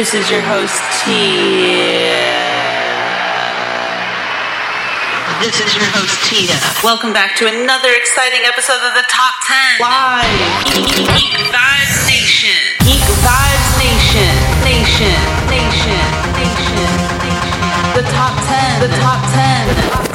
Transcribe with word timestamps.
This 0.00 0.14
is 0.14 0.30
your 0.30 0.40
host, 0.40 0.80
Tia. 1.04 2.24
This 5.44 5.60
is 5.60 5.76
your 5.76 5.84
host, 5.92 6.16
Tia. 6.24 6.56
Welcome 6.82 7.12
back 7.12 7.36
to 7.36 7.44
another 7.44 7.92
exciting 7.92 8.40
episode 8.48 8.80
of 8.80 8.96
the 8.96 9.04
Top 9.12 9.34
10 9.44 9.76
Live 9.76 10.24
Geek 10.88 11.36
Vibes 11.52 12.08
Nation. 12.08 12.56
Geek 12.80 13.04
Vibes 13.20 13.72
Nation. 13.76 14.32
Nation. 14.64 15.20
Nation. 15.52 16.00
Nation. 16.32 16.92
Nation. 17.20 17.92
The 17.92 18.04
Top 18.08 18.32
10. 18.48 18.80
The 18.80 18.96
Top 19.04 19.20
10. 19.20 19.68
The 19.68 19.82
Top 19.82 20.04
10. 20.08 20.10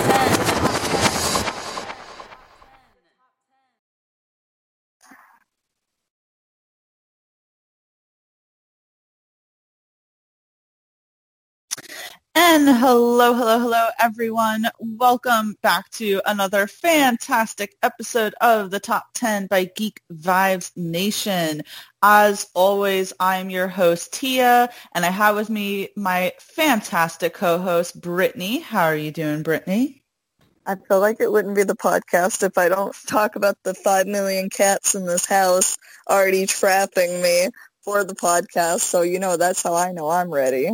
And 12.66 12.78
hello, 12.80 13.36
hello, 13.36 13.60
hello, 13.60 13.90
everyone. 14.02 14.68
Welcome 14.80 15.56
back 15.62 15.88
to 15.92 16.20
another 16.26 16.66
fantastic 16.66 17.76
episode 17.84 18.34
of 18.42 18.72
the 18.72 18.80
Top 18.80 19.10
10 19.14 19.46
by 19.46 19.66
Geek 19.66 20.02
Vibes 20.12 20.72
Nation. 20.76 21.62
As 22.02 22.48
always, 22.56 23.14
I'm 23.20 23.52
your 23.52 23.68
host, 23.68 24.14
Tia, 24.14 24.72
and 24.96 25.06
I 25.06 25.12
have 25.12 25.36
with 25.36 25.52
me 25.52 25.90
my 25.96 26.34
fantastic 26.40 27.36
co-host, 27.36 28.02
Brittany. 28.02 28.62
How 28.62 28.86
are 28.86 28.96
you 28.96 29.12
doing, 29.12 29.44
Brittany? 29.44 30.02
I 30.66 30.74
feel 30.74 31.00
like 31.00 31.18
it 31.20 31.32
wouldn't 31.32 31.56
be 31.56 31.66
the 31.66 31.76
podcast 31.76 32.42
if 32.42 32.58
I 32.58 32.68
don't 32.68 32.96
talk 33.06 33.36
about 33.36 33.58
the 33.64 33.76
five 33.76 34.08
million 34.08 34.50
cats 34.50 34.96
in 34.96 35.06
this 35.06 35.28
house 35.28 35.78
already 36.10 36.48
trapping 36.48 37.22
me 37.22 37.50
for 37.84 38.04
the 38.04 38.16
podcast. 38.16 38.80
So, 38.80 39.04
you 39.04 39.20
know, 39.20 39.38
that's 39.38 39.62
how 39.62 39.76
I 39.76 39.92
know 39.92 40.10
I'm 40.10 40.32
ready. 40.32 40.72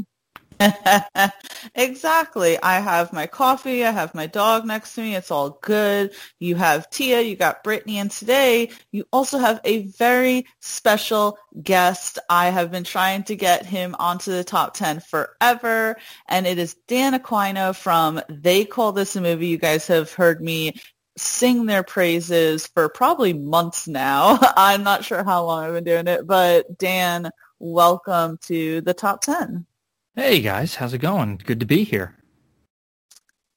exactly. 1.75 2.57
I 2.61 2.79
have 2.79 3.13
my 3.13 3.27
coffee. 3.27 3.85
I 3.85 3.91
have 3.91 4.13
my 4.15 4.27
dog 4.27 4.65
next 4.65 4.95
to 4.95 5.01
me. 5.01 5.15
It's 5.15 5.31
all 5.31 5.59
good. 5.61 6.11
You 6.39 6.55
have 6.55 6.89
Tia. 6.89 7.21
You 7.21 7.35
got 7.35 7.63
Brittany. 7.63 7.97
And 7.97 8.11
today 8.11 8.69
you 8.91 9.05
also 9.11 9.37
have 9.37 9.59
a 9.63 9.83
very 9.87 10.45
special 10.59 11.37
guest. 11.61 12.19
I 12.29 12.49
have 12.49 12.71
been 12.71 12.83
trying 12.83 13.23
to 13.25 13.35
get 13.35 13.65
him 13.65 13.95
onto 13.99 14.31
the 14.31 14.43
top 14.43 14.73
10 14.75 14.99
forever. 15.01 15.97
And 16.27 16.45
it 16.45 16.57
is 16.57 16.75
Dan 16.87 17.19
Aquino 17.19 17.75
from 17.75 18.21
They 18.29 18.65
Call 18.65 18.91
This 18.91 19.15
a 19.15 19.21
Movie. 19.21 19.47
You 19.47 19.57
guys 19.57 19.87
have 19.87 20.13
heard 20.13 20.41
me 20.41 20.73
sing 21.17 21.65
their 21.65 21.83
praises 21.83 22.67
for 22.67 22.89
probably 22.89 23.33
months 23.33 23.87
now. 23.87 24.39
I'm 24.57 24.83
not 24.83 25.03
sure 25.03 25.23
how 25.23 25.45
long 25.45 25.63
I've 25.63 25.73
been 25.73 25.83
doing 25.83 26.07
it, 26.07 26.25
but 26.25 26.77
Dan, 26.77 27.29
welcome 27.59 28.37
to 28.43 28.81
the 28.81 28.93
top 28.93 29.21
10. 29.21 29.65
Hey 30.15 30.39
guys, 30.41 30.75
how's 30.75 30.93
it 30.93 30.99
going? 30.99 31.35
Good 31.43 31.59
to 31.59 31.65
be 31.65 31.83
here. 31.83 32.15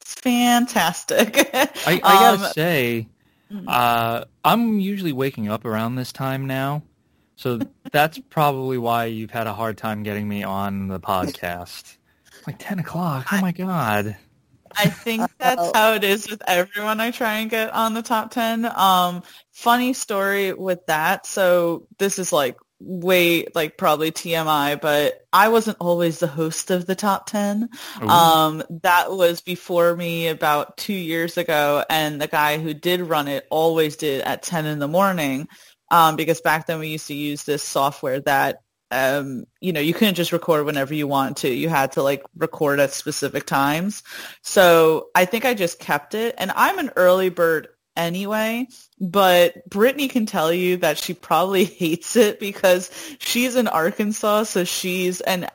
It's 0.01 0.15
fantastic. 0.15 1.51
I, 1.85 2.01
I 2.05 2.19
gotta 2.19 2.39
Um, 2.39 2.53
say, 2.53 3.09
mm. 3.51 3.65
uh, 3.67 4.25
I'm 4.45 4.79
usually 4.81 5.13
waking 5.13 5.49
up 5.49 5.65
around 5.65 5.97
this 5.97 6.13
time 6.13 6.47
now, 6.47 6.83
so 7.37 7.61
that's 7.91 8.19
probably 8.31 8.79
why 8.79 9.07
you've 9.07 9.31
had 9.31 9.47
a 9.47 9.55
hard 9.55 9.79
time 9.79 10.03
getting 10.03 10.29
me 10.29 10.43
on 10.43 10.89
the 10.89 11.01
podcast. 11.01 11.97
Like 12.47 12.57
ten 12.59 12.79
o'clock. 12.79 13.33
Oh 13.33 13.41
my 13.41 13.53
god. 13.53 14.17
I 14.77 14.89
think 14.89 15.31
that's 15.39 15.71
how 15.75 15.95
it 15.95 16.05
is 16.05 16.29
with 16.29 16.43
everyone 16.47 17.01
I 17.01 17.11
try 17.13 17.39
and 17.39 17.51
get 17.51 17.73
on 17.73 17.95
the 17.95 18.03
top 18.03 18.31
10. 18.33 18.65
Um, 18.67 19.23
funny 19.53 19.93
story 19.93 20.53
with 20.53 20.87
that. 20.87 21.27
So 21.27 21.87
this 21.99 22.19
is 22.19 22.33
like 22.33 22.57
way, 22.81 23.47
like 23.55 23.79
probably 23.79 24.11
TMI, 24.11 24.81
but 24.81 25.27
I 25.33 25.49
wasn't 25.49 25.79
always 25.81 26.19
the 26.19 26.27
host 26.27 26.71
of 26.71 26.87
the 26.87 26.95
top 26.95 27.27
10. 27.27 27.69
Ooh. 28.03 28.09
Um, 28.09 28.63
that 28.83 29.11
was 29.11 29.41
before 29.41 29.97
me 29.97 30.29
about 30.29 30.77
two 30.77 30.93
years 30.93 31.37
ago. 31.37 31.85
And 31.89 32.21
the 32.21 32.29
guy 32.29 32.59
who 32.59 32.75
did 32.75 33.01
run 33.01 33.29
it 33.29 33.47
always 33.51 33.97
did 33.97 34.23
at 34.23 34.43
10 34.43 34.67
in 34.67 34.79
the 34.79 34.89
morning. 34.89 35.49
Um, 35.91 36.17
because 36.17 36.41
back 36.41 36.67
then 36.67 36.79
we 36.81 36.89
used 36.89 37.09
to 37.09 37.15
use 37.15 37.45
this 37.45 37.63
software 37.63 38.21
that 38.21 38.61
um, 38.91 39.45
you 39.61 39.73
know, 39.73 39.81
you 39.81 39.93
couldn't 39.93 40.15
just 40.15 40.33
record 40.33 40.67
whenever 40.67 40.95
you 40.95 41.09
want 41.09 41.39
to. 41.39 41.49
You 41.49 41.69
had 41.69 41.93
to 41.93 42.03
like 42.03 42.23
record 42.37 42.79
at 42.79 42.93
specific 42.93 43.45
times. 43.45 44.05
So 44.43 45.09
I 45.15 45.25
think 45.25 45.45
I 45.45 45.55
just 45.55 45.81
kept 45.81 46.15
it. 46.15 46.35
And 46.39 46.53
I'm 46.55 46.79
an 46.79 46.91
early 46.95 47.29
bird 47.29 47.69
anyway, 47.97 48.67
but 49.01 49.69
Brittany 49.69 50.09
can 50.09 50.27
tell 50.27 50.53
you 50.53 50.77
that 50.79 50.99
she 50.99 51.15
probably 51.15 51.65
hates 51.83 52.17
it 52.17 52.41
because 52.41 52.91
she's 53.19 53.57
in 53.57 53.69
Arkansas, 53.69 54.45
so 54.45 54.65
she's 54.65 55.21
an 55.23 55.49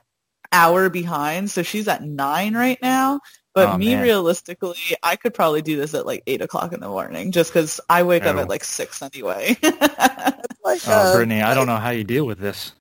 hour 0.51 0.89
behind. 0.89 1.51
So 1.51 1.63
she's 1.63 1.87
at 1.87 2.03
nine 2.03 2.55
right 2.55 2.79
now. 2.81 3.19
But 3.55 3.69
Oh, 3.69 3.77
me, 3.77 3.93
man. 3.95 4.03
realistically, 4.03 4.77
I 5.01 5.15
could 5.15 5.33
probably 5.33 5.61
do 5.61 5.75
this 5.75 5.93
at 5.95 6.05
like 6.05 6.23
eight 6.27 6.41
o'clock 6.41 6.71
in 6.71 6.79
the 6.79 6.87
morning 6.87 7.31
just 7.31 7.51
because 7.51 7.81
I 7.89 8.03
wake 8.03 8.23
up 8.25 8.35
Oh. 8.35 8.39
at 8.39 8.49
like 8.49 8.63
six 8.63 9.01
anyway. 9.01 9.57
Like, 10.63 10.81
Oh, 10.87 10.91
uh, 10.91 11.15
Brittany, 11.15 11.41
I 11.41 11.55
don't 11.55 11.67
know 11.67 11.77
how 11.77 11.89
you 11.89 12.03
deal 12.03 12.25
with 12.25 12.37
this. 12.37 12.73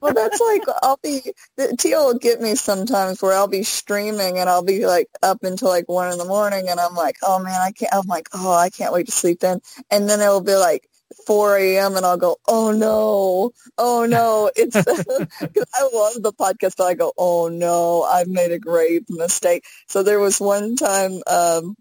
Well, 0.00 0.14
that's 0.14 0.40
like, 0.40 0.62
I'll 0.82 0.98
be, 1.02 1.32
the- 1.56 1.76
Tia 1.76 1.98
will 1.98 2.18
get 2.18 2.40
me 2.40 2.54
sometimes 2.54 3.22
where 3.22 3.34
I'll 3.34 3.48
be 3.48 3.62
streaming 3.62 4.38
and 4.38 4.48
I'll 4.48 4.64
be 4.64 4.86
like 4.86 5.08
up 5.22 5.42
until 5.42 5.68
like 5.68 5.88
one 5.88 6.12
in 6.12 6.18
the 6.18 6.24
morning 6.24 6.68
and 6.68 6.80
I'm 6.80 6.94
like, 6.94 7.16
oh 7.22 7.38
man, 7.38 7.60
I 7.60 7.72
can't, 7.72 7.94
I'm 7.94 8.06
like, 8.06 8.28
oh, 8.34 8.52
I 8.52 8.70
can't 8.70 8.92
wait 8.92 9.06
to 9.06 9.12
sleep 9.12 9.42
in. 9.44 9.60
And 9.90 10.08
then 10.08 10.20
it'll 10.20 10.40
be 10.42 10.54
like 10.54 10.88
4 11.26 11.56
a.m. 11.58 11.96
and 11.96 12.04
I'll 12.06 12.16
go, 12.16 12.36
oh 12.48 12.72
no, 12.72 13.52
oh 13.78 14.06
no. 14.06 14.50
It's, 14.56 14.74
cause 14.84 15.70
I 15.74 15.90
love 15.92 16.22
the 16.22 16.32
podcast, 16.32 16.76
but 16.76 16.84
I 16.84 16.94
go, 16.94 17.12
oh 17.16 17.48
no, 17.48 18.02
I've 18.02 18.28
made 18.28 18.52
a 18.52 18.58
grave 18.58 19.04
mistake. 19.08 19.64
So 19.88 20.02
there 20.02 20.20
was 20.20 20.40
one 20.40 20.76
time, 20.76 21.20
um, 21.26 21.76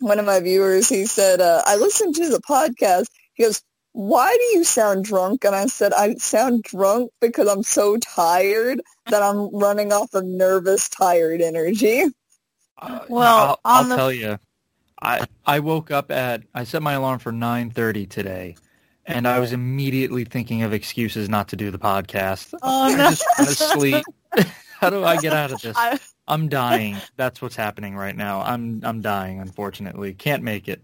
one 0.00 0.18
of 0.18 0.26
my 0.26 0.40
viewers, 0.40 0.88
he 0.88 1.06
said, 1.06 1.40
uh, 1.40 1.62
I 1.66 1.76
listened 1.76 2.14
to 2.16 2.28
the 2.30 2.40
podcast. 2.40 3.06
He 3.34 3.44
goes, 3.44 3.62
why 3.98 4.30
do 4.32 4.56
you 4.56 4.62
sound 4.62 5.04
drunk? 5.04 5.44
And 5.44 5.56
I 5.56 5.66
said, 5.66 5.92
I 5.92 6.14
sound 6.14 6.62
drunk 6.62 7.10
because 7.20 7.48
I'm 7.48 7.64
so 7.64 7.96
tired 7.96 8.80
that 9.06 9.24
I'm 9.24 9.52
running 9.52 9.92
off 9.92 10.14
of 10.14 10.24
nervous, 10.24 10.88
tired 10.88 11.40
energy. 11.40 12.04
Uh, 12.80 13.00
Well, 13.08 13.26
I'll, 13.36 13.60
I'll 13.64 13.82
on 13.82 13.88
the- 13.88 13.96
tell 13.96 14.12
you, 14.12 14.38
I 15.02 15.26
I 15.44 15.58
woke 15.58 15.90
up 15.90 16.12
at 16.12 16.44
I 16.54 16.62
set 16.62 16.80
my 16.80 16.92
alarm 16.92 17.18
for 17.18 17.32
nine 17.32 17.70
thirty 17.70 18.06
today, 18.06 18.54
and 19.04 19.26
I 19.26 19.40
was 19.40 19.52
immediately 19.52 20.24
thinking 20.24 20.62
of 20.62 20.72
excuses 20.72 21.28
not 21.28 21.48
to 21.48 21.56
do 21.56 21.72
the 21.72 21.78
podcast. 21.78 22.54
Oh, 22.62 22.84
I'm 22.84 22.96
no. 22.98 23.10
just 23.10 23.24
gonna 23.36 23.50
sleep. 23.50 24.04
How 24.78 24.90
do 24.90 25.02
I 25.04 25.16
get 25.16 25.32
out 25.32 25.50
of 25.50 25.60
this? 25.60 25.76
I, 25.76 25.98
I'm 26.28 26.48
dying. 26.48 26.98
That's 27.16 27.42
what's 27.42 27.56
happening 27.56 27.96
right 27.96 28.16
now. 28.16 28.42
I'm 28.42 28.80
I'm 28.84 29.00
dying. 29.00 29.40
Unfortunately, 29.40 30.14
can't 30.14 30.44
make 30.44 30.68
it. 30.68 30.82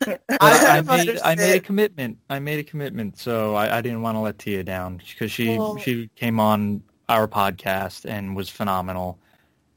But 0.00 0.20
I, 0.40 0.78
I 0.78 0.80
made 0.82 1.18
I 1.24 1.34
made 1.34 1.54
a 1.56 1.60
commitment. 1.60 2.18
I 2.28 2.38
made 2.38 2.58
a 2.58 2.64
commitment, 2.64 3.18
so 3.18 3.54
I, 3.54 3.78
I 3.78 3.80
didn't 3.80 4.02
want 4.02 4.16
to 4.16 4.20
let 4.20 4.38
Tia 4.38 4.64
down 4.64 4.98
because 5.08 5.30
she 5.32 5.56
Well- 5.56 5.78
she 5.78 6.08
came 6.16 6.38
on 6.40 6.82
our 7.08 7.28
podcast 7.28 8.04
and 8.08 8.34
was 8.36 8.48
phenomenal, 8.48 9.18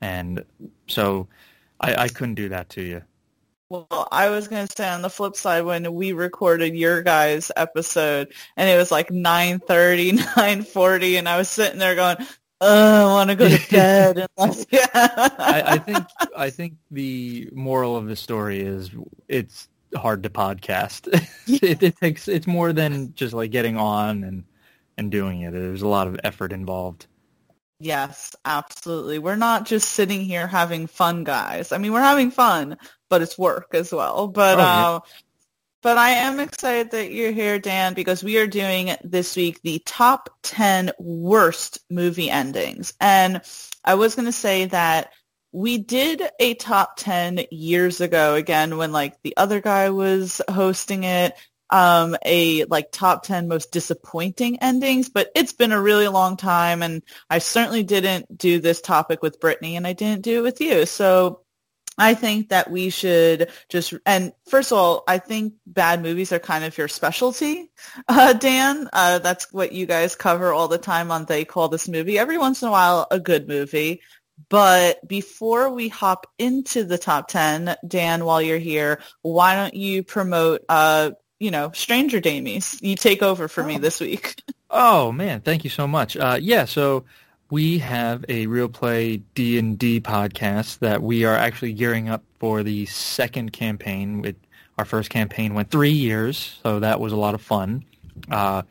and 0.02 0.44
so 0.88 1.28
I, 1.80 1.96
I 1.96 2.08
couldn't 2.10 2.36
do 2.36 2.50
that 2.50 2.70
to 2.70 2.82
you. 2.82 3.02
Well, 3.70 4.08
I 4.12 4.32
was 4.32 4.48
going 4.48 4.66
to 4.66 4.74
say 4.76 4.90
on 4.90 5.04
the 5.04 5.12
flip 5.12 5.36
side, 5.36 5.62
when 5.62 5.94
we 5.94 6.12
recorded 6.12 6.76
your 6.76 7.04
guys' 7.04 7.52
episode, 7.56 8.34
and 8.58 8.68
it 8.68 8.76
was 8.76 8.90
like 8.92 9.10
9.30, 9.10 10.14
9.40, 10.18 11.20
and 11.20 11.30
I 11.30 11.38
was 11.38 11.50
sitting 11.50 11.78
there 11.78 11.94
going, 11.94 12.18
oh, 12.62 13.10
I 13.10 13.14
want 13.14 13.30
to 13.30 13.36
go 13.36 13.50
to 13.50 13.70
bed. 13.72 14.18
Yeah. 14.72 14.88
I, 14.94 15.64
I 15.66 15.78
think 15.78 16.06
I 16.36 16.50
think 16.50 16.74
the 16.92 17.50
moral 17.54 17.96
of 17.96 18.08
the 18.08 18.16
story 18.16 18.62
is 18.62 18.92
it's 19.28 19.68
hard 19.96 20.24
to 20.24 20.30
podcast. 20.30 21.08
it, 21.48 21.82
it 21.84 21.98
takes 21.98 22.28
it's 22.28 22.48
more 22.48 22.74
than 22.74 23.14
just 23.16 23.34
like 23.34 23.52
getting 23.52 23.78
on 23.78 24.24
and 24.24 24.44
and 24.98 25.12
doing 25.12 25.42
it. 25.42 25.52
There's 25.54 25.82
a 25.82 25.88
lot 25.88 26.08
of 26.08 26.20
effort 26.24 26.52
involved. 26.54 27.08
Yes, 27.82 28.36
absolutely. 28.44 29.20
We're 29.20 29.38
not 29.38 29.66
just 29.66 29.90
sitting 29.94 30.20
here 30.22 30.48
having 30.48 30.86
fun, 30.88 31.24
guys. 31.24 31.72
I 31.72 31.78
mean, 31.78 31.94
we're 31.94 32.02
having 32.02 32.30
fun, 32.30 32.78
but 33.08 33.22
it's 33.22 33.38
work 33.38 33.68
as 33.74 33.94
well. 33.94 34.28
But 34.28 34.60
Oh, 34.60 34.62
yeah. 34.62 34.90
uh, 34.90 35.00
but 35.82 35.98
I 35.98 36.12
am 36.12 36.40
excited 36.40 36.92
that 36.92 37.12
you're 37.12 37.32
here, 37.32 37.60
Dan, 37.60 37.94
because 37.94 38.24
we 38.24 38.38
are 38.38 38.48
doing 38.48 38.96
this 39.04 39.36
week 39.36 39.62
the 39.62 39.82
top 39.86 40.30
10 40.44 40.92
worst 41.00 41.80
movie 41.90 42.30
endings. 42.30 42.94
And 43.00 43.42
I 43.86 43.96
was 43.96 44.16
going 44.16 44.26
to 44.26 44.32
say 44.32 44.66
that 44.66 45.14
we 45.52 45.78
did 45.78 46.22
a 46.40 46.54
top 46.56 46.98
10 46.98 47.46
years 47.50 48.02
ago, 48.02 48.36
again, 48.36 48.78
when 48.78 48.92
like 48.92 49.22
the 49.24 49.36
other 49.38 49.62
guy 49.62 49.90
was 49.90 50.42
hosting 50.50 51.06
it, 51.06 51.34
um, 51.70 52.16
a 52.26 52.66
like 52.66 52.92
top 52.92 53.24
10 53.24 53.48
most 53.48 53.72
disappointing 53.72 54.60
endings, 54.60 55.10
but 55.10 55.30
it's 55.36 55.54
been 55.54 55.72
a 55.72 55.82
really 55.82 56.08
long 56.08 56.36
time 56.36 56.82
and 56.82 57.04
I 57.30 57.40
certainly 57.40 57.84
didn't 57.84 58.38
do 58.38 58.60
this 58.60 58.82
topic 58.82 59.22
with 59.22 59.40
Brittany 59.40 59.76
and 59.76 59.86
I 59.86 59.94
didn't 59.94 60.24
do 60.24 60.40
it 60.40 60.44
with 60.44 60.62
you. 60.62 60.86
So 60.86 61.42
I 62.00 62.14
think 62.14 62.50
that 62.50 62.72
we 62.72 62.90
should 62.90 63.50
just, 63.68 63.94
and 64.06 64.32
first 64.48 64.72
of 64.72 64.78
all, 64.78 65.04
I 65.08 65.18
think 65.18 65.54
bad 65.68 66.02
movies 66.02 66.32
are 66.32 66.40
kind 66.40 66.64
of 66.64 66.78
your 66.78 66.88
specialty, 66.88 67.72
uh, 68.08 68.34
Dan. 68.34 68.90
Uh, 68.94 69.20
that's 69.20 69.52
what 69.52 69.74
you 69.74 69.86
guys 69.86 70.16
cover 70.16 70.54
all 70.54 70.70
the 70.70 70.78
time 70.78 71.12
on 71.12 71.26
They 71.26 71.44
Call 71.44 71.68
This 71.68 71.90
Movie. 71.90 72.18
Every 72.18 72.38
once 72.38 72.62
in 72.62 72.70
a 72.70 72.72
while, 72.72 73.06
a 73.12 73.20
good 73.20 73.48
movie. 73.50 74.02
But 74.48 75.06
before 75.06 75.70
we 75.70 75.90
hop 75.90 76.26
into 76.40 76.86
the 76.86 76.98
top 76.98 77.28
10, 77.28 77.76
Dan, 77.86 78.24
while 78.24 78.42
you're 78.42 78.58
here, 78.58 79.02
why 79.22 79.56
don't 79.56 79.74
you 79.74 80.02
promote, 80.02 80.64
uh, 80.70 81.12
you 81.40 81.52
know, 81.52 81.72
Stranger 81.74 82.22
Damies? 82.22 82.82
You 82.82 82.96
take 82.96 83.22
over 83.22 83.50
for 83.50 83.64
oh. 83.64 83.68
me 83.68 83.78
this 83.78 84.00
week. 84.00 84.42
oh, 84.70 85.12
man. 85.12 85.42
Thank 85.42 85.66
you 85.66 85.70
so 85.70 85.86
much. 85.86 86.16
Uh, 86.16 86.38
yeah, 86.40 86.64
so 86.64 87.04
we 87.50 87.80
have 87.80 88.24
a 88.30 88.46
real 88.48 88.70
play 88.70 89.18
d&d 89.34 90.02
podcast 90.02 90.80
that 90.80 91.02
we 91.02 91.26
are 91.26 91.36
actually 91.36 91.74
gearing 91.74 92.10
up 92.10 92.24
for 92.40 92.64
the 92.64 92.86
second 92.86 93.52
campaign. 93.52 94.22
With 94.22 94.36
our 94.78 94.86
first 94.86 95.10
campaign 95.10 95.54
went 95.54 95.72
three 95.72 95.92
years 95.92 96.60
so 96.64 96.80
that 96.80 97.00
was 97.00 97.12
a 97.12 97.18
lot 97.18 97.36
of 97.36 97.42
fun. 97.42 97.84
Uh, 98.30 98.64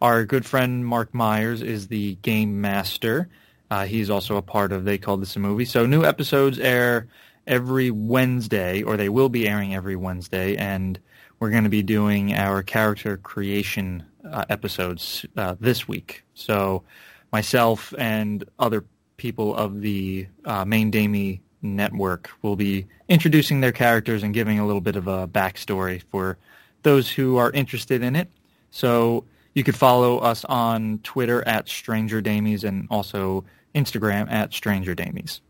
our 0.00 0.24
good 0.24 0.44
friend 0.44 0.84
mark 0.84 1.14
myers 1.14 1.62
is 1.62 1.88
the 1.88 2.16
game 2.22 2.60
master. 2.60 3.28
Uh, 3.70 3.86
he's 3.86 4.10
also 4.10 4.36
a 4.36 4.42
part 4.42 4.72
of 4.72 4.84
they 4.84 4.98
called 4.98 5.22
this 5.22 5.36
a 5.36 5.38
movie. 5.38 5.64
So 5.64 5.86
new 5.86 6.04
episodes 6.04 6.58
air 6.58 7.08
every 7.46 7.90
wednesday 7.90 8.82
or 8.82 8.96
they 8.96 9.08
will 9.08 9.28
be 9.28 9.48
airing 9.48 9.74
every 9.74 9.96
wednesday 9.96 10.56
and 10.56 10.98
we're 11.40 11.50
going 11.50 11.64
to 11.64 11.70
be 11.70 11.82
doing 11.82 12.34
our 12.34 12.62
character 12.62 13.16
creation 13.16 14.04
uh, 14.30 14.44
episodes 14.48 15.26
uh, 15.36 15.56
this 15.58 15.88
week. 15.88 16.22
So 16.34 16.84
myself 17.32 17.94
and 17.98 18.44
other 18.58 18.84
people 19.16 19.54
of 19.54 19.80
the 19.80 20.26
uh, 20.44 20.64
main 20.64 20.90
Damie 20.90 21.40
network 21.62 22.30
will 22.42 22.56
be 22.56 22.86
introducing 23.08 23.60
their 23.60 23.72
characters 23.72 24.22
and 24.22 24.34
giving 24.34 24.58
a 24.58 24.66
little 24.66 24.80
bit 24.80 24.96
of 24.96 25.06
a 25.06 25.28
backstory 25.28 26.02
for 26.10 26.36
those 26.82 27.10
who 27.10 27.36
are 27.36 27.50
interested 27.52 28.02
in 28.02 28.16
it. 28.16 28.28
So 28.70 29.24
you 29.54 29.62
could 29.64 29.76
follow 29.76 30.18
us 30.18 30.44
on 30.46 30.98
Twitter 31.04 31.46
at 31.46 31.68
Stranger 31.68 32.20
Damies 32.20 32.64
and 32.64 32.86
also 32.90 33.44
Instagram 33.74 34.30
at 34.30 34.52
Stranger 34.52 34.94
Damies. 34.94 35.40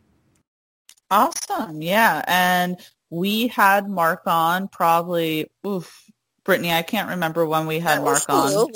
Awesome. 1.11 1.83
Yeah. 1.83 2.23
And 2.27 2.79
we 3.11 3.49
had 3.49 3.89
Mark 3.89 4.23
on 4.27 4.69
probably, 4.69 5.51
oof, 5.67 6.11
Brittany, 6.45 6.73
I 6.73 6.83
can't 6.83 7.09
remember 7.09 7.47
when 7.47 7.67
we 7.67 7.79
had 7.79 8.03
Mark 8.03 8.23
on. 8.29 8.67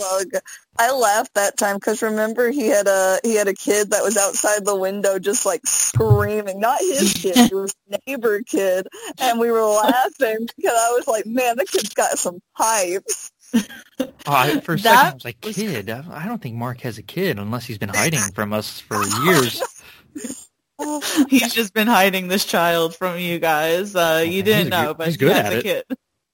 I 0.79 0.93
laughed 0.93 1.35
that 1.35 1.57
time 1.57 1.77
because 1.77 2.03
remember 2.03 2.51
he 2.51 2.67
had 2.67 2.87
a 2.87 3.19
he 3.25 3.35
had 3.35 3.49
a 3.49 3.55
kid 3.55 3.91
that 3.91 4.03
was 4.03 4.17
outside 4.17 4.65
the 4.65 4.77
window 4.77 5.19
just 5.19 5.47
like 5.47 5.67
screaming. 5.67 6.61
Not 6.61 6.79
his 6.81 7.15
kid, 7.23 7.37
it 7.37 7.55
was 7.55 7.75
neighbor 8.07 8.43
kid, 8.43 8.87
and 9.19 9.41
we 9.41 9.51
were 9.51 9.65
laughing 9.65 10.47
because 10.57 10.79
I 10.79 10.93
was 10.97 11.09
like, 11.09 11.27
"Man, 11.27 11.57
the 11.57 11.65
kid's 11.65 11.95
got 11.95 12.19
some 12.19 12.41
pipes." 12.57 13.33
oh, 13.55 14.09
I, 14.27 14.61
for 14.61 14.75
a 14.75 14.79
second, 14.79 14.99
I 14.99 15.15
was 15.15 15.25
like, 15.25 15.41
"Kid? 15.41 15.91
I 15.91 16.27
don't 16.27 16.43
think 16.43 16.57
Mark 16.57 16.83
has 16.83 16.99
a 16.99 17.03
kid 17.03 17.39
unless 17.39 17.67
he's 17.67 17.79
been 17.79 17.89
hiding 17.95 18.21
from 18.35 18.53
us 18.53 18.81
for 18.81 19.03
years." 19.25 19.63
he's 21.29 21.55
just 21.55 21.73
been 21.73 21.87
hiding 21.87 22.29
this 22.29 22.45
child 22.45 22.95
from 22.95 23.19
you 23.19 23.39
guys. 23.39 23.97
Uh, 23.97 24.25
you 24.27 24.43
didn't 24.43 24.69
know, 24.69 24.95
but 24.95 25.07
he's 25.07 25.17
good 25.17 25.35
he 25.35 25.43
has 25.43 25.55
a 25.55 25.63
kid. 25.63 25.85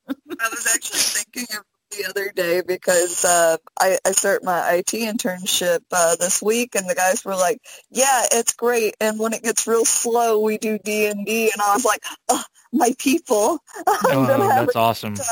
I 0.08 0.48
was 0.50 0.66
actually 0.74 0.98
thinking 0.98 1.56
of 1.56 1.64
the 1.90 2.08
other 2.08 2.32
day 2.34 2.62
because 2.66 3.24
uh, 3.24 3.56
I, 3.78 3.98
I 4.04 4.12
start 4.12 4.42
my 4.44 4.76
IT 4.76 4.92
internship 4.92 5.80
uh, 5.92 6.16
this 6.16 6.42
week, 6.42 6.74
and 6.74 6.88
the 6.88 6.94
guys 6.94 7.24
were 7.24 7.36
like, 7.36 7.58
"Yeah, 7.90 8.22
it's 8.32 8.54
great." 8.54 8.94
And 9.00 9.18
when 9.18 9.32
it 9.32 9.42
gets 9.42 9.66
real 9.66 9.84
slow, 9.84 10.40
we 10.40 10.58
do 10.58 10.78
D 10.78 11.06
and 11.06 11.26
D, 11.26 11.50
and 11.52 11.62
I 11.62 11.74
was 11.74 11.84
like, 11.84 12.02
oh, 12.28 12.42
"My 12.72 12.94
people!" 12.98 13.58
oh, 13.86 14.48
that's 14.48 14.76
awesome. 14.76 15.14
Time 15.14 15.26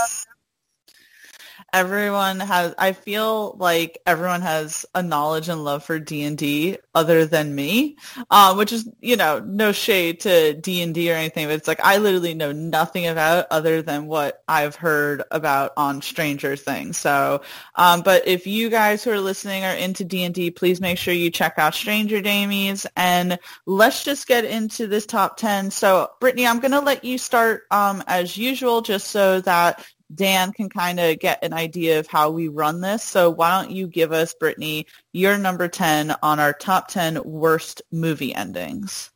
everyone 1.72 2.40
has 2.40 2.74
i 2.78 2.92
feel 2.92 3.56
like 3.58 4.00
everyone 4.06 4.40
has 4.40 4.86
a 4.94 5.02
knowledge 5.02 5.48
and 5.48 5.64
love 5.64 5.84
for 5.84 5.98
d&d 5.98 6.76
other 6.94 7.24
than 7.24 7.54
me. 7.54 7.96
Um, 8.30 8.56
which 8.56 8.72
is 8.72 8.88
you 9.00 9.16
know 9.16 9.40
no 9.40 9.72
shade 9.72 10.20
to 10.20 10.54
d&d 10.54 11.10
or 11.10 11.14
anything 11.14 11.46
but 11.46 11.54
it's 11.54 11.68
like 11.68 11.80
i 11.84 11.98
literally 11.98 12.34
know 12.34 12.52
nothing 12.52 13.06
about 13.06 13.46
other 13.50 13.82
than 13.82 14.06
what 14.06 14.42
i've 14.48 14.74
heard 14.74 15.22
about 15.30 15.72
on 15.76 16.02
stranger 16.02 16.56
things. 16.56 16.96
So 16.96 17.42
um, 17.76 18.02
but 18.02 18.26
if 18.26 18.46
you 18.46 18.70
guys 18.70 19.04
who 19.04 19.10
are 19.10 19.20
listening 19.20 19.64
are 19.64 19.74
into 19.74 20.04
d&d 20.04 20.50
please 20.52 20.80
make 20.80 20.98
sure 20.98 21.14
you 21.14 21.30
check 21.30 21.54
out 21.58 21.74
stranger 21.74 22.20
damies 22.20 22.86
and 22.96 23.38
let's 23.66 24.04
just 24.04 24.26
get 24.26 24.44
into 24.44 24.86
this 24.86 25.06
top 25.06 25.36
10 25.36 25.70
so 25.70 26.10
brittany 26.20 26.46
i'm 26.46 26.60
going 26.60 26.70
to 26.70 26.80
let 26.80 27.04
you 27.04 27.18
start 27.18 27.64
um, 27.70 28.02
as 28.06 28.36
usual 28.36 28.80
just 28.80 29.08
so 29.08 29.40
that 29.40 29.84
Dan 30.14 30.52
can 30.52 30.68
kind 30.68 31.00
of 31.00 31.18
get 31.18 31.44
an 31.44 31.52
idea 31.52 32.00
of 32.00 32.06
how 32.06 32.30
we 32.30 32.48
run 32.48 32.80
this. 32.80 33.02
So 33.02 33.30
why 33.30 33.60
don't 33.60 33.72
you 33.72 33.86
give 33.86 34.12
us, 34.12 34.34
Brittany, 34.34 34.86
your 35.12 35.38
number 35.38 35.68
10 35.68 36.16
on 36.22 36.40
our 36.40 36.52
top 36.52 36.88
10 36.88 37.22
worst 37.24 37.82
movie 37.92 38.34
endings? 38.34 39.10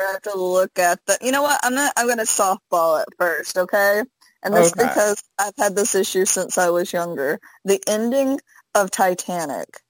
I 0.00 0.12
have 0.12 0.22
to 0.22 0.36
look 0.36 0.78
at 0.78 1.00
the, 1.06 1.18
you 1.22 1.32
know 1.32 1.42
what, 1.42 1.58
I'm 1.62 1.74
not, 1.74 1.92
I'm 1.96 2.06
going 2.06 2.18
to 2.18 2.24
softball 2.24 3.02
it 3.02 3.08
first, 3.18 3.56
okay? 3.56 4.02
And 4.42 4.54
that's 4.54 4.72
okay. 4.72 4.86
because 4.88 5.22
I've 5.38 5.56
had 5.56 5.74
this 5.74 5.94
issue 5.94 6.26
since 6.26 6.58
I 6.58 6.70
was 6.70 6.92
younger. 6.92 7.40
The 7.64 7.80
ending 7.86 8.40
of 8.74 8.90
Titanic. 8.90 9.80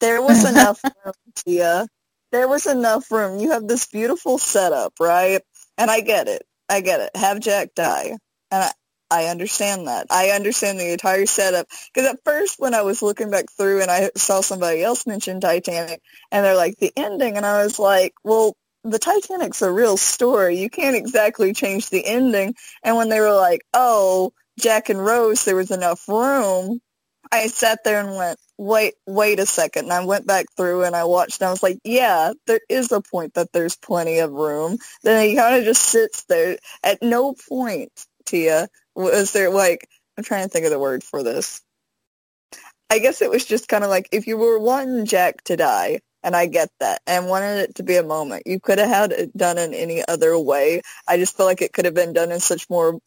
There 0.00 0.22
was 0.22 0.44
enough 0.50 0.82
room, 0.84 1.14
Tia. 1.36 1.86
There 2.32 2.48
was 2.48 2.66
enough 2.66 3.10
room. 3.10 3.38
You 3.38 3.52
have 3.52 3.68
this 3.68 3.86
beautiful 3.86 4.38
setup, 4.38 4.94
right? 5.00 5.42
And 5.78 5.90
I 5.90 6.00
get 6.00 6.28
it. 6.28 6.42
I 6.68 6.80
get 6.80 7.00
it. 7.00 7.10
Have 7.14 7.40
Jack 7.40 7.74
die. 7.74 8.16
And 8.50 8.64
I, 8.64 8.72
I 9.12 9.26
understand 9.26 9.88
that. 9.88 10.06
I 10.10 10.30
understand 10.30 10.80
the 10.80 10.92
entire 10.92 11.26
setup. 11.26 11.66
Because 11.92 12.10
at 12.10 12.24
first 12.24 12.58
when 12.58 12.74
I 12.74 12.82
was 12.82 13.02
looking 13.02 13.30
back 13.30 13.50
through 13.50 13.82
and 13.82 13.90
I 13.90 14.10
saw 14.16 14.40
somebody 14.40 14.82
else 14.82 15.06
mention 15.06 15.40
Titanic 15.40 16.00
and 16.30 16.44
they're 16.44 16.56
like, 16.56 16.78
the 16.78 16.92
ending, 16.96 17.36
and 17.36 17.44
I 17.44 17.62
was 17.62 17.78
like, 17.78 18.14
well, 18.24 18.56
the 18.84 18.98
Titanic's 18.98 19.62
a 19.62 19.70
real 19.70 19.98
story. 19.98 20.58
You 20.58 20.70
can't 20.70 20.96
exactly 20.96 21.52
change 21.52 21.90
the 21.90 22.04
ending. 22.06 22.54
And 22.82 22.96
when 22.96 23.10
they 23.10 23.20
were 23.20 23.34
like, 23.34 23.60
oh, 23.74 24.32
Jack 24.58 24.88
and 24.88 25.04
Rose, 25.04 25.44
there 25.44 25.56
was 25.56 25.70
enough 25.70 26.08
room, 26.08 26.80
I 27.30 27.46
sat 27.46 27.84
there 27.84 28.00
and 28.00 28.16
went, 28.16 28.38
wait, 28.58 28.94
wait 29.06 29.38
a 29.38 29.46
second. 29.46 29.84
And 29.84 29.92
I 29.92 30.04
went 30.04 30.26
back 30.26 30.46
through 30.56 30.84
and 30.84 30.96
I 30.96 31.04
watched 31.04 31.40
and 31.40 31.48
I 31.48 31.50
was 31.50 31.62
like, 31.62 31.78
yeah, 31.84 32.32
there 32.46 32.60
is 32.68 32.92
a 32.92 33.00
point 33.00 33.34
that 33.34 33.52
there's 33.52 33.76
plenty 33.76 34.18
of 34.18 34.32
room. 34.32 34.78
Then 35.02 35.26
he 35.26 35.36
kind 35.36 35.56
of 35.56 35.64
just 35.64 35.82
sits 35.82 36.24
there. 36.24 36.58
At 36.82 37.02
no 37.02 37.34
point, 37.48 37.90
Tia, 38.26 38.68
was 38.94 39.32
there 39.32 39.50
like 39.50 39.88
I'm 40.16 40.24
trying 40.24 40.44
to 40.44 40.48
think 40.48 40.64
of 40.64 40.70
the 40.70 40.78
word 40.78 41.02
for 41.02 41.22
this. 41.22 41.60
I 42.90 42.98
guess 42.98 43.22
it 43.22 43.30
was 43.30 43.44
just 43.44 43.68
kind 43.68 43.84
of 43.84 43.90
like 43.90 44.08
if 44.12 44.26
you 44.26 44.36
were 44.36 44.58
wanting 44.58 45.06
Jack 45.06 45.42
to 45.44 45.56
die, 45.56 46.00
and 46.22 46.36
I 46.36 46.46
get 46.46 46.68
that, 46.80 47.00
and 47.06 47.26
wanted 47.26 47.60
it 47.60 47.74
to 47.76 47.82
be 47.82 47.96
a 47.96 48.02
moment, 48.02 48.42
you 48.46 48.60
could 48.60 48.78
have 48.78 48.88
had 48.88 49.12
it 49.12 49.36
done 49.36 49.58
in 49.58 49.74
any 49.74 50.06
other 50.06 50.38
way. 50.38 50.82
I 51.08 51.16
just 51.16 51.36
feel 51.36 51.46
like 51.46 51.62
it 51.62 51.72
could 51.72 51.86
have 51.86 51.94
been 51.94 52.12
done 52.12 52.30
in 52.30 52.40
such 52.40 52.68
more, 52.68 52.98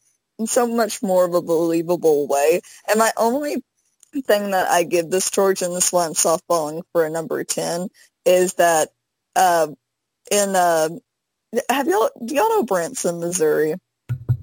so 0.44 0.66
much 0.66 1.02
more 1.02 1.24
of 1.24 1.34
a 1.34 1.42
believable 1.42 2.26
way. 2.26 2.60
And 2.88 2.98
my 2.98 3.12
only 3.16 3.62
thing 4.24 4.50
that 4.50 4.68
I 4.68 4.82
give 4.82 5.08
this 5.10 5.30
towards, 5.30 5.62
and 5.62 5.74
this 5.74 5.92
one 5.92 6.14
softballing 6.14 6.82
for 6.92 7.06
a 7.06 7.10
number 7.10 7.44
ten, 7.44 7.88
is 8.24 8.54
that 8.54 8.88
uh, 9.36 9.68
in 10.32 10.56
uh, 10.56 10.88
have 11.70 11.86
y'all 11.86 12.10
do 12.24 12.34
y'all 12.34 12.48
know 12.48 12.64
Branson, 12.64 13.20
Missouri? 13.20 13.76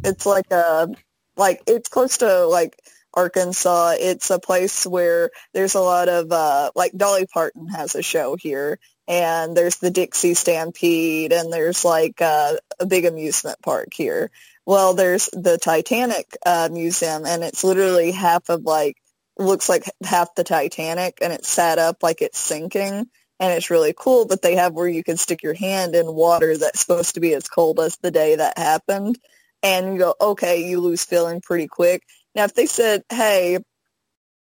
It's 0.06 0.26
like 0.26 0.50
a 0.52 0.88
like 1.38 1.62
it's 1.68 1.90
close 1.90 2.18
to 2.20 2.46
like 2.48 2.78
Arkansas. 3.14 3.94
It's 4.00 4.30
a 4.30 4.40
place 4.40 4.86
where 4.86 5.32
there's 5.54 5.76
a 5.76 5.82
lot 5.82 6.10
of 6.10 6.32
uh 6.32 6.72
like 6.76 6.94
Dolly 6.96 7.26
Parton 7.26 7.68
has 7.68 7.96
a 7.96 8.02
show 8.02 8.36
here 8.36 8.80
and 9.08 9.56
there's 9.56 9.78
the 9.78 9.92
Dixie 9.92 10.34
Stampede 10.34 11.34
and 11.34 11.52
there's 11.52 11.84
like 11.84 12.22
uh, 12.22 12.54
a 12.80 12.86
big 12.86 13.06
amusement 13.06 13.62
park 13.62 13.90
here. 13.94 14.32
Well, 14.66 14.94
there's 14.94 15.30
the 15.34 15.58
Titanic 15.58 16.38
uh, 16.46 16.70
museum 16.72 17.26
and 17.26 17.44
it's 17.44 17.64
literally 17.64 18.12
half 18.12 18.50
of 18.50 18.64
like 18.64 18.98
looks 19.38 19.68
like 19.68 19.84
half 20.04 20.36
the 20.36 20.44
Titanic 20.44 21.18
and 21.22 21.34
it's 21.34 21.50
set 21.50 21.80
up 21.80 22.02
like 22.02 22.22
it's 22.22 22.40
sinking 22.40 23.08
and 23.40 23.52
it's 23.52 23.70
really 23.70 23.94
cool, 23.98 24.26
but 24.26 24.42
they 24.42 24.56
have 24.56 24.74
where 24.74 24.88
you 24.88 25.04
can 25.04 25.18
stick 25.18 25.44
your 25.44 25.56
hand 25.56 25.96
in 25.96 26.06
water 26.14 26.56
that's 26.58 26.80
supposed 26.80 27.16
to 27.16 27.20
be 27.20 27.34
as 27.34 27.48
cold 27.50 27.80
as 27.80 27.98
the 27.98 28.12
day 28.12 28.36
that 28.36 28.58
happened 28.58 29.20
and 29.64 29.94
you 29.94 30.00
go, 30.00 30.14
okay, 30.20 30.68
you 30.68 30.82
lose 30.82 31.04
feeling 31.04 31.42
pretty 31.42 31.68
quick. 31.68 32.04
Now, 32.36 32.44
if 32.44 32.54
they 32.54 32.66
said, 32.66 33.04
hey, 33.10 33.60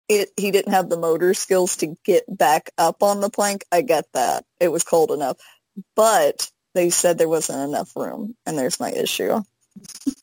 it, 0.07 0.29
he 0.37 0.51
didn't 0.51 0.73
have 0.73 0.89
the 0.89 0.97
motor 0.97 1.33
skills 1.33 1.77
to 1.77 1.95
get 2.03 2.23
back 2.27 2.71
up 2.77 3.03
on 3.03 3.19
the 3.19 3.29
plank, 3.29 3.65
I 3.71 3.81
get 3.81 4.05
that. 4.13 4.45
It 4.59 4.69
was 4.69 4.83
cold 4.83 5.11
enough. 5.11 5.37
But 5.95 6.49
they 6.73 6.89
said 6.89 7.17
there 7.17 7.29
wasn't 7.29 7.69
enough 7.69 7.95
room, 7.95 8.35
and 8.45 8.57
there's 8.57 8.79
my 8.79 8.91
issue. 8.91 9.41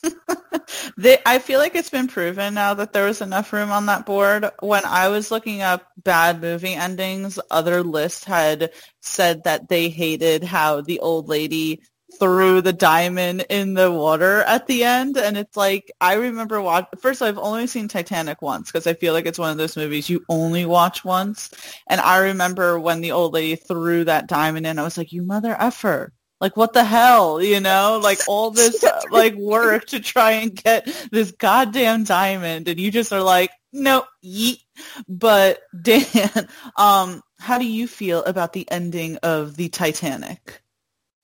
they, 0.97 1.19
I 1.25 1.39
feel 1.39 1.61
like 1.61 1.75
it's 1.75 1.91
been 1.91 2.09
proven 2.09 2.55
now 2.55 2.75
that 2.75 2.93
there 2.93 3.07
was 3.07 3.21
enough 3.21 3.53
room 3.53 3.71
on 3.71 3.87
that 3.87 4.07
board. 4.07 4.51
When 4.61 4.85
I 4.85 5.09
was 5.09 5.31
looking 5.31 5.63
up 5.63 5.87
bad 6.03 6.41
movie 6.41 6.75
endings, 6.75 7.39
other 7.51 7.83
lists 7.83 8.25
had 8.25 8.73
said 9.01 9.45
that 9.45 9.69
they 9.69 9.89
hated 9.89 10.43
how 10.43 10.81
the 10.81 11.01
old 11.01 11.29
lady 11.29 11.83
threw 12.19 12.61
the 12.61 12.73
diamond 12.73 13.45
in 13.51 13.75
the 13.75 13.91
water 13.91 14.43
at 14.43 14.67
the 14.67 14.85
end 14.85 15.17
and 15.17 15.37
it's 15.37 15.57
like 15.57 15.91
i 16.01 16.15
remember 16.15 16.61
watch 16.61 16.87
first 17.01 17.21
i've 17.21 17.37
only 17.37 17.67
seen 17.67 17.89
titanic 17.89 18.41
once 18.41 18.71
because 18.71 18.87
i 18.87 18.95
feel 18.95 19.13
like 19.13 19.27
it's 19.27 19.39
one 19.39 19.51
of 19.51 19.59
those 19.59 19.77
movies 19.77 20.09
you 20.09 20.25
only 20.29 20.65
watch 20.65 21.05
once. 21.05 21.51
And 21.89 22.01
i 22.01 22.19
remember 22.19 22.79
when 22.79 23.01
the 23.01 23.13
old 23.13 23.33
lady 23.33 23.57
threw 23.57 24.05
that 24.05 24.29
diamond 24.29 24.67
in 24.67 24.79
i 24.79 24.83
was 24.83 24.97
like 24.97 25.13
you 25.13 25.23
mother 25.23 25.57
effer. 25.59 26.13
Like 26.41 26.57
what 26.57 26.75
the 26.75 26.85
hell 26.85 27.43
you 27.43 27.61
know? 27.61 27.99
Like 28.03 28.21
all 28.29 28.51
this 28.51 28.85
uh, 28.85 29.01
like 29.11 29.35
work 29.35 29.87
to 29.87 30.01
try 30.01 30.33
and 30.33 30.55
get 30.55 30.87
this 31.11 31.33
goddamn 31.33 32.05
diamond 32.05 32.69
and 32.69 32.79
you 32.79 32.91
just 32.91 33.13
are 33.13 33.23
like 33.23 33.51
no 33.73 34.05
yeet. 34.25 34.61
But 35.09 35.61
dan 35.83 36.49
um 36.77 37.23
how 37.39 37.59
do 37.59 37.67
you 37.67 37.89
feel 37.89 38.23
about 38.25 38.53
the 38.53 38.71
ending 38.71 39.17
of 39.19 39.57
the 39.57 39.69
titanic 39.69 40.63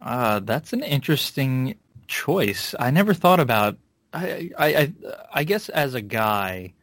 Uh, 0.02 0.40
that's 0.40 0.72
an 0.72 0.82
interesting 0.82 1.76
choice. 2.08 2.74
I 2.78 2.90
never 2.90 3.14
thought 3.14 3.38
about. 3.38 3.78
I, 4.12 4.50
I, 4.58 4.66
I, 4.66 4.92
I 5.32 5.44
guess 5.44 5.68
as 5.68 5.94
a 5.94 6.02
guy, 6.02 6.74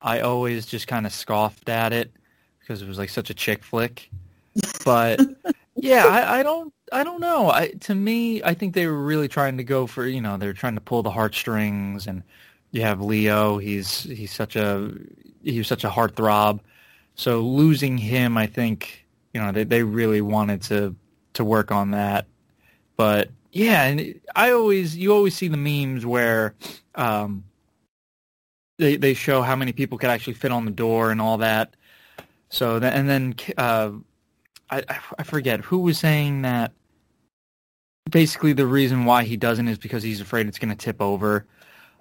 I 0.00 0.20
always 0.20 0.66
just 0.66 0.88
kind 0.88 1.06
of 1.06 1.12
scoffed 1.12 1.68
at 1.68 1.92
it 1.92 2.12
because 2.58 2.82
it 2.82 2.88
was 2.88 2.98
like 2.98 3.10
such 3.10 3.28
a 3.28 3.34
chick 3.34 3.62
flick. 3.62 4.10
But 4.84 5.20
yeah, 5.76 6.06
I, 6.06 6.40
I 6.40 6.42
don't, 6.42 6.72
I 6.90 7.04
don't 7.04 7.20
know. 7.20 7.50
I, 7.50 7.68
to 7.80 7.94
me, 7.94 8.42
I 8.42 8.54
think 8.54 8.74
they 8.74 8.86
were 8.86 9.02
really 9.02 9.28
trying 9.28 9.58
to 9.58 9.64
go 9.64 9.86
for, 9.86 10.06
you 10.06 10.20
know, 10.20 10.38
they 10.38 10.46
were 10.46 10.52
trying 10.54 10.74
to 10.74 10.80
pull 10.80 11.02
the 11.02 11.10
heartstrings, 11.10 12.06
and 12.06 12.22
you 12.70 12.82
have 12.82 13.00
Leo. 13.00 13.58
He's 13.58 14.02
he's 14.04 14.32
such 14.32 14.56
a 14.56 14.92
he 15.44 15.58
was 15.58 15.68
such 15.68 15.84
a 15.84 15.90
heartthrob. 15.90 16.60
So 17.14 17.40
losing 17.40 17.98
him, 17.98 18.38
I 18.38 18.46
think, 18.46 19.06
you 19.34 19.40
know, 19.40 19.52
they 19.52 19.64
they 19.64 19.82
really 19.82 20.22
wanted 20.22 20.62
to 20.62 20.96
to 21.34 21.44
work 21.44 21.70
on 21.70 21.92
that 21.92 22.26
but 22.96 23.30
yeah, 23.52 23.84
and 23.84 24.20
I 24.34 24.50
always 24.52 24.96
you 24.96 25.12
always 25.12 25.34
see 25.36 25.48
the 25.48 25.56
memes 25.56 26.04
where 26.06 26.54
um, 26.94 27.44
they 28.78 28.96
they 28.96 29.14
show 29.14 29.42
how 29.42 29.56
many 29.56 29.72
people 29.72 29.98
could 29.98 30.10
actually 30.10 30.34
fit 30.34 30.52
on 30.52 30.64
the 30.64 30.70
door 30.70 31.10
and 31.10 31.20
all 31.20 31.38
that. 31.38 31.74
So 32.50 32.78
then, 32.78 32.92
and 32.92 33.08
then 33.08 33.34
uh, 33.58 33.90
I 34.70 34.82
I 35.18 35.22
forget 35.22 35.60
who 35.60 35.78
was 35.78 35.98
saying 35.98 36.42
that. 36.42 36.72
Basically, 38.10 38.52
the 38.52 38.66
reason 38.66 39.04
why 39.04 39.22
he 39.22 39.36
doesn't 39.36 39.68
is 39.68 39.78
because 39.78 40.02
he's 40.02 40.20
afraid 40.20 40.46
it's 40.46 40.58
going 40.58 40.68
to 40.70 40.74
tip 40.76 41.00
over. 41.00 41.46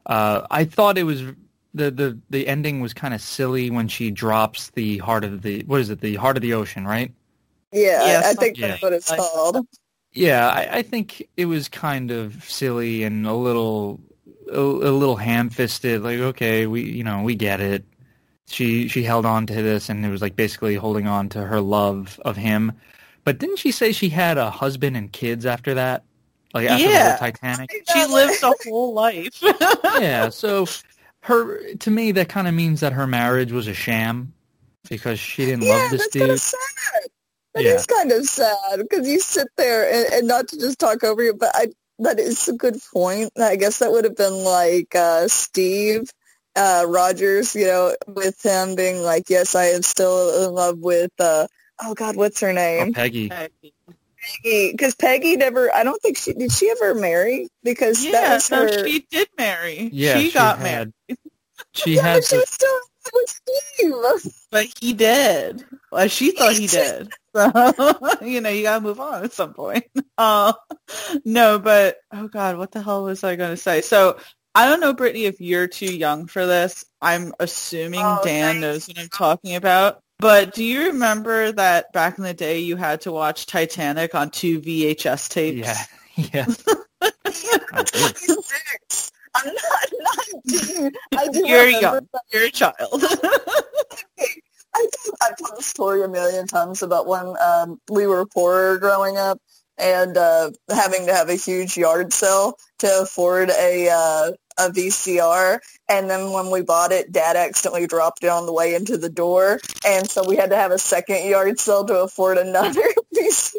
Uh, 0.06 0.42
I 0.50 0.66
thought 0.66 0.98
it 0.98 1.04
was 1.04 1.22
the 1.74 1.92
the 1.92 2.18
the 2.30 2.48
ending 2.48 2.82
was 2.82 2.94
kind 2.94 3.14
of 3.14 3.22
silly 3.22 3.70
when 3.70 3.88
she 3.88 4.10
drops 4.12 4.72
the 4.72 4.98
heart 4.98 5.24
of 5.24 5.42
the 5.44 5.62
what 5.68 5.80
is 5.80 5.90
it 5.90 6.02
the 6.02 6.16
heart 6.16 6.36
of 6.38 6.42
the 6.42 6.54
ocean 6.54 6.86
right 6.86 7.14
Yeah, 7.72 8.06
Yeah, 8.06 8.22
I, 8.26 8.32
I 8.32 8.34
think 8.34 8.58
yeah. 8.58 8.68
that's 8.70 8.82
what 8.82 8.94
it's 8.94 9.10
Like- 9.10 9.20
called. 9.20 9.66
Yeah, 10.14 10.48
I, 10.50 10.78
I 10.80 10.82
think 10.82 11.28
it 11.38 11.46
was 11.46 11.70
kind 11.70 12.12
of 12.12 12.44
silly 12.44 13.04
and 13.04 13.26
a 13.26 13.34
little 13.34 14.00
a, 14.52 14.60
a 14.60 14.92
little 14.92 15.16
ham-fisted. 15.16 16.02
Like, 16.04 16.20
okay, 16.20 16.68
we 16.68 16.84
you 16.84 17.04
know 17.04 17.24
we 17.24 17.36
get 17.36 17.62
it. 17.62 17.86
She 18.48 18.88
she 18.90 19.04
held 19.04 19.26
on 19.26 19.48
to 19.48 19.54
this, 19.54 19.90
and 19.90 20.06
it 20.06 20.10
was 20.10 20.22
like 20.22 20.36
basically 20.36 20.76
holding 20.76 21.08
on 21.08 21.30
to 21.30 21.44
her 21.46 21.62
love 21.62 22.20
of 22.26 22.36
him. 22.38 22.74
But 23.24 23.40
didn't 23.40 23.58
she 23.60 23.72
say 23.72 23.92
she 23.94 24.10
had 24.10 24.38
a 24.38 24.50
husband 24.50 24.98
and 24.98 25.12
kids 25.12 25.46
after 25.46 25.74
that? 25.76 26.04
Like 26.54 26.68
after 26.68 26.92
the 26.92 26.92
Yeah. 26.92 27.04
whole 27.04 27.14
Titanic. 27.14 27.72
she 27.88 28.06
lived 28.06 28.44
a 28.44 28.54
whole 28.64 28.94
life 28.94 29.42
yeah. 29.94 30.30
So 30.30 30.68
her 31.22 31.74
to 31.76 31.92
me 31.92 32.12
that 32.14 32.30
kind 32.30 32.48
of 32.48 32.54
means 32.54 32.82
that 32.82 32.94
her 32.94 33.08
marriage 33.08 33.52
was 33.52 33.68
a 33.68 33.74
sham 33.74 34.34
because 34.90 35.20
she 35.20 35.46
didn't 35.46 35.62
Yeah, 35.64 35.78
love 35.80 35.92
this 35.92 36.08
dude. 36.08 36.40
Of 37.56 37.64
sad. 37.64 37.66
That 37.66 37.66
is 37.66 37.86
kind 37.86 38.12
of 38.12 38.26
sad 38.26 38.80
because 38.80 39.08
you 39.08 39.20
sit 39.20 39.48
there 39.58 39.90
and, 39.92 40.14
and 40.14 40.28
not 40.28 40.48
to 40.50 40.58
just 40.60 40.80
talk 40.80 41.04
over 41.04 41.24
you, 41.24 41.34
but 41.34 41.52
I 41.54 41.68
that 42.00 42.20
is 42.20 42.48
a 42.48 42.54
good 42.54 42.78
point. 42.94 43.32
I 43.40 43.56
guess 43.58 43.80
that 43.80 43.92
would 43.92 44.06
have 44.06 44.18
been 44.18 44.44
like 44.44 44.96
uh, 44.96 45.28
Steve 45.28 46.10
uh, 46.56 46.86
Rogers, 46.88 47.56
you 47.56 47.68
know, 47.68 47.96
with 48.08 48.44
him 48.44 48.76
being 48.76 49.02
like, 49.02 49.30
"Yes, 49.30 49.56
I 49.56 49.66
am 49.66 49.82
still 49.84 50.48
in 50.48 50.54
love 50.54 50.80
with." 50.80 51.12
Uh, 51.20 51.48
oh 51.84 51.94
God, 51.94 52.16
what's 52.16 52.40
her 52.42 52.52
Oh, 52.52 52.54
name? 52.56 52.94
Peggy. 52.94 53.30
Peggy. 53.30 53.74
Because 54.44 54.96
Peggy 54.96 55.36
never. 55.38 55.74
I 55.74 55.84
don't 55.84 56.02
think 56.02 56.18
she 56.18 56.34
did. 56.34 56.52
She 56.52 56.70
ever 56.70 56.96
marry? 56.96 57.48
Because 57.64 58.04
that 58.04 58.12
yeah 58.12 58.34
was 58.36 58.52
no 58.52 58.66
her. 58.66 58.88
she 58.88 59.06
did 59.12 59.30
marry 59.38 59.90
Yeah, 59.92 60.20
she, 60.20 60.32
got 60.32 60.60
had, 60.60 60.92
married 61.10 61.18
She 61.74 61.96
yeah, 61.96 62.02
had 62.04 62.16
but 62.16 62.26
she 62.26 62.38
was 62.38 62.50
still 62.50 62.80
with 63.14 63.30
Steve. 64.22 64.44
but 64.52 64.68
he 64.80 64.94
did 64.94 65.66
well 65.92 66.08
she 66.08 66.32
thought 66.32 66.54
he 66.54 66.68
did 66.68 67.12
so 67.36 68.16
you 68.22 68.42
know 68.42 68.50
you 68.50 68.64
gotta 68.64 68.82
move 68.84 69.00
on 69.00 69.24
at 69.24 69.32
some 69.34 69.54
point 69.54 69.86
uh 70.18 70.54
no 71.26 71.60
but 71.60 71.98
oh 72.14 72.28
god 72.28 72.58
what 72.58 72.72
the 72.72 72.82
hell 72.82 73.04
was 73.04 73.24
i 73.24 73.36
gonna 73.36 73.56
say 73.58 73.82
so 73.82 74.18
i 74.56 74.68
don't 74.68 74.80
know 74.82 74.94
brittany 74.94 75.26
if 75.26 75.40
you're 75.40 75.68
too 75.68 75.94
young 75.96 76.28
for 76.28 76.46
this 76.46 76.86
i'm 77.02 77.34
assuming 77.40 78.02
Oh, 78.04 78.20
dan 78.24 78.54
thanks. 78.56 78.62
knows 78.62 78.88
what 78.88 79.00
i'm 79.00 79.10
talking 79.10 79.56
about 79.56 80.00
but 80.20 80.54
do 80.54 80.64
you 80.64 80.88
remember 80.88 81.52
that 81.54 81.92
back 81.94 82.18
in 82.18 82.24
the 82.24 82.34
day 82.34 82.60
you 82.60 82.76
had 82.76 83.02
to 83.02 83.12
watch 83.12 83.46
titanic 83.46 84.14
on 84.14 84.30
two 84.30 84.60
vhs 84.62 85.30
tapes 85.30 85.68
yeah 85.68 85.76
yeah. 86.32 86.46
I'm 87.74 87.86
26. 87.86 89.12
I'm 89.34 89.46
not 89.48 89.90
19. 90.46 90.92
I 91.18 91.28
do 91.30 91.48
You're 91.48 91.68
young. 91.70 92.08
that. 92.14 92.22
you're 92.32 92.44
a 92.44 92.52
child 92.52 93.02
I 94.74 94.88
told, 95.04 95.16
I've 95.22 95.38
told 95.38 95.58
the 95.58 95.64
story 95.64 96.04
a 96.04 96.08
million 96.08 96.48
times 96.48 96.82
about 96.82 97.08
when 97.08 97.36
um, 97.42 97.80
we 97.90 98.08
were 98.08 98.26
poorer 98.26 98.78
growing 98.78 99.18
up 99.18 99.40
and 99.78 100.16
uh, 100.16 100.52
having 100.70 101.08
to 101.08 101.14
have 101.14 101.30
a 101.30 101.36
huge 101.36 101.78
yard 101.78 102.14
sale 102.14 102.56
to 102.80 103.02
afford 103.02 103.50
a 103.50 103.90
uh, 103.90 104.32
a 104.60 104.70
VCR. 104.70 105.60
And 105.90 106.10
then 106.10 106.32
when 106.32 106.52
we 106.52 106.62
bought 106.62 106.92
it, 106.92 107.12
Dad 107.12 107.36
accidentally 107.36 107.88
dropped 107.88 108.24
it 108.24 108.30
on 108.30 108.46
the 108.46 108.54
way 108.54 108.76
into 108.76 108.98
the 108.98 109.10
door, 109.10 109.60
and 109.86 110.10
so 110.10 110.28
we 110.28 110.36
had 110.36 110.52
to 110.52 110.56
have 110.56 110.72
a 110.72 110.78
second 110.78 111.28
yard 111.28 111.60
sale 111.60 111.86
to 111.86 112.02
afford 112.02 112.38
another 112.38 112.82
VCR. 113.16 113.56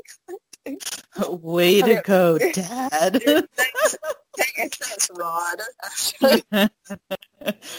way 1.29 1.83
to 1.83 2.01
go 2.05 2.39
dad 2.39 3.21
Thanks, 4.37 4.79
thanks, 4.79 5.11
Rod. 5.15 5.61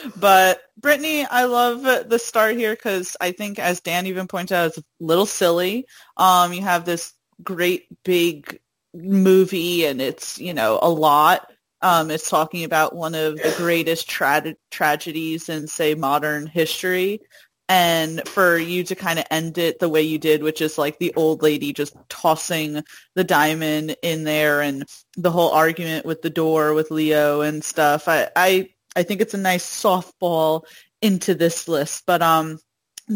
but 0.20 0.62
Brittany, 0.84 1.26
I 1.26 1.46
love 1.46 1.82
the 1.82 2.20
start 2.20 2.58
here 2.58 2.76
because 2.76 3.18
I 3.22 3.32
think, 3.32 3.58
as 3.58 3.80
Dan 3.80 4.06
even 4.06 4.28
pointed 4.28 4.54
out, 4.54 4.68
it's 4.68 4.78
a 4.78 4.84
little 5.00 5.26
silly. 5.26 5.88
Um, 6.18 6.54
you 6.54 6.62
have 6.62 6.86
this 6.86 7.14
great 7.42 7.88
big 8.04 8.60
movie, 8.94 9.86
and 9.86 10.02
it's 10.02 10.38
you 10.38 10.54
know 10.54 10.78
a 10.82 10.90
lot. 10.90 11.50
Um, 11.82 12.12
it's 12.12 12.30
talking 12.30 12.66
about 12.66 12.96
one 12.96 13.16
of 13.16 13.38
the 13.38 13.54
greatest 13.58 14.10
tra- 14.10 14.56
tragedies 14.72 15.50
in, 15.50 15.68
say, 15.68 15.96
modern 15.96 16.48
history. 16.48 17.20
And 17.70 18.28
for 18.28 18.58
you 18.58 18.84
to 18.84 18.96
kind 18.96 19.20
of 19.20 19.26
end 19.32 19.58
it 19.58 19.80
the 19.80 19.90
way 19.90 20.02
you 20.02 20.18
did, 20.20 20.44
which 20.44 20.62
is 20.62 20.78
like 20.78 21.00
the 21.00 21.14
old 21.16 21.42
lady 21.42 21.74
just 21.74 21.96
tossing 22.10 22.84
the 23.16 23.24
diamond 23.24 23.96
in 24.04 24.26
there 24.26 24.62
and 24.62 24.84
the 25.18 25.32
whole 25.32 25.52
argument 25.52 26.06
with 26.06 26.22
the 26.22 26.30
door 26.30 26.74
with 26.74 26.92
Leo 26.92 27.42
and 27.42 27.64
stuff. 27.64 28.08
I, 28.08 28.30
I 28.36 28.73
I 28.96 29.04
think 29.04 29.22
it's 29.22 29.34
a 29.34 29.38
nice 29.38 29.66
softball 29.66 30.64
into 31.02 31.36
this 31.36 31.68
list. 31.68 32.04
But 32.06 32.22
um 32.22 32.60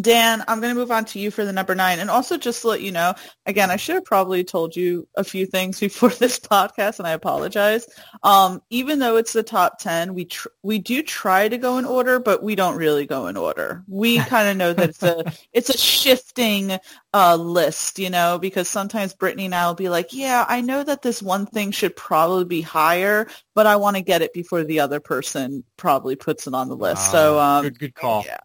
Dan, 0.01 0.43
I'm 0.47 0.59
going 0.59 0.73
to 0.73 0.79
move 0.79 0.91
on 0.91 1.05
to 1.05 1.19
you 1.19 1.31
for 1.31 1.45
the 1.45 1.53
number 1.53 1.73
nine. 1.73 1.99
And 1.99 2.09
also 2.09 2.37
just 2.37 2.61
to 2.61 2.67
let 2.67 2.81
you 2.81 2.91
know, 2.91 3.13
again, 3.45 3.71
I 3.71 3.77
should 3.77 3.95
have 3.95 4.03
probably 4.05 4.43
told 4.43 4.75
you 4.75 5.07
a 5.15 5.23
few 5.23 5.45
things 5.45 5.79
before 5.87 6.09
this 6.09 6.39
podcast, 6.39 6.99
and 6.99 7.07
I 7.07 7.11
apologize. 7.11 7.87
Um, 8.23 8.61
even 8.69 8.99
though 8.99 9.15
it's 9.15 9.33
the 9.33 9.43
top 9.43 9.79
10, 9.79 10.13
we 10.13 10.25
tr- 10.25 10.49
we 10.61 10.79
do 10.79 11.01
try 11.01 11.47
to 11.47 11.57
go 11.57 11.77
in 11.77 11.85
order, 11.85 12.19
but 12.19 12.43
we 12.43 12.55
don't 12.55 12.75
really 12.75 13.05
go 13.05 13.27
in 13.27 13.37
order. 13.37 13.83
We 13.87 14.17
kind 14.25 14.49
of 14.49 14.57
know 14.57 14.73
that 14.73 14.89
it's 14.89 15.03
a 15.03 15.31
it's 15.53 15.69
a 15.69 15.77
shifting 15.77 16.77
uh, 17.13 17.35
list, 17.37 17.97
you 17.97 18.09
know, 18.09 18.37
because 18.39 18.67
sometimes 18.67 19.13
Brittany 19.13 19.45
and 19.45 19.55
I 19.55 19.67
will 19.67 19.73
be 19.73 19.89
like, 19.89 20.13
yeah, 20.13 20.45
I 20.49 20.61
know 20.61 20.83
that 20.83 21.01
this 21.01 21.21
one 21.21 21.45
thing 21.45 21.71
should 21.71 21.95
probably 21.95 22.45
be 22.45 22.61
higher, 22.61 23.27
but 23.55 23.65
I 23.65 23.77
want 23.77 23.95
to 23.95 24.01
get 24.01 24.21
it 24.21 24.33
before 24.33 24.63
the 24.65 24.81
other 24.81 24.99
person 24.99 25.63
probably 25.77 26.15
puts 26.17 26.45
it 26.45 26.53
on 26.53 26.67
the 26.67 26.75
list. 26.75 27.09
so, 27.11 27.37
Ah, 27.39 27.59
um, 27.59 27.63
good 27.63 27.79
good 27.79 27.95
call. 27.95 28.23
yeah, 28.25 28.37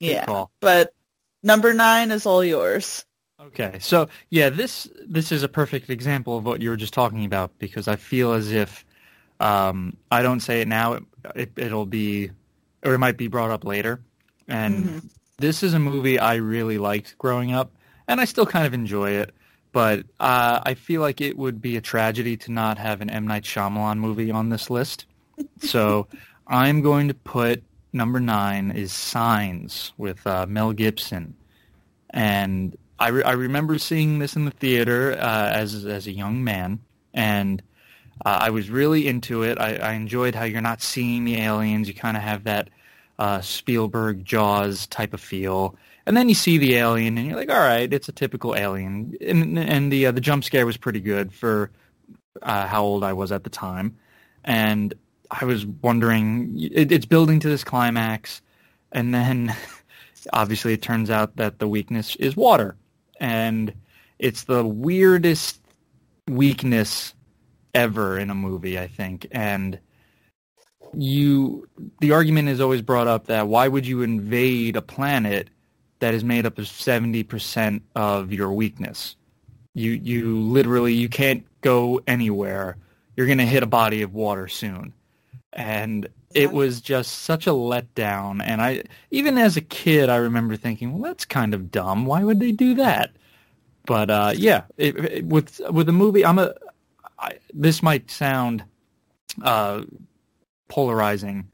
yeah. 0.00 0.24
call. 0.24 0.50
But 0.60 0.94
number 1.42 1.72
nine 1.74 2.10
is 2.10 2.26
all 2.26 2.44
yours. 2.44 3.04
Okay, 3.40 3.78
so 3.80 4.08
yeah, 4.28 4.50
this 4.50 4.88
this 5.06 5.32
is 5.32 5.42
a 5.42 5.48
perfect 5.48 5.88
example 5.88 6.36
of 6.36 6.44
what 6.44 6.60
you 6.60 6.68
were 6.70 6.76
just 6.76 6.92
talking 6.92 7.24
about 7.24 7.58
because 7.58 7.88
I 7.88 7.96
feel 7.96 8.32
as 8.32 8.52
if 8.52 8.84
um, 9.40 9.96
I 10.10 10.20
don't 10.22 10.40
say 10.40 10.60
it 10.60 10.68
now, 10.68 10.92
it, 10.94 11.02
it, 11.34 11.52
it'll 11.56 11.86
be, 11.86 12.30
or 12.84 12.92
it 12.92 12.98
might 12.98 13.16
be 13.16 13.28
brought 13.28 13.50
up 13.50 13.64
later. 13.64 14.00
And 14.48 14.84
Mhm. 14.84 15.10
this 15.38 15.62
is 15.62 15.72
a 15.72 15.78
movie 15.78 16.18
I 16.18 16.34
really 16.34 16.76
liked 16.76 17.16
growing 17.16 17.52
up, 17.54 17.72
and 18.08 18.20
I 18.20 18.26
still 18.26 18.44
kind 18.44 18.66
of 18.66 18.74
enjoy 18.74 19.12
it. 19.12 19.34
But 19.72 20.00
uh, 20.18 20.60
I 20.66 20.74
feel 20.74 21.00
like 21.00 21.20
it 21.22 21.38
would 21.38 21.62
be 21.62 21.76
a 21.76 21.80
tragedy 21.80 22.36
to 22.38 22.52
not 22.52 22.76
have 22.76 23.00
an 23.00 23.08
M 23.08 23.26
Night 23.26 23.44
Shyamalan 23.44 23.98
movie 23.98 24.30
on 24.30 24.50
this 24.50 24.68
list. 24.68 25.06
so 25.60 26.08
I'm 26.46 26.82
going 26.82 27.08
to 27.08 27.14
put 27.14 27.62
number 27.92 28.20
nine 28.20 28.70
is 28.70 28.92
Signs 28.92 29.92
with 29.96 30.26
uh, 30.26 30.46
Mel 30.46 30.72
Gibson, 30.72 31.34
and 32.10 32.76
I, 32.98 33.08
re- 33.08 33.22
I 33.22 33.32
remember 33.32 33.78
seeing 33.78 34.18
this 34.18 34.36
in 34.36 34.44
the 34.44 34.50
theater 34.50 35.12
uh, 35.12 35.50
as 35.50 35.84
as 35.84 36.06
a 36.06 36.12
young 36.12 36.44
man, 36.44 36.80
and 37.14 37.62
Uh, 38.22 38.48
I 38.48 38.50
was 38.50 38.68
really 38.68 39.06
into 39.08 39.44
it. 39.44 39.56
I, 39.58 39.76
I 39.76 39.92
enjoyed 39.94 40.34
how 40.34 40.44
you're 40.44 40.60
not 40.60 40.82
seeing 40.82 41.24
the 41.24 41.40
aliens. 41.40 41.88
You 41.88 41.94
kind 41.94 42.18
of 42.18 42.22
have 42.22 42.44
that 42.44 42.68
uh, 43.18 43.40
Spielberg 43.40 44.26
Jaws 44.26 44.86
type 44.88 45.14
of 45.14 45.22
feel, 45.22 45.74
and 46.04 46.14
then 46.14 46.28
you 46.28 46.34
see 46.34 46.58
the 46.58 46.76
alien, 46.76 47.16
and 47.16 47.26
you're 47.26 47.40
like, 47.40 47.48
all 47.48 47.58
right, 47.58 47.90
it's 47.90 48.10
a 48.10 48.12
typical 48.12 48.54
alien. 48.54 49.16
And, 49.26 49.58
and 49.58 49.90
the 49.90 50.08
uh, 50.08 50.12
the 50.12 50.20
jump 50.20 50.44
scare 50.44 50.66
was 50.66 50.76
pretty 50.76 51.00
good 51.00 51.32
for 51.32 51.70
uh, 52.42 52.66
how 52.66 52.84
old 52.84 53.04
I 53.04 53.14
was 53.14 53.32
at 53.32 53.42
the 53.42 53.50
time, 53.50 53.96
and 54.44 54.92
I 55.30 55.44
was 55.44 55.64
wondering, 55.64 56.58
it, 56.58 56.90
it's 56.90 57.06
building 57.06 57.40
to 57.40 57.48
this 57.48 57.64
climax, 57.64 58.42
and 58.90 59.14
then 59.14 59.54
obviously 60.32 60.72
it 60.72 60.82
turns 60.82 61.10
out 61.10 61.36
that 61.36 61.58
the 61.58 61.68
weakness 61.68 62.16
is 62.16 62.36
water, 62.36 62.76
and 63.20 63.72
it's 64.18 64.44
the 64.44 64.64
weirdest 64.64 65.60
weakness 66.28 67.14
ever 67.74 68.18
in 68.18 68.30
a 68.30 68.34
movie, 68.34 68.78
I 68.78 68.88
think, 68.88 69.26
and 69.30 69.78
you 70.92 71.68
the 72.00 72.10
argument 72.10 72.48
is 72.48 72.60
always 72.60 72.82
brought 72.82 73.06
up 73.06 73.26
that 73.26 73.46
why 73.46 73.68
would 73.68 73.86
you 73.86 74.02
invade 74.02 74.74
a 74.74 74.82
planet 74.82 75.48
that 76.00 76.14
is 76.14 76.24
made 76.24 76.44
up 76.44 76.58
of 76.58 76.64
70% 76.64 77.82
of 77.94 78.32
your 78.32 78.52
weakness? 78.52 79.14
You 79.74 79.92
you 79.92 80.40
literally 80.40 80.94
you 80.94 81.08
can't 81.08 81.46
go 81.60 82.00
anywhere. 82.08 82.76
You're 83.16 83.26
going 83.26 83.38
to 83.38 83.46
hit 83.46 83.62
a 83.62 83.66
body 83.66 84.02
of 84.02 84.14
water 84.14 84.48
soon 84.48 84.94
and 85.52 86.08
it 86.32 86.52
was 86.52 86.80
just 86.80 87.22
such 87.22 87.46
a 87.46 87.50
letdown 87.50 88.40
and 88.44 88.62
i 88.62 88.82
even 89.10 89.36
as 89.36 89.56
a 89.56 89.60
kid 89.60 90.08
i 90.08 90.16
remember 90.16 90.56
thinking 90.56 90.92
well 90.92 91.02
that's 91.02 91.24
kind 91.24 91.54
of 91.54 91.70
dumb 91.70 92.06
why 92.06 92.22
would 92.22 92.38
they 92.38 92.52
do 92.52 92.74
that 92.74 93.10
but 93.86 94.10
uh, 94.10 94.32
yeah 94.36 94.62
it, 94.76 94.96
it, 94.96 95.26
with 95.26 95.60
with 95.70 95.88
a 95.88 95.92
movie 95.92 96.24
i'm 96.24 96.38
a 96.38 96.54
I, 97.20 97.38
this 97.52 97.82
might 97.82 98.10
sound 98.10 98.64
uh, 99.42 99.82
polarizing, 100.68 101.48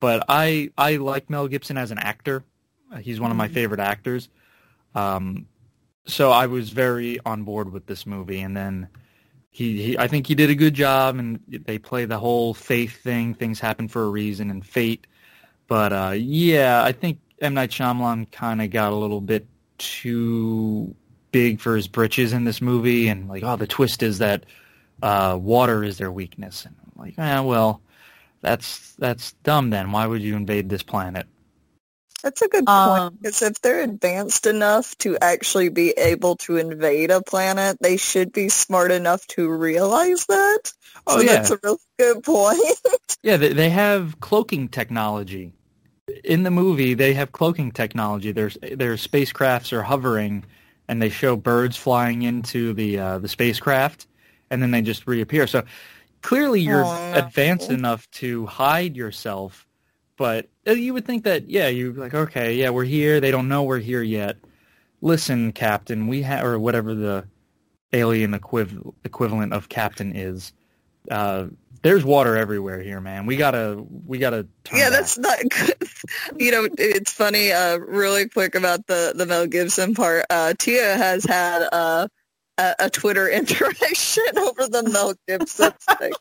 but 0.00 0.24
I 0.28 0.70
I 0.76 0.96
like 0.96 1.30
Mel 1.30 1.46
Gibson 1.46 1.78
as 1.78 1.92
an 1.92 1.98
actor. 1.98 2.44
He's 3.00 3.20
one 3.20 3.30
of 3.30 3.36
my 3.36 3.46
mm-hmm. 3.46 3.54
favorite 3.54 3.80
actors. 3.80 4.28
Um, 4.94 5.46
so 6.04 6.30
I 6.30 6.46
was 6.46 6.70
very 6.70 7.20
on 7.24 7.44
board 7.44 7.72
with 7.72 7.86
this 7.86 8.04
movie, 8.04 8.40
and 8.40 8.56
then 8.56 8.88
he, 9.52 9.82
he 9.82 9.98
I 9.98 10.08
think 10.08 10.26
he 10.26 10.34
did 10.34 10.50
a 10.50 10.54
good 10.54 10.74
job, 10.74 11.16
and 11.18 11.38
they 11.46 11.78
play 11.78 12.06
the 12.06 12.18
whole 12.18 12.54
faith 12.54 12.96
thing. 13.02 13.34
Things 13.34 13.60
happen 13.60 13.86
for 13.86 14.02
a 14.02 14.08
reason, 14.08 14.50
and 14.50 14.64
fate. 14.64 15.06
But 15.68 15.92
uh, 15.92 16.14
yeah, 16.16 16.82
I 16.82 16.92
think 16.92 17.18
M 17.40 17.54
Night 17.54 17.70
Shyamalan 17.70 18.30
kind 18.32 18.62
of 18.62 18.70
got 18.70 18.92
a 18.92 18.96
little 18.96 19.20
bit 19.20 19.46
too 19.78 20.94
big 21.32 21.60
for 21.60 21.76
his 21.76 21.86
britches 21.86 22.32
in 22.32 22.44
this 22.44 22.62
movie, 22.62 23.08
and 23.08 23.28
like, 23.28 23.42
oh, 23.42 23.56
the 23.56 23.66
twist 23.66 24.02
is 24.02 24.18
that 24.18 24.44
uh, 25.02 25.38
water 25.40 25.84
is 25.84 25.98
their 25.98 26.10
weakness, 26.10 26.64
and 26.64 26.74
I'm 26.84 27.02
like, 27.04 27.14
ah, 27.18 27.42
well, 27.42 27.82
that's 28.40 28.94
that's 28.94 29.32
dumb. 29.44 29.68
Then 29.68 29.92
why 29.92 30.06
would 30.06 30.22
you 30.22 30.34
invade 30.34 30.70
this 30.70 30.82
planet? 30.82 31.26
That's 32.22 32.40
a 32.40 32.48
good 32.48 32.66
point. 32.66 33.20
Because 33.20 33.42
um, 33.42 33.48
if 33.48 33.60
they're 33.60 33.82
advanced 33.82 34.46
enough 34.46 34.96
to 34.98 35.18
actually 35.20 35.70
be 35.70 35.90
able 35.90 36.36
to 36.36 36.56
invade 36.56 37.10
a 37.10 37.20
planet, 37.20 37.78
they 37.80 37.96
should 37.96 38.32
be 38.32 38.48
smart 38.48 38.92
enough 38.92 39.26
to 39.28 39.50
realize 39.50 40.26
that. 40.26 40.72
Oh, 41.06 41.18
so 41.18 41.22
yeah. 41.22 41.32
that's 41.32 41.50
a 41.50 41.58
really 41.62 41.78
good 41.98 42.22
point. 42.22 42.80
yeah, 43.22 43.36
they, 43.36 43.52
they 43.52 43.70
have 43.70 44.20
cloaking 44.20 44.68
technology. 44.68 45.52
In 46.24 46.44
the 46.44 46.50
movie, 46.50 46.94
they 46.94 47.14
have 47.14 47.32
cloaking 47.32 47.72
technology. 47.72 48.32
There's 48.32 48.56
their 48.60 48.94
spacecrafts 48.94 49.72
are 49.72 49.82
hovering, 49.82 50.44
and 50.88 51.00
they 51.00 51.08
show 51.08 51.36
birds 51.36 51.76
flying 51.76 52.22
into 52.22 52.72
the 52.74 52.98
uh, 52.98 53.18
the 53.18 53.28
spacecraft, 53.28 54.06
and 54.50 54.62
then 54.62 54.70
they 54.70 54.82
just 54.82 55.06
reappear. 55.06 55.46
So 55.46 55.64
clearly 56.20 56.60
you're 56.60 56.84
oh, 56.84 57.12
advanced 57.14 57.70
enough 57.70 58.08
to 58.12 58.46
hide 58.46 58.96
yourself, 58.96 59.66
but 60.16 60.48
uh, 60.66 60.72
you 60.72 60.94
would 60.94 61.04
think 61.04 61.24
that 61.24 61.48
yeah, 61.48 61.68
you're 61.68 61.92
like 61.92 62.14
okay, 62.14 62.54
yeah, 62.54 62.70
we're 62.70 62.84
here. 62.84 63.20
They 63.20 63.30
don't 63.30 63.48
know 63.48 63.62
we're 63.62 63.78
here 63.78 64.02
yet. 64.02 64.36
Listen, 65.00 65.52
Captain, 65.52 66.06
we 66.06 66.22
have 66.22 66.44
or 66.44 66.58
whatever 66.58 66.94
the 66.94 67.26
alien 67.92 68.32
equiv- 68.32 68.94
equivalent 69.04 69.52
of 69.52 69.68
Captain 69.68 70.14
is. 70.14 70.52
Uh, 71.10 71.46
there's 71.82 72.04
water 72.04 72.36
everywhere 72.36 72.80
here, 72.80 73.00
man. 73.00 73.26
We 73.26 73.36
gotta, 73.36 73.84
we 74.06 74.18
gotta. 74.18 74.46
yeah, 74.72 74.88
back. 74.88 75.00
that's 75.00 75.18
not 75.18 75.38
good. 75.50 75.88
you 76.38 76.52
know, 76.52 76.68
it's 76.78 77.12
funny. 77.12 77.52
Uh, 77.52 77.78
really 77.78 78.28
quick 78.28 78.54
about 78.54 78.86
the 78.86 79.12
the 79.16 79.26
Mel 79.26 79.46
Gibson 79.46 79.94
part. 79.94 80.24
Uh, 80.30 80.54
Tia 80.58 80.96
has 80.96 81.24
had 81.24 81.66
uh, 81.72 82.06
a, 82.58 82.74
a 82.78 82.90
Twitter 82.90 83.28
interaction 83.30 84.38
over 84.38 84.68
the 84.68 84.88
Mel 84.90 85.14
Gibson 85.26 85.72
thing. 85.98 86.12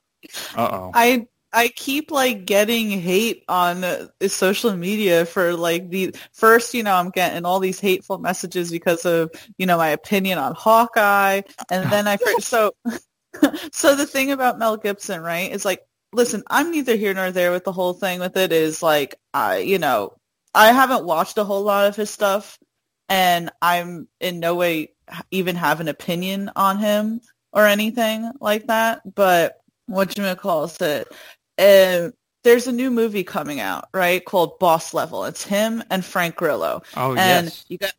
Uh-oh. 0.56 0.92
I 0.94 1.28
I 1.54 1.68
keep 1.70 2.12
like 2.12 2.46
getting 2.46 2.90
hate 2.90 3.44
on 3.50 3.84
uh, 3.84 4.08
social 4.28 4.76
media 4.76 5.26
for 5.26 5.54
like 5.54 5.90
the 5.90 6.16
first, 6.32 6.74
you 6.74 6.84
know, 6.84 6.96
I'm 6.96 7.10
getting 7.10 7.46
all 7.46 7.60
these 7.60 7.80
hateful 7.80 8.20
messages 8.20 8.72
because 8.72 9.06
of, 9.06 9.32
you 9.58 9.66
know, 9.66 9.78
my 9.78 9.90
opinion 9.90 10.38
on 10.38 10.56
Hawkeye. 10.56 11.42
And 11.70 11.92
then 11.92 12.08
I, 12.08 12.18
first, 12.18 12.48
so, 12.48 12.74
so 13.72 13.96
the 13.96 14.06
thing 14.06 14.32
about 14.32 14.60
Mel 14.60 14.78
Gibson, 14.78 15.22
right, 15.22 15.52
is 15.52 15.66
like, 15.66 15.86
listen, 16.14 16.44
I'm 16.50 16.72
neither 16.72 16.96
here 16.96 17.14
nor 17.14 17.32
there 17.32 17.52
with 17.52 17.66
the 17.66 17.74
whole 17.74 17.94
thing 17.94 18.20
with 18.20 18.38
it 18.38 18.52
is 18.54 18.82
like, 18.82 19.16
I, 19.34 19.58
you 19.58 19.78
know, 19.78 20.16
I 20.54 20.72
haven't 20.72 21.06
watched 21.06 21.38
a 21.38 21.44
whole 21.44 21.64
lot 21.64 21.88
of 21.88 21.96
his 21.96 22.10
stuff 22.10 22.58
and 23.10 23.52
I'm 23.62 24.08
in 24.22 24.40
no 24.40 24.56
way 24.56 24.94
even 25.32 25.56
have 25.58 25.82
an 25.82 25.90
opinion 25.90 26.50
on 26.56 26.78
him 26.78 27.20
or 27.52 27.68
anything 27.68 28.32
like 28.40 28.68
that. 28.68 29.02
But 29.16 29.58
what 29.88 30.18
you 30.18 30.36
call 30.36 30.72
it, 30.80 31.08
uh, 31.58 32.10
there's 32.44 32.68
a 32.68 32.72
new 32.72 32.90
movie 32.90 33.24
coming 33.24 33.60
out, 33.60 33.90
right? 33.94 34.24
Called 34.24 34.60
Boss 34.60 34.94
Level. 34.94 35.26
It's 35.26 35.44
him 35.44 35.84
and 35.90 36.04
Frank 36.04 36.36
Grillo. 36.36 36.84
Oh 36.96 37.12
and 37.12 37.46
yes. 37.46 37.66
You 37.68 37.78
got, 37.78 37.94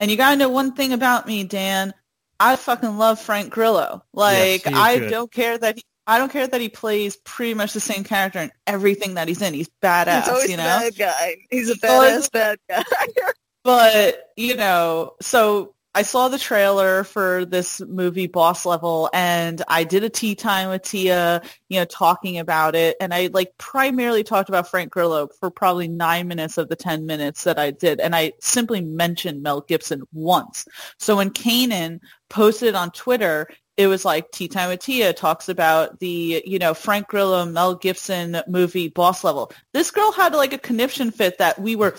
and 0.00 0.10
you 0.10 0.16
gotta 0.16 0.36
know 0.36 0.48
one 0.48 0.74
thing 0.74 0.92
about 0.92 1.26
me, 1.26 1.44
Dan. 1.44 1.94
I 2.40 2.56
fucking 2.56 2.98
love 2.98 3.20
Frank 3.20 3.50
Grillo. 3.50 4.04
Like 4.12 4.64
yes, 4.64 4.74
I 4.74 4.98
good. 4.98 5.10
don't 5.10 5.30
care 5.30 5.56
that 5.56 5.76
he, 5.76 5.84
I 6.06 6.18
don't 6.18 6.32
care 6.32 6.46
that 6.46 6.60
he 6.60 6.68
plays 6.68 7.16
pretty 7.16 7.54
much 7.54 7.72
the 7.72 7.80
same 7.80 8.04
character 8.04 8.40
in 8.40 8.50
everything 8.66 9.14
that 9.14 9.28
he's 9.28 9.40
in. 9.40 9.54
He's 9.54 9.70
badass. 9.82 10.22
He's 10.22 10.28
always 10.28 10.50
you 10.50 10.56
know, 10.56 10.64
bad 10.64 10.96
guy. 10.96 11.36
He's 11.50 11.70
a 11.70 11.74
badass 11.74 12.30
bad 12.32 12.58
guy. 12.68 12.82
but 13.62 14.32
you 14.36 14.56
know, 14.56 15.14
so 15.20 15.74
I 15.96 16.02
saw 16.02 16.28
the 16.28 16.38
trailer 16.38 17.04
for 17.04 17.44
this 17.44 17.80
movie 17.80 18.26
Boss 18.26 18.66
Level 18.66 19.08
and 19.14 19.62
I 19.68 19.84
did 19.84 20.02
a 20.02 20.10
tea 20.10 20.34
time 20.34 20.70
with 20.70 20.82
Tia, 20.82 21.40
you 21.68 21.78
know, 21.78 21.84
talking 21.84 22.38
about 22.38 22.74
it. 22.74 22.96
And 23.00 23.14
I 23.14 23.28
like 23.32 23.56
primarily 23.58 24.24
talked 24.24 24.48
about 24.48 24.68
Frank 24.68 24.90
Grillo 24.90 25.28
for 25.38 25.52
probably 25.52 25.86
nine 25.86 26.26
minutes 26.26 26.58
of 26.58 26.68
the 26.68 26.74
10 26.74 27.06
minutes 27.06 27.44
that 27.44 27.60
I 27.60 27.70
did. 27.70 28.00
And 28.00 28.16
I 28.16 28.32
simply 28.40 28.80
mentioned 28.80 29.42
Mel 29.44 29.60
Gibson 29.60 30.02
once. 30.12 30.66
So 30.98 31.16
when 31.16 31.30
Kanan 31.30 32.00
posted 32.28 32.74
on 32.74 32.90
Twitter, 32.90 33.48
it 33.76 33.86
was 33.86 34.04
like 34.04 34.30
Tea 34.32 34.48
Time 34.48 34.70
with 34.70 34.80
Tia 34.80 35.12
talks 35.12 35.48
about 35.48 36.00
the, 36.00 36.42
you 36.44 36.58
know, 36.58 36.74
Frank 36.74 37.08
Grillo, 37.08 37.44
Mel 37.44 37.76
Gibson 37.76 38.40
movie 38.48 38.88
Boss 38.88 39.22
Level. 39.22 39.52
This 39.72 39.92
girl 39.92 40.10
had 40.12 40.34
like 40.34 40.52
a 40.52 40.58
conniption 40.58 41.12
fit 41.12 41.38
that 41.38 41.60
we 41.60 41.76
were 41.76 41.96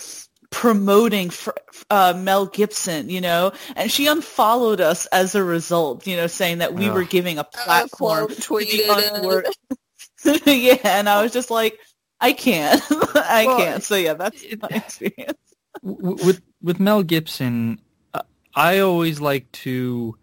promoting 0.50 1.30
uh, 1.90 2.14
Mel 2.16 2.46
Gibson, 2.46 3.08
you 3.08 3.20
know, 3.20 3.52
and 3.74 3.90
she 3.90 4.06
unfollowed 4.06 4.80
us 4.80 5.06
as 5.06 5.34
a 5.34 5.42
result, 5.42 6.06
you 6.06 6.16
know, 6.16 6.26
saying 6.26 6.58
that 6.58 6.74
we 6.74 6.88
oh. 6.88 6.94
were 6.94 7.04
giving 7.04 7.38
a 7.38 7.44
platform 7.44 8.28
to 8.28 8.58
the 8.58 9.52
yeah, 10.46 10.78
and 10.84 11.08
I 11.08 11.22
was 11.22 11.32
just 11.32 11.50
like, 11.50 11.78
I 12.20 12.32
can't, 12.32 12.82
I 12.90 13.44
well, 13.46 13.58
can't. 13.58 13.82
So 13.82 13.96
yeah, 13.96 14.14
that's 14.14 14.44
my 14.60 14.68
experience. 14.68 15.38
with 15.82 16.40
with 16.62 16.80
Mel 16.80 17.02
Gibson, 17.02 17.80
uh, 18.14 18.22
I 18.54 18.80
always 18.80 19.20
like 19.20 19.50
to 19.52 20.16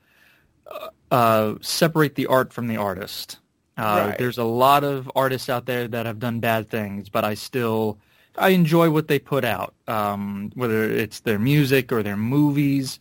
uh, 0.69 0.89
uh, 1.11 1.55
separate 1.61 2.15
the 2.15 2.27
art 2.27 2.51
from 2.51 2.67
the 2.67 2.77
artist. 2.77 3.37
Uh, 3.77 4.07
right. 4.09 4.17
There's 4.17 4.37
a 4.37 4.43
lot 4.43 4.83
of 4.83 5.11
artists 5.15 5.49
out 5.49 5.65
there 5.65 5.87
that 5.87 6.05
have 6.05 6.19
done 6.19 6.39
bad 6.39 6.69
things, 6.69 7.09
but 7.09 7.23
I 7.23 7.33
still 7.33 7.97
I 8.37 8.49
enjoy 8.49 8.89
what 8.89 9.07
they 9.07 9.19
put 9.19 9.45
out, 9.45 9.73
um, 9.87 10.51
whether 10.55 10.83
it's 10.83 11.21
their 11.21 11.39
music 11.39 11.91
or 11.91 12.01
their 12.03 12.17
movies, 12.17 12.99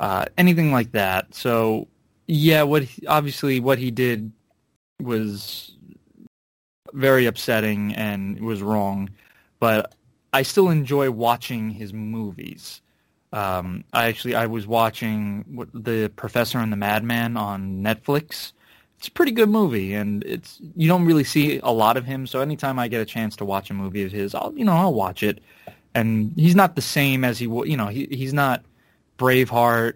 uh, 0.00 0.26
anything 0.36 0.72
like 0.72 0.92
that. 0.92 1.34
So 1.34 1.88
yeah, 2.26 2.62
what 2.62 2.82
he, 2.84 3.06
obviously 3.06 3.60
what 3.60 3.78
he 3.78 3.90
did 3.90 4.32
was 5.00 5.72
very 6.92 7.26
upsetting 7.26 7.94
and 7.94 8.40
was 8.40 8.62
wrong, 8.62 9.10
but 9.60 9.94
I 10.32 10.42
still 10.42 10.68
enjoy 10.70 11.10
watching 11.10 11.70
his 11.70 11.92
movies. 11.92 12.82
Um, 13.32 13.84
I 13.92 14.06
actually 14.06 14.34
I 14.34 14.46
was 14.46 14.66
watching 14.66 15.66
the 15.74 16.10
Professor 16.16 16.58
and 16.58 16.72
the 16.72 16.76
Madman 16.76 17.36
on 17.36 17.82
Netflix, 17.82 18.52
it's 18.98 19.08
a 19.08 19.10
pretty 19.10 19.32
good 19.32 19.48
movie, 19.50 19.94
and 19.94 20.24
it's 20.24 20.58
you 20.74 20.88
don't 20.88 21.04
really 21.04 21.24
see 21.24 21.60
a 21.62 21.70
lot 21.70 21.96
of 21.96 22.04
him. 22.04 22.26
So 22.26 22.40
anytime 22.40 22.78
I 22.78 22.88
get 22.88 23.00
a 23.00 23.04
chance 23.04 23.36
to 23.36 23.44
watch 23.44 23.70
a 23.70 23.74
movie 23.74 24.04
of 24.04 24.12
his, 24.12 24.34
I'll 24.34 24.52
you 24.56 24.64
know 24.64 24.72
I'll 24.72 24.94
watch 24.94 25.22
it. 25.22 25.40
And 25.94 26.32
he's 26.36 26.54
not 26.54 26.76
the 26.76 26.82
same 26.82 27.24
as 27.24 27.38
he 27.38 27.46
you 27.46 27.76
know 27.76 27.86
he 27.86 28.06
he's 28.10 28.32
not 28.32 28.64
Braveheart, 29.18 29.94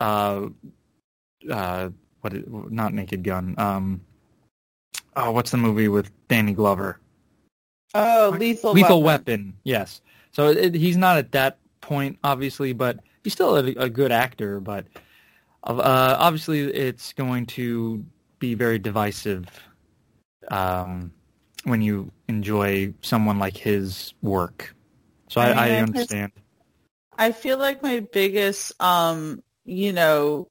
uh, 0.00 0.48
uh, 1.50 1.90
what 2.20 2.72
not 2.72 2.94
Naked 2.94 3.22
Gun, 3.22 3.54
um, 3.58 4.00
oh, 5.16 5.32
what's 5.32 5.50
the 5.50 5.56
movie 5.56 5.88
with 5.88 6.10
Danny 6.28 6.52
Glover? 6.52 6.98
Oh, 7.94 8.34
Lethal 8.38 8.72
Lethal 8.72 9.02
Weapon. 9.02 9.24
Weapon. 9.24 9.54
Yes. 9.64 10.00
So 10.32 10.48
it, 10.48 10.74
he's 10.74 10.96
not 10.96 11.18
at 11.18 11.32
that 11.32 11.58
point, 11.80 12.18
obviously, 12.22 12.72
but 12.72 12.98
he's 13.24 13.32
still 13.32 13.56
a, 13.56 13.64
a 13.74 13.88
good 13.88 14.12
actor. 14.12 14.60
But 14.60 14.86
uh, 15.64 16.16
obviously, 16.18 16.60
it's 16.60 17.12
going 17.12 17.46
to 17.46 18.04
be 18.38 18.54
very 18.54 18.78
divisive 18.78 19.46
um, 20.48 21.12
when 21.64 21.82
you 21.82 22.10
enjoy 22.28 22.92
someone 23.02 23.38
like 23.38 23.56
his 23.56 24.14
work. 24.22 24.74
So 25.28 25.40
I, 25.40 25.46
I 25.46 25.48
mean, 25.48 25.58
I 25.58 25.66
I 25.76 25.80
understand. 25.82 26.32
I 27.18 27.32
feel 27.32 27.58
like 27.58 27.82
my 27.82 28.00
biggest, 28.00 28.80
um, 28.80 29.42
you 29.64 29.92
know, 29.92 30.48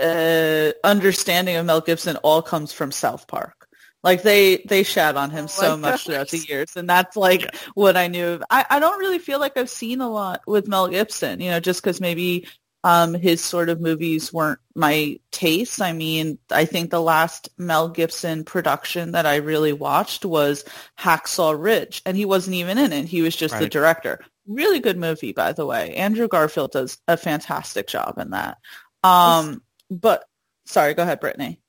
uh, 0.00 0.72
understanding 0.84 1.56
of 1.56 1.66
Mel 1.66 1.80
Gibson 1.80 2.16
all 2.18 2.40
comes 2.42 2.72
from 2.72 2.92
South 2.92 3.26
Park. 3.26 3.66
Like 4.04 4.22
they 4.22 4.58
they 4.68 4.84
shat 4.84 5.16
on 5.16 5.30
him 5.30 5.44
Oh 5.44 5.48
so 5.48 5.76
my 5.76 5.90
much 5.90 6.04
throughout 6.04 6.28
the 6.28 6.38
years, 6.38 6.76
and 6.76 6.88
that's 6.88 7.16
like 7.16 7.42
Yeah. 7.42 7.50
what 7.74 7.96
I 7.96 8.06
knew. 8.06 8.26
Of. 8.28 8.44
I 8.48 8.64
I 8.70 8.78
don't 8.78 9.00
really 9.00 9.18
feel 9.18 9.40
like 9.40 9.56
I've 9.56 9.68
seen 9.68 10.00
a 10.00 10.08
lot 10.08 10.42
with 10.46 10.68
Mel 10.68 10.86
Gibson. 10.86 11.40
You 11.40 11.50
know, 11.50 11.60
just 11.60 11.82
because 11.82 12.00
maybe 12.00 12.46
um 12.84 13.14
his 13.14 13.42
sort 13.42 13.68
of 13.68 13.80
movies 13.80 14.32
weren't 14.32 14.60
my 14.74 15.18
taste. 15.30 15.82
I 15.82 15.92
mean, 15.92 16.38
I 16.50 16.64
think 16.64 16.90
the 16.90 17.00
last 17.00 17.48
Mel 17.58 17.88
Gibson 17.88 18.44
production 18.44 19.12
that 19.12 19.26
I 19.26 19.36
really 19.36 19.72
watched 19.72 20.24
was 20.24 20.64
Hacksaw 20.98 21.60
Ridge, 21.60 22.02
and 22.06 22.16
he 22.16 22.24
wasn't 22.24 22.56
even 22.56 22.78
in 22.78 22.92
it. 22.92 23.06
He 23.06 23.22
was 23.22 23.34
just 23.34 23.58
the 23.58 23.68
director. 23.68 24.24
Really 24.46 24.80
good 24.80 24.96
movie, 24.96 25.32
by 25.32 25.52
the 25.52 25.66
way. 25.66 25.94
Andrew 25.96 26.28
Garfield 26.28 26.72
does 26.72 26.98
a 27.06 27.16
fantastic 27.16 27.86
job 27.86 28.18
in 28.18 28.30
that. 28.30 28.58
Um, 29.02 29.62
but 29.90 30.24
sorry, 30.64 30.94
go 30.94 31.02
ahead, 31.02 31.20
Brittany. 31.20 31.60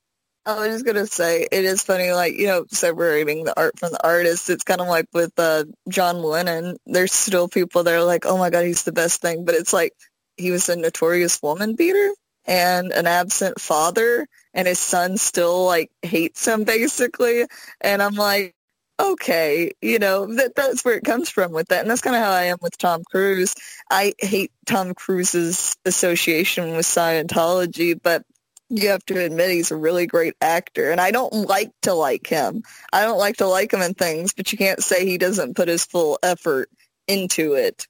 I 0.46 0.60
was 0.60 0.70
just 0.70 0.86
gonna 0.86 1.06
say 1.06 1.48
it 1.52 1.66
is 1.66 1.84
funny, 1.84 2.12
like 2.12 2.34
you 2.36 2.48
know, 2.48 2.66
separating 2.70 3.44
the 3.44 3.60
art 3.60 3.78
from 3.78 3.92
the 3.92 4.04
artist. 4.04 4.50
It's 4.50 4.64
kind 4.64 4.82
of 4.82 4.88
like 4.88 5.06
with 5.14 5.32
uh, 5.38 5.66
John 5.90 6.22
Lennon. 6.22 6.78
There's 6.86 7.14
still 7.14 7.48
people 7.48 7.84
that 7.84 7.94
are 7.94 8.04
like, 8.04 8.26
"Oh 8.26 8.38
my 8.38 8.50
God, 8.50 8.66
he's 8.66 8.84
the 8.84 8.92
best 8.92 9.22
thing," 9.22 9.46
but 9.46 9.56
it's 9.56 9.74
like 9.74 9.94
he 10.40 10.52
was 10.52 10.70
a 10.70 10.76
notorious 10.76 11.42
woman 11.42 11.76
beater 11.76 12.12
and 12.46 12.92
an 12.92 13.06
absent 13.06 13.60
father, 13.60 14.28
and 14.54 14.68
his 14.68 14.80
son 14.80 15.18
still 15.18 15.66
like 15.66 15.92
hates 16.02 16.48
him 16.48 16.64
basically. 16.64 17.46
And 17.82 18.02
I'm 18.02 18.16
like, 18.16 18.56
okay, 19.00 19.72
you 19.82 20.00
know, 20.00 20.26
that 20.36 20.56
that's 20.56 20.84
where 20.84 20.98
it 20.98 21.04
comes 21.04 21.30
from 21.30 21.52
with 21.52 21.68
that, 21.70 21.82
and 21.82 21.90
that's 21.90 22.02
kind 22.02 22.16
of 22.16 22.24
how 22.24 22.32
I 22.32 22.46
am 22.46 22.58
with 22.62 22.78
Tom 22.78 23.04
Cruise. 23.10 23.56
I 23.92 24.14
hate 24.20 24.52
Tom 24.66 24.94
Cruise's 24.94 25.78
association 25.86 26.76
with 26.76 26.86
Scientology, 26.86 28.00
but 28.02 28.24
you 28.70 28.90
have 28.90 29.04
to 29.06 29.20
admit 29.20 29.50
he's 29.50 29.72
a 29.72 29.76
really 29.76 30.06
great 30.06 30.36
actor 30.42 30.92
and 30.92 31.02
I 31.02 31.12
don't 31.12 31.34
like 31.34 31.72
to 31.82 31.94
like 31.94 32.28
him. 32.28 32.64
I 32.94 33.02
don't 33.02 33.18
like 33.18 33.38
to 33.38 33.48
like 33.48 33.74
him 33.74 33.82
in 33.82 33.96
things, 33.96 34.34
but 34.34 34.52
you 34.52 34.58
can't 34.58 34.84
say 34.84 35.06
he 35.06 35.18
doesn't 35.18 35.56
put 35.56 35.68
his 35.68 35.86
full 35.86 36.20
effort 36.22 36.70
into 37.08 37.54
it. 37.54 37.88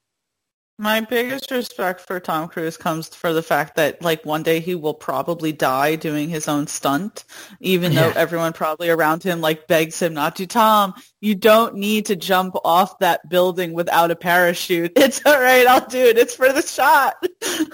My 0.81 1.01
biggest 1.01 1.51
respect 1.51 1.99
for 1.99 2.21
Tom 2.21 2.47
Cruise 2.47 2.77
comes 2.77 3.09
for 3.09 3.33
the 3.33 3.43
fact 3.43 3.75
that 3.75 4.01
like 4.01 4.25
one 4.25 4.43
day 4.43 4.61
he 4.61 4.75
will 4.75 4.93
probably 4.93 5.51
die 5.51 5.97
doing 5.97 6.29
his 6.29 6.47
own 6.47 6.67
stunt, 6.67 7.25
even 7.59 7.93
though 7.93 8.11
everyone 8.15 8.53
probably 8.53 8.89
around 8.89 9.21
him 9.21 9.41
like 9.41 9.67
begs 9.67 10.01
him 10.01 10.13
not 10.13 10.37
to. 10.37 10.47
Tom, 10.47 10.93
you 11.19 11.35
don't 11.35 11.75
need 11.75 12.05
to 12.05 12.15
jump 12.15 12.55
off 12.63 12.97
that 12.99 13.27
building 13.27 13.73
without 13.73 14.09
a 14.09 14.15
parachute. 14.15 14.93
It's 14.97 15.21
all 15.25 15.39
right, 15.39 15.67
I'll 15.67 15.85
do 15.85 15.99
it. 15.99 16.17
It's 16.17 16.35
for 16.35 16.53
the 16.53 16.61
shot. 16.61 17.15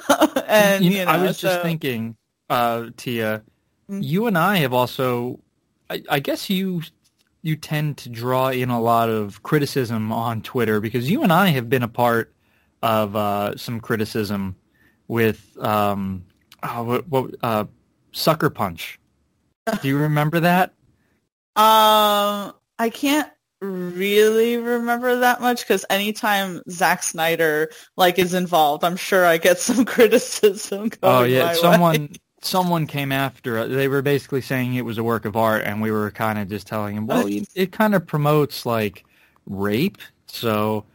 and 0.48 0.84
You 0.84 0.92
you, 0.92 0.98
know, 0.98 1.06
know, 1.06 1.12
I 1.12 1.24
was 1.24 1.38
just 1.38 1.62
thinking, 1.62 2.18
uh, 2.50 2.88
Tia, 2.98 3.44
Mm. 3.88 4.04
you 4.04 4.26
and 4.26 4.36
I 4.36 4.58
have 4.58 4.74
also, 4.74 5.40
I, 5.92 6.02
I 6.10 6.20
guess 6.20 6.50
you 6.50 6.82
you 7.44 7.56
tend 7.56 7.98
to 8.00 8.10
draw 8.10 8.48
in 8.50 8.72
a 8.72 8.82
lot 8.82 9.10
of 9.10 9.44
criticism 9.44 10.12
on 10.12 10.42
Twitter 10.42 10.82
because 10.82 11.08
you 11.12 11.22
and 11.22 11.32
I 11.32 11.50
have 11.50 11.70
been 11.70 11.84
a 11.84 11.88
part 11.88 12.34
of 12.86 13.16
uh, 13.16 13.58
some 13.58 13.80
criticism 13.80 14.56
with 15.08 15.58
um, 15.60 16.24
oh, 16.62 16.84
what, 16.84 17.08
what 17.08 17.36
uh, 17.42 17.66
Sucker 18.12 18.52
Punch. 18.52 19.00
Do 19.82 19.88
you 19.88 19.98
remember 19.98 20.42
that? 20.42 20.70
Um, 21.56 22.54
I 22.78 22.92
can't 22.94 23.28
really 23.60 24.58
remember 24.58 25.22
that 25.22 25.42
much 25.42 25.62
because 25.62 25.84
anytime 25.90 26.62
Zack 26.70 27.02
Snyder 27.02 27.72
like 27.98 28.20
is 28.20 28.36
involved, 28.36 28.84
I'm 28.84 28.98
sure 28.98 29.26
I 29.26 29.38
get 29.38 29.58
some 29.60 29.84
criticism. 29.84 30.90
Going 30.90 30.98
Oh 31.02 31.24
yeah, 31.24 31.46
my 31.46 31.54
way. 31.54 31.56
someone 31.56 32.10
someone 32.44 32.86
came 32.86 33.12
after. 33.12 33.68
They 33.68 33.88
were 33.88 34.04
basically 34.04 34.42
saying 34.42 34.76
it 34.76 34.86
was 34.86 35.00
a 35.00 35.04
work 35.04 35.26
of 35.26 35.36
art, 35.36 35.64
and 35.64 35.82
we 35.82 35.90
were 35.90 36.12
kind 36.12 36.38
of 36.38 36.50
just 36.50 36.68
telling 36.68 36.96
him, 36.96 37.08
well, 37.08 37.26
it, 37.26 37.48
it 37.56 37.72
kind 37.72 37.96
of 37.96 38.06
promotes 38.06 38.64
like 38.64 39.06
rape, 39.48 39.98
so 40.28 40.86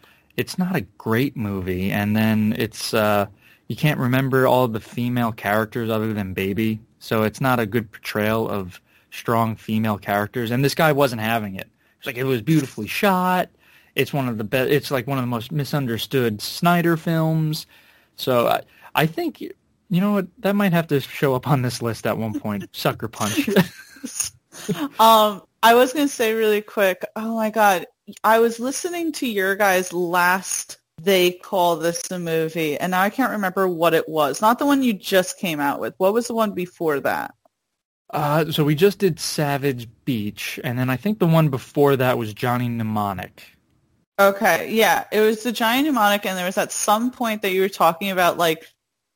it's 0.40 0.56
not 0.56 0.74
a 0.74 0.80
great 0.96 1.36
movie. 1.36 1.90
And 1.90 2.16
then 2.16 2.54
it's 2.56 2.94
uh, 2.94 3.26
you 3.68 3.76
can't 3.76 4.00
remember 4.00 4.46
all 4.46 4.66
the 4.68 4.80
female 4.80 5.32
characters 5.32 5.90
other 5.90 6.14
than 6.14 6.32
Baby, 6.32 6.80
so 6.98 7.24
it's 7.24 7.42
not 7.42 7.60
a 7.60 7.66
good 7.66 7.92
portrayal 7.92 8.48
of 8.48 8.80
strong 9.10 9.54
female 9.54 9.98
characters. 9.98 10.50
And 10.50 10.64
this 10.64 10.74
guy 10.74 10.92
wasn't 10.92 11.20
having 11.20 11.56
it. 11.56 11.68
It's 11.98 12.06
like 12.06 12.16
it 12.16 12.24
was 12.24 12.40
beautifully 12.40 12.86
shot. 12.86 13.50
It's 13.94 14.14
one 14.14 14.28
of 14.28 14.38
the 14.38 14.44
best. 14.44 14.70
It's 14.70 14.90
like 14.90 15.06
one 15.06 15.18
of 15.18 15.22
the 15.22 15.28
most 15.28 15.52
misunderstood 15.52 16.40
Snyder 16.40 16.96
films. 16.96 17.66
So 18.16 18.48
I, 18.48 18.62
I 18.94 19.04
think 19.04 19.42
you 19.42 19.52
know 19.90 20.12
what 20.12 20.26
that 20.38 20.56
might 20.56 20.72
have 20.72 20.86
to 20.86 21.00
show 21.00 21.34
up 21.34 21.46
on 21.46 21.60
this 21.60 21.82
list 21.82 22.06
at 22.06 22.16
one 22.16 22.40
point. 22.40 22.64
Sucker 22.72 23.08
Punch. 23.08 23.46
um, 24.98 25.42
I 25.62 25.74
was 25.74 25.92
gonna 25.92 26.08
say 26.08 26.32
really 26.32 26.62
quick. 26.62 27.04
Oh 27.14 27.34
my 27.34 27.50
god, 27.50 27.86
I 28.24 28.38
was 28.38 28.60
listening 28.60 29.12
to 29.12 29.26
your 29.26 29.56
guys 29.56 29.92
last. 29.92 30.78
They 31.02 31.32
call 31.32 31.76
this 31.76 32.10
a 32.10 32.18
movie, 32.18 32.76
and 32.76 32.90
now 32.90 33.00
I 33.00 33.10
can't 33.10 33.32
remember 33.32 33.66
what 33.66 33.94
it 33.94 34.08
was. 34.08 34.42
Not 34.42 34.58
the 34.58 34.66
one 34.66 34.82
you 34.82 34.92
just 34.92 35.38
came 35.38 35.58
out 35.58 35.80
with. 35.80 35.94
What 35.96 36.12
was 36.12 36.26
the 36.26 36.34
one 36.34 36.52
before 36.52 37.00
that? 37.00 37.34
uh, 38.12 38.50
so 38.50 38.64
we 38.64 38.74
just 38.74 38.98
did 38.98 39.20
Savage 39.20 39.88
Beach, 40.04 40.58
and 40.64 40.78
then 40.78 40.90
I 40.90 40.96
think 40.96 41.18
the 41.18 41.26
one 41.26 41.48
before 41.48 41.96
that 41.96 42.18
was 42.18 42.34
Johnny 42.34 42.68
Mnemonic. 42.68 43.44
Okay, 44.18 44.70
yeah, 44.70 45.04
it 45.12 45.20
was 45.20 45.42
the 45.42 45.52
Johnny 45.52 45.82
Mnemonic, 45.82 46.26
and 46.26 46.36
there 46.36 46.46
was 46.46 46.58
at 46.58 46.72
some 46.72 47.10
point 47.10 47.42
that 47.42 47.52
you 47.52 47.60
were 47.60 47.68
talking 47.68 48.10
about 48.10 48.36
like 48.36 48.66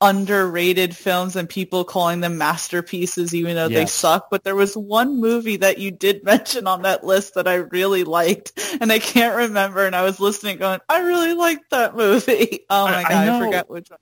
underrated 0.05 0.95
films 0.97 1.35
and 1.35 1.49
people 1.49 1.83
calling 1.85 2.21
them 2.21 2.39
masterpieces, 2.39 3.35
even 3.35 3.57
though 3.57 3.69
they 3.69 3.87
suck. 3.87 4.29
But 4.31 4.45
there 4.45 4.55
was 4.55 4.77
one 4.77 5.21
movie 5.21 5.57
that 5.57 5.79
you 5.79 5.91
did 5.91 6.23
mention 6.33 6.67
on 6.67 6.83
that 6.83 7.05
list 7.05 7.35
that 7.35 7.49
I 7.49 7.55
really 7.57 8.05
liked, 8.05 8.53
and 8.81 8.93
I 8.93 8.99
can't 8.99 9.35
remember. 9.37 9.87
And 9.87 9.97
I 9.97 10.03
was 10.03 10.21
listening, 10.21 10.59
going, 10.59 10.81
"I 10.89 11.01
really 11.01 11.33
liked 11.33 11.71
that 11.71 11.97
movie." 11.97 12.61
Oh 12.71 12.85
my 12.87 12.99
I- 12.99 13.03
god, 13.03 13.13
I 13.29 13.37
I, 13.37 13.41
forgot 13.47 13.71
which 13.71 13.91
one. 13.91 13.99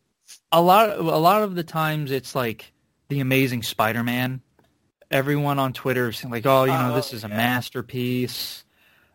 A 0.51 0.61
lot, 0.61 0.99
a 0.99 1.03
lot 1.03 1.43
of 1.43 1.55
the 1.55 1.63
times 1.65 2.11
it's 2.11 2.35
like 2.35 2.73
the 3.09 3.21
Amazing 3.21 3.63
Spider-Man. 3.63 4.41
Everyone 5.11 5.59
on 5.59 5.73
Twitter 5.73 6.09
is 6.09 6.25
like, 6.25 6.47
"Oh, 6.47 6.65
you 6.65 6.73
know, 6.73 6.91
Oh, 6.93 6.95
this 6.95 7.13
is 7.13 7.25
a 7.25 7.29
yeah. 7.29 7.37
masterpiece." 7.37 8.65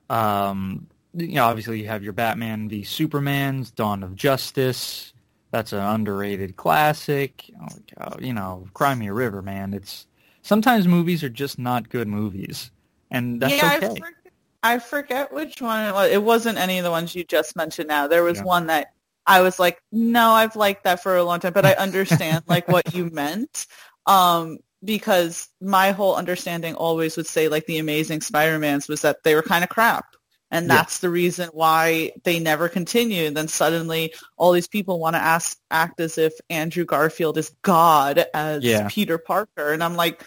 Um, 0.10 0.88
you 1.14 1.34
know, 1.34 1.46
obviously 1.46 1.82
you 1.82 1.88
have 1.88 2.04
your 2.04 2.14
Batman 2.14 2.70
v 2.70 2.84
Superman's 2.84 3.72
Dawn 3.72 4.04
of 4.04 4.16
Justice. 4.16 5.14
That's 5.52 5.74
an 5.74 5.80
underrated 5.80 6.56
classic. 6.58 7.50
Oh, 7.62 7.68
God, 7.98 8.20
you 8.22 8.34
know, 8.34 8.68
Cry 8.74 8.96
Me 8.96 9.08
a 9.08 9.14
River, 9.14 9.42
man. 9.42 9.74
It's 9.74 10.08
sometimes 10.42 10.88
movies 10.88 11.24
are 11.24 11.30
just 11.30 11.58
not 11.58 11.90
good 11.90 12.08
movies, 12.08 12.72
and 13.12 13.42
that's 13.42 13.54
yeah, 13.54 13.76
okay. 13.78 13.86
I, 13.86 13.90
forget, 13.90 14.34
I 14.64 14.80
forget 14.80 15.34
which 15.34 15.62
one 15.62 15.88
it 15.88 15.94
was. 15.94 16.12
It 16.12 16.24
wasn't 16.24 16.58
any 16.58 16.80
of 16.80 16.84
the 16.84 16.92
ones 16.92 17.16
you 17.16 17.24
just 17.24 17.56
mentioned. 17.56 17.88
Now 17.88 18.08
there 18.08 18.24
was 18.24 18.38
Yeah. 18.38 18.44
one 18.44 18.68
that 18.68 18.88
I 19.26 19.42
was 19.42 19.60
like, 19.60 19.82
no, 19.92 20.32
I've 20.32 20.56
liked 20.56 20.84
that 20.86 21.02
for 21.04 21.16
a 21.18 21.24
long 21.24 21.40
time, 21.40 21.54
but 21.54 21.66
I 21.66 21.74
understand 21.74 22.44
like 22.48 22.68
what 22.68 22.94
you 22.94 23.10
meant. 23.10 23.68
Um, 24.06 24.60
because 24.84 25.50
my 25.60 25.92
whole 25.92 26.16
understanding 26.16 26.76
always 26.76 27.18
would 27.18 27.28
say 27.28 27.48
like 27.48 27.66
the 27.66 27.80
Amazing 27.80 28.22
Spider-Mans 28.22 28.88
was 28.88 29.02
that 29.02 29.24
they 29.24 29.34
were 29.36 29.42
kind 29.42 29.64
of 29.64 29.70
crap. 29.70 30.06
And 30.52 30.68
Yeah. 30.68 30.76
that's 30.76 31.00
the 31.00 31.10
reason 31.10 31.50
why 31.52 32.14
they 32.24 32.40
never 32.40 32.70
continue. 32.70 33.26
And 33.26 33.36
then 33.36 33.48
suddenly 33.48 34.14
all 34.38 34.52
these 34.52 34.68
people 34.68 35.00
want 35.00 35.16
to 35.16 35.22
ask, 35.22 35.58
act 35.72 36.00
as 36.00 36.18
if 36.18 36.34
Andrew 36.50 36.86
Garfield 36.86 37.38
is 37.38 37.52
God 37.64 38.26
as 38.34 38.64
Yeah. 38.64 38.88
Peter 38.90 39.18
Parker. 39.18 39.74
And 39.74 39.84
I'm 39.84 39.96
like, 39.96 40.24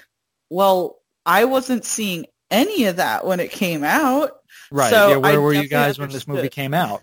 well, 0.51 0.99
I 1.25 1.45
wasn't 1.47 1.85
seeing 1.85 2.27
any 2.51 2.85
of 2.85 2.97
that 2.97 3.25
when 3.25 3.41
it 3.41 3.51
came 3.51 3.85
out. 3.85 4.41
Right? 4.71 4.91
So 4.91 5.09
yeah. 5.11 5.17
Where 5.17 5.33
I 5.35 5.39
were 5.39 5.55
you 5.55 5.69
guys 5.69 5.99
when 5.99 6.11
this 6.11 6.29
movie 6.29 6.49
came 6.49 6.75
out? 6.75 7.03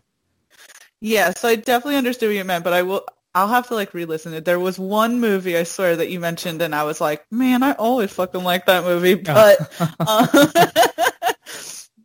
Yeah, 1.00 1.32
so 1.32 1.48
I 1.48 1.56
definitely 1.56 1.98
understood 1.98 2.30
what 2.30 2.36
you 2.36 2.44
meant, 2.44 2.64
but 2.64 2.74
I 2.74 2.82
will 2.82 3.06
I'll 3.36 3.48
have 3.48 3.68
to 3.68 3.76
like 3.76 3.94
re-listen 3.94 4.34
it. 4.34 4.46
There 4.46 4.60
was 4.60 4.80
one 4.80 5.20
movie 5.20 5.56
I 5.58 5.64
swear 5.64 5.96
that 5.96 6.10
you 6.10 6.20
mentioned 6.20 6.62
and 6.64 6.74
I 6.74 6.84
was 6.84 7.00
like, 7.00 7.24
man, 7.32 7.62
I 7.62 7.74
always 7.74 8.12
fucking 8.12 8.44
like 8.44 8.66
that 8.66 8.84
movie. 8.84 9.14
But 9.14 9.72
uh, 10.00 10.48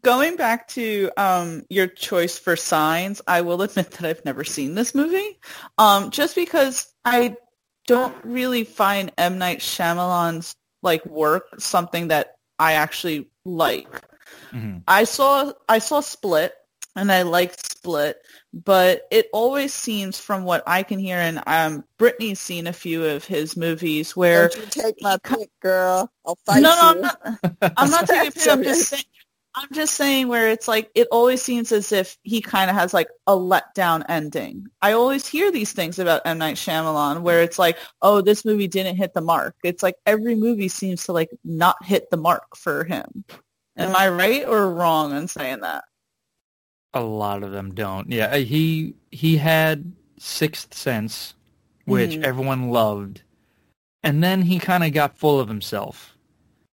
going 0.03 0.37
back 0.37 0.69
to 0.69 1.11
um, 1.17 1.65
your 1.71 1.87
choice 1.87 2.39
for 2.39 2.57
signs, 2.57 3.23
I 3.27 3.41
will 3.41 3.63
admit 3.63 3.91
that 3.93 4.05
I've 4.05 4.25
never 4.25 4.45
seen 4.45 4.75
this 4.75 4.95
movie. 4.95 5.39
Um, 5.79 6.11
just 6.11 6.35
because 6.35 6.93
I 7.05 7.37
don't 7.87 8.15
really 8.25 8.65
find 8.65 9.13
M. 9.19 9.39
Night 9.39 9.59
Shyamalan's 9.59 10.55
like 10.83 11.05
work 11.07 11.45
something 11.59 12.09
that 12.09 12.37
I 12.59 12.75
actually 12.75 13.29
like. 13.45 13.89
hmm 14.51 14.79
I 14.89 15.05
saw 15.05 15.53
I 15.69 15.79
saw 15.79 16.01
Split 16.01 16.55
and 16.97 17.11
I 17.11 17.23
liked 17.23 17.65
Split, 17.65 18.19
but 18.53 19.07
it 19.11 19.29
always 19.33 19.73
seems 19.73 20.19
from 20.19 20.43
what 20.45 20.63
I 20.67 20.83
can 20.83 20.99
hear 20.99 21.19
and 21.19 21.43
um 21.47 21.85
Brittany's 21.99 22.41
seen 22.41 22.67
a 22.67 22.73
few 22.73 23.05
of 23.05 23.25
his 23.25 23.57
movies 23.57 24.17
where 24.17 24.49
Don't 24.49 24.57
you 24.57 24.83
take 24.83 25.03
my 25.03 25.19
pick, 25.23 25.51
girl. 25.61 26.11
I'll 26.27 26.39
fight 26.45 26.63
no, 26.63 26.71
no, 26.71 26.79
I'm 26.83 27.01
not, 27.01 27.21
I'm 27.77 27.91
not 27.91 28.07
taking 28.07 28.29
a 28.29 28.33
pick. 28.33 28.49
I'm 28.49 28.63
just 28.65 28.83
saying, 28.89 29.05
I'm 29.55 29.69
just 29.73 29.95
saying 29.97 30.29
where 30.29 30.49
it's 30.49 30.67
like 30.67 30.91
it 30.95 31.09
always 31.13 31.43
seems 31.43 31.73
as 31.73 31.93
if 31.93 32.17
he 32.23 32.41
kind 32.41 32.71
of 32.71 32.77
has 32.77 32.95
like 32.95 33.09
a 33.27 33.33
letdown 33.33 34.03
ending. 34.09 34.67
I 34.81 34.93
always 34.93 35.27
hear 35.27 35.53
these 35.53 35.73
things 35.73 35.99
about 35.99 36.23
M 36.25 36.39
Night 36.39 36.57
Shyamalan 36.57 37.21
where 37.21 37.43
it's 37.43 37.59
like, 37.59 37.77
oh, 38.01 38.23
this 38.23 38.45
movie 38.47 38.67
didn't 38.67 38.97
hit 38.97 39.13
the 39.13 39.21
mark. 39.21 39.55
It's 39.63 39.83
like 39.83 39.97
every 40.07 40.35
movie 40.37 40.69
seems 40.69 41.05
to 41.05 41.13
like 41.13 41.29
not 41.45 41.77
hit 41.85 42.09
the 42.11 42.17
mark 42.17 42.57
for 42.57 42.85
him. 42.85 43.25
Am 43.77 43.95
I 43.95 44.09
right 44.09 44.47
or 44.47 44.73
wrong 44.73 45.15
in 45.15 45.29
saying 45.29 45.61
that? 45.61 45.85
A 46.95 47.03
lot 47.03 47.43
of 47.43 47.53
them 47.53 47.75
don't. 47.75 48.11
Yeah, 48.11 48.27
uh, 48.27 48.37
he 48.39 48.95
he 49.11 49.37
had 49.37 49.93
Sixth 50.19 50.75
Sense, 50.75 51.35
which 51.85 52.13
Mhm. 52.13 52.23
everyone 52.23 52.71
loved, 52.71 53.23
and 54.03 54.23
then 54.23 54.43
he 54.43 54.59
kind 54.59 54.85
of 54.85 54.93
got 54.93 55.17
full 55.17 55.41
of 55.41 55.49
himself, 55.49 56.12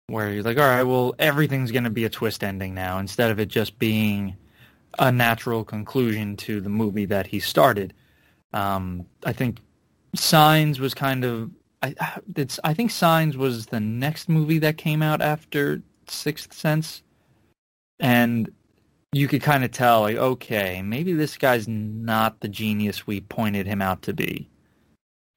where 0.06 0.30
he's 0.32 0.44
like, 0.44 0.58
"All 0.58 0.64
right, 0.64 0.82
well, 0.82 1.14
everything's 1.18 1.72
going 1.72 1.84
to 1.84 1.90
be 1.90 2.04
a 2.04 2.10
twist 2.10 2.44
ending 2.44 2.74
now, 2.74 2.98
instead 2.98 3.30
of 3.30 3.38
it 3.40 3.48
just 3.48 3.78
being 3.78 4.36
a 4.98 5.10
natural 5.10 5.64
conclusion 5.64 6.36
to 6.36 6.60
the 6.60 6.68
movie 6.68 7.06
that 7.06 7.26
he 7.26 7.40
started." 7.40 7.94
Um, 8.52 9.06
I 9.24 9.32
think 9.32 9.58
Signs 10.14 10.80
was 10.80 10.94
kind 10.94 11.24
of. 11.24 11.50
I 11.82 11.94
it's. 12.36 12.60
I 12.64 12.74
think 12.74 12.90
Signs 12.90 13.36
was 13.36 13.66
the 13.66 13.80
next 13.80 14.28
movie 14.28 14.58
that 14.60 14.78
came 14.78 15.02
out 15.02 15.20
after 15.20 15.82
Sixth 16.08 16.52
Sense, 16.52 17.02
and 18.00 18.50
you 19.12 19.28
could 19.28 19.42
kind 19.42 19.64
of 19.64 19.70
tell, 19.70 20.00
like, 20.02 20.16
okay, 20.16 20.82
maybe 20.82 21.12
this 21.12 21.38
guy's 21.38 21.68
not 21.68 22.40
the 22.40 22.48
genius 22.48 23.06
we 23.06 23.20
pointed 23.20 23.66
him 23.66 23.80
out 23.80 24.02
to 24.02 24.12
be. 24.12 24.48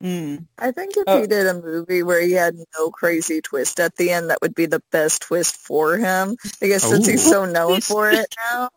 Mm. 0.04 0.46
I 0.60 0.72
think 0.72 0.96
if 0.96 1.06
Oh. 1.08 1.22
he 1.22 1.28
did 1.28 1.48
a 1.48 1.56
movie 1.56 2.04
where 2.04 2.22
he 2.22 2.34
had 2.34 2.56
no 2.78 2.92
crazy 2.92 3.42
twist 3.42 3.80
at 3.80 3.96
the 3.96 4.12
end, 4.12 4.30
that 4.30 4.40
would 4.42 4.54
be 4.54 4.68
the 4.68 4.82
best 4.92 5.24
twist 5.24 5.56
for 5.56 5.98
him. 5.98 6.36
Because 6.62 6.84
since 6.84 7.08
he's 7.08 7.24
so 7.28 7.46
known 7.46 7.82
for 7.82 8.12
it 8.12 8.34
now, 8.52 8.70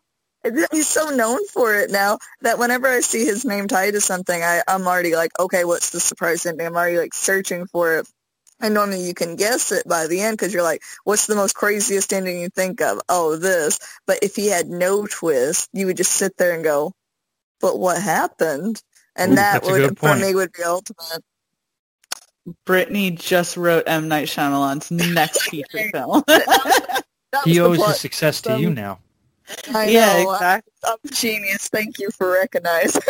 he's 0.71 0.87
so 0.87 1.09
known 1.09 1.45
for 1.47 1.75
it 1.75 1.91
now 1.91 2.17
that 2.41 2.57
whenever 2.57 2.87
I 2.87 3.01
see 3.01 3.23
his 3.25 3.45
name 3.45 3.67
tied 3.67 3.91
to 3.91 4.01
something, 4.01 4.41
I, 4.41 4.61
I'm 4.67 4.87
already 4.87 5.15
like, 5.15 5.31
okay, 5.39 5.63
what's 5.63 5.91
the 5.91 5.99
surprise 5.99 6.45
ending? 6.45 6.65
I'm 6.65 6.75
already 6.75 6.97
like 6.97 7.13
searching 7.13 7.67
for 7.67 7.97
it. 7.99 8.07
And 8.59 8.73
normally 8.75 9.01
you 9.01 9.15
can 9.15 9.35
guess 9.37 9.71
it 9.71 9.87
by 9.87 10.05
the 10.07 10.21
end 10.21 10.37
because 10.37 10.53
you're 10.53 10.61
like, 10.63 10.81
what's 11.03 11.25
the 11.25 11.35
most 11.35 11.55
craziest 11.55 12.13
ending 12.13 12.39
you 12.39 12.49
think 12.49 12.79
of? 12.81 12.99
Oh, 13.09 13.35
this. 13.35 13.79
But 14.05 14.19
if 14.21 14.35
he 14.35 14.47
had 14.47 14.67
no 14.67 15.07
twist, 15.07 15.67
you 15.73 15.87
would 15.87 15.97
just 15.97 16.11
sit 16.11 16.37
there 16.37 16.53
and 16.53 16.63
go, 16.63 16.93
but 17.59 17.79
what 17.79 18.01
happened? 18.01 18.81
And 19.15 19.33
Ooh, 19.33 19.35
that 19.35 19.63
would, 19.63 19.99
for 19.99 20.15
me, 20.15 20.33
would 20.35 20.51
be 20.53 20.63
ultimate. 20.63 21.23
Brittany 22.65 23.11
just 23.11 23.57
wrote 23.57 23.83
M 23.87 24.07
Night 24.07 24.27
Shyamalan's 24.27 24.89
next 24.91 25.43
feature 25.49 25.89
film. 25.91 26.23
That 27.33 27.45
was 27.45 27.53
He 27.53 27.61
owes 27.61 27.77
his 27.85 27.99
success 28.01 28.41
to 28.41 28.59
you 28.59 28.67
Um, 28.67 28.73
now. 28.73 28.99
I 29.73 29.87
yeah, 29.87 30.21
know. 30.23 30.33
exactly. 30.33 30.73
I'm 30.83 30.97
a 31.05 31.07
genius. 31.13 31.69
Thank 31.69 31.97
you 31.97 32.09
for 32.11 32.29
recognizing. 32.29 33.01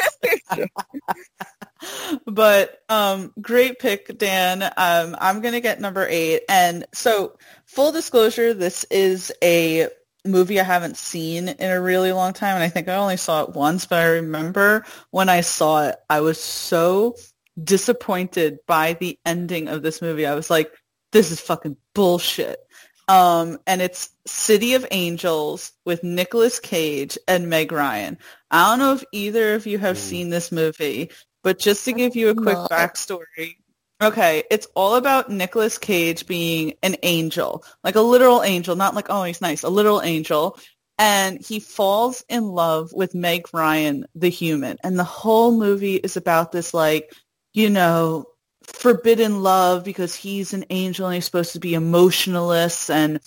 but 2.27 2.83
um 2.89 3.33
great 3.41 3.79
pick 3.79 4.15
dan 4.19 4.61
um 4.77 5.15
i'm 5.19 5.41
gonna 5.41 5.59
get 5.59 5.81
number 5.81 6.05
eight 6.07 6.43
and 6.47 6.85
so 6.93 7.35
full 7.65 7.91
disclosure 7.91 8.53
this 8.53 8.83
is 8.91 9.31
a 9.43 9.87
movie 10.25 10.59
i 10.59 10.63
haven't 10.63 10.97
seen 10.97 11.47
in 11.49 11.71
a 11.71 11.81
really 11.81 12.11
long 12.11 12.33
time 12.33 12.55
and 12.55 12.63
i 12.63 12.69
think 12.69 12.87
i 12.87 12.95
only 12.95 13.17
saw 13.17 13.43
it 13.43 13.49
once 13.55 13.85
but 13.85 13.99
i 13.99 14.07
remember 14.07 14.85
when 15.09 15.29
i 15.29 15.41
saw 15.41 15.87
it 15.87 15.95
i 16.09 16.21
was 16.21 16.39
so 16.41 17.15
disappointed 17.61 18.59
by 18.67 18.93
the 18.93 19.17
ending 19.25 19.67
of 19.67 19.81
this 19.81 20.01
movie 20.01 20.25
i 20.25 20.35
was 20.35 20.49
like 20.49 20.71
this 21.11 21.31
is 21.31 21.39
fucking 21.39 21.75
bullshit 21.95 22.59
um 23.07 23.57
and 23.65 23.81
it's 23.81 24.09
city 24.27 24.75
of 24.75 24.85
angels 24.91 25.71
with 25.85 26.03
Nicolas 26.03 26.59
cage 26.59 27.17
and 27.27 27.49
meg 27.49 27.71
ryan 27.71 28.17
i 28.51 28.69
don't 28.69 28.79
know 28.79 28.93
if 28.93 29.03
either 29.11 29.55
of 29.55 29.65
you 29.65 29.79
have 29.79 29.97
Ooh. 29.97 29.99
seen 29.99 30.29
this 30.29 30.51
movie 30.51 31.09
but 31.43 31.59
just 31.59 31.85
to 31.85 31.93
give 31.93 32.15
you 32.15 32.29
a 32.29 32.35
quick 32.35 32.57
No. 32.57 32.67
backstory, 32.69 33.55
okay, 34.01 34.43
it's 34.49 34.67
all 34.75 34.95
about 34.95 35.29
Nicolas 35.29 35.77
Cage 35.77 36.25
being 36.25 36.73
an 36.81 36.95
angel, 37.03 37.63
like 37.83 37.95
a 37.95 38.01
literal 38.01 38.43
angel, 38.43 38.75
not 38.75 38.95
like, 38.95 39.07
oh, 39.09 39.23
he's 39.23 39.41
nice, 39.41 39.63
a 39.63 39.69
literal 39.69 40.01
angel. 40.01 40.57
And 40.97 41.43
he 41.43 41.59
falls 41.59 42.23
in 42.29 42.45
love 42.45 42.91
with 42.93 43.15
Meg 43.15 43.47
Ryan, 43.53 44.05
the 44.13 44.29
human. 44.29 44.77
And 44.83 44.99
the 44.99 45.03
whole 45.03 45.57
movie 45.57 45.95
is 45.95 46.17
about 46.17 46.51
this, 46.51 46.73
like, 46.73 47.13
you 47.53 47.69
know, 47.69 48.25
forbidden 48.63 49.41
love 49.41 49.83
because 49.83 50.15
he's 50.15 50.53
an 50.53 50.65
angel 50.69 51.07
and 51.07 51.15
he's 51.15 51.25
supposed 51.25 51.53
to 51.53 51.59
be 51.59 51.73
emotionless 51.73 52.89
and 52.89 53.19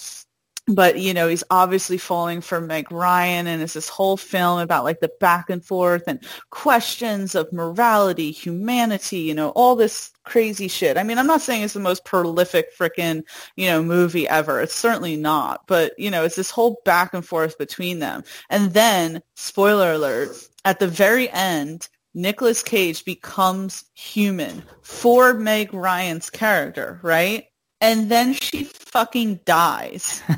but 0.67 0.99
you 0.99 1.13
know 1.13 1.29
he's 1.29 1.45
obviously 1.51 1.99
falling 1.99 2.41
for 2.41 2.61
Meg 2.61 2.91
Ryan 2.91 3.47
and 3.47 3.63
it's 3.63 3.75
this 3.75 3.89
whole 3.89 4.17
film 4.17 4.59
about 4.61 4.85
like 4.85 5.01
the 5.01 5.11
back 5.21 5.51
and 5.51 5.65
forth 5.65 6.05
and 6.07 6.25
questions 6.51 7.35
of 7.35 7.53
morality, 7.53 8.31
humanity, 8.31 9.19
you 9.19 9.35
know, 9.35 9.51
all 9.51 9.77
this 9.77 10.11
crazy 10.25 10.69
shit. 10.69 10.97
I 10.97 11.03
mean, 11.03 11.19
I'm 11.19 11.27
not 11.27 11.43
saying 11.43 11.63
it's 11.63 11.75
the 11.75 11.81
most 11.81 12.05
prolific 12.05 12.75
frickin', 12.77 13.25
you 13.57 13.67
know, 13.67 13.83
movie 13.83 14.27
ever. 14.27 14.61
It's 14.63 14.75
certainly 14.75 15.17
not, 15.17 15.67
but 15.67 15.93
you 15.99 16.11
know, 16.11 16.25
it's 16.25 16.37
this 16.37 16.51
whole 16.51 16.81
back 16.85 17.13
and 17.13 17.25
forth 17.25 17.59
between 17.59 17.99
them. 17.99 18.25
And 18.49 18.73
then, 18.73 19.23
spoiler 19.35 19.93
alert, 19.93 20.31
at 20.65 20.79
the 20.79 20.89
very 20.89 21.31
end, 21.31 21.89
Nicolas 22.15 22.63
Cage 22.63 23.05
becomes 23.05 23.85
human 23.95 24.63
for 24.83 25.35
Meg 25.35 25.75
Ryan's 25.75 26.31
character, 26.31 27.01
right? 27.03 27.47
And 27.81 28.11
then 28.11 28.33
she 28.35 28.65
fucking 28.65 29.41
dies. 29.45 30.23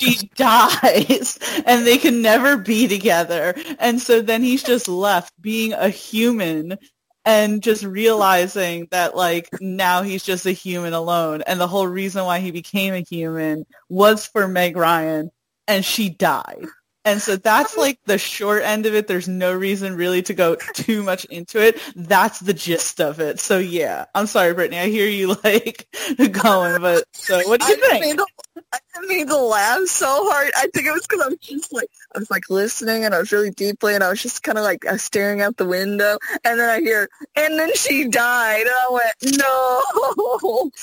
She 0.00 0.28
dies 0.34 1.38
and 1.64 1.86
they 1.86 1.96
can 1.96 2.20
never 2.20 2.56
be 2.56 2.86
together. 2.86 3.54
And 3.78 4.00
so 4.00 4.20
then 4.20 4.42
he's 4.42 4.62
just 4.62 4.88
left 4.88 5.32
being 5.40 5.72
a 5.72 5.88
human 5.88 6.76
and 7.24 7.62
just 7.62 7.82
realizing 7.82 8.88
that 8.90 9.16
like 9.16 9.48
now 9.60 10.02
he's 10.02 10.22
just 10.22 10.46
a 10.46 10.52
human 10.52 10.92
alone. 10.92 11.42
And 11.46 11.60
the 11.60 11.66
whole 11.66 11.86
reason 11.86 12.24
why 12.24 12.40
he 12.40 12.50
became 12.50 12.94
a 12.94 13.04
human 13.08 13.64
was 13.88 14.26
for 14.26 14.46
Meg 14.46 14.76
Ryan 14.76 15.30
and 15.66 15.84
she 15.84 16.08
died. 16.10 16.66
And 17.06 17.22
so 17.22 17.36
that's 17.36 17.78
like 17.78 18.00
the 18.06 18.18
short 18.18 18.64
end 18.64 18.86
of 18.86 18.94
it. 18.94 19.06
There's 19.08 19.28
no 19.28 19.54
reason 19.54 19.96
really 19.96 20.22
to 20.24 20.34
go 20.34 20.56
too 20.74 21.04
much 21.04 21.24
into 21.26 21.64
it. 21.64 21.80
That's 21.96 22.40
the 22.40 22.54
gist 22.54 23.00
of 23.00 23.20
it. 23.20 23.40
So 23.40 23.58
yeah, 23.58 24.06
I'm 24.14 24.26
sorry, 24.26 24.54
Brittany. 24.54 24.80
I 24.80 24.88
hear 24.88 25.08
you 25.08 25.28
like 25.44 25.88
going, 26.32 26.82
but 26.82 27.04
so 27.14 27.46
what 27.48 27.60
do 27.62 27.68
I 27.68 27.70
you 27.70 27.76
didn't, 27.76 28.00
think? 28.00 28.18
to, 28.18 28.26
I 28.72 28.78
didn't 28.94 29.08
mean 29.08 29.28
to 29.28 29.38
laugh 29.38 29.86
so 29.86 30.08
hard. 30.30 30.50
I 30.56 30.68
think 30.74 30.86
it 30.88 30.92
was 30.92 31.06
because 31.06 31.24
I 31.24 31.28
was 31.28 31.38
just 31.38 31.72
like, 31.72 31.88
I 32.14 32.18
was 32.18 32.30
like 32.30 32.50
listening 32.50 33.04
and 33.04 33.14
I 33.14 33.20
was 33.20 33.32
really 33.32 33.52
deeply 33.52 33.94
and 33.94 34.04
I 34.04 34.10
was 34.10 34.22
just 34.22 34.42
kind 34.42 34.58
of 34.58 34.64
like 34.64 34.84
uh, 34.86 34.98
staring 34.98 35.42
out 35.42 35.56
the 35.56 35.66
window. 35.66 36.18
And 36.44 36.60
then 36.60 36.68
I 36.68 36.80
hear, 36.80 37.08
and 37.36 37.58
then 37.58 37.74
she 37.76 38.08
died. 38.08 38.62
And 38.62 38.70
I 38.70 38.90
went, 38.90 39.38
no. 39.38 40.70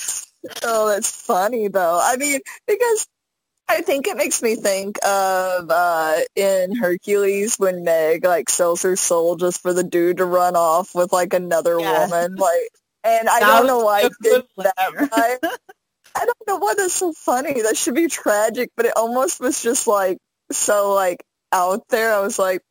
Oh, 0.64 0.90
that's 0.90 1.10
funny 1.10 1.70
though. 1.70 2.00
I 2.04 2.18
mean, 2.18 2.42
because 2.68 3.08
I 3.69 3.82
think 3.82 4.08
it 4.08 4.17
makes 4.17 4.41
me 4.43 4.56
think 4.56 4.97
of 5.06 5.69
uh, 5.71 6.15
in 6.36 6.76
Hercules 6.76 7.58
when 7.58 7.84
Meg 7.84 8.26
like 8.26 8.49
sells 8.49 8.84
her 8.84 8.95
soul 8.95 9.36
just 9.38 9.62
for 9.62 9.73
the 9.73 9.84
dude 9.84 10.17
to 10.17 10.26
run 10.26 10.56
off 10.56 10.95
with 10.95 11.13
like 11.13 11.34
another 11.34 11.80
Yeah. 11.80 12.08
woman. 12.10 12.36
Like, 12.38 12.69
and 13.04 13.30
I 13.30 13.41
That 13.41 13.45
don't 13.45 13.67
know 13.67 13.80
why 13.82 14.02
I 14.04 14.10
did 14.21 14.43
that. 14.63 14.76
here. 14.78 15.39
I 16.15 16.26
don't 16.26 16.38
know 16.47 16.58
why 16.58 16.76
that's 16.76 16.95
so 16.95 17.13
funny. 17.13 17.63
That 17.63 17.78
should 17.78 17.95
be 17.95 18.08
tragic, 18.10 18.71
but 18.78 18.88
it 18.88 18.93
almost 18.97 19.41
was 19.41 19.63
just 19.63 19.88
like 19.88 20.19
so 20.52 20.93
like 20.93 21.23
out 21.54 21.84
there. 21.89 22.13
I 22.13 22.21
was 22.21 22.39
like, 22.39 22.62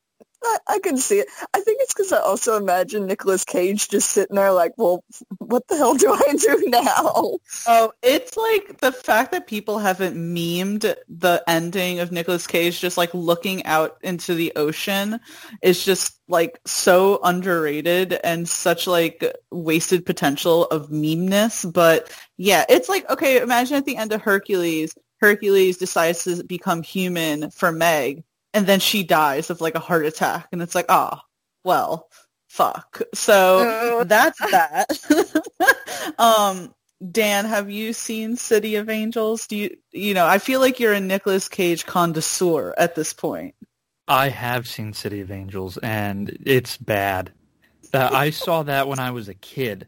I, 0.44 0.58
I 0.68 0.78
can 0.78 0.96
see 0.96 1.18
it. 1.18 1.28
I 1.54 1.60
think 1.60 1.80
it's 1.82 1.94
because 1.94 2.12
I 2.12 2.18
also 2.18 2.56
imagine 2.56 3.06
Nicolas 3.06 3.44
Cage 3.44 3.88
just 3.88 4.10
sitting 4.10 4.36
there 4.36 4.52
like, 4.52 4.72
well, 4.76 5.04
what 5.38 5.66
the 5.68 5.76
hell 5.76 5.94
do 5.94 6.12
I 6.12 6.34
do 6.38 6.64
now? 6.68 7.38
Oh, 7.66 7.92
it's 8.02 8.36
like 8.36 8.80
the 8.80 8.92
fact 8.92 9.32
that 9.32 9.46
people 9.46 9.78
haven't 9.78 10.16
memed 10.16 10.94
the 11.08 11.42
ending 11.46 12.00
of 12.00 12.12
Nicolas 12.12 12.46
Cage 12.46 12.80
just 12.80 12.96
like 12.96 13.12
looking 13.14 13.64
out 13.66 13.98
into 14.02 14.34
the 14.34 14.52
ocean 14.56 15.20
is 15.62 15.84
just 15.84 16.18
like 16.28 16.60
so 16.64 17.20
underrated 17.22 18.18
and 18.24 18.48
such 18.48 18.86
like 18.86 19.24
wasted 19.50 20.04
potential 20.06 20.64
of 20.66 20.90
memeness. 20.90 21.64
But 21.64 22.10
yeah, 22.36 22.64
it's 22.68 22.88
like, 22.88 23.08
okay, 23.10 23.40
imagine 23.40 23.76
at 23.76 23.84
the 23.84 23.96
end 23.96 24.12
of 24.12 24.22
Hercules, 24.22 24.94
Hercules 25.20 25.78
decides 25.78 26.24
to 26.24 26.42
become 26.42 26.82
human 26.82 27.50
for 27.50 27.70
Meg 27.70 28.24
and 28.54 28.66
then 28.66 28.80
she 28.80 29.02
dies 29.02 29.50
of 29.50 29.60
like 29.60 29.74
a 29.74 29.80
heart 29.80 30.06
attack 30.06 30.48
and 30.52 30.62
it's 30.62 30.74
like, 30.74 30.86
oh, 30.88 31.18
well, 31.64 32.08
fuck. 32.48 33.02
So 33.14 34.00
Uh, 34.00 34.04
that's 34.04 34.38
that. 34.50 36.14
um, 36.18 36.74
Dan, 37.10 37.46
have 37.46 37.70
you 37.70 37.92
seen 37.92 38.36
City 38.36 38.76
of 38.76 38.88
Angels? 38.88 39.46
Do 39.46 39.56
you, 39.56 39.76
you 39.90 40.14
know, 40.14 40.26
I 40.26 40.38
feel 40.38 40.60
like 40.60 40.78
you're 40.78 40.92
a 40.92 41.00
Nicolas 41.00 41.48
Cage 41.48 41.86
connoisseur 41.86 42.74
at 42.78 42.94
this 42.94 43.12
point. 43.12 43.54
I 44.08 44.28
have 44.28 44.68
seen 44.68 44.92
City 44.92 45.20
of 45.20 45.30
Angels, 45.30 45.78
and 45.78 46.36
it's 46.44 46.76
bad. 46.76 47.32
Uh, 47.94 48.10
I 48.12 48.30
saw 48.30 48.62
that 48.64 48.88
when 48.88 48.98
I 48.98 49.10
was 49.10 49.28
a 49.28 49.34
kid. 49.34 49.86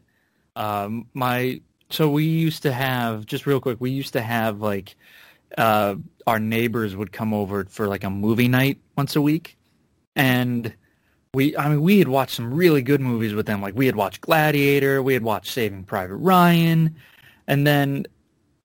Um, 0.55 1.07
my 1.13 1.61
so 1.89 2.09
we 2.09 2.23
used 2.23 2.63
to 2.63 2.71
have 2.71 3.25
just 3.25 3.45
real 3.45 3.59
quick. 3.59 3.77
We 3.79 3.91
used 3.91 4.13
to 4.13 4.21
have 4.21 4.61
like 4.61 4.95
uh, 5.57 5.95
our 6.27 6.39
neighbors 6.39 6.95
would 6.95 7.11
come 7.11 7.33
over 7.33 7.65
for 7.65 7.87
like 7.87 8.03
a 8.03 8.09
movie 8.09 8.47
night 8.47 8.79
once 8.97 9.15
a 9.15 9.21
week, 9.21 9.57
and 10.15 10.73
we 11.33 11.55
I 11.57 11.69
mean 11.69 11.81
we 11.81 11.99
had 11.99 12.07
watched 12.07 12.35
some 12.35 12.53
really 12.53 12.81
good 12.81 13.01
movies 13.01 13.33
with 13.33 13.45
them. 13.45 13.61
Like 13.61 13.75
we 13.75 13.85
had 13.85 13.95
watched 13.95 14.21
Gladiator, 14.21 15.01
we 15.03 15.13
had 15.13 15.23
watched 15.23 15.51
Saving 15.51 15.83
Private 15.83 16.17
Ryan, 16.17 16.95
and 17.47 17.67
then 17.67 18.05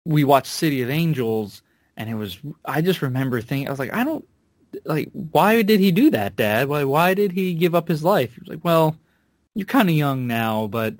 we 0.04 0.24
watched 0.24 0.52
City 0.52 0.82
of 0.82 0.90
Angels, 0.90 1.62
and 1.96 2.08
it 2.08 2.14
was 2.14 2.38
I 2.64 2.80
just 2.80 3.02
remember 3.02 3.40
thinking 3.40 3.68
I 3.68 3.70
was 3.70 3.78
like 3.78 3.92
I 3.92 4.04
don't 4.04 4.26
like 4.84 5.10
why 5.12 5.62
did 5.62 5.80
he 5.80 5.90
do 5.90 6.10
that, 6.10 6.36
Dad? 6.36 6.68
Why 6.68 6.84
why 6.84 7.14
did 7.14 7.32
he 7.32 7.54
give 7.54 7.74
up 7.74 7.88
his 7.88 8.04
life? 8.04 8.34
He 8.34 8.40
was 8.40 8.48
like, 8.48 8.64
well, 8.64 8.96
you're 9.54 9.66
kind 9.66 9.88
of 9.90 9.94
young 9.96 10.26
now, 10.26 10.66
but 10.66 10.94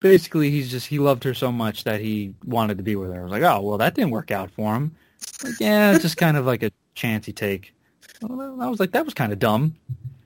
basically 0.00 0.50
he's 0.50 0.70
just 0.70 0.86
he 0.86 0.98
loved 0.98 1.24
her 1.24 1.34
so 1.34 1.50
much 1.50 1.84
that 1.84 2.00
he 2.00 2.34
wanted 2.44 2.78
to 2.78 2.84
be 2.84 2.96
with 2.96 3.12
her. 3.12 3.20
I 3.20 3.22
was 3.22 3.32
like, 3.32 3.42
oh 3.42 3.60
well, 3.60 3.78
that 3.78 3.94
didn't 3.94 4.10
work 4.10 4.30
out 4.30 4.50
for 4.50 4.74
him. 4.74 4.94
Like, 5.42 5.60
yeah, 5.60 5.98
just 5.98 6.16
kind 6.16 6.36
of 6.36 6.46
like 6.46 6.62
a 6.62 6.70
chancy 6.94 7.32
take. 7.32 7.74
I 8.22 8.68
was 8.68 8.80
like, 8.80 8.92
that 8.92 9.04
was 9.04 9.14
kind 9.14 9.32
of 9.32 9.38
dumb. 9.38 9.76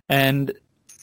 And 0.09 0.53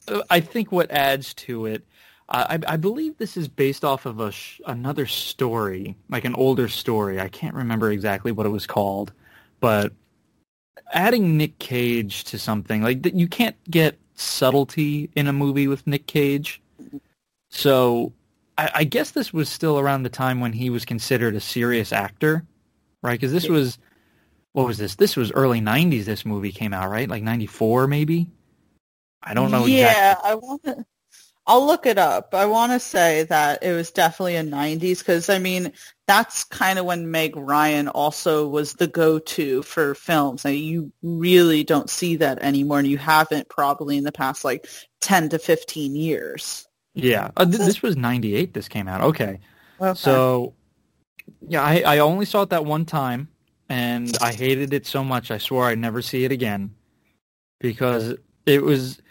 uh, 0.07 0.21
I 0.29 0.39
think 0.39 0.71
what 0.71 0.89
adds 0.91 1.33
to 1.35 1.65
it, 1.65 1.85
I, 2.29 2.59
I 2.67 2.77
believe 2.77 3.17
this 3.17 3.37
is 3.37 3.47
based 3.47 3.83
off 3.83 4.05
of 4.05 4.19
a 4.19 4.31
sh- 4.31 4.61
another 4.67 5.05
story, 5.05 5.95
like 6.09 6.25
an 6.25 6.35
older 6.35 6.67
story. 6.67 7.19
I 7.19 7.27
can't 7.27 7.55
remember 7.55 7.91
exactly 7.91 8.31
what 8.31 8.45
it 8.45 8.49
was 8.49 8.67
called, 8.67 9.11
but 9.59 9.91
adding 10.91 11.37
Nick 11.37 11.57
Cage 11.59 12.23
to 12.25 12.39
something 12.39 12.81
like 12.81 13.05
you 13.13 13.27
can't 13.27 13.55
get 13.69 13.97
subtlety 14.15 15.09
in 15.15 15.27
a 15.27 15.33
movie 15.33 15.67
with 15.67 15.87
Nick 15.87 16.05
Cage. 16.05 16.61
So 17.49 18.13
I, 18.57 18.71
I 18.75 18.83
guess 18.83 19.11
this 19.11 19.33
was 19.33 19.49
still 19.49 19.79
around 19.79 20.03
the 20.03 20.09
time 20.09 20.39
when 20.39 20.53
he 20.53 20.69
was 20.69 20.85
considered 20.85 21.35
a 21.35 21.39
serious 21.39 21.91
actor, 21.91 22.43
right? 23.01 23.19
Because 23.19 23.31
this 23.31 23.49
was 23.49 23.79
what 24.53 24.67
was 24.67 24.77
this? 24.77 24.95
This 24.95 25.15
was 25.15 25.31
early 25.31 25.61
'90s. 25.61 26.05
This 26.05 26.25
movie 26.25 26.51
came 26.51 26.73
out, 26.73 26.89
right? 26.89 27.09
Like 27.09 27.23
'94, 27.23 27.87
maybe. 27.87 28.27
I 29.21 29.33
don't 29.33 29.51
know. 29.51 29.65
Yeah, 29.65 30.11
exactly. 30.13 30.31
I 30.31 30.35
want 30.35 30.63
to. 30.63 30.85
I'll 31.47 31.65
look 31.65 31.87
it 31.87 31.97
up. 31.97 32.35
I 32.35 32.45
want 32.45 32.73
to 32.73 32.79
say 32.79 33.23
that 33.23 33.63
it 33.63 33.73
was 33.73 33.89
definitely 33.89 34.35
a 34.35 34.43
90s 34.43 34.99
because, 34.99 35.29
I 35.31 35.39
mean, 35.39 35.71
that's 36.05 36.43
kind 36.43 36.77
of 36.77 36.85
when 36.85 37.09
Meg 37.09 37.35
Ryan 37.35 37.87
also 37.87 38.47
was 38.47 38.73
the 38.73 38.85
go-to 38.85 39.63
for 39.63 39.95
films. 39.95 40.45
Now, 40.45 40.51
you 40.51 40.91
really 41.01 41.63
don't 41.63 41.89
see 41.89 42.17
that 42.17 42.43
anymore, 42.43 42.77
and 42.77 42.87
you 42.87 42.99
haven't 42.99 43.49
probably 43.49 43.97
in 43.97 44.03
the 44.03 44.11
past, 44.11 44.45
like, 44.45 44.67
10 45.01 45.29
to 45.29 45.39
15 45.39 45.95
years. 45.95 46.67
Yeah, 46.93 47.31
uh, 47.35 47.45
th- 47.45 47.57
this 47.57 47.81
was 47.81 47.95
'98. 47.97 48.53
This 48.53 48.67
came 48.67 48.87
out. 48.87 49.01
Okay, 49.01 49.39
Okay. 49.81 49.99
so 49.99 50.53
yeah, 51.47 51.63
I, 51.63 51.81
I 51.85 51.99
only 51.99 52.25
saw 52.25 52.43
it 52.43 52.49
that 52.49 52.65
one 52.65 52.85
time, 52.85 53.27
and 53.69 54.15
I 54.21 54.33
hated 54.33 54.73
it 54.73 54.85
so 54.85 55.03
much. 55.03 55.31
I 55.31 55.37
swore 55.37 55.65
I'd 55.65 55.79
never 55.79 56.01
see 56.01 56.25
it 56.25 56.31
again 56.31 56.75
because 57.59 58.15
it 58.45 58.63
was. 58.63 59.01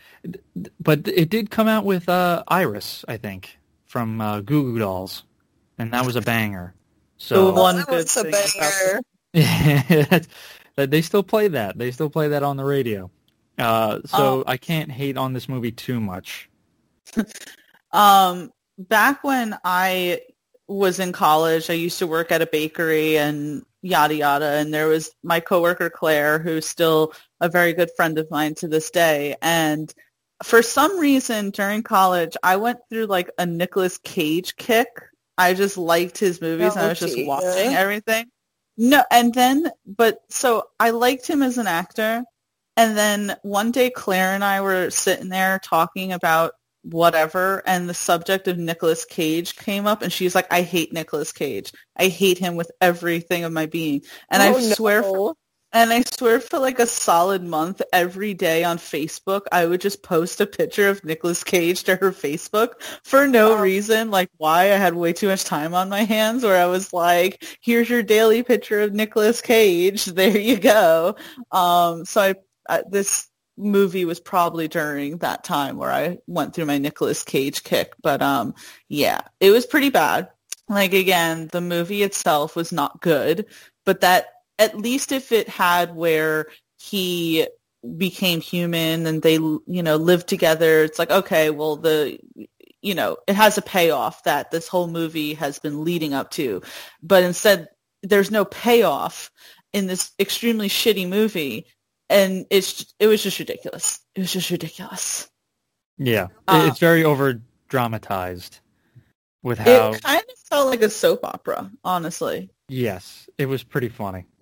But 0.80 1.06
it 1.06 1.30
did 1.30 1.50
come 1.50 1.68
out 1.68 1.84
with 1.84 2.08
uh, 2.08 2.42
Iris, 2.48 3.04
I 3.06 3.16
think, 3.18 3.56
from 3.86 4.20
uh, 4.20 4.40
Goo 4.40 4.72
Goo 4.72 4.78
Dolls, 4.80 5.22
and 5.78 5.92
that 5.92 6.04
was 6.04 6.16
a 6.16 6.20
banger. 6.20 6.74
So 7.18 7.46
The 7.52 7.60
one 7.60 7.76
that 7.76 7.86
good 7.86 7.94
was 8.04 8.16
a 8.16 8.24
thing 8.24 8.32
banger. 8.32 9.00
Yeah, 9.32 10.20
they 10.86 11.02
still 11.02 11.22
play 11.22 11.48
that. 11.48 11.78
They 11.78 11.90
still 11.92 12.10
play 12.10 12.28
that 12.28 12.42
on 12.42 12.56
the 12.56 12.64
radio. 12.64 13.10
Uh, 13.56 14.00
so 14.06 14.18
Oh. 14.18 14.44
I 14.46 14.56
can't 14.56 14.90
hate 14.90 15.16
on 15.16 15.32
this 15.32 15.48
movie 15.48 15.72
too 15.72 16.00
much. 16.00 16.48
Um, 17.90 18.50
back 18.76 19.24
when 19.24 19.56
I 19.64 20.20
was 20.66 21.00
in 21.00 21.12
college, 21.12 21.70
I 21.70 21.72
used 21.72 21.98
to 22.00 22.06
work 22.06 22.30
at 22.30 22.42
a 22.42 22.46
bakery 22.46 23.16
and 23.16 23.64
yada 23.82 24.14
yada. 24.14 24.46
And 24.46 24.72
there 24.72 24.88
was 24.88 25.10
my 25.22 25.40
coworker 25.40 25.90
Claire, 25.90 26.38
who's 26.38 26.66
still 26.66 27.12
a 27.40 27.48
very 27.48 27.72
good 27.72 27.90
friend 27.96 28.18
of 28.18 28.30
mine 28.30 28.54
to 28.56 28.68
this 28.68 28.90
day. 28.90 29.36
And 29.42 29.92
for 30.42 30.62
some 30.62 30.98
reason 30.98 31.50
during 31.50 31.82
college, 31.82 32.36
I 32.42 32.56
went 32.56 32.78
through 32.90 33.06
like 33.06 33.30
a 33.38 33.46
Nicolas 33.46 33.98
Cage 33.98 34.56
kick. 34.56 34.88
I 35.36 35.54
just 35.54 35.76
liked 35.78 36.18
his 36.18 36.40
movies 36.40 36.74
and 36.74 36.80
I 36.82 36.86
Oh, 36.86 36.88
was 36.90 36.98
just 37.00 37.18
watching 37.26 37.74
everything. 37.74 38.26
No, 38.76 39.02
and 39.10 39.34
then, 39.34 39.70
but 39.86 40.18
so 40.28 40.64
I 40.78 40.90
liked 40.90 41.26
him 41.26 41.42
as 41.42 41.58
an 41.58 41.66
actor. 41.66 42.24
And 42.76 42.96
then 42.96 43.36
one 43.42 43.72
day 43.72 43.90
Claire 43.90 44.34
and 44.34 44.44
I 44.44 44.60
were 44.60 44.90
sitting 44.90 45.28
there 45.28 45.58
talking 45.58 46.12
about 46.12 46.52
whatever 46.82 47.62
and 47.66 47.88
the 47.88 47.94
subject 47.94 48.48
of 48.48 48.58
Nicolas 48.58 49.04
Cage 49.04 49.56
came 49.56 49.86
up 49.86 50.02
and 50.02 50.12
she's 50.12 50.34
like, 50.34 50.46
I 50.52 50.62
hate 50.62 50.92
Nicolas 50.92 51.32
Cage. 51.32 51.72
I 51.96 52.08
hate 52.08 52.38
him 52.38 52.56
with 52.56 52.70
everything 52.80 53.44
of 53.44 53.52
my 53.52 53.66
being. 53.66 54.02
And 54.30 54.42
I 54.42 54.52
Oh, 54.52 54.58
swear 54.58 55.02
for, 55.02 55.34
and 55.72 55.92
I 55.92 56.02
swear 56.02 56.40
for 56.40 56.58
like 56.58 56.78
a 56.78 56.86
solid 56.86 57.42
month 57.42 57.82
every 57.92 58.32
day 58.32 58.64
on 58.64 58.78
Facebook 58.78 59.42
I 59.52 59.66
would 59.66 59.82
just 59.82 60.02
post 60.02 60.40
a 60.40 60.46
picture 60.46 60.88
of 60.88 61.04
Nicolas 61.04 61.44
Cage 61.44 61.84
to 61.84 61.96
her 61.96 62.10
Facebook 62.10 62.80
for 63.04 63.26
no 63.26 63.52
Oh. 63.52 63.56
reason, 63.56 64.10
like 64.10 64.30
why 64.38 64.62
I 64.72 64.76
had 64.76 64.94
way 64.94 65.12
too 65.12 65.28
much 65.28 65.44
time 65.44 65.74
on 65.74 65.88
my 65.90 66.04
hands 66.04 66.42
where 66.42 66.60
I 66.62 66.66
was 66.66 66.92
like, 66.94 67.44
here's 67.60 67.90
your 67.90 68.02
daily 68.02 68.42
picture 68.42 68.80
of 68.80 68.94
Nicolas 68.94 69.40
Cage. 69.42 70.06
There 70.18 70.36
you 70.38 70.58
go. 70.58 71.16
Um 71.50 72.04
so 72.06 72.20
I, 72.22 72.34
I 72.68 72.82
this 72.90 73.27
movie 73.58 74.04
was 74.04 74.20
probably 74.20 74.68
during 74.68 75.18
that 75.18 75.44
time 75.44 75.76
where 75.76 75.90
I 75.90 76.18
went 76.26 76.54
through 76.54 76.66
my 76.66 76.78
Nicolas 76.78 77.22
Cage 77.22 77.64
kick. 77.64 77.92
But 78.02 78.22
um, 78.22 78.54
yeah, 78.88 79.20
it 79.40 79.50
was 79.50 79.66
pretty 79.66 79.90
bad. 79.90 80.28
Like 80.68 80.94
again, 80.94 81.48
the 81.52 81.60
movie 81.60 82.02
itself 82.02 82.54
was 82.54 82.72
not 82.72 83.00
good, 83.00 83.46
but 83.84 84.02
that 84.02 84.26
at 84.58 84.76
least 84.76 85.12
if 85.12 85.32
it 85.32 85.48
had 85.48 85.94
where 85.94 86.46
he 86.78 87.46
became 87.96 88.40
human 88.40 89.06
and 89.06 89.22
they 89.22 89.34
you 89.34 89.82
know 89.82 89.96
lived 89.96 90.28
together, 90.28 90.84
it's 90.84 90.98
like 90.98 91.10
okay, 91.10 91.50
well 91.50 91.76
the 91.76 92.18
you 92.82 92.94
know 92.94 93.16
it 93.26 93.34
has 93.34 93.58
a 93.58 93.62
payoff 93.62 94.22
that 94.24 94.50
this 94.50 94.68
whole 94.68 94.88
movie 94.88 95.34
has 95.34 95.58
been 95.58 95.84
leading 95.84 96.14
up 96.14 96.30
to, 96.32 96.62
but 97.02 97.22
instead 97.22 97.68
there's 98.02 98.30
no 98.30 98.44
payoff 98.44 99.30
in 99.72 99.86
this 99.86 100.12
extremely 100.18 100.68
shitty 100.68 101.08
movie 101.08 101.66
and 102.10 102.46
it's 102.50 102.94
it 102.98 103.06
was 103.06 103.22
just 103.22 103.38
ridiculous. 103.38 104.00
It 104.14 104.20
was 104.20 104.32
just 104.32 104.50
ridiculous. 104.50 105.28
Yeah, 105.98 106.28
Uh, 106.46 106.68
it's 106.70 106.78
very 106.78 107.04
over 107.04 107.40
dramatized 107.68 108.60
with 109.42 109.58
how. 109.58 109.92
It 109.92 110.02
kind 110.02 110.22
of 110.22 110.38
felt 110.48 110.68
like 110.68 110.82
a 110.82 110.90
soap 110.90 111.24
opera, 111.24 111.70
honestly. 111.84 112.50
Yes, 112.68 113.28
it 113.38 113.46
was 113.46 113.64
pretty 113.64 113.88
funny. 113.88 114.26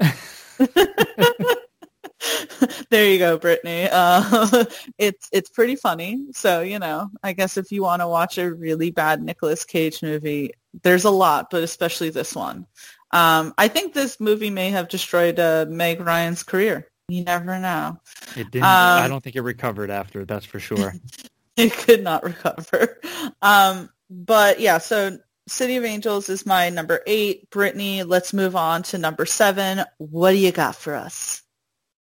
there 2.90 3.10
you 3.10 3.18
go, 3.18 3.38
Brittany. 3.38 3.88
Uh, 3.90 4.64
it's 4.98 5.28
it's 5.32 5.50
pretty 5.50 5.76
funny. 5.76 6.26
So 6.32 6.60
you 6.62 6.78
know, 6.78 7.10
I 7.22 7.32
guess 7.32 7.56
if 7.56 7.70
you 7.70 7.82
want 7.82 8.02
to 8.02 8.08
watch 8.08 8.38
a 8.38 8.52
really 8.52 8.90
bad 8.90 9.22
Nicolas 9.22 9.64
Cage 9.64 10.02
movie, 10.02 10.52
there's 10.82 11.04
a 11.04 11.10
lot, 11.10 11.50
but 11.50 11.62
especially 11.62 12.10
this 12.10 12.34
one. 12.34 12.66
Um, 13.12 13.54
I 13.56 13.68
think 13.68 13.94
this 13.94 14.18
movie 14.20 14.50
may 14.50 14.70
have 14.70 14.88
destroyed 14.88 15.38
uh, 15.38 15.66
Meg 15.68 16.00
Ryan's 16.00 16.42
career. 16.42 16.88
You 17.08 17.22
never 17.22 17.58
know. 17.58 17.98
It 18.36 18.50
didn't. 18.50 18.64
I 18.64 19.04
Um, 19.04 19.10
don't 19.10 19.22
think 19.22 19.36
it 19.36 19.42
recovered 19.42 19.90
after. 19.90 20.24
That's 20.24 20.44
for 20.44 20.58
sure. 20.58 20.92
it 21.56 21.72
could 21.72 22.02
not 22.02 22.24
recover. 22.24 23.00
Um, 23.42 23.90
but 24.10 24.58
yeah, 24.60 24.78
so 24.78 25.18
City 25.46 25.76
of 25.76 25.84
Angels 25.84 26.28
is 26.28 26.44
my 26.44 26.68
number 26.70 27.02
eight. 27.06 27.48
Brittany, 27.50 28.02
let's 28.02 28.32
move 28.32 28.56
on 28.56 28.82
to 28.84 28.98
number 28.98 29.24
seven. 29.24 29.84
What 29.98 30.32
do 30.32 30.36
you 30.38 30.50
got 30.50 30.74
for 30.74 30.94
us? 30.96 31.42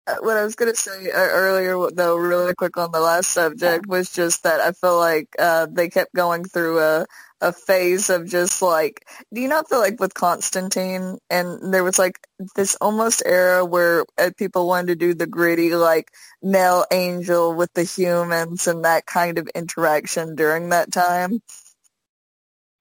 Uh, 0.06 0.16
What 0.20 0.36
I 0.36 0.44
was 0.44 0.56
going 0.56 0.72
to 0.74 0.80
say 0.82 1.10
uh, 1.12 1.16
earlier, 1.18 1.78
though, 1.92 2.18
really 2.18 2.54
quick 2.54 2.76
on 2.76 2.92
the 2.92 3.00
last 3.00 3.30
subject, 3.32 3.88
was 3.88 4.12
just 4.12 4.44
that 4.44 4.60
I 4.60 4.74
feel 4.74 4.98
like 4.98 5.30
uh, 5.40 5.68
they 5.72 5.88
kept 5.90 6.14
going 6.14 6.44
through 6.44 6.80
a 6.80 7.06
a 7.42 7.54
phase 7.54 8.10
of 8.10 8.28
just 8.28 8.62
like, 8.62 9.08
do 9.34 9.42
you 9.42 9.48
not 9.48 9.70
feel 9.70 9.80
like 9.80 10.00
with 10.00 10.14
Constantine, 10.14 11.18
and 11.30 11.74
there 11.74 11.84
was 11.84 11.98
like 11.98 12.20
this 12.56 12.76
almost 12.76 13.24
era 13.26 13.66
where 13.66 14.06
uh, 14.18 14.32
people 14.38 14.68
wanted 14.68 14.88
to 14.88 14.96
do 14.96 15.14
the 15.14 15.28
gritty, 15.28 15.76
like 15.76 16.12
male 16.42 16.86
angel 16.92 17.54
with 17.54 17.72
the 17.74 17.84
humans 17.84 18.68
and 18.68 18.84
that 18.86 19.06
kind 19.06 19.38
of 19.38 19.48
interaction 19.56 20.36
during 20.36 20.70
that 20.70 20.92
time. 20.92 21.42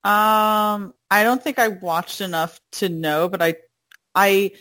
Um, 0.04 0.94
I 1.10 1.22
don't 1.22 1.42
think 1.42 1.58
I 1.58 1.68
watched 1.68 2.20
enough 2.20 2.60
to 2.72 2.88
know, 2.88 3.28
but 3.28 3.42
I, 3.42 3.56
I, 4.14 4.52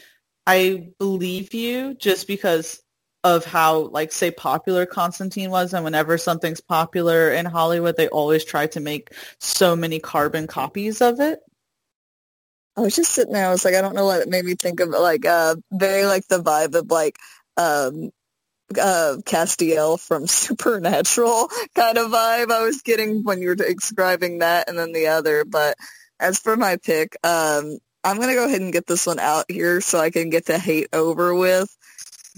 I 0.45 0.89
believe 0.99 1.53
you 1.53 1.93
just 1.93 2.27
because 2.27 2.81
of 3.23 3.45
how, 3.45 3.79
like, 3.87 4.11
say, 4.11 4.31
popular 4.31 4.85
Constantine 4.85 5.49
was, 5.49 5.73
and 5.73 5.83
whenever 5.83 6.17
something's 6.17 6.61
popular 6.61 7.31
in 7.31 7.45
Hollywood, 7.45 7.97
they 7.97 8.07
always 8.07 8.45
try 8.45 8.67
to 8.67 8.79
make 8.79 9.11
so 9.39 9.75
many 9.75 9.99
carbon 9.99 10.47
copies 10.47 11.01
of 11.01 11.19
it. 11.19 11.39
I 12.77 12.81
was 12.81 12.95
just 12.95 13.11
sitting 13.11 13.33
there. 13.33 13.47
I 13.47 13.51
was 13.51 13.65
like, 13.65 13.73
I 13.73 13.81
don't 13.81 13.95
know 13.95 14.05
what 14.05 14.21
it 14.21 14.29
made 14.29 14.45
me 14.45 14.55
think 14.55 14.79
of. 14.79 14.89
Like, 14.89 15.25
uh, 15.25 15.55
very 15.71 16.05
like 16.05 16.27
the 16.27 16.41
vibe 16.41 16.75
of 16.75 16.91
like, 16.91 17.17
um, 17.57 18.11
uh, 18.79 19.17
Castiel 19.25 19.99
from 19.99 20.27
Supernatural 20.27 21.49
kind 21.75 21.97
of 21.97 22.11
vibe 22.11 22.51
I 22.51 22.63
was 22.63 22.81
getting 22.81 23.23
when 23.23 23.41
you 23.41 23.49
were 23.49 23.55
describing 23.55 24.39
that 24.39 24.69
and 24.69 24.77
then 24.77 24.91
the 24.91 25.07
other. 25.07 25.45
But 25.45 25.75
as 26.19 26.39
for 26.39 26.55
my 26.57 26.77
pick, 26.77 27.15
um, 27.23 27.77
I'm 28.03 28.17
going 28.17 28.29
to 28.29 28.35
go 28.35 28.45
ahead 28.45 28.61
and 28.61 28.73
get 28.73 28.87
this 28.87 29.05
one 29.05 29.19
out 29.19 29.45
here 29.49 29.81
so 29.81 29.99
I 29.99 30.11
can 30.11 30.29
get 30.29 30.45
the 30.45 30.57
hate 30.57 30.89
over 30.93 31.33
with. 31.33 31.75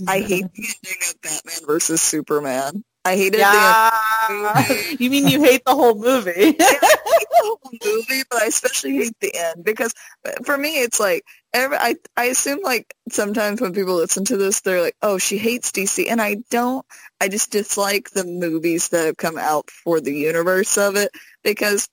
I 0.08 0.20
hate 0.20 0.46
the 0.54 0.64
ending 0.86 1.02
of 1.10 1.22
Batman 1.22 1.68
versus 1.68 2.02
Superman. 2.02 2.84
I 3.06 3.16
hated 3.16 3.40
Yeah. 3.40 3.90
the 4.30 4.96
you 5.00 5.10
mean 5.10 5.28
you 5.28 5.42
hate 5.44 5.64
the 5.66 5.74
whole 5.76 5.96
movie? 5.96 6.32
I 6.32 6.44
hate 6.44 6.58
the 6.60 7.28
whole 7.42 7.60
movie, 7.84 8.24
but 8.30 8.42
I 8.44 8.46
especially 8.48 8.98
hate 8.98 9.16
the 9.22 9.34
end 9.36 9.64
because 9.64 9.94
uh, 10.28 10.32
for 10.44 10.58
me, 10.58 10.82
it's 10.82 11.00
like 11.00 11.24
every, 11.54 11.78
I 11.78 11.96
I 12.18 12.26
assume 12.26 12.60
like 12.62 12.94
sometimes 13.10 13.62
when 13.62 13.74
people 13.74 13.96
listen 13.96 14.26
to 14.26 14.38
this, 14.38 14.62
they're 14.62 14.82
like, 14.82 14.96
"Oh, 15.02 15.18
she 15.18 15.38
hates 15.38 15.72
DC," 15.72 16.10
and 16.10 16.22
I 16.22 16.38
don't. 16.52 16.86
I 17.22 17.30
just 17.30 17.52
dislike 17.52 18.10
the 18.12 18.26
movies 18.26 18.90
that 18.90 19.06
have 19.06 19.18
come 19.18 19.38
out 19.38 19.70
for 19.72 20.02
the 20.02 20.14
universe 20.14 20.78
of 20.78 20.96
it 20.96 21.12
because 21.44 21.88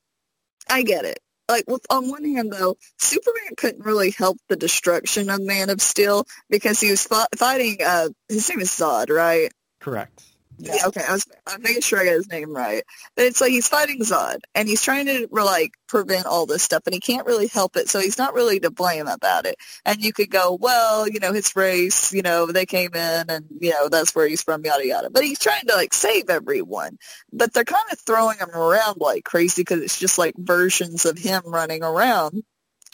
I 0.68 0.82
get 0.82 1.04
it. 1.04 1.20
Like 1.49 1.64
on 1.90 2.09
one 2.09 2.24
hand 2.24 2.53
though, 2.53 2.76
Superman 2.99 3.55
couldn't 3.57 3.84
really 3.84 4.11
help 4.11 4.38
the 4.49 4.57
destruction 4.57 5.30
of 5.30 5.40
Man 5.40 5.70
of 5.70 5.80
Steel 5.80 6.26
because 6.51 6.80
he 6.80 6.90
was 6.90 7.07
fi- 7.07 7.26
fighting. 7.36 7.78
Uh, 7.84 8.09
his 8.28 8.49
name 8.49 8.61
is 8.61 8.70
Zod, 8.70 9.11
right? 9.11 9.53
Correct. 9.80 10.24
Yeah, 10.59 10.86
okay. 10.86 11.02
I 11.07 11.12
was 11.12 11.26
I'm 11.46 11.61
making 11.61 11.82
sure 11.82 12.00
I 12.00 12.07
got 12.07 12.12
his 12.12 12.30
name 12.30 12.50
right. 12.54 12.82
But 13.14 13.26
it's 13.26 13.40
like 13.42 13.50
he's 13.50 13.68
fighting 13.68 14.00
Zod, 14.00 14.38
and 14.54 14.66
he's 14.68 14.82
trying 14.82 15.04
to 15.07 15.28
like 15.30 15.72
prevent 15.86 16.24
all 16.26 16.46
this 16.46 16.62
stuff, 16.62 16.82
and 16.86 16.94
he 16.94 17.00
can't 17.00 17.26
really 17.26 17.46
help 17.48 17.76
it, 17.76 17.90
so 17.90 18.00
he's 18.00 18.16
not 18.16 18.32
really 18.32 18.59
to 18.61 18.70
blame 18.70 19.07
about 19.07 19.44
it. 19.44 19.57
And 19.84 20.02
you 20.02 20.14
could 20.14 20.30
go, 20.30 20.57
well, 20.59 21.07
you 21.09 21.20
know, 21.20 21.32
his 21.34 21.54
race, 21.57 22.12
you 22.12 22.22
know, 22.22 22.46
they 22.46 22.64
came 22.64 22.94
in, 22.94 23.24
and 23.28 23.44
you 23.61 23.70
know, 23.70 23.88
that's 23.90 24.14
where 24.14 24.26
he's 24.26 24.42
from, 24.42 24.64
yada 24.64 24.86
yada. 24.86 25.11
But 25.11 25.24
he's 25.24 25.38
trying 25.38 25.66
to 25.66 25.74
like 25.74 25.92
save 25.92 26.30
everyone, 26.30 26.96
but 27.32 27.52
they're 27.52 27.64
kind 27.64 27.84
of 27.92 27.98
throwing 28.00 28.38
him 28.38 28.50
around 28.50 28.96
like 28.98 29.24
crazy 29.24 29.61
because 29.61 29.82
it's 29.82 29.98
just 29.98 30.16
like 30.16 30.34
versions 30.38 31.04
of 31.04 31.18
him 31.18 31.42
running 31.44 31.82
around. 31.84 32.42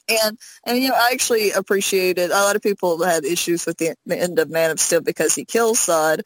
And 0.08 0.36
and 0.66 0.78
you 0.82 0.88
know, 0.88 0.96
I 0.96 1.10
actually 1.12 1.52
appreciated 1.52 2.30
a 2.30 2.34
lot 2.42 2.56
of 2.56 2.62
people 2.62 3.02
had 3.04 3.24
issues 3.24 3.64
with 3.66 3.78
the, 3.78 3.94
the 4.04 4.18
end 4.18 4.38
of 4.40 4.50
Man 4.50 4.70
of 4.72 4.80
Steel 4.80 5.00
because 5.00 5.34
he 5.34 5.44
kills 5.44 5.78
Zod, 5.86 6.22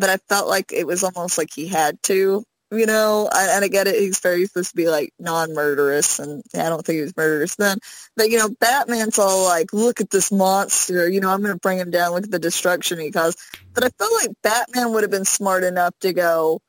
but 0.00 0.08
I 0.10 0.16
felt 0.28 0.48
like 0.48 0.72
it 0.72 0.86
was 0.86 1.04
almost 1.04 1.36
like 1.36 1.50
he 1.54 1.68
had 1.68 2.02
to, 2.04 2.42
you 2.72 2.86
know. 2.86 3.28
I, 3.30 3.50
and 3.50 3.64
I 3.64 3.68
get 3.68 3.86
it; 3.86 3.96
he's 3.96 4.18
very 4.18 4.46
supposed 4.46 4.70
to 4.70 4.76
be 4.76 4.88
like 4.88 5.12
non-murderous, 5.18 6.18
and 6.18 6.42
I 6.54 6.70
don't 6.70 6.84
think 6.84 6.96
he 6.96 7.02
was 7.02 7.16
murderous 7.16 7.54
then. 7.56 7.78
But 8.16 8.30
you 8.30 8.38
know, 8.38 8.48
Batman's 8.48 9.18
all 9.18 9.44
like, 9.44 9.74
"Look 9.74 10.00
at 10.00 10.10
this 10.10 10.32
monster," 10.32 11.08
you 11.08 11.20
know. 11.20 11.30
I'm 11.30 11.42
going 11.42 11.52
to 11.52 11.60
bring 11.60 11.78
him 11.78 11.90
down. 11.90 12.12
Look 12.12 12.24
at 12.24 12.30
the 12.30 12.38
destruction 12.38 12.98
he 12.98 13.10
caused. 13.10 13.38
But 13.74 13.84
I 13.84 13.90
felt 13.90 14.12
like 14.14 14.30
Batman 14.42 14.92
would 14.92 15.04
have 15.04 15.10
been 15.10 15.26
smart 15.26 15.64
enough 15.64 15.94
to 16.00 16.14
go, 16.14 16.62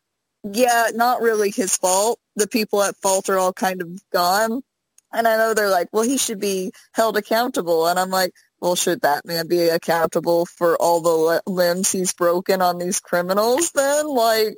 "Yeah, 0.44 0.90
not 0.94 1.22
really 1.22 1.52
his 1.52 1.78
fault. 1.78 2.20
The 2.36 2.48
people 2.48 2.84
at 2.84 2.98
fault 2.98 3.30
are 3.30 3.38
all 3.38 3.54
kind 3.54 3.82
of 3.82 3.90
gone." 4.12 4.62
And 5.14 5.28
I 5.28 5.38
know 5.38 5.54
they're 5.54 5.70
like, 5.70 5.88
"Well, 5.94 6.04
he 6.04 6.18
should 6.18 6.40
be 6.40 6.74
held 6.92 7.16
accountable," 7.16 7.88
and 7.88 7.98
I'm 7.98 8.10
like 8.10 8.34
well, 8.62 8.76
should 8.76 9.02
Batman 9.02 9.48
be 9.48 9.70
accountable 9.70 10.46
for 10.46 10.78
all 10.78 11.02
the 11.02 11.42
limbs 11.48 11.92
he's 11.92 12.14
broken 12.14 12.62
on 12.62 12.78
these 12.78 13.00
criminals 13.00 13.72
then? 13.72 14.08
Like, 14.08 14.56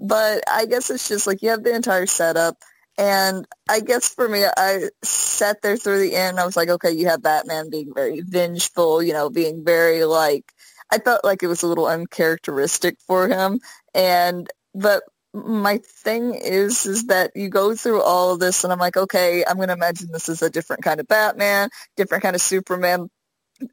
but 0.00 0.42
I 0.50 0.66
guess 0.66 0.90
it's 0.90 1.08
just 1.08 1.26
like 1.26 1.40
you 1.40 1.50
have 1.50 1.62
the 1.62 1.74
entire 1.74 2.06
setup. 2.06 2.56
And 2.98 3.46
I 3.68 3.80
guess 3.80 4.08
for 4.08 4.28
me, 4.28 4.44
I 4.44 4.90
sat 5.02 5.62
there 5.62 5.76
through 5.76 6.00
the 6.00 6.14
end. 6.14 6.38
I 6.38 6.46
was 6.46 6.56
like, 6.56 6.68
okay, 6.68 6.92
you 6.92 7.08
have 7.08 7.22
Batman 7.22 7.70
being 7.70 7.92
very 7.94 8.20
vengeful, 8.20 9.02
you 9.02 9.12
know, 9.12 9.30
being 9.30 9.64
very 9.64 10.04
like, 10.04 10.52
I 10.92 10.98
felt 10.98 11.24
like 11.24 11.42
it 11.42 11.48
was 11.48 11.62
a 11.62 11.66
little 11.66 11.86
uncharacteristic 11.86 12.98
for 13.06 13.28
him. 13.28 13.60
And, 13.94 14.48
but 14.74 15.02
my 15.32 15.78
thing 15.78 16.34
is, 16.34 16.86
is 16.86 17.06
that 17.06 17.32
you 17.34 17.48
go 17.48 17.74
through 17.74 18.02
all 18.02 18.32
of 18.32 18.38
this 18.38 18.62
and 18.62 18.72
I'm 18.72 18.78
like, 18.78 18.96
okay, 18.96 19.44
I'm 19.44 19.56
going 19.56 19.68
to 19.68 19.74
imagine 19.74 20.12
this 20.12 20.28
is 20.28 20.42
a 20.42 20.50
different 20.50 20.84
kind 20.84 21.00
of 21.00 21.08
Batman, 21.08 21.70
different 21.96 22.22
kind 22.22 22.36
of 22.36 22.42
Superman 22.42 23.10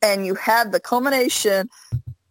and 0.02 0.26
you 0.26 0.36
had 0.36 0.72
the 0.72 0.80
culmination 0.80 1.70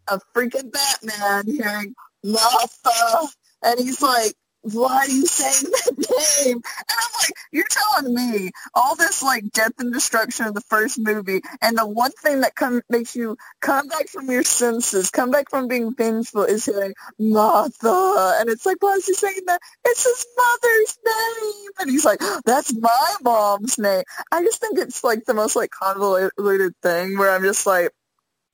of 0.09 0.23
freaking 0.35 0.73
Batman 0.73 1.47
hearing 1.47 1.95
Martha, 2.25 3.29
and 3.63 3.79
he's 3.79 4.03
like, 4.03 4.35
why 4.63 4.97
are 4.99 5.09
you 5.09 5.27
saying 5.27 5.71
that 5.73 6.45
name? 6.45 6.57
And 6.57 6.65
I'm 6.91 7.13
like, 7.23 7.33
you're 7.51 7.65
telling 7.71 8.15
me 8.15 8.51
all 8.75 8.95
this 8.95 9.23
like 9.23 9.51
death 9.53 9.73
and 9.79 9.93
destruction 9.93 10.47
in 10.47 10.55
the 10.55 10.61
first 10.63 10.99
movie, 10.99 11.41
and 11.63 11.77
the 11.77 11.87
one 11.87 12.13
thing 12.13 12.41
that 12.41 12.55
come, 12.55 12.83
makes 12.91 13.17
you 13.17 13.37
come 13.61 13.89
back 13.89 14.09
from 14.09 14.31
your 14.31 14.43
senses, 14.43 15.11
come 15.11 15.31
back 15.31 15.49
from 15.51 15.69
being 15.69 15.95
vengeful 15.95 16.45
is 16.45 16.67
hearing 16.67 16.95
Martha. 17.19 18.37
And 18.39 18.51
it's 18.51 18.67
like, 18.67 18.77
why 18.81 18.93
is 18.93 19.07
he 19.07 19.15
saying 19.15 19.41
that? 19.47 19.61
It's 19.85 20.05
his 20.05 20.27
mother's 20.37 20.99
name. 21.07 21.71
And 21.81 21.91
he's 21.91 22.05
like, 22.05 22.21
that's 22.45 22.75
my 22.75 23.15
mom's 23.23 23.79
name. 23.79 24.05
I 24.31 24.43
just 24.43 24.61
think 24.61 24.79
it's 24.79 25.03
like 25.03 25.25
the 25.25 25.35
most 25.35 25.57
like 25.57 25.71
convoluted 25.71 26.75
thing 26.83 27.19
where 27.19 27.31
I'm 27.31 27.43
just 27.43 27.67
like, 27.67 27.91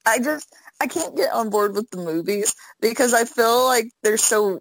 I 0.06 0.20
just, 0.20 0.54
I 0.80 0.86
can't 0.86 1.16
get 1.16 1.32
on 1.32 1.50
board 1.50 1.74
with 1.74 1.90
the 1.90 1.96
movies 1.96 2.54
because 2.80 3.12
I 3.12 3.24
feel 3.24 3.64
like 3.64 3.90
they're 4.02 4.18
so 4.18 4.60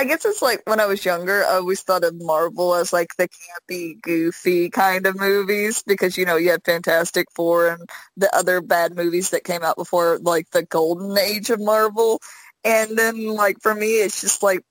I 0.00 0.04
guess 0.04 0.24
it's 0.24 0.40
like 0.40 0.62
when 0.64 0.80
I 0.80 0.86
was 0.86 1.04
younger, 1.04 1.44
I 1.44 1.56
always 1.56 1.82
thought 1.82 2.04
of 2.04 2.14
Marvel 2.18 2.74
as 2.74 2.90
like 2.90 3.14
the 3.18 3.28
campy, 3.28 4.00
goofy 4.00 4.70
kind 4.70 5.06
of 5.06 5.20
movies 5.20 5.82
because, 5.86 6.16
you 6.16 6.24
know, 6.24 6.36
you 6.36 6.52
had 6.52 6.64
Fantastic 6.64 7.26
Four 7.34 7.68
and 7.68 7.86
the 8.16 8.34
other 8.34 8.62
bad 8.62 8.96
movies 8.96 9.28
that 9.30 9.44
came 9.44 9.62
out 9.62 9.76
before, 9.76 10.18
like 10.22 10.48
the 10.52 10.62
golden 10.62 11.18
age 11.18 11.50
of 11.50 11.60
Marvel. 11.60 12.18
And 12.64 12.96
then, 12.96 13.26
like, 13.26 13.58
for 13.60 13.74
me, 13.74 13.96
it's 13.96 14.22
just 14.22 14.42
like, 14.42 14.62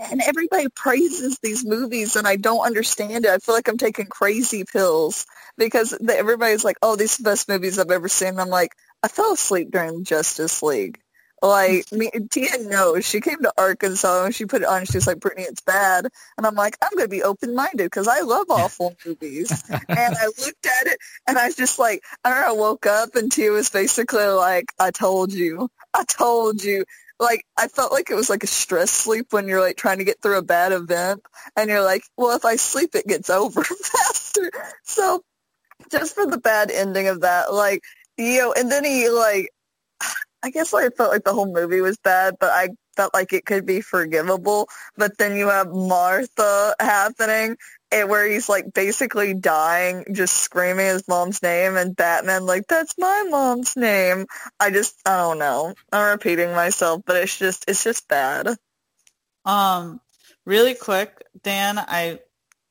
and 0.00 0.22
everybody 0.22 0.68
praises 0.74 1.38
these 1.42 1.62
movies 1.62 2.16
and 2.16 2.26
I 2.26 2.36
don't 2.36 2.64
understand 2.64 3.26
it. 3.26 3.30
I 3.32 3.36
feel 3.40 3.54
like 3.54 3.68
I'm 3.68 3.76
taking 3.76 4.06
crazy 4.06 4.64
pills 4.64 5.26
because 5.58 5.90
the, 5.90 6.16
everybody's 6.16 6.64
like, 6.64 6.78
oh, 6.80 6.96
these 6.96 7.20
are 7.20 7.22
the 7.22 7.30
best 7.30 7.50
movies 7.50 7.78
I've 7.78 7.90
ever 7.90 8.08
seen. 8.08 8.28
And 8.28 8.40
I'm 8.40 8.48
like, 8.48 8.72
I 9.02 9.08
fell 9.08 9.34
asleep 9.34 9.72
during 9.72 10.04
Justice 10.04 10.62
League. 10.62 11.00
Like 11.44 11.92
me, 11.92 12.10
Tia 12.30 12.56
knows. 12.62 13.04
She 13.04 13.20
came 13.20 13.42
to 13.42 13.52
Arkansas 13.58 14.24
and 14.24 14.34
she 14.34 14.46
put 14.46 14.62
it 14.62 14.68
on. 14.68 14.86
She 14.86 14.96
was 14.96 15.06
like, 15.06 15.20
"Brittany, 15.20 15.42
it's 15.42 15.60
bad." 15.60 16.08
And 16.38 16.46
I'm 16.46 16.54
like, 16.54 16.78
"I'm 16.80 16.88
going 16.92 17.04
to 17.04 17.08
be 17.08 17.22
open 17.22 17.54
minded 17.54 17.84
because 17.84 18.08
I 18.08 18.20
love 18.20 18.46
awful 18.48 18.96
movies." 19.04 19.52
and 19.70 19.82
I 19.90 20.26
looked 20.38 20.64
at 20.64 20.86
it 20.86 20.98
and 21.26 21.36
I 21.36 21.44
was 21.44 21.54
just 21.54 21.78
like, 21.78 22.02
I 22.24 22.30
don't 22.30 22.40
know. 22.40 22.48
I 22.48 22.52
woke 22.52 22.86
up 22.86 23.14
and 23.14 23.30
Tia 23.30 23.50
was 23.50 23.68
basically 23.68 24.24
like, 24.24 24.72
"I 24.80 24.90
told 24.90 25.34
you, 25.34 25.68
I 25.92 26.04
told 26.04 26.64
you." 26.64 26.86
Like 27.20 27.44
I 27.58 27.68
felt 27.68 27.92
like 27.92 28.10
it 28.10 28.14
was 28.14 28.30
like 28.30 28.42
a 28.42 28.46
stress 28.46 28.90
sleep 28.90 29.26
when 29.32 29.46
you're 29.46 29.60
like 29.60 29.76
trying 29.76 29.98
to 29.98 30.04
get 30.04 30.22
through 30.22 30.38
a 30.38 30.42
bad 30.42 30.72
event, 30.72 31.20
and 31.56 31.68
you're 31.68 31.84
like, 31.84 32.04
"Well, 32.16 32.34
if 32.34 32.46
I 32.46 32.56
sleep, 32.56 32.94
it 32.94 33.06
gets 33.06 33.28
over 33.28 33.62
faster." 33.64 34.50
So 34.84 35.22
just 35.90 36.14
for 36.14 36.24
the 36.24 36.38
bad 36.38 36.70
ending 36.70 37.08
of 37.08 37.20
that, 37.20 37.52
like 37.52 37.82
you 38.16 38.38
know, 38.38 38.54
and 38.54 38.72
then 38.72 38.84
he 38.84 39.10
like 39.10 39.50
I 40.44 40.50
guess 40.50 40.74
I 40.74 40.90
felt 40.90 41.10
like 41.10 41.24
the 41.24 41.32
whole 41.32 41.50
movie 41.50 41.80
was 41.80 41.96
bad, 41.96 42.36
but 42.38 42.50
I 42.50 42.68
felt 42.96 43.14
like 43.14 43.32
it 43.32 43.46
could 43.46 43.64
be 43.64 43.80
forgivable. 43.80 44.68
But 44.94 45.16
then 45.16 45.36
you 45.36 45.48
have 45.48 45.72
Martha 45.72 46.74
happening, 46.78 47.56
where 47.90 48.28
he's 48.28 48.46
like 48.46 48.74
basically 48.74 49.32
dying, 49.32 50.04
just 50.12 50.36
screaming 50.36 50.84
his 50.84 51.08
mom's 51.08 51.42
name, 51.42 51.76
and 51.78 51.96
Batman 51.96 52.44
like, 52.44 52.66
"That's 52.68 52.92
my 52.98 53.24
mom's 53.30 53.74
name." 53.74 54.26
I 54.60 54.70
just, 54.70 54.96
I 55.06 55.16
don't 55.16 55.38
know. 55.38 55.74
I'm 55.90 56.10
repeating 56.10 56.50
myself, 56.50 57.00
but 57.06 57.16
it's 57.16 57.38
just, 57.38 57.64
it's 57.66 57.82
just 57.82 58.06
bad. 58.06 58.48
Um, 59.46 59.98
really 60.44 60.74
quick, 60.74 61.24
Dan, 61.42 61.78
I 61.78 62.20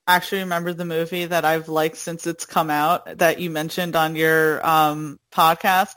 actually 0.05 0.41
remember 0.41 0.73
the 0.73 0.85
movie 0.85 1.25
that 1.25 1.43
I've 1.43 1.69
liked 1.69 1.97
since 1.97 2.27
it's 2.27 2.45
come 2.45 2.69
out 2.69 3.17
that 3.17 3.39
you 3.39 3.49
mentioned 3.49 3.95
on 3.95 4.15
your 4.15 4.63
um, 4.63 5.19
podcast. 5.31 5.93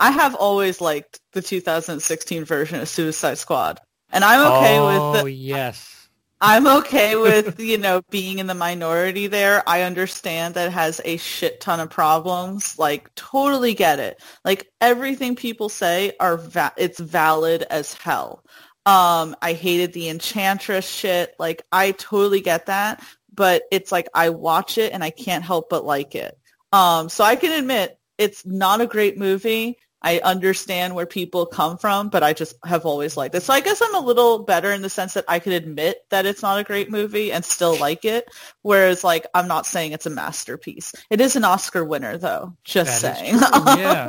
I 0.00 0.10
have 0.10 0.34
always 0.34 0.80
liked 0.80 1.20
the 1.32 1.42
2016 1.42 2.44
version 2.44 2.80
of 2.80 2.88
Suicide 2.88 3.36
Squad, 3.36 3.80
and 4.10 4.24
I'm 4.24 4.40
okay 4.40 4.78
oh, 4.78 5.12
with 5.12 5.22
the, 5.22 5.30
yes. 5.30 6.08
I'm 6.40 6.66
okay 6.66 7.16
with 7.20 7.60
you 7.60 7.76
know 7.76 8.00
being 8.08 8.38
in 8.38 8.46
the 8.46 8.54
minority 8.54 9.26
there. 9.26 9.62
I 9.68 9.82
understand 9.82 10.54
that 10.54 10.68
it 10.68 10.72
has 10.72 11.02
a 11.04 11.18
shit 11.18 11.60
ton 11.60 11.80
of 11.80 11.90
problems. 11.90 12.78
Like 12.78 13.14
totally 13.14 13.74
get 13.74 13.98
it. 13.98 14.22
Like 14.42 14.70
everything 14.80 15.36
people 15.36 15.68
say 15.68 16.14
are 16.18 16.38
va- 16.38 16.72
it's 16.78 16.98
valid 16.98 17.66
as 17.70 17.92
hell. 17.92 18.42
Um, 18.86 19.36
I 19.42 19.52
hated 19.52 19.92
the 19.92 20.08
Enchantress 20.08 20.88
shit. 20.88 21.34
Like 21.38 21.62
I 21.72 21.92
totally 21.92 22.40
get 22.40 22.66
that, 22.66 23.04
but 23.34 23.64
it's 23.70 23.92
like 23.92 24.08
I 24.14 24.30
watch 24.30 24.78
it 24.78 24.94
and 24.94 25.04
I 25.04 25.10
can't 25.10 25.44
help 25.44 25.68
but 25.68 25.84
like 25.84 26.14
it. 26.14 26.38
Um, 26.72 27.10
so 27.10 27.22
I 27.22 27.36
can 27.36 27.52
admit 27.52 27.98
it's 28.16 28.46
not 28.46 28.80
a 28.80 28.86
great 28.86 29.18
movie. 29.18 29.76
I 30.02 30.18
understand 30.20 30.94
where 30.94 31.06
people 31.06 31.44
come 31.44 31.76
from, 31.76 32.08
but 32.08 32.22
I 32.22 32.32
just 32.32 32.56
have 32.64 32.86
always 32.86 33.16
liked 33.16 33.34
it. 33.34 33.42
So 33.42 33.52
I 33.52 33.60
guess 33.60 33.82
I'm 33.82 33.94
a 33.94 34.00
little 34.00 34.40
better 34.40 34.72
in 34.72 34.80
the 34.82 34.88
sense 34.88 35.14
that 35.14 35.26
I 35.28 35.38
could 35.38 35.52
admit 35.52 36.04
that 36.08 36.24
it's 36.24 36.42
not 36.42 36.58
a 36.58 36.64
great 36.64 36.90
movie 36.90 37.32
and 37.32 37.44
still 37.44 37.76
like 37.78 38.04
it. 38.04 38.28
Whereas 38.62 39.04
like 39.04 39.26
I'm 39.34 39.46
not 39.46 39.66
saying 39.66 39.92
it's 39.92 40.06
a 40.06 40.10
masterpiece. 40.10 40.94
It 41.10 41.20
is 41.20 41.36
an 41.36 41.44
Oscar 41.44 41.84
winner 41.84 42.16
though. 42.16 42.56
Just 42.64 43.02
That 43.02 43.18
saying. 43.18 43.34
yeah, 43.78 44.08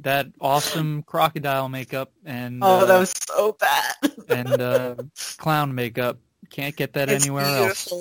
that 0.00 0.26
awesome 0.40 1.02
crocodile 1.04 1.68
makeup 1.68 2.12
and 2.24 2.62
oh, 2.62 2.80
uh, 2.80 2.84
that 2.84 2.98
was 2.98 3.14
so 3.26 3.56
bad. 3.58 3.94
and 4.28 4.60
uh, 4.60 4.94
clown 5.38 5.74
makeup. 5.74 6.18
Can't 6.50 6.76
get 6.76 6.92
that 6.94 7.08
It's 7.08 7.24
anywhere 7.24 7.44
else. 7.44 7.92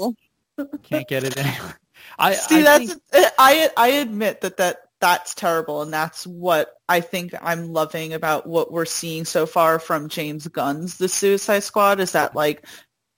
Can't 0.84 1.08
get 1.08 1.24
it 1.24 1.38
anywhere. 1.38 1.80
I 2.18 2.34
See, 2.34 2.60
I 2.60 2.64
that's 2.64 2.94
think- 2.96 3.34
I 3.38 3.70
I 3.78 3.88
admit 3.90 4.42
that 4.42 4.58
that 4.58 4.89
that's 5.00 5.34
terrible, 5.34 5.82
and 5.82 5.94
that's 5.94 6.28
what 6.28 6.74
I 6.88 7.02
think 7.02 7.34
I'm 7.42 7.72
loving 7.74 8.14
about 8.14 8.48
what 8.48 8.72
we're 8.72 8.86
seeing 8.86 9.26
so 9.26 9.46
far 9.46 9.80
from 9.80 10.10
James 10.10 10.48
Gunn's 10.48 10.98
The 10.98 11.10
Suicide 11.10 11.64
Squad 11.64 12.00
is 12.00 12.14
that 12.14 12.36
like 12.36 12.66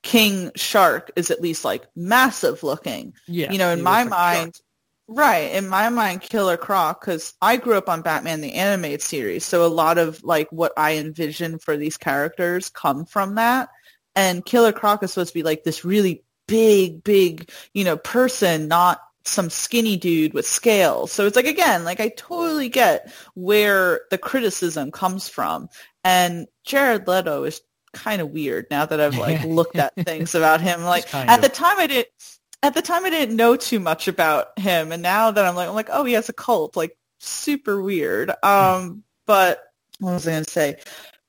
King 0.03 0.51
Shark 0.55 1.11
is 1.15 1.31
at 1.31 1.41
least 1.41 1.65
like 1.65 1.87
massive 1.95 2.63
looking. 2.63 3.13
yeah. 3.27 3.51
you 3.51 3.57
know, 3.57 3.71
in 3.71 3.81
my 3.81 4.03
like 4.03 4.07
a 4.07 4.09
shark. 4.09 4.37
mind, 4.37 4.59
right, 5.07 5.51
in 5.53 5.67
my 5.67 5.89
mind, 5.89 6.21
Killer 6.21 6.57
Croc, 6.57 7.01
because 7.01 7.33
I 7.41 7.57
grew 7.57 7.77
up 7.77 7.89
on 7.89 8.01
Batman 8.01 8.41
the 8.41 8.53
animated 8.53 9.01
series, 9.01 9.45
so 9.45 9.65
a 9.65 9.67
lot 9.67 9.97
of 9.97 10.23
like 10.23 10.47
what 10.51 10.73
I 10.77 10.97
envision 10.97 11.59
for 11.59 11.77
these 11.77 11.97
characters 11.97 12.69
come 12.69 13.05
from 13.05 13.35
that. 13.35 13.69
And 14.15 14.45
Killer 14.45 14.71
Croc 14.73 15.03
is 15.03 15.13
supposed 15.13 15.29
to 15.29 15.39
be 15.39 15.43
like 15.43 15.63
this 15.63 15.85
really 15.85 16.23
big, 16.47 17.03
big, 17.03 17.49
you 17.73 17.85
know, 17.85 17.97
person, 17.97 18.67
not 18.67 18.99
some 19.23 19.49
skinny 19.49 19.97
dude 19.97 20.33
with 20.33 20.47
scales. 20.47 21.11
So 21.11 21.25
it's 21.25 21.35
like 21.35 21.45
again, 21.45 21.83
like 21.83 21.99
I 21.99 22.09
totally 22.09 22.69
get 22.69 23.11
where 23.35 24.01
the 24.09 24.17
criticism 24.17 24.91
comes 24.91 25.27
from. 25.29 25.69
And 26.03 26.47
Jared 26.63 27.07
Leto 27.07 27.43
is 27.43 27.61
kind 27.93 28.21
of 28.21 28.29
weird 28.29 28.67
now 28.71 28.85
that 28.85 28.99
I've 28.99 29.17
like 29.17 29.43
looked 29.45 29.77
at 29.77 29.93
things 29.95 30.35
about 30.35 30.61
him. 30.61 30.83
Like 30.83 31.13
at 31.13 31.39
of. 31.39 31.41
the 31.41 31.49
time 31.49 31.79
I 31.79 31.87
didn't 31.87 32.07
at 32.63 32.73
the 32.73 32.81
time 32.81 33.05
I 33.05 33.09
didn't 33.09 33.35
know 33.35 33.55
too 33.55 33.79
much 33.79 34.07
about 34.07 34.57
him 34.59 34.91
and 34.91 35.01
now 35.01 35.31
that 35.31 35.45
I'm 35.45 35.55
like 35.55 35.67
I'm 35.67 35.75
like, 35.75 35.89
oh 35.91 36.03
he 36.03 36.13
has 36.13 36.29
a 36.29 36.33
cult, 36.33 36.75
like 36.75 36.97
super 37.19 37.81
weird. 37.81 38.31
Um 38.43 39.03
but 39.25 39.61
what 39.99 40.13
was 40.13 40.27
I 40.27 40.31
gonna 40.31 40.45
say? 40.45 40.77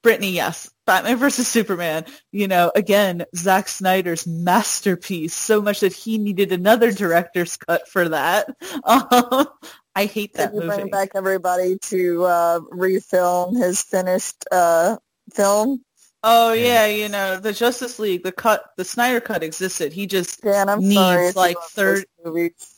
Brittany, 0.03 0.31
yes. 0.33 0.69
Batman 0.87 1.17
versus 1.17 1.47
Superman, 1.47 2.05
you 2.33 2.49
know, 2.49 2.73
again, 2.75 3.25
Zack 3.37 3.69
Snyder's 3.69 4.27
masterpiece, 4.27 5.33
so 5.35 5.63
much 5.63 5.81
that 5.81 5.93
he 5.93 6.19
needed 6.19 6.51
another 6.53 6.91
director's 6.93 7.57
cut 7.57 7.89
for 7.89 8.09
that. 8.09 8.49
Um, 8.85 9.47
I 9.95 10.07
hate 10.07 10.35
that 10.35 10.55
you 10.55 10.61
movie. 10.61 10.75
bring 10.75 10.91
back 10.91 11.11
everybody 11.15 11.77
to 11.83 12.25
uh, 12.25 12.61
refilm 12.73 13.57
his 13.57 13.83
finished 13.83 14.45
uh, 14.51 14.97
film? 15.35 15.83
Oh 16.25 16.53
Yeah. 16.53 16.87
you 16.87 17.09
know, 17.11 17.39
the 17.39 17.53
Justice 17.53 17.99
League, 17.99 18.23
the 18.23 18.33
cut, 18.33 18.65
the 18.77 18.85
Snyder 18.85 19.21
cut 19.21 19.43
existed. 19.43 19.93
He 19.93 20.07
just 20.07 20.41
Dan, 20.41 20.69
I'm 20.69 20.81
Needs, 20.81 20.95
sorry. 20.95 21.33
like, 21.33 21.57
love 21.57 21.71
third- 21.71 22.07
those 22.25 22.33
movies. 22.33 22.72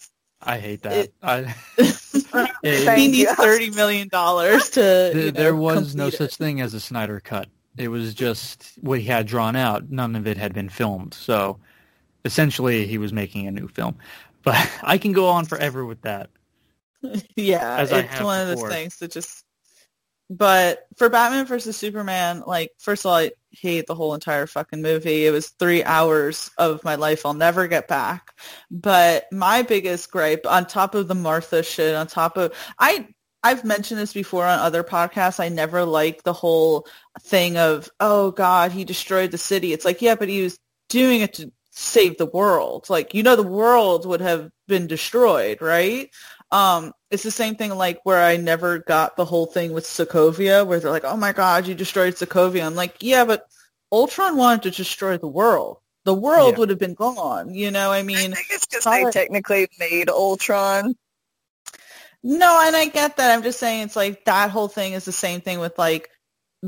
I 0.44 0.58
hate 0.58 0.82
that. 0.82 0.92
It- 0.92 1.14
I, 1.22 1.54
he 2.96 3.08
needs 3.08 3.32
thirty 3.32 3.70
million 3.70 4.08
dollars 4.08 4.70
to. 4.70 4.80
There, 4.80 5.16
you 5.16 5.24
know, 5.26 5.30
there 5.30 5.56
was 5.56 5.94
no 5.94 6.08
it. 6.08 6.14
such 6.14 6.36
thing 6.36 6.60
as 6.60 6.74
a 6.74 6.80
Snyder 6.80 7.20
cut. 7.20 7.48
It 7.76 7.88
was 7.88 8.14
just 8.14 8.72
what 8.80 9.00
he 9.00 9.06
had 9.06 9.26
drawn 9.26 9.56
out. 9.56 9.90
None 9.90 10.14
of 10.16 10.26
it 10.26 10.36
had 10.36 10.54
been 10.54 10.68
filmed. 10.68 11.14
So 11.14 11.58
essentially, 12.24 12.86
he 12.86 12.98
was 12.98 13.12
making 13.12 13.46
a 13.46 13.50
new 13.50 13.68
film. 13.68 13.96
But 14.42 14.70
I 14.82 14.98
can 14.98 15.12
go 15.12 15.28
on 15.28 15.46
forever 15.46 15.84
with 15.84 16.02
that. 16.02 16.30
yeah, 17.34 17.78
as 17.78 17.92
I 17.92 18.00
it's 18.00 18.14
have 18.14 18.24
one 18.24 18.40
of 18.40 18.48
those 18.58 18.68
things 18.70 18.98
that 18.98 19.10
just. 19.10 19.43
But 20.30 20.86
for 20.96 21.08
Batman 21.08 21.46
versus 21.46 21.76
Superman, 21.76 22.42
like 22.46 22.72
first 22.78 23.04
of 23.04 23.10
all, 23.10 23.16
I 23.16 23.32
hate 23.50 23.86
the 23.86 23.94
whole 23.94 24.14
entire 24.14 24.46
fucking 24.46 24.82
movie. 24.82 25.26
It 25.26 25.30
was 25.30 25.50
three 25.50 25.84
hours 25.84 26.50
of 26.58 26.82
my 26.82 26.94
life 26.94 27.26
I'll 27.26 27.34
never 27.34 27.68
get 27.68 27.88
back. 27.88 28.30
But 28.70 29.26
my 29.30 29.62
biggest 29.62 30.10
gripe, 30.10 30.46
on 30.46 30.66
top 30.66 30.94
of 30.94 31.08
the 31.08 31.14
Martha 31.14 31.62
shit, 31.62 31.94
on 31.94 32.06
top 32.06 32.36
of 32.36 32.54
I, 32.78 33.08
I've 33.42 33.64
mentioned 33.64 34.00
this 34.00 34.14
before 34.14 34.46
on 34.46 34.58
other 34.58 34.82
podcasts. 34.82 35.40
I 35.40 35.50
never 35.50 35.84
liked 35.84 36.24
the 36.24 36.32
whole 36.32 36.86
thing 37.20 37.58
of 37.58 37.90
oh 38.00 38.30
god, 38.30 38.72
he 38.72 38.84
destroyed 38.84 39.30
the 39.30 39.38
city. 39.38 39.72
It's 39.72 39.84
like 39.84 40.00
yeah, 40.00 40.14
but 40.14 40.28
he 40.28 40.42
was 40.42 40.58
doing 40.88 41.20
it 41.20 41.34
to 41.34 41.52
save 41.70 42.16
the 42.16 42.26
world. 42.26 42.88
Like 42.88 43.12
you 43.14 43.22
know, 43.22 43.36
the 43.36 43.42
world 43.42 44.06
would 44.06 44.22
have 44.22 44.50
been 44.68 44.86
destroyed, 44.86 45.60
right? 45.60 46.08
Um, 46.54 46.94
it's 47.10 47.24
the 47.24 47.32
same 47.32 47.56
thing 47.56 47.72
like 47.72 48.00
where 48.04 48.22
I 48.24 48.38
never 48.38 48.80
got 48.80 49.16
the 49.16 49.26
whole 49.26 49.46
thing 49.46 49.74
with 49.74 49.84
Sokovia 49.86 50.66
where 50.66 50.80
they're 50.80 50.92
like, 50.92 51.04
oh 51.04 51.18
my 51.18 51.34
God, 51.34 51.68
you 51.68 51.74
destroyed 51.76 52.14
Sokovia. 52.14 52.66
I'm 52.66 52.76
like, 52.76 52.96
yeah, 53.02 53.26
but 53.26 53.46
Ultron 53.92 54.38
wanted 54.38 54.64
to 54.64 54.72
destroy 54.72 55.18
the 55.18 55.28
world. 55.28 55.78
The 56.06 56.14
world 56.14 56.56
Yeah. 56.56 56.58
would 56.58 56.70
have 56.70 56.80
been 56.80 56.94
gone. 56.94 57.54
You 57.54 57.72
know, 57.72 57.92
I 57.92 58.04
I 58.14 58.24
mean, 58.26 58.34
think 58.34 58.48
it's 58.50 58.66
because 58.66 58.86
they 58.86 59.06
technically 59.06 59.68
made 59.78 60.10
Ultron. 60.10 60.94
no, 62.24 62.62
and 62.66 62.76
I 62.76 62.86
get 62.88 63.16
that. 63.18 63.32
I'm 63.34 63.42
just 63.42 63.60
saying 63.60 63.84
it's 63.84 63.96
like 63.96 64.24
that 64.26 64.50
whole 64.50 64.68
thing 64.68 64.94
is 64.94 65.06
the 65.06 65.12
same 65.12 65.40
thing 65.42 65.60
with 65.60 65.78
like 65.78 66.10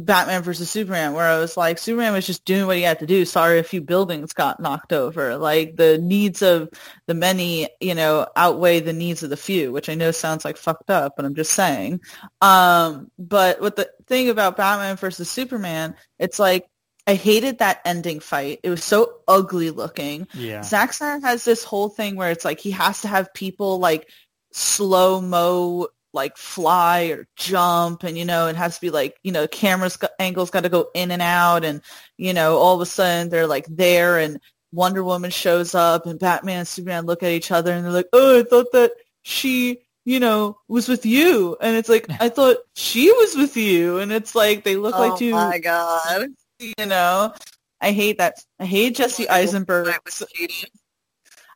Batman 0.04 0.42
versus 0.42 0.68
Superman, 0.68 1.14
where 1.14 1.24
I 1.24 1.38
was 1.38 1.56
like, 1.56 1.78
Superman 1.78 2.12
was 2.12 2.26
just 2.26 2.44
doing 2.44 2.66
what 2.66 2.76
he 2.76 2.82
had 2.82 2.98
to 2.98 3.06
do. 3.06 3.24
Sorry, 3.24 3.58
a 3.58 3.62
few 3.62 3.80
buildings 3.80 4.34
got 4.34 4.60
knocked 4.60 4.92
over. 4.92 5.38
Like 5.38 5.76
the 5.76 5.96
needs 5.96 6.42
of 6.42 6.68
the 7.06 7.14
many, 7.14 7.70
you 7.80 7.94
know, 7.94 8.26
outweigh 8.36 8.80
the 8.80 8.92
needs 8.92 9.22
of 9.22 9.30
the 9.30 9.38
few, 9.38 9.72
which 9.72 9.88
I 9.88 9.94
know 9.94 10.10
sounds 10.10 10.44
like 10.44 10.58
fucked 10.58 10.90
up, 10.90 11.14
but 11.16 11.24
I'm 11.24 11.34
just 11.34 11.52
saying. 11.52 12.02
Um, 12.42 13.10
but 13.18 13.60
with 13.62 13.76
the 13.76 13.90
thing 14.06 14.28
about 14.28 14.58
Batman 14.58 14.96
versus 14.96 15.30
Superman, 15.30 15.96
it's 16.18 16.38
like 16.38 16.68
I 17.06 17.14
hated 17.14 17.58
that 17.58 17.80
ending 17.86 18.20
fight. 18.20 18.60
It 18.62 18.70
was 18.70 18.84
so 18.84 19.20
ugly 19.26 19.70
looking. 19.70 20.28
Yeah. 20.34 20.62
Zack 20.62 20.92
Snyder 20.92 21.24
has 21.26 21.44
this 21.44 21.64
whole 21.64 21.88
thing 21.88 22.16
where 22.16 22.30
it's 22.30 22.44
like 22.44 22.60
he 22.60 22.72
has 22.72 23.00
to 23.00 23.08
have 23.08 23.32
people 23.32 23.78
like 23.78 24.10
slow 24.52 25.22
mo 25.22 25.88
like 26.16 26.36
fly 26.36 27.02
or 27.04 27.28
jump 27.36 28.02
and 28.02 28.18
you 28.18 28.24
know 28.24 28.48
it 28.48 28.56
has 28.56 28.74
to 28.74 28.80
be 28.80 28.90
like 28.90 29.16
you 29.22 29.30
know 29.30 29.46
camera's 29.46 29.98
angles 30.18 30.50
got 30.50 30.62
to 30.62 30.68
go 30.68 30.88
in 30.94 31.10
and 31.10 31.22
out 31.22 31.64
and 31.64 31.82
you 32.16 32.32
know 32.32 32.56
all 32.56 32.74
of 32.74 32.80
a 32.80 32.86
sudden 32.86 33.28
they're 33.28 33.46
like 33.46 33.66
there 33.66 34.18
and 34.18 34.40
Wonder 34.72 35.04
Woman 35.04 35.30
shows 35.30 35.74
up 35.74 36.06
and 36.06 36.18
Batman 36.18 36.60
and 36.60 36.68
Superman 36.68 37.06
look 37.06 37.22
at 37.22 37.30
each 37.30 37.52
other 37.52 37.72
and 37.72 37.84
they're 37.84 37.92
like 37.92 38.08
oh 38.12 38.40
I 38.40 38.42
thought 38.42 38.72
that 38.72 38.92
she 39.22 39.78
you 40.04 40.18
know 40.18 40.58
was 40.66 40.88
with 40.88 41.06
you 41.06 41.56
and 41.60 41.76
it's 41.76 41.88
like 41.88 42.06
I 42.20 42.28
thought 42.36 42.56
she 42.74 43.12
was 43.12 43.36
with 43.36 43.56
you 43.56 43.98
and 43.98 44.10
it's 44.10 44.34
like 44.34 44.64
they 44.64 44.76
look 44.76 44.96
oh 44.96 45.08
like 45.08 45.18
two 45.18 45.32
my 45.32 45.58
god! 45.58 46.28
you 46.58 46.86
know 46.86 47.32
I 47.80 47.92
hate 47.92 48.18
that 48.18 48.42
I 48.58 48.64
hate 48.64 48.96
Jesse 48.96 49.28
Eisenberg. 49.28 49.94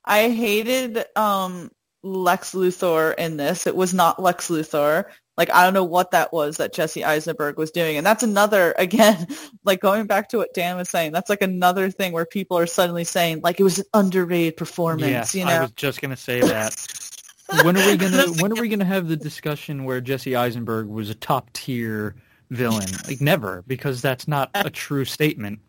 I 0.05 0.29
hated 0.29 1.05
um 1.17 1.71
Lex 2.03 2.53
Luthor 2.53 3.15
in 3.17 3.37
this. 3.37 3.67
It 3.67 3.77
was 3.77 3.93
not 3.93 4.23
Lex 4.23 4.49
Luthor. 4.49 5.05
Like 5.37 5.51
I 5.51 5.65
don't 5.65 5.75
know 5.75 5.85
what 5.85 6.11
that 6.11 6.33
was 6.33 6.59
that 6.59 6.75
Jesse 6.75 7.05
Eisenberg 7.05 7.57
was 7.57 7.71
doing. 7.71 7.97
And 7.97 8.07
that's 8.07 8.23
another 8.23 8.75
again, 8.79 9.27
like 9.65 9.81
going 9.81 10.07
back 10.07 10.29
to 10.31 10.39
what 10.39 10.55
Dan 10.55 10.77
was 10.77 10.91
saying, 10.91 11.13
that's 11.13 11.31
like 11.31 11.43
another 11.43 11.91
thing 11.91 12.13
where 12.13 12.27
people 12.27 12.59
are 12.59 12.67
suddenly 12.67 13.05
saying 13.05 13.41
like 13.43 13.61
it 13.61 13.65
was 13.65 13.79
an 13.79 13.87
underrated 13.95 14.57
performance, 14.57 15.35
Yeah, 15.35 15.45
you 15.45 15.51
I 15.51 15.61
was 15.63 15.73
just 15.73 16.01
gonna 16.01 16.17
say 16.17 16.41
that. 16.41 16.75
when 17.65 17.77
are 17.77 17.87
we 17.87 17.97
gonna 17.97 18.27
when 18.41 18.53
are 18.53 18.61
we 18.61 18.69
gonna 18.69 18.85
have 18.85 19.09
the 19.09 19.17
discussion 19.17 19.85
where 19.85 20.01
Jesse 20.01 20.37
Eisenberg 20.37 20.89
was 20.89 21.11
a 21.11 21.15
top 21.15 21.53
tier 21.53 22.17
villain? 22.51 22.89
Like 23.07 23.21
never, 23.21 23.63
because 23.67 24.03
that's 24.03 24.29
not 24.29 24.51
a 24.55 24.71
true 24.71 25.05
statement. 25.05 25.61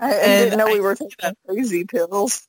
I, 0.00 0.18
I 0.18 0.26
didn't 0.26 0.58
know 0.58 0.66
we 0.66 0.80
were 0.80 0.96
see 0.96 1.08
taking 1.18 1.36
crazy 1.46 1.84
pills. 1.84 2.48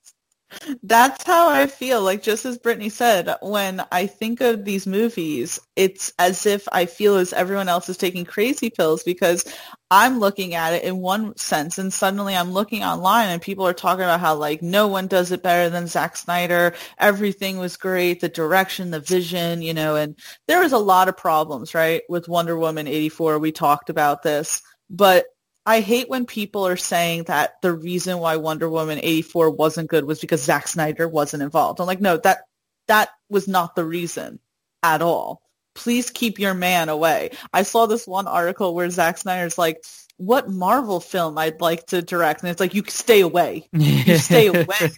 That's 0.84 1.24
how 1.24 1.50
I 1.50 1.68
feel. 1.68 2.02
Like 2.02 2.22
just 2.22 2.46
as 2.46 2.58
Brittany 2.58 2.90
said, 2.90 3.34
when 3.42 3.84
I 3.92 4.08
think 4.08 4.42
of 4.42 4.66
these 4.66 4.86
movies, 4.86 5.60
it's 5.76 6.12
as 6.20 6.46
if 6.46 6.68
I 6.72 6.86
feel 6.86 7.16
as 7.16 7.34
everyone 7.34 7.70
else 7.70 7.90
is 7.90 7.98
taking 7.98 8.26
crazy 8.26 8.70
pills 8.70 9.04
because 9.04 9.46
I'm 9.90 10.20
looking 10.20 10.54
at 10.54 10.74
it 10.74 10.84
in 10.84 10.98
one 10.98 11.36
sense 11.38 11.78
and 11.78 11.92
suddenly 11.94 12.36
I'm 12.36 12.52
looking 12.52 12.84
online 12.84 13.30
and 13.30 13.42
people 13.42 13.66
are 13.68 13.74
talking 13.74 14.04
about 14.04 14.20
how 14.20 14.36
like 14.36 14.62
no 14.62 14.88
one 14.88 15.08
does 15.08 15.32
it 15.32 15.44
better 15.44 15.70
than 15.70 15.88
Zack 15.88 16.18
Snyder. 16.18 16.74
Everything 17.00 17.58
was 17.58 17.78
great. 17.78 18.20
The 18.22 18.30
direction, 18.30 18.92
the 18.92 19.00
vision, 19.00 19.62
you 19.62 19.74
know, 19.74 19.96
and 19.96 20.18
there 20.48 20.62
was 20.62 20.74
a 20.74 20.78
lot 20.78 21.10
of 21.10 21.18
problems, 21.18 21.74
right? 21.74 22.04
With 22.10 22.30
Wonder 22.30 22.58
Woman 22.58 22.88
84. 22.88 23.40
We 23.40 23.52
talked 23.52 23.90
about 23.90 24.24
this, 24.24 24.62
but 24.90 25.26
I 25.66 25.82
hate 25.82 26.10
when 26.10 26.26
people 26.26 26.66
are 26.66 26.78
saying 26.78 27.24
that 27.24 27.62
the 27.62 27.74
reason 27.74 28.18
why 28.18 28.38
Wonder 28.38 28.70
Woman 28.70 29.00
84 29.02 29.52
wasn't 29.52 29.90
good 29.90 30.06
was 30.06 30.20
because 30.20 30.44
Zack 30.44 30.68
Snyder 30.68 31.08
wasn't 31.08 31.44
involved. 31.44 31.80
I'm 31.80 31.88
like, 31.88 32.02
no, 32.02 32.18
that 32.18 32.40
that 32.88 33.10
was 33.30 33.48
not 33.48 33.76
the 33.76 33.86
reason 33.86 34.40
at 34.82 35.02
all. 35.02 35.42
Please 35.76 36.10
keep 36.10 36.40
your 36.40 36.54
man 36.54 36.90
away. 36.90 37.32
I 37.54 37.64
saw 37.64 37.86
this 37.86 38.08
one 38.08 38.28
article 38.28 38.74
where 38.74 38.90
Zack 38.90 39.20
Snyder's 39.20 39.58
like, 39.58 39.84
what 40.18 40.50
Marvel 40.50 41.00
film 41.00 41.38
I'd 41.38 41.62
like 41.62 41.86
to 41.88 42.02
direct? 42.02 42.42
And 42.42 42.50
it's 42.50 42.60
like, 42.60 42.74
you 42.74 42.84
stay 42.88 43.22
away. 43.22 43.68
You 43.72 44.18
stay 44.18 44.48
away 44.48 44.90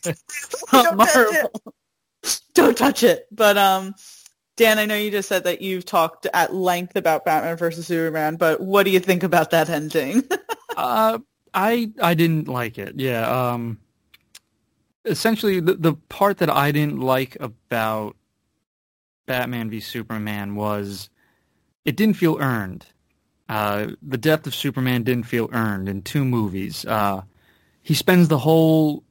from 0.68 0.84
Don't 0.98 0.98
touch 0.98 1.16
it. 1.16 1.34
Marvel. 1.34 1.74
Don't 2.54 2.78
touch 2.78 3.04
it. 3.04 3.28
But 3.32 3.58
um 3.58 3.96
Dan, 4.56 4.78
I 4.78 4.86
know 4.86 4.96
you 4.96 5.10
just 5.10 5.30
said 5.30 5.46
that 5.46 5.62
you've 5.62 5.86
talked 5.86 6.28
at 6.34 6.54
length 6.54 6.96
about 6.96 7.26
Batman 7.26 7.58
versus 7.58 7.88
Superman, 7.88 8.36
but 8.36 8.62
what 8.62 8.84
do 8.84 8.92
you 8.92 9.00
think 9.00 9.24
about 9.24 9.50
that 9.50 9.70
ending? 9.70 10.24
uh, 10.78 11.18
I 11.54 11.92
I 12.02 12.14
didn't 12.14 12.48
like 12.48 12.78
it. 12.78 13.00
Yeah. 13.00 13.28
Um, 13.28 13.80
essentially, 15.06 15.60
the 15.60 15.74
the 15.74 15.94
part 15.94 16.38
that 16.38 16.50
I 16.50 16.72
didn't 16.72 17.00
like 17.00 17.36
about 17.40 18.16
Batman 19.26 19.70
v 19.70 19.80
Superman 19.80 20.56
was 20.56 21.10
it 21.86 21.96
didn't 21.96 22.18
feel 22.18 22.38
earned. 22.40 22.86
Uh, 23.50 23.88
the 24.02 24.18
death 24.18 24.48
of 24.48 24.56
Superman 24.56 25.04
didn't 25.04 25.26
feel 25.26 25.50
earned 25.52 25.90
in 25.90 26.02
two 26.02 26.24
movies. 26.26 26.86
Uh, 26.86 27.22
he 27.82 27.94
spends 27.94 28.28
the 28.28 28.38
whole 28.38 29.04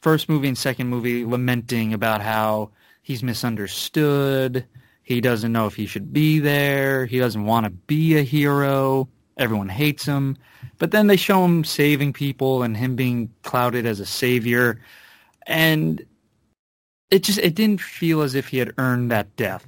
first 0.00 0.28
movie 0.28 0.48
and 0.48 0.58
second 0.58 0.88
movie 0.88 1.24
lamenting 1.24 1.92
about 1.92 2.20
how 2.20 2.70
he's 3.02 3.22
misunderstood. 3.22 4.66
He 5.08 5.22
doesn't 5.22 5.52
know 5.52 5.66
if 5.66 5.74
he 5.74 5.86
should 5.86 6.12
be 6.12 6.38
there. 6.38 7.06
He 7.06 7.18
doesn't 7.18 7.46
want 7.46 7.64
to 7.64 7.70
be 7.70 8.18
a 8.18 8.22
hero. 8.22 9.08
Everyone 9.38 9.70
hates 9.70 10.04
him. 10.04 10.36
But 10.76 10.90
then 10.90 11.06
they 11.06 11.16
show 11.16 11.46
him 11.46 11.64
saving 11.64 12.12
people 12.12 12.62
and 12.62 12.76
him 12.76 12.94
being 12.94 13.30
clouded 13.42 13.86
as 13.86 14.00
a 14.00 14.04
savior. 14.04 14.82
And 15.46 16.04
it 17.10 17.22
just 17.22 17.38
it 17.38 17.54
didn't 17.54 17.80
feel 17.80 18.20
as 18.20 18.34
if 18.34 18.48
he 18.48 18.58
had 18.58 18.74
earned 18.76 19.10
that 19.10 19.34
death. 19.36 19.66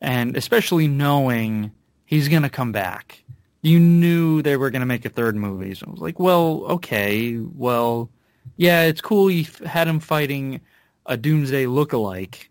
And 0.00 0.38
especially 0.38 0.88
knowing 0.88 1.70
he's 2.06 2.28
going 2.28 2.44
to 2.44 2.48
come 2.48 2.72
back. 2.72 3.22
You 3.60 3.78
knew 3.78 4.40
they 4.40 4.56
were 4.56 4.70
going 4.70 4.80
to 4.80 4.86
make 4.86 5.04
a 5.04 5.10
third 5.10 5.36
movie. 5.36 5.74
So 5.74 5.84
I 5.86 5.90
was 5.90 6.00
like, 6.00 6.18
well, 6.18 6.64
okay, 6.64 7.36
well, 7.36 8.08
yeah, 8.56 8.84
it's 8.84 9.02
cool 9.02 9.30
you 9.30 9.44
had 9.66 9.86
him 9.86 10.00
fighting 10.00 10.62
a 11.04 11.18
Doomsday 11.18 11.66
look-alike, 11.66 12.50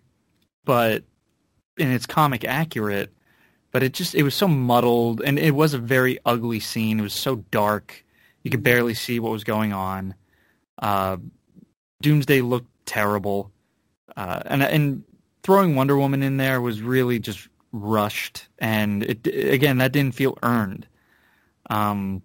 but 0.65 1.03
and 1.77 1.91
it's 1.91 2.05
comic 2.05 2.43
accurate, 2.45 3.11
but 3.71 3.83
it 3.83 3.93
just 3.93 4.15
it 4.15 4.23
was 4.23 4.35
so 4.35 4.47
muddled 4.47 5.21
and 5.21 5.37
it 5.39 5.51
was 5.51 5.73
a 5.73 5.79
very 5.79 6.19
ugly 6.25 6.59
scene. 6.59 6.99
It 6.99 7.03
was 7.03 7.13
so 7.13 7.37
dark. 7.51 8.03
You 8.43 8.51
could 8.51 8.63
barely 8.63 8.93
see 8.93 9.19
what 9.19 9.31
was 9.31 9.43
going 9.43 9.73
on. 9.73 10.15
Uh, 10.79 11.17
Doomsday 12.01 12.41
looked 12.41 12.69
terrible. 12.85 13.51
Uh, 14.15 14.41
and 14.45 14.63
and 14.63 15.03
throwing 15.43 15.75
Wonder 15.75 15.97
Woman 15.97 16.23
in 16.23 16.37
there 16.37 16.61
was 16.61 16.81
really 16.81 17.19
just 17.19 17.47
rushed 17.73 18.47
and 18.59 19.03
it 19.03 19.27
again 19.27 19.77
that 19.77 19.91
didn't 19.91 20.15
feel 20.15 20.37
earned. 20.43 20.87
Um 21.69 22.21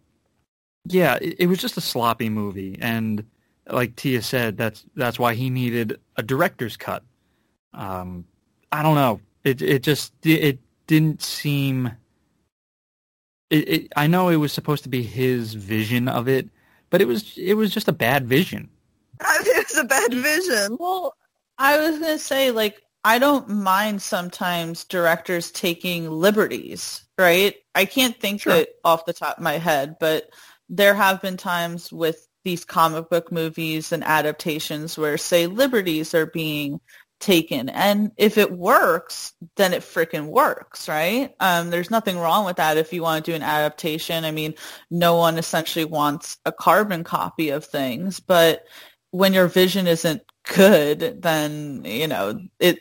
yeah, 0.84 1.18
it, 1.20 1.36
it 1.40 1.46
was 1.46 1.58
just 1.58 1.76
a 1.76 1.80
sloppy 1.80 2.28
movie 2.28 2.78
and 2.80 3.24
like 3.68 3.96
Tia 3.96 4.22
said, 4.22 4.56
that's 4.56 4.84
that's 4.94 5.18
why 5.18 5.34
he 5.34 5.50
needed 5.50 5.98
a 6.16 6.22
director's 6.22 6.76
cut. 6.76 7.02
Um, 7.74 8.24
I 8.70 8.82
don't 8.82 8.94
know. 8.94 9.20
It 9.44 9.62
it 9.62 9.82
just 9.82 10.12
it 10.24 10.60
didn't 10.86 11.22
seem. 11.22 11.92
It, 13.50 13.68
it, 13.68 13.92
I 13.96 14.06
know 14.06 14.28
it 14.28 14.36
was 14.36 14.52
supposed 14.52 14.82
to 14.84 14.88
be 14.88 15.02
his 15.02 15.54
vision 15.54 16.08
of 16.08 16.28
it, 16.28 16.48
but 16.90 17.00
it 17.00 17.06
was 17.08 17.36
it 17.36 17.54
was 17.54 17.72
just 17.72 17.88
a 17.88 17.92
bad 17.92 18.26
vision. 18.26 18.70
It 19.20 19.68
was 19.68 19.78
a 19.78 19.84
bad 19.84 20.12
vision. 20.14 20.76
Well, 20.78 21.14
I 21.58 21.78
was 21.78 21.98
gonna 21.98 22.18
say 22.18 22.50
like 22.50 22.80
I 23.04 23.18
don't 23.18 23.48
mind 23.48 24.02
sometimes 24.02 24.84
directors 24.84 25.50
taking 25.50 26.10
liberties, 26.10 27.04
right? 27.18 27.54
I 27.74 27.84
can't 27.84 28.18
think 28.20 28.42
Sure. 28.42 28.54
it 28.54 28.74
off 28.84 29.06
the 29.06 29.12
top 29.12 29.38
of 29.38 29.44
my 29.44 29.58
head, 29.58 29.96
but 30.00 30.30
there 30.68 30.94
have 30.94 31.22
been 31.22 31.36
times 31.36 31.92
with 31.92 32.26
these 32.44 32.64
comic 32.64 33.08
book 33.10 33.30
movies 33.32 33.92
and 33.92 34.02
adaptations 34.04 34.98
where 34.98 35.16
say 35.18 35.46
liberties 35.46 36.14
are 36.14 36.26
being 36.26 36.80
taken. 37.22 37.68
And 37.68 38.12
if 38.16 38.36
it 38.36 38.52
works 38.52 39.32
then 39.56 39.72
it 39.72 39.82
freaking 39.82 40.26
works 40.26 40.88
right? 40.88 41.34
Um, 41.40 41.70
there's 41.70 41.90
nothing 41.90 42.18
wrong 42.18 42.44
with 42.44 42.56
that 42.56 42.76
if 42.76 42.92
you 42.92 43.02
want 43.02 43.24
to 43.24 43.30
do 43.30 43.34
an 43.34 43.42
adaptation. 43.42 44.24
I 44.24 44.30
mean 44.30 44.54
no 44.90 45.16
one 45.16 45.38
essentially 45.38 45.84
wants 45.84 46.36
a 46.44 46.52
carbon 46.52 47.04
copy 47.04 47.50
of 47.50 47.64
things 47.64 48.20
but 48.20 48.66
when 49.10 49.32
your 49.32 49.46
vision 49.48 49.86
isn't 49.86 50.22
good 50.44 51.22
then 51.22 51.82
you 51.84 52.08
know 52.08 52.40
it 52.58 52.80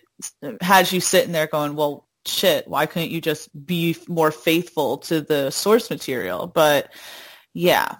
has 0.61 0.91
you 0.91 0.99
sitting 0.99 1.31
there 1.31 1.47
going 1.47 1.75
well 1.75 2.07
shit 2.25 2.67
why 2.67 2.85
couldn't 2.85 3.11
you 3.11 3.21
just 3.21 3.49
be 3.65 3.95
more 4.07 4.31
faithful 4.31 4.97
to 4.97 5.21
the 5.21 5.49
source 5.51 5.89
material? 5.89 6.47
But 6.47 6.91
yeah 7.53 7.95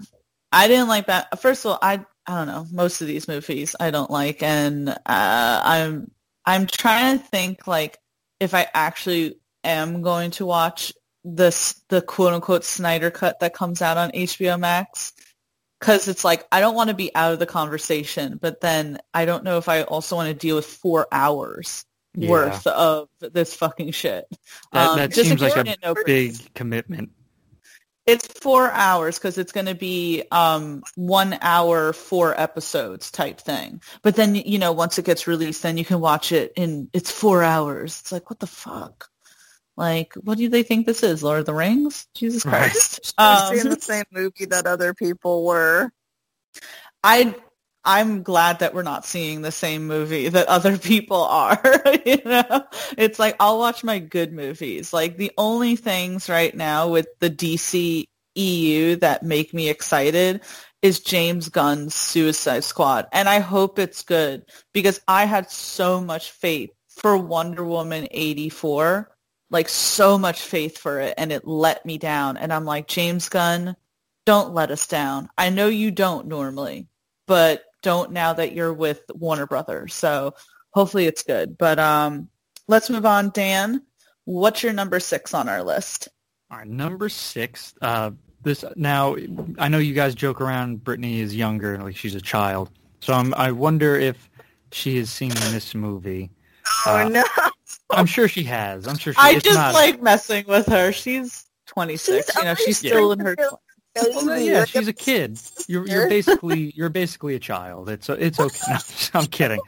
I 0.51 0.67
didn't 0.67 0.89
like 0.89 1.07
that. 1.07 1.39
First 1.39 1.65
of 1.65 1.71
all, 1.71 1.79
I 1.81 2.05
I 2.27 2.35
don't 2.37 2.47
know. 2.47 2.65
Most 2.71 3.01
of 3.01 3.07
these 3.07 3.27
movies 3.27 3.75
I 3.79 3.91
don't 3.91 4.11
like, 4.11 4.43
and 4.43 4.89
uh, 4.89 4.95
I'm 5.05 6.11
I'm 6.45 6.67
trying 6.67 7.19
to 7.19 7.23
think 7.25 7.67
like 7.67 7.97
if 8.39 8.53
I 8.53 8.67
actually 8.73 9.35
am 9.63 10.01
going 10.01 10.31
to 10.31 10.45
watch 10.45 10.93
this 11.23 11.83
the 11.89 12.01
quote 12.01 12.33
unquote 12.33 12.63
Snyder 12.65 13.11
cut 13.11 13.39
that 13.39 13.53
comes 13.53 13.81
out 13.81 13.97
on 13.97 14.11
HBO 14.11 14.59
Max 14.59 15.13
because 15.79 16.07
it's 16.07 16.23
like 16.23 16.47
I 16.51 16.59
don't 16.59 16.75
want 16.75 16.89
to 16.89 16.95
be 16.95 17.13
out 17.15 17.33
of 17.33 17.39
the 17.39 17.45
conversation, 17.45 18.39
but 18.41 18.61
then 18.61 18.97
I 19.13 19.25
don't 19.25 19.43
know 19.43 19.57
if 19.57 19.69
I 19.69 19.83
also 19.83 20.15
want 20.15 20.27
to 20.29 20.33
deal 20.33 20.55
with 20.55 20.65
four 20.65 21.07
hours 21.11 21.85
Yeah. 22.15 22.29
worth 22.29 22.67
of 22.67 23.09
this 23.19 23.53
fucking 23.55 23.91
shit. 23.91 24.25
That, 24.73 24.89
Um, 24.89 24.97
that 24.97 25.13
just 25.13 25.29
seems 25.29 25.41
like 25.41 25.55
a 25.55 25.77
no 25.83 25.95
big 26.05 26.53
commitment. 26.55 27.11
It's 28.06 28.28
four 28.28 28.72
hours 28.72 29.18
because 29.18 29.38
it's 29.38 29.52
going 29.52 29.68
to 29.68 29.76
be 29.76 30.24
um, 30.32 30.82
one 30.95 31.38
hour, 31.41 31.93
four 31.93 32.39
episodes 32.39 33.12
type 33.12 33.39
thing. 33.39 33.82
But 34.02 34.16
then, 34.16 34.36
you 34.36 34.58
know, 34.58 34.72
once 34.72 34.97
it 34.97 35.06
gets 35.06 35.28
released, 35.28 35.62
then 35.62 35.78
you 35.78 35.86
can 35.86 35.99
watch 35.99 36.32
it 36.32 36.52
in, 36.56 36.89
it's 36.93 37.12
four 37.12 37.43
hours. 37.43 37.99
It's 38.02 38.12
like, 38.12 38.30
what 38.30 38.39
the 38.39 38.47
fuck? 38.47 39.08
Like, 39.78 40.14
what 40.16 40.38
do 40.38 40.49
they 40.49 40.64
think 40.64 40.86
this 40.86 41.04
is? 41.04 41.24
Lord 41.24 41.39
of 41.39 41.45
the 41.45 41.54
Rings? 41.54 42.08
Jesus 42.16 42.43
Christ. 42.43 43.14
We're 43.20 43.26
Um, 43.26 43.56
seeing 43.56 43.70
the 43.70 43.80
same 43.80 44.06
movie 44.12 44.45
that 44.45 44.66
other 44.68 44.93
people 44.93 45.45
were. 45.45 45.91
I 47.04 47.36
I'm 47.84 48.23
glad 48.23 48.59
that 48.59 48.73
we're 48.73 48.84
not 48.84 49.05
seeing 49.05 49.41
the 49.41 49.51
same 49.51 49.88
movie 49.88 50.29
that 50.29 50.47
other 50.47 50.77
people 50.77 51.23
are. 51.23 51.59
you 52.05 52.21
know, 52.25 52.65
it's 52.97 53.19
like 53.19 53.36
I'll 53.39 53.59
watch 53.59 53.84
my 53.84 53.99
good 53.99 54.34
movies. 54.34 54.93
Like 54.93 55.17
the 55.17 55.32
only 55.38 55.75
things 55.75 56.29
right 56.29 56.55
now 56.55 56.89
with 56.89 57.07
the 57.19 57.29
DC 57.29 58.05
EU 58.36 58.95
that 58.97 59.23
make 59.23 59.53
me 59.53 59.69
excited 59.69 60.41
is 60.82 60.99
James 60.99 61.49
Gunn's 61.49 61.93
Suicide 61.93 62.63
Squad, 62.63 63.07
and 63.11 63.29
I 63.29 63.39
hope 63.39 63.77
it's 63.77 64.03
good 64.03 64.45
because 64.73 64.99
I 65.07 65.25
had 65.25 65.49
so 65.51 66.01
much 66.01 66.32
faith 66.32 66.71
for 66.88 67.17
Wonder 67.17 67.63
Woman 67.63 68.07
84 68.11 69.09
like 69.49 69.67
so 69.67 70.17
much 70.17 70.41
faith 70.41 70.77
for 70.77 70.99
it 70.99 71.13
and 71.17 71.32
it 71.32 71.45
let 71.45 71.86
me 71.86 71.97
down 71.97 72.38
and 72.38 72.53
I'm 72.53 72.63
like 72.63 72.88
James 72.88 73.27
Gunn 73.27 73.75
don't 74.25 74.53
let 74.53 74.71
us 74.71 74.88
down. 74.88 75.29
I 75.38 75.49
know 75.49 75.67
you 75.67 75.91
don't 75.91 76.27
normally, 76.27 76.88
but 77.27 77.63
don't 77.82 78.11
now 78.11 78.34
that 78.34 78.53
you're 78.53 78.73
with 78.73 79.01
Warner 79.13 79.45
Brothers. 79.47 79.93
So 79.93 80.34
hopefully 80.73 81.05
it's 81.05 81.23
good. 81.23 81.57
But 81.57 81.79
um, 81.79 82.29
let's 82.67 82.89
move 82.89 83.05
on. 83.05 83.29
Dan, 83.32 83.82
what's 84.25 84.63
your 84.63 84.73
number 84.73 84.99
six 84.99 85.34
on 85.34 85.49
our 85.49 85.63
list? 85.63 86.07
All 86.49 86.57
right, 86.57 86.67
number 86.67 87.09
six. 87.09 87.73
Uh, 87.82 88.11
this 88.43 88.65
now, 88.75 89.15
I 89.59 89.67
know 89.67 89.77
you 89.77 89.93
guys 89.93 90.15
joke 90.15 90.41
around. 90.41 90.84
Brittany 90.84 91.19
is 91.21 91.36
younger, 91.36 91.77
like 91.77 91.95
she's 91.95 92.15
a 92.15 92.21
child. 92.21 92.69
So 92.99 93.13
I'm, 93.13 93.34
I 93.36 93.51
wonder 93.51 93.95
if 93.95 94.29
she 94.71 94.97
has 94.97 95.09
seen 95.09 95.29
this 95.29 95.73
movie. 95.75 96.32
Oh 96.86 96.97
Uh, 96.97 97.09
no! 97.09 97.23
I'm 97.91 98.05
sure 98.05 98.27
she 98.27 98.43
has. 98.45 98.88
I'm 98.88 98.97
sure 98.97 99.13
she. 99.13 99.19
Has. 99.21 99.36
I 99.36 99.39
just 99.39 99.55
not- 99.57 99.73
like 99.73 100.01
messing 100.01 100.45
with 100.47 100.65
her. 100.67 100.91
She's 100.91 101.45
26. 101.67 102.25
She's 102.25 102.36
you 102.36 102.43
know, 102.43 102.55
she's 102.55 102.77
still 102.79 103.11
in 103.11 103.19
her. 103.19 103.36
trying 103.36 103.49
to 103.49 103.55
tw- 103.55 103.59
feel 103.59 103.61
Well, 103.95 104.39
yeah, 104.39 104.65
she's 104.65 104.87
a 104.87 104.93
kid. 104.93 105.39
You're 105.67 105.87
you're 105.87 106.09
basically 106.17 106.71
you're 106.75 106.89
basically 106.89 107.35
a 107.35 107.39
child. 107.39 107.89
It's 107.89 108.09
it's 108.09 108.39
okay. 108.39 108.59
No, 109.13 109.19
I'm 109.19 109.25
kidding. 109.27 109.59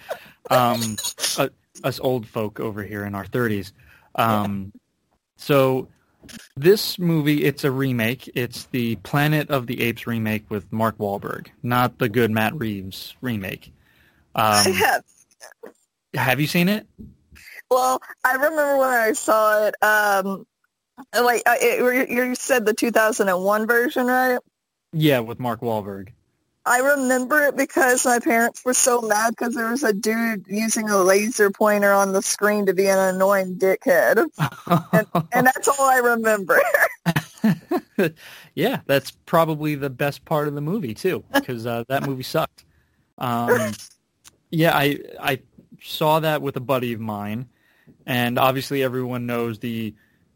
Um, 0.49 0.95
uh, 1.37 1.49
us 1.83 1.99
old 1.99 2.25
folk 2.27 2.59
over 2.59 2.83
here 2.83 3.03
in 3.05 3.15
our 3.15 3.25
30s. 3.25 3.71
Um, 4.15 4.71
so 5.37 5.87
this 6.55 6.97
movie, 6.99 7.43
it's 7.43 7.63
a 7.65 7.71
remake. 7.71 8.29
It's 8.35 8.65
the 8.67 8.95
Planet 8.97 9.49
of 9.49 9.67
the 9.67 9.81
Apes 9.81 10.07
remake 10.07 10.49
with 10.49 10.71
Mark 10.71 10.97
Wahlberg, 10.97 11.47
not 11.61 11.97
the 11.97 12.07
good 12.07 12.31
Matt 12.31 12.55
Reeves 12.55 13.15
remake. 13.21 13.73
I 14.35 14.63
Um, 14.65 14.73
have. 14.73 15.03
have 16.15 16.39
you 16.39 16.47
seen 16.47 16.69
it? 16.69 16.87
Well, 17.69 18.01
I 18.23 18.33
remember 18.35 18.77
when 18.77 18.87
I 18.89 19.11
saw 19.13 19.67
it. 19.67 19.75
Um, 19.83 20.45
like 21.13 21.43
uh, 21.45 21.55
it, 21.59 22.09
you 22.09 22.27
you 22.27 22.35
said 22.35 22.65
the 22.65 22.73
2001 22.73 23.67
version, 23.67 24.07
right? 24.07 24.39
Yeah, 24.91 25.19
with 25.19 25.39
Mark 25.39 25.61
Wahlberg. 25.61 26.09
I 26.65 26.79
remember 26.79 27.41
it 27.43 27.57
because 27.57 28.05
my 28.05 28.19
parents 28.19 28.63
were 28.63 28.73
so 28.73 29.01
mad 29.01 29.31
because 29.31 29.53
there 29.53 29.69
was 29.69 29.83
a 29.83 29.91
dude 29.91 30.45
using 30.47 30.89
a 30.89 30.97
laser 30.97 31.51
pointer 31.51 31.91
on 31.91 32.13
the 32.13 32.21
screen 32.21 32.67
to 32.67 32.73
be 32.73 32.87
an 32.87 32.97
annoying 32.97 33.55
dickhead, 33.57 34.25
and 35.33 35.47
that's 35.47 35.67
all 35.67 35.81
I 35.81 35.97
remember. 35.97 36.61
yeah, 38.55 38.81
that's 38.85 39.11
probably 39.11 39.75
the 39.75 39.89
best 39.89 40.23
part 40.25 40.47
of 40.47 40.55
the 40.55 40.61
movie 40.61 40.93
too, 40.93 41.23
because 41.33 41.65
uh, 41.65 41.83
that 41.89 42.07
movie 42.07 42.23
sucked. 42.23 42.63
Um, 43.17 43.73
yeah, 44.49 44.75
I 44.75 44.99
I 45.19 45.39
saw 45.81 46.19
that 46.21 46.41
with 46.41 46.55
a 46.55 46.61
buddy 46.61 46.93
of 46.93 46.99
mine, 46.99 47.49
And 48.05 48.39
obviously 48.39 48.83
everyone 48.83 49.25
knows 49.25 49.59
the 49.59 49.93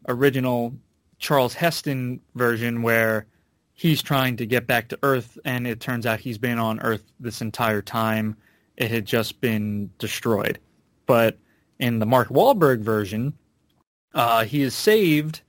original 0.08 0.74
Charlton 1.18 1.58
Heston 1.58 2.20
version 2.34 2.82
where 2.82 3.26
he's 3.74 4.02
trying 4.02 4.36
to 4.36 4.46
get 4.46 4.66
back 4.66 4.88
to 4.88 4.98
Earth 5.02 5.38
and 5.44 5.66
it 5.66 5.80
turns 5.80 6.06
out 6.06 6.20
he's 6.20 6.38
been 6.38 6.58
on 6.58 6.80
Earth 6.80 7.04
this 7.20 7.40
entire 7.40 7.82
time. 7.82 8.36
It 8.76 8.90
had 8.90 9.04
just 9.04 9.40
been 9.40 9.90
destroyed. 9.98 10.58
But 11.06 11.38
in 11.78 11.98
the 11.98 12.06
Mark 12.06 12.28
Wahlberg 12.28 12.80
version, 12.80 13.34
uh, 14.14 14.44
he 14.44 14.62
is 14.62 14.74
saved 14.74 15.42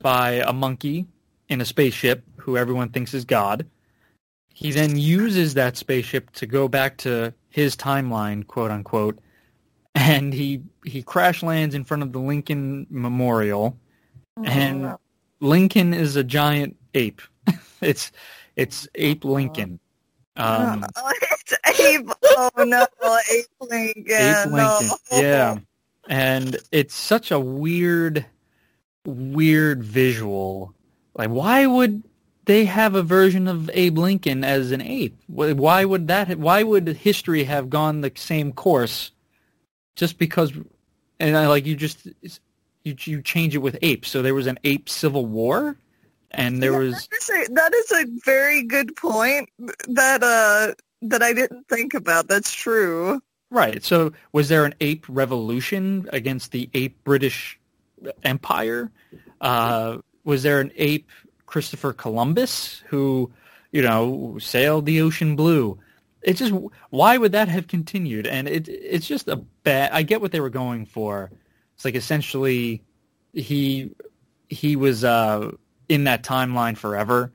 by 0.00 0.42
a 0.46 0.52
monkey 0.52 1.06
in 1.48 1.60
a 1.60 1.64
spaceship 1.64 2.24
who 2.36 2.56
everyone 2.56 2.90
thinks 2.90 3.14
is 3.14 3.24
God. 3.24 3.66
He 4.54 4.70
then 4.70 4.96
uses 4.96 5.54
that 5.54 5.76
spaceship 5.76 6.30
to 6.32 6.46
go 6.46 6.68
back 6.68 6.98
to 6.98 7.32
his 7.48 7.76
timeline, 7.76 8.46
quote 8.46 8.70
unquote, 8.70 9.18
and 9.94 10.32
he 10.32 10.62
he 10.84 11.02
crash 11.02 11.42
lands 11.42 11.74
in 11.74 11.84
front 11.84 12.02
of 12.02 12.12
the 12.12 12.18
Lincoln 12.18 12.86
Memorial, 12.90 13.76
and 14.44 14.96
Lincoln 15.40 15.94
is 15.94 16.16
a 16.16 16.24
giant 16.24 16.76
ape. 16.94 17.22
it's 17.80 18.12
it's 18.56 18.88
ape 18.94 19.24
Lincoln. 19.24 19.78
Um, 20.36 20.86
oh, 20.96 21.12
it's 21.22 21.80
Abe. 21.80 22.10
Oh 22.24 22.50
no, 22.58 22.86
Abe 23.30 23.44
Lincoln. 23.60 24.04
Ape 24.08 24.46
Lincoln. 24.46 24.88
No. 25.10 25.20
Yeah. 25.20 25.58
And 26.08 26.56
it's 26.70 26.94
such 26.94 27.30
a 27.30 27.38
weird 27.38 28.24
weird 29.04 29.82
visual. 29.82 30.74
Like 31.14 31.30
why 31.30 31.66
would 31.66 32.02
they 32.44 32.64
have 32.64 32.94
a 32.94 33.02
version 33.02 33.46
of 33.46 33.70
Abe 33.74 33.98
Lincoln 33.98 34.42
as 34.44 34.72
an 34.72 34.80
ape? 34.80 35.16
Why 35.26 35.84
would 35.84 36.08
that 36.08 36.38
why 36.38 36.62
would 36.62 36.88
history 36.88 37.44
have 37.44 37.70
gone 37.70 38.00
the 38.00 38.12
same 38.14 38.52
course 38.52 39.10
just 39.96 40.18
because 40.18 40.52
and 41.20 41.36
I 41.36 41.46
like 41.46 41.66
you 41.66 41.76
just 41.76 42.08
you 42.84 42.96
you 43.04 43.22
change 43.22 43.54
it 43.54 43.58
with 43.58 43.78
apes. 43.82 44.10
So 44.10 44.22
there 44.22 44.34
was 44.34 44.46
an 44.46 44.58
ape 44.64 44.88
civil 44.88 45.26
war 45.26 45.76
and 46.30 46.62
there 46.62 46.72
Yeah, 46.72 46.78
was 46.78 47.08
that 47.10 47.16
is, 47.16 47.30
a, 47.30 47.54
that 47.54 47.74
is 47.74 47.92
a 47.92 48.06
very 48.24 48.62
good 48.64 48.96
point 48.96 49.48
that 49.88 50.22
uh 50.22 50.74
that 51.02 51.22
I 51.22 51.32
didn't 51.32 51.68
think 51.68 51.94
about. 51.94 52.28
That's 52.28 52.52
true. 52.52 53.20
Right. 53.50 53.84
So 53.84 54.12
was 54.32 54.48
there 54.48 54.64
an 54.64 54.74
ape 54.80 55.04
revolution 55.08 56.08
against 56.12 56.52
the 56.52 56.70
ape 56.74 57.02
British 57.04 57.58
Empire? 58.22 58.90
Uh, 59.40 59.98
was 60.24 60.42
there 60.42 60.60
an 60.60 60.72
ape 60.76 61.10
Christopher 61.46 61.92
Columbus 61.92 62.82
who, 62.88 63.30
you 63.72 63.82
know, 63.82 64.38
sailed 64.40 64.86
the 64.86 65.00
ocean 65.02 65.36
blue? 65.36 65.78
It's 66.22 66.38
just 66.38 66.52
why 66.90 67.18
would 67.18 67.32
that 67.32 67.48
have 67.48 67.66
continued? 67.66 68.26
And 68.26 68.48
it 68.48 68.68
it's 68.68 69.06
just 69.06 69.28
a 69.28 69.36
bad. 69.36 69.90
I 69.92 70.02
get 70.02 70.20
what 70.20 70.32
they 70.32 70.40
were 70.40 70.50
going 70.50 70.86
for. 70.86 71.30
It's 71.74 71.84
like 71.84 71.94
essentially 71.94 72.82
he 73.32 73.90
he 74.48 74.76
was 74.76 75.04
uh, 75.04 75.50
in 75.88 76.04
that 76.04 76.22
timeline 76.22 76.76
forever, 76.76 77.32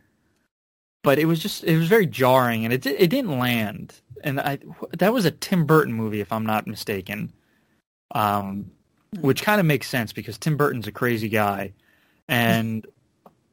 but 1.04 1.20
it 1.20 1.26
was 1.26 1.40
just 1.40 1.64
it 1.64 1.78
was 1.78 1.88
very 1.88 2.06
jarring 2.06 2.66
and 2.66 2.74
it 2.74 2.86
it 2.86 3.10
didn't 3.10 3.38
land. 3.38 4.00
And 4.24 4.40
I 4.40 4.60
that 4.98 5.14
was 5.14 5.26
a 5.26 5.32
Tim 5.32 5.66
Burton 5.66 5.94
movie 5.94 6.22
if 6.22 6.32
I'm 6.32 6.46
not 6.46 6.68
mistaken, 6.68 7.34
um, 8.12 8.72
which 9.20 9.42
kind 9.44 9.60
of 9.60 9.66
makes 9.66 9.90
sense 9.90 10.14
because 10.14 10.38
Tim 10.38 10.58
Burton's 10.58 10.88
a 10.88 10.92
crazy 10.92 11.30
guy, 11.30 11.74
and 12.28 12.86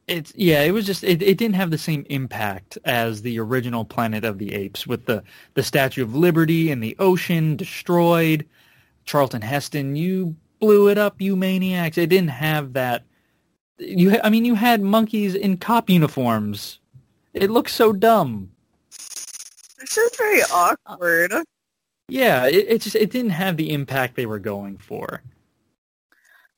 it's 0.06 0.32
yeah 0.36 0.62
it 0.62 0.72
was 0.72 0.84
just 0.86 1.04
it, 1.04 1.22
it 1.22 1.38
didn't 1.38 1.54
have 1.54 1.70
the 1.70 1.78
same 1.78 2.04
impact 2.10 2.76
as 2.84 3.22
the 3.22 3.38
original 3.38 3.84
Planet 3.84 4.24
of 4.24 4.38
the 4.38 4.54
Apes 4.54 4.86
with 4.86 5.06
the 5.06 5.22
the 5.54 5.62
Statue 5.62 6.02
of 6.02 6.14
Liberty 6.14 6.70
and 6.70 6.82
the 6.82 6.96
ocean 6.98 7.56
destroyed. 7.56 8.46
Charlton 9.06 9.42
Heston, 9.42 9.96
you 9.96 10.34
blew 10.60 10.88
it 10.88 10.98
up, 10.98 11.20
you 11.20 11.36
maniacs! 11.36 11.98
It 11.98 12.08
didn't 12.08 12.28
have 12.28 12.72
that. 12.74 13.04
You, 13.78 14.20
I 14.22 14.30
mean, 14.30 14.44
you 14.44 14.54
had 14.54 14.80
monkeys 14.80 15.34
in 15.34 15.56
cop 15.56 15.90
uniforms. 15.90 16.78
It 17.32 17.50
looks 17.50 17.74
so 17.74 17.92
dumb. 17.92 18.50
It's 18.88 19.94
just 19.94 20.16
very 20.16 20.40
awkward. 20.52 21.32
Yeah, 22.08 22.46
it, 22.46 22.66
it 22.68 22.80
just 22.80 22.96
it 22.96 23.10
didn't 23.10 23.30
have 23.30 23.56
the 23.56 23.72
impact 23.72 24.14
they 24.14 24.26
were 24.26 24.38
going 24.38 24.78
for. 24.78 25.22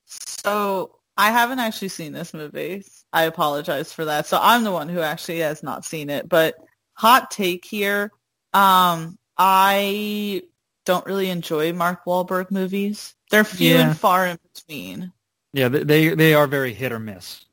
So 0.05 0.99
I 1.17 1.31
haven't 1.31 1.59
actually 1.59 1.89
seen 1.89 2.13
this 2.13 2.35
movie. 2.35 2.85
I 3.13 3.25
apologize 3.25 3.93
for 3.93 4.05
that. 4.05 4.27
So 4.27 4.39
I'm 4.41 4.65
the 4.65 4.73
one 4.73 4.89
who 4.89 5.01
actually 5.01 5.39
has 5.39 5.63
not 5.63 5.85
seen 5.85 6.11
it. 6.11 6.29
But 6.29 6.57
hot 6.95 7.31
take 7.31 7.65
here. 7.65 8.13
Um, 8.53 9.19
I 9.39 10.43
don't 10.87 11.05
really 11.05 11.29
enjoy 11.29 11.73
Mark 11.75 12.05
Wahlberg 12.07 12.51
movies. 12.51 13.15
They're 13.31 13.45
few 13.45 13.75
Yeah. 13.75 13.89
and 13.89 13.99
far 13.99 14.27
in 14.27 14.39
between. 14.55 15.13
Yeah, 15.53 15.69
they 15.69 15.83
they, 15.85 16.09
they 16.15 16.35
are 16.35 16.47
very 16.47 16.73
hit 16.73 16.93
or 16.93 16.99
miss. 16.99 17.45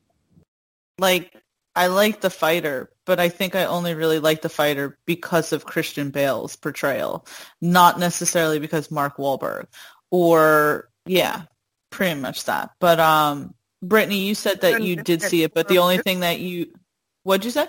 Like 0.98 1.36
I 1.76 1.88
like 1.88 2.22
the 2.22 2.30
fighter, 2.30 2.92
but 3.06 3.20
I 3.20 3.30
think 3.30 3.56
I 3.56 3.66
only 3.66 3.96
really 3.96 4.20
like 4.20 4.42
the 4.42 4.50
fighter 4.50 4.98
because 5.06 5.52
of 5.54 5.66
Christian 5.66 6.12
Bale's 6.12 6.56
portrayal, 6.56 7.26
not 7.62 8.00
necessarily 8.00 8.60
because 8.60 8.92
Mark 8.92 9.18
Wahlberg. 9.18 9.66
Or 10.12 10.90
yeah, 11.06 11.44
pretty 11.90 12.20
much 12.20 12.46
that. 12.46 12.72
But 12.80 13.00
um, 13.00 13.56
Brittany, 13.82 14.20
you 14.20 14.36
said 14.36 14.62
that 14.62 14.84
you 14.84 14.96
did 14.98 15.22
see 15.22 15.44
it, 15.44 15.54
but 15.54 15.68
the 15.68 15.80
only 15.80 15.98
thing 15.98 16.20
that 16.22 16.40
you 16.40 16.74
what'd 17.24 17.46
you 17.46 17.52
say? 17.52 17.68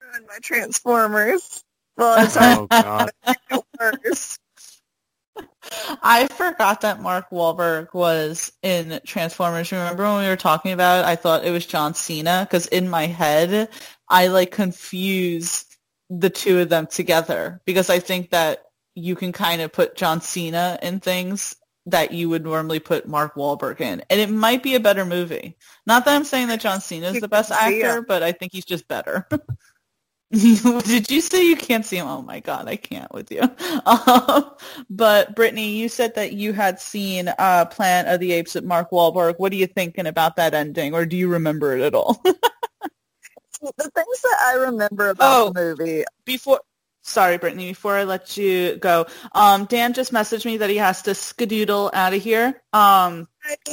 My 0.00 0.38
Transformers. 0.40 1.64
Well, 1.96 2.24
it's 2.24 2.36
Oh 2.38 2.66
god. 2.70 3.10
I 6.02 6.26
forgot 6.28 6.80
that 6.80 7.00
Mark 7.00 7.30
Wahlberg 7.30 7.94
was 7.94 8.52
in 8.62 9.00
Transformers. 9.06 9.70
Remember 9.70 10.04
when 10.04 10.22
we 10.22 10.28
were 10.28 10.36
talking 10.36 10.72
about 10.72 11.04
it? 11.04 11.08
I 11.08 11.16
thought 11.16 11.44
it 11.44 11.50
was 11.50 11.66
John 11.66 11.94
Cena 11.94 12.46
because 12.48 12.66
in 12.66 12.88
my 12.88 13.06
head, 13.06 13.68
I 14.08 14.26
like 14.28 14.50
confuse 14.50 15.64
the 16.10 16.30
two 16.30 16.60
of 16.60 16.68
them 16.68 16.86
together 16.86 17.60
because 17.64 17.90
I 17.90 17.98
think 17.98 18.30
that 18.30 18.64
you 18.94 19.14
can 19.16 19.32
kind 19.32 19.62
of 19.62 19.72
put 19.72 19.96
John 19.96 20.20
Cena 20.20 20.78
in 20.82 21.00
things 21.00 21.56
that 21.86 22.12
you 22.12 22.28
would 22.28 22.44
normally 22.44 22.78
put 22.78 23.08
Mark 23.08 23.34
Wahlberg 23.34 23.80
in. 23.80 24.02
And 24.08 24.20
it 24.20 24.30
might 24.30 24.62
be 24.62 24.74
a 24.74 24.80
better 24.80 25.04
movie. 25.04 25.56
Not 25.86 26.04
that 26.04 26.14
I'm 26.14 26.24
saying 26.24 26.48
that 26.48 26.60
John 26.60 26.80
Cena 26.80 27.08
is 27.08 27.20
the 27.20 27.28
best 27.28 27.50
actor, 27.50 28.02
but 28.02 28.22
I 28.22 28.32
think 28.32 28.52
he's 28.52 28.64
just 28.64 28.86
better. 28.86 29.26
Did 30.84 31.10
you 31.10 31.20
say 31.20 31.46
you 31.46 31.56
can't 31.56 31.84
see 31.84 31.96
him? 31.96 32.06
Oh 32.06 32.22
my 32.22 32.40
god, 32.40 32.66
I 32.66 32.76
can't 32.76 33.12
with 33.12 33.30
you. 33.30 33.42
Um, 33.84 34.50
but 34.88 35.34
Brittany, 35.34 35.76
you 35.76 35.88
said 35.88 36.14
that 36.14 36.32
you 36.32 36.52
had 36.52 36.80
seen 36.80 37.28
uh, 37.38 37.66
Planet 37.66 38.14
of 38.14 38.20
the 38.20 38.32
Apes 38.32 38.56
at 38.56 38.64
Mark 38.64 38.90
Wahlberg. 38.90 39.34
What 39.38 39.52
are 39.52 39.56
you 39.56 39.66
thinking 39.66 40.06
about 40.06 40.36
that 40.36 40.54
ending, 40.54 40.94
or 40.94 41.04
do 41.04 41.16
you 41.16 41.28
remember 41.28 41.76
it 41.76 41.82
at 41.82 41.94
all? 41.94 42.22
The 43.60 43.90
things 43.94 44.20
that 44.22 44.38
I 44.46 44.54
remember 44.54 45.10
about 45.10 45.40
Oh. 45.40 45.52
the 45.52 45.76
movie, 45.76 46.04
before, 46.24 46.60
sorry, 47.02 47.38
Brittany, 47.38 47.68
before 47.68 47.94
I 47.94 48.02
let 48.02 48.36
you 48.36 48.76
go, 48.76 49.06
um, 49.32 49.66
Dan 49.66 49.92
just 49.92 50.12
messaged 50.12 50.44
me 50.44 50.56
that 50.56 50.68
he 50.68 50.78
has 50.78 51.02
to 51.02 51.10
skedoodle 51.12 51.90
out 51.92 52.12
of 52.12 52.20
here. 52.20 52.60
Um, 52.72 53.28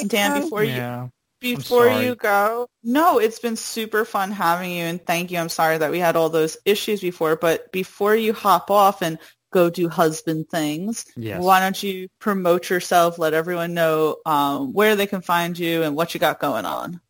Dan, 0.06 0.42
before 0.42 0.64
you 0.64 0.70
Yeah. 0.76 1.08
Before 1.40 1.88
you 1.90 2.16
go, 2.16 2.68
no, 2.84 3.20
it's 3.20 3.40
been 3.40 3.56
super 3.56 4.06
fun 4.06 4.32
having 4.32 4.72
you, 4.72 4.84
and 4.84 5.06
thank 5.06 5.32
you. 5.32 5.38
I'm 5.38 5.50
sorry 5.50 5.78
that 5.78 5.92
we 5.92 6.00
had 6.00 6.16
all 6.16 6.30
those 6.30 6.58
issues 6.66 7.02
before, 7.02 7.36
but 7.36 7.72
before 7.72 8.16
you 8.16 8.34
hop 8.34 8.70
off 8.72 9.02
and 9.02 9.18
go 9.52 9.70
do 9.70 9.90
husband 9.90 10.48
things, 10.50 11.06
Yes. 11.16 11.42
why 11.42 11.60
don't 11.60 11.82
you 11.82 12.08
promote 12.20 12.70
yourself? 12.70 13.18
Let 13.18 13.34
everyone 13.34 13.74
know 13.74 14.18
um, 14.26 14.74
where 14.74 14.96
they 14.96 15.08
can 15.08 15.22
find 15.22 15.58
you 15.58 15.84
and 15.84 15.96
what 15.96 16.14
you 16.14 16.20
got 16.20 16.40
going 16.40 16.66
on. 16.66 17.02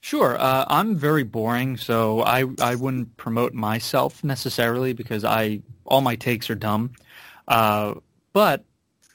Sure. 0.00 0.38
Uh, 0.38 0.64
I'm 0.68 0.94
very 0.94 1.24
boring, 1.24 1.76
so 1.76 2.22
I 2.22 2.44
I 2.60 2.76
wouldn't 2.76 3.16
promote 3.16 3.52
myself 3.52 4.22
necessarily 4.22 4.92
because 4.92 5.24
I 5.24 5.62
all 5.84 6.00
my 6.00 6.14
takes 6.14 6.48
are 6.50 6.54
dumb. 6.54 6.92
Uh, 7.48 7.94
but 8.32 8.64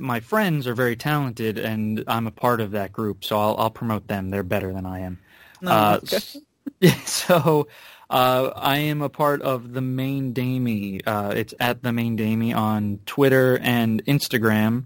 my 0.03 0.19
friends 0.19 0.67
are 0.67 0.75
very 0.75 0.95
talented, 0.95 1.57
and 1.57 2.03
I'm 2.07 2.27
a 2.27 2.31
part 2.31 2.61
of 2.61 2.71
that 2.71 2.91
group, 2.91 3.23
so 3.23 3.39
I'll 3.39 3.55
I'll 3.57 3.69
promote 3.71 4.07
them. 4.07 4.29
They're 4.29 4.43
better 4.43 4.73
than 4.73 4.85
I 4.85 4.99
am. 4.99 5.19
No, 5.61 5.71
Uh, 5.71 5.99
okay. 6.03 6.89
so 7.05 7.67
uh, 8.09 8.51
I 8.55 8.77
am 8.77 9.01
a 9.01 9.09
part 9.09 9.41
of 9.41 9.73
the 9.73 9.81
Main 9.81 10.33
Damie. 10.33 11.03
Uh, 11.05 11.33
it's 11.35 11.53
at 11.59 11.81
the 11.81 11.93
Main 11.93 12.15
Damie 12.15 12.53
on 12.53 12.99
Twitter 13.05 13.57
and 13.59 14.03
Instagram, 14.05 14.85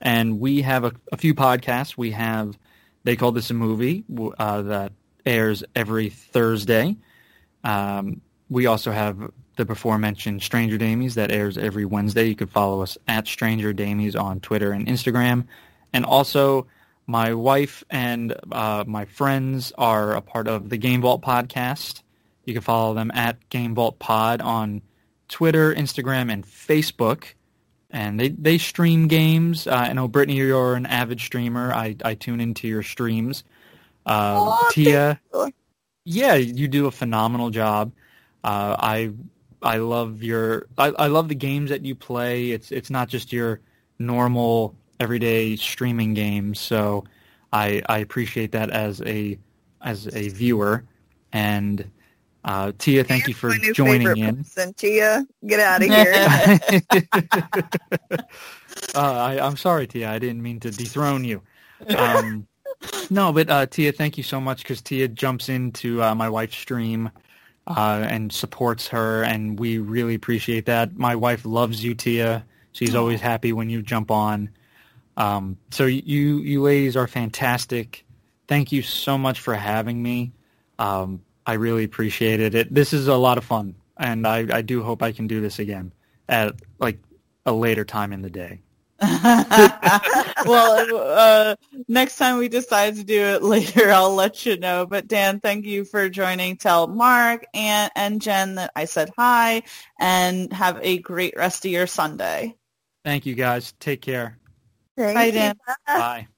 and 0.00 0.40
we 0.40 0.62
have 0.62 0.84
a, 0.84 0.92
a 1.12 1.16
few 1.16 1.34
podcasts. 1.34 1.96
We 1.96 2.10
have 2.10 2.58
they 3.04 3.14
call 3.16 3.32
this 3.32 3.50
a 3.50 3.54
movie 3.54 4.04
uh, 4.38 4.62
that 4.62 4.92
airs 5.24 5.62
every 5.76 6.10
Thursday. 6.10 6.96
Um, 7.62 8.20
we 8.48 8.66
also 8.66 8.90
have 8.90 9.30
the 9.56 9.64
before 9.64 9.98
mentioned 9.98 10.42
Stranger 10.42 10.78
Damies 10.78 11.14
that 11.14 11.32
airs 11.32 11.56
every 11.58 11.84
Wednesday. 11.84 12.24
You 12.28 12.36
can 12.36 12.46
follow 12.46 12.82
us 12.82 12.96
at 13.08 13.26
Stranger 13.26 13.72
Damies 13.74 14.18
on 14.20 14.40
Twitter 14.40 14.72
and 14.72 14.86
Instagram. 14.86 15.46
And 15.92 16.04
also, 16.04 16.66
my 17.06 17.34
wife 17.34 17.84
and 17.90 18.34
uh, 18.52 18.84
my 18.86 19.04
friends 19.06 19.72
are 19.78 20.14
a 20.14 20.20
part 20.20 20.48
of 20.48 20.68
the 20.68 20.76
Game 20.76 21.00
Vault 21.02 21.22
podcast. 21.22 22.02
You 22.44 22.52
can 22.52 22.62
follow 22.62 22.94
them 22.94 23.10
at 23.14 23.48
Game 23.48 23.74
Vault 23.74 23.98
Pod 23.98 24.40
on 24.40 24.82
Twitter, 25.28 25.74
Instagram, 25.74 26.30
and 26.32 26.44
Facebook. 26.46 27.24
and 27.90 28.20
they 28.20 28.28
they 28.28 28.58
stream 28.58 29.08
games. 29.08 29.66
Uh, 29.66 29.74
I 29.74 29.92
know 29.94 30.06
Brittany, 30.08 30.36
you're 30.36 30.74
an 30.74 30.86
avid 30.86 31.20
streamer. 31.20 31.72
I 31.72 31.96
I 32.04 32.14
tune 32.14 32.40
into 32.40 32.68
your 32.68 32.82
streams. 32.82 33.42
Uh, 34.04 34.34
Oh, 34.38 34.68
Tia, 34.72 35.20
yeah, 36.04 36.34
you 36.34 36.68
do 36.68 36.86
a 36.86 36.90
phenomenal 36.92 37.50
job. 37.50 37.92
Uh, 38.44 38.76
I 38.78 39.10
I 39.66 39.78
love 39.78 40.22
your 40.22 40.68
I, 40.78 40.88
I 40.92 41.08
love 41.08 41.28
the 41.28 41.34
games 41.34 41.70
that 41.70 41.84
you 41.84 41.94
play. 41.96 42.52
It's 42.52 42.72
it's 42.72 42.90
not 42.90 43.08
just 43.08 43.32
your 43.32 43.60
normal 43.98 44.76
everyday 45.00 45.56
streaming 45.56 46.14
games. 46.14 46.60
So 46.60 47.04
I 47.52 47.82
I 47.88 47.98
appreciate 47.98 48.52
that 48.52 48.70
as 48.70 49.02
a 49.02 49.38
as 49.82 50.08
a 50.14 50.28
viewer. 50.30 50.84
And 51.32 51.90
uh, 52.44 52.72
Tia, 52.78 53.04
thank 53.04 53.26
you 53.28 53.34
for 53.34 53.50
My 53.50 53.58
new 53.58 53.74
joining 53.74 54.16
in. 54.16 54.44
person, 54.44 54.74
Tia, 54.74 55.26
get 55.46 55.60
out 55.60 55.82
of 55.82 55.88
here. 55.88 56.30
uh, 58.94 58.96
I, 58.96 59.40
I'm 59.40 59.56
sorry, 59.56 59.88
Tia. 59.88 60.10
I 60.10 60.20
didn't 60.20 60.42
mean 60.42 60.60
to 60.60 60.70
dethrone 60.70 61.24
you. 61.24 61.42
Um, 61.94 62.46
no, 63.10 63.32
but 63.32 63.50
uh, 63.50 63.66
Tia, 63.66 63.92
thank 63.92 64.16
you 64.16 64.22
so 64.22 64.40
much 64.40 64.62
because 64.62 64.80
Tia 64.80 65.08
jumps 65.08 65.48
into 65.48 66.02
uh, 66.02 66.14
my 66.14 66.28
wife's 66.30 66.56
stream 66.56 67.10
uh, 67.66 68.06
and 68.08 68.32
supports 68.32 68.88
her, 68.88 69.22
and 69.24 69.58
we 69.58 69.78
really 69.78 70.14
appreciate 70.14 70.66
that. 70.66 70.96
My 70.96 71.16
wife 71.16 71.44
loves 71.44 71.82
you, 71.84 71.94
Tia. 71.94 72.44
She's 72.72 72.94
always 72.94 73.20
happy 73.20 73.52
when 73.52 73.70
you 73.70 73.82
jump 73.82 74.10
on. 74.10 74.50
Um, 75.16 75.56
so 75.70 75.86
you 75.86 76.38
you 76.38 76.62
ladies 76.62 76.96
are 76.96 77.06
fantastic. 77.06 78.04
Thank 78.48 78.70
you 78.70 78.82
so 78.82 79.16
much 79.18 79.40
for 79.40 79.54
having 79.54 80.02
me. 80.02 80.32
Um, 80.78 81.22
I 81.46 81.54
really 81.54 81.84
appreciated 81.84 82.54
it. 82.54 82.72
This 82.72 82.92
is 82.92 83.08
a 83.08 83.16
lot 83.16 83.38
of 83.38 83.44
fun, 83.44 83.74
and 83.96 84.26
I, 84.26 84.46
I 84.52 84.62
do 84.62 84.82
hope 84.82 85.02
I 85.02 85.12
can 85.12 85.26
do 85.26 85.40
this 85.40 85.58
again 85.58 85.92
at 86.28 86.54
like 86.78 86.98
a 87.46 87.52
later 87.52 87.84
time 87.84 88.12
in 88.12 88.22
the 88.22 88.30
day. 88.30 88.60
well, 90.46 90.96
uh, 90.96 91.56
next 91.86 92.16
time 92.16 92.38
we 92.38 92.48
decide 92.48 92.96
to 92.96 93.04
do 93.04 93.20
it 93.20 93.42
later, 93.42 93.90
I'll 93.90 94.14
let 94.14 94.46
you 94.46 94.56
know. 94.56 94.86
But 94.86 95.06
Dan, 95.06 95.40
thank 95.40 95.66
you 95.66 95.84
for 95.84 96.08
joining. 96.08 96.56
Tell 96.56 96.86
Mark 96.86 97.44
and, 97.52 97.90
and 97.94 98.22
Jen 98.22 98.54
that 98.54 98.70
I 98.74 98.86
said 98.86 99.10
hi 99.18 99.62
and 100.00 100.50
have 100.52 100.78
a 100.82 100.98
great 100.98 101.34
rest 101.36 101.64
of 101.66 101.70
your 101.70 101.86
Sunday. 101.86 102.54
Thank 103.04 103.26
you 103.26 103.34
guys. 103.34 103.72
Take 103.80 104.00
care. 104.00 104.38
Thank 104.96 105.14
Bye. 105.14 105.30
Dan. 105.30 105.56
Bye. 105.86 106.28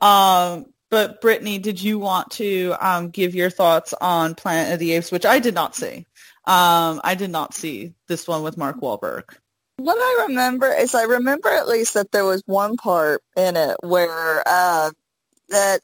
Um, 0.00 0.66
but 0.90 1.20
Brittany, 1.20 1.58
did 1.58 1.82
you 1.82 1.98
want 1.98 2.30
to 2.32 2.74
um, 2.80 3.10
give 3.10 3.34
your 3.34 3.50
thoughts 3.50 3.92
on 4.00 4.36
Planet 4.36 4.74
of 4.74 4.78
the 4.78 4.92
Apes, 4.92 5.10
which 5.10 5.26
I 5.26 5.40
did 5.40 5.54
not 5.54 5.74
see? 5.74 6.06
Um, 6.44 7.00
I 7.02 7.16
did 7.16 7.30
not 7.30 7.54
see 7.54 7.94
this 8.06 8.28
one 8.28 8.44
with 8.44 8.56
Mark 8.56 8.80
Wahlberg. 8.80 9.24
What 9.78 9.98
I 9.98 10.26
remember 10.28 10.72
is 10.72 10.94
I 10.94 11.02
remember 11.04 11.50
at 11.50 11.68
least 11.68 11.94
that 11.94 12.10
there 12.10 12.24
was 12.24 12.42
one 12.46 12.76
part 12.76 13.22
in 13.36 13.56
it 13.56 13.76
where 13.82 14.42
uh, 14.46 14.90
that 15.50 15.80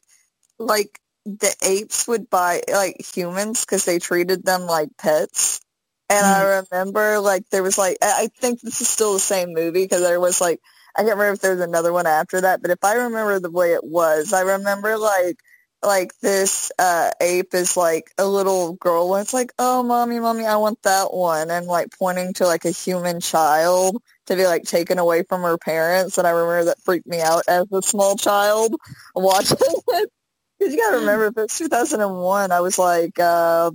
like 0.59 0.99
the 1.27 1.55
apes 1.63 2.09
would 2.09 2.31
buy 2.31 2.63
like 2.73 3.05
humans 3.15 3.65
because 3.65 3.85
they 3.85 3.99
treated 3.99 4.45
them 4.45 4.63
like 4.63 4.91
pets. 4.99 5.61
And 6.09 6.27
I 6.27 6.63
remember 6.73 7.21
like 7.21 7.49
there 7.51 7.63
was 7.63 7.79
like 7.79 7.99
I 8.03 8.25
I 8.25 8.29
think 8.41 8.61
this 8.61 8.81
is 8.81 8.89
still 8.89 9.15
the 9.15 9.21
same 9.21 9.53
movie 9.55 9.85
because 9.85 10.03
there 10.03 10.21
was 10.21 10.41
like 10.41 10.61
I 10.97 11.03
can't 11.03 11.17
remember 11.17 11.35
if 11.35 11.41
there 11.41 11.53
was 11.57 11.61
another 11.61 11.93
one 11.93 12.07
after 12.07 12.41
that, 12.43 12.63
but 12.63 12.71
if 12.71 12.83
I 12.85 12.95
remember 12.95 13.41
the 13.41 13.51
way 13.51 13.73
it 13.73 13.85
was, 13.85 14.33
I 14.33 14.43
remember 14.43 14.99
like 14.99 15.39
like 15.83 16.17
this 16.21 16.71
uh 16.79 17.11
ape 17.21 17.55
is 17.55 17.77
like 17.77 18.13
a 18.19 18.27
little 18.27 18.75
girl 18.75 19.15
and 19.15 19.23
it's 19.23 19.35
like, 19.35 19.53
oh 19.59 19.83
mommy, 19.83 20.21
mommy, 20.21 20.47
I 20.47 20.57
want 20.57 20.83
that 20.83 21.13
one 21.13 21.51
and 21.51 21.67
like 21.67 21.89
pointing 21.99 22.35
to 22.35 22.47
like 22.47 22.65
a 22.65 22.71
human 22.71 23.21
child 23.21 24.01
to 24.27 24.37
be 24.37 24.45
like 24.47 24.63
taken 24.65 24.99
away 24.99 25.25
from 25.29 25.43
her 25.43 25.59
parents 25.59 26.19
and 26.19 26.27
I 26.27 26.31
remember 26.31 26.65
that 26.67 26.81
freaked 26.83 27.07
me 27.07 27.21
out 27.21 27.43
as 27.49 27.67
a 27.73 27.83
small 27.83 28.17
child 28.17 28.75
watching 29.15 29.57
it. 29.61 30.11
Because 30.59 30.75
you 30.75 30.81
gotta 30.81 30.99
remember 30.99 31.27
if 31.27 31.39
it's 31.39 31.59
two 31.59 31.69
thousand 31.69 32.01
and 32.01 32.17
one, 32.21 32.53
I 32.53 32.61
was 32.61 32.79
like 32.79 33.19
uh 33.19 33.71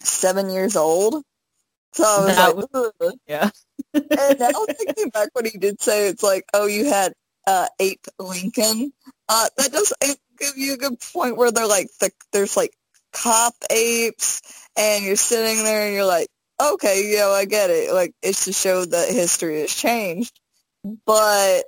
seven 0.00 0.50
years 0.50 0.76
old. 0.76 1.22
So 1.92 2.04
I 2.04 2.20
was 2.26 2.36
That 2.36 2.56
like, 2.56 2.66
"Ugh." 3.02 3.14
Yeah. 3.26 3.50
and 3.94 4.38
now 4.38 4.50
thinking 4.78 5.08
back 5.10 5.30
when 5.32 5.44
he 5.46 5.58
did 5.58 5.80
say 5.82 6.08
it's 6.08 6.22
like, 6.22 6.44
oh, 6.54 6.66
you 6.66 6.88
had 6.88 7.12
uh, 7.46 7.66
Ape 7.80 8.06
Lincoln. 8.18 8.92
Uh, 9.28 9.46
that 9.56 9.72
does 9.72 9.92
it 10.02 10.18
give 10.40 10.56
you 10.56 10.74
a 10.74 10.78
good 10.78 10.98
point 11.12 11.36
where 11.36 11.52
they're 11.52 11.66
like, 11.66 11.88
the, 12.00 12.10
there's 12.32 12.56
like 12.56 12.72
cop 13.12 13.54
apes, 13.70 14.42
and 14.76 15.04
you're 15.04 15.16
sitting 15.16 15.64
there 15.64 15.86
and 15.86 15.94
you're 15.94 16.04
like, 16.04 16.28
okay, 16.60 17.10
you 17.10 17.16
know, 17.16 17.30
I 17.30 17.44
get 17.44 17.70
it. 17.70 17.92
Like 17.92 18.12
it's 18.22 18.44
to 18.44 18.52
show 18.52 18.84
that 18.84 19.08
history 19.08 19.60
has 19.60 19.74
changed, 19.74 20.38
but 21.06 21.64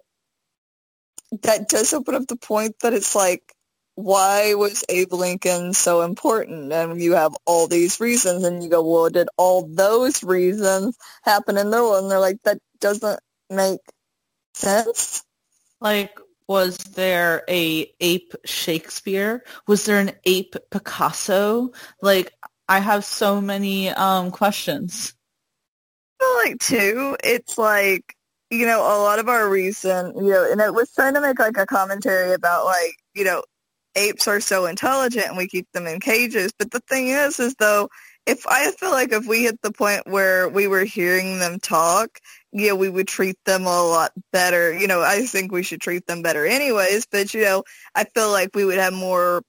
that 1.43 1.69
does 1.69 1.93
open 1.93 2.15
up 2.15 2.27
the 2.27 2.37
point 2.37 2.77
that 2.83 2.93
it's 2.93 3.15
like, 3.15 3.43
why 3.95 4.55
was 4.55 4.85
Abe 4.89 5.13
Lincoln 5.13 5.75
so 5.75 6.03
important? 6.03 6.73
And 6.73 7.01
you 7.01 7.13
have 7.13 7.35
all 7.47 7.69
these 7.69 8.01
reasons, 8.01 8.45
and 8.45 8.63
you 8.63 8.71
go, 8.71 8.83
well, 8.83 9.11
did 9.11 9.29
all 9.37 9.67
those 9.67 10.23
reasons 10.23 10.97
happen 11.23 11.59
in 11.59 11.71
their 11.71 11.83
world? 11.83 12.03
And 12.03 12.11
they're 12.11 12.19
like, 12.19 12.39
that 12.45 12.59
doesn't 12.81 13.21
make 13.51 13.81
sense. 14.55 15.23
Like, 15.81 16.19
was 16.49 16.77
there 16.79 17.43
a 17.49 17.93
ape 18.01 18.35
Shakespeare? 18.45 19.45
Was 19.67 19.85
there 19.85 19.99
an 19.99 20.13
ape 20.25 20.57
Picasso? 20.71 21.73
Like, 22.01 22.33
I 22.69 22.79
have 22.81 23.05
so 23.05 23.41
many 23.41 23.91
um 23.91 24.31
questions. 24.31 25.15
Feel 26.21 26.35
like 26.37 26.59
too, 26.59 27.17
it's 27.23 27.59
like 27.59 28.17
you 28.51 28.67
know 28.67 28.81
a 28.81 29.01
lot 29.03 29.19
of 29.19 29.29
our 29.29 29.49
recent 29.49 30.17
you 30.17 30.31
know, 30.31 30.51
and 30.51 30.61
it 30.61 30.75
was 30.75 30.93
trying 30.93 31.15
to 31.15 31.21
make 31.21 31.39
like 31.39 31.57
a 31.57 31.67
commentary 31.67 32.33
about 32.33 32.65
like 32.65 32.95
you 33.15 33.25
know 33.25 33.43
apes 33.97 34.29
are 34.29 34.41
so 34.41 34.67
intelligent 34.67 35.27
and 35.27 35.37
we 35.37 35.49
keep 35.49 35.71
them 35.73 35.87
in 35.87 36.01
cages. 36.01 36.53
But 36.59 36.71
the 36.71 36.81
thing 36.81 37.09
is, 37.09 37.39
is 37.41 37.55
though, 37.59 37.89
if 38.27 38.47
I 38.47 38.71
feel 38.73 38.91
like 38.91 39.13
if 39.13 39.27
we 39.27 39.45
hit 39.45 39.61
the 39.63 39.73
point 39.73 40.07
where 40.07 40.49
we 40.49 40.67
were 40.67 40.85
hearing 40.85 41.39
them 41.39 41.59
talk, 41.59 42.21
know, 42.53 42.77
we 42.77 42.89
would 42.89 43.09
treat 43.09 43.37
them 43.45 43.63
a 43.63 43.83
lot 43.83 44.13
better. 44.33 44.77
You 44.77 44.87
know, 44.87 45.01
I 45.01 45.23
think 45.23 45.53
we 45.53 45.63
should 45.63 45.81
treat 45.81 46.07
them 46.07 46.23
better 46.23 46.47
anyways. 46.47 47.07
But 47.07 47.35
you 47.35 47.43
know, 47.43 47.65
I 47.95 48.05
feel 48.05 48.31
like 48.31 48.55
we 48.55 48.65
would 48.65 48.79
have 48.79 48.93
more 48.93 49.43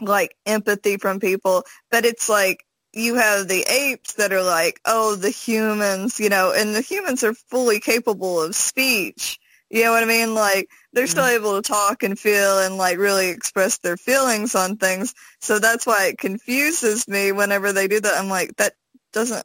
like 0.00 0.36
empathy 0.46 0.96
from 0.96 1.20
people. 1.20 1.64
But 1.90 2.04
it's 2.04 2.28
like 2.28 2.64
you 2.92 3.16
have 3.16 3.46
the 3.46 3.64
apes 3.68 4.14
that 4.14 4.32
are 4.32 4.42
like, 4.42 4.80
oh, 4.84 5.16
the 5.16 5.30
humans, 5.30 6.18
you 6.18 6.28
know, 6.28 6.52
and 6.56 6.74
the 6.74 6.80
humans 6.80 7.22
are 7.22 7.34
fully 7.34 7.80
capable 7.80 8.42
of 8.42 8.54
speech. 8.54 9.38
You 9.70 9.84
know 9.84 9.92
what 9.92 10.02
I 10.02 10.06
mean? 10.06 10.34
Like 10.34 10.68
they're 10.92 11.04
mm-hmm. 11.04 11.10
still 11.10 11.26
able 11.26 11.62
to 11.62 11.68
talk 11.68 12.02
and 12.02 12.18
feel 12.18 12.58
and 12.58 12.76
like 12.76 12.98
really 12.98 13.28
express 13.28 13.78
their 13.78 13.96
feelings 13.96 14.54
on 14.54 14.76
things. 14.76 15.14
So 15.40 15.58
that's 15.60 15.86
why 15.86 16.06
it 16.06 16.18
confuses 16.18 17.06
me 17.06 17.30
whenever 17.30 17.72
they 17.72 17.86
do 17.86 18.00
that. 18.00 18.18
I'm 18.18 18.28
like, 18.28 18.56
that 18.56 18.72
doesn't 19.12 19.44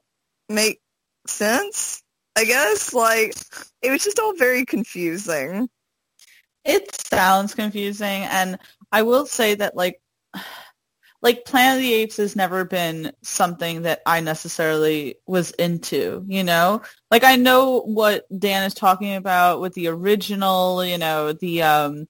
make 0.50 0.82
sense. 1.28 2.02
I 2.36 2.46
guess 2.46 2.94
like 2.94 3.34
it 3.82 3.92
was 3.92 4.04
just 4.04 4.20
all 4.20 4.36
very 4.36 4.66
confusing. 4.66 5.70
It 6.64 6.96
sounds 6.96 7.54
confusing, 7.54 8.24
and 8.24 8.58
I 8.92 9.04
will 9.04 9.26
say 9.26 9.56
that 9.56 9.76
like 9.76 10.02
like 11.26 11.44
Planet 11.44 11.78
of 11.78 11.82
the 11.82 11.94
Apes 11.94 12.18
has 12.18 12.36
never 12.36 12.66
been 12.66 13.12
something 13.24 13.82
that 13.82 14.02
I 14.06 14.20
necessarily 14.20 15.16
was 15.26 15.50
into, 15.52 16.24
you 16.28 16.44
know? 16.44 16.84
Like 17.10 17.24
I 17.24 17.36
know 17.36 17.82
what 17.82 18.28
Dan 18.38 18.64
is 18.64 18.76
talking 18.76 19.16
about 19.16 19.60
with 19.60 19.74
the 19.74 19.88
original, 19.88 20.86
you 20.86 21.00
know, 21.00 21.34
the 21.34 21.64
um 21.64 22.08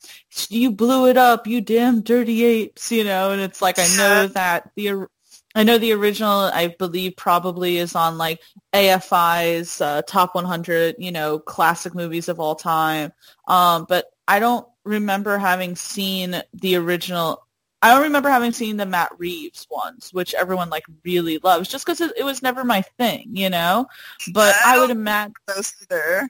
you 0.49 0.69
blew 0.71 1.07
it 1.07 1.15
up, 1.15 1.47
you 1.47 1.61
damn 1.61 2.01
dirty 2.01 2.43
apes, 2.43 2.91
you 2.91 3.05
know, 3.05 3.31
and 3.31 3.41
it's 3.41 3.61
like 3.61 3.79
I 3.79 3.87
know 3.97 4.27
that 4.33 4.71
the 4.75 5.07
I 5.55 5.63
know 5.63 5.77
the 5.77 5.93
original 5.93 6.31
I 6.53 6.67
believe 6.67 7.15
probably 7.15 7.77
is 7.77 7.95
on 7.95 8.17
like 8.17 8.41
AFI's 8.73 9.79
uh, 9.81 10.01
top 10.03 10.35
100, 10.35 10.95
you 10.99 11.11
know, 11.11 11.39
classic 11.39 11.95
movies 11.95 12.29
of 12.29 12.39
all 12.39 12.55
time. 12.55 13.13
Um 13.47 13.85
but 13.87 14.05
I 14.27 14.39
don't 14.39 14.67
remember 14.83 15.37
having 15.37 15.75
seen 15.75 16.41
the 16.53 16.75
original 16.75 17.45
I 17.81 17.91
don't 17.93 18.03
remember 18.03 18.29
having 18.29 18.51
seen 18.51 18.77
the 18.77 18.85
Matt 18.85 19.11
Reeves 19.19 19.67
ones, 19.69 20.09
which 20.11 20.33
everyone 20.33 20.69
like 20.71 20.85
really 21.03 21.37
loves, 21.37 21.69
just 21.69 21.85
because 21.85 22.01
it, 22.01 22.13
it 22.17 22.23
was 22.23 22.41
never 22.41 22.63
my 22.63 22.81
thing, 22.97 23.29
you 23.35 23.49
know. 23.49 23.85
But 24.33 24.55
I 24.65 24.79
would 24.79 24.89
imagine, 24.89 25.35
Those 25.47 25.71
either. 25.83 26.27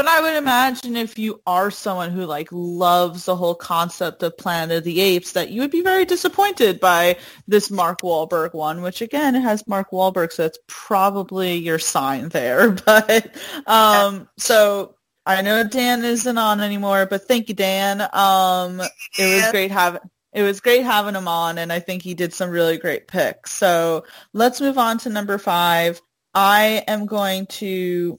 But 0.00 0.08
I 0.08 0.22
would 0.22 0.34
imagine 0.34 0.96
if 0.96 1.18
you 1.18 1.42
are 1.46 1.70
someone 1.70 2.10
who 2.10 2.24
like 2.24 2.48
loves 2.50 3.26
the 3.26 3.36
whole 3.36 3.54
concept 3.54 4.22
of 4.22 4.38
Planet 4.38 4.78
of 4.78 4.84
the 4.84 4.98
Apes, 4.98 5.32
that 5.32 5.50
you 5.50 5.60
would 5.60 5.70
be 5.70 5.82
very 5.82 6.06
disappointed 6.06 6.80
by 6.80 7.18
this 7.46 7.70
Mark 7.70 8.00
Wahlberg 8.00 8.54
one, 8.54 8.80
which 8.80 9.02
again 9.02 9.36
it 9.36 9.42
has 9.42 9.68
Mark 9.68 9.90
Wahlberg, 9.90 10.32
so 10.32 10.46
it's 10.46 10.58
probably 10.68 11.54
your 11.56 11.78
sign 11.78 12.30
there. 12.30 12.70
But 12.86 13.36
um, 13.66 14.26
so 14.38 14.94
I 15.26 15.42
know 15.42 15.64
Dan 15.64 16.02
isn't 16.02 16.38
on 16.38 16.62
anymore, 16.62 17.04
but 17.04 17.28
thank 17.28 17.50
you, 17.50 17.54
Dan. 17.54 18.00
Um, 18.14 18.80
it 19.18 19.34
was 19.34 19.50
great 19.50 19.70
having 19.70 20.00
it 20.32 20.42
was 20.42 20.60
great 20.60 20.82
having 20.82 21.14
him 21.14 21.28
on, 21.28 21.58
and 21.58 21.70
I 21.70 21.78
think 21.78 22.02
he 22.02 22.14
did 22.14 22.32
some 22.32 22.48
really 22.48 22.78
great 22.78 23.06
picks. 23.06 23.52
So 23.52 24.04
let's 24.32 24.62
move 24.62 24.78
on 24.78 24.96
to 25.00 25.10
number 25.10 25.36
five. 25.36 26.00
I 26.32 26.84
am 26.88 27.04
going 27.04 27.44
to 27.48 28.18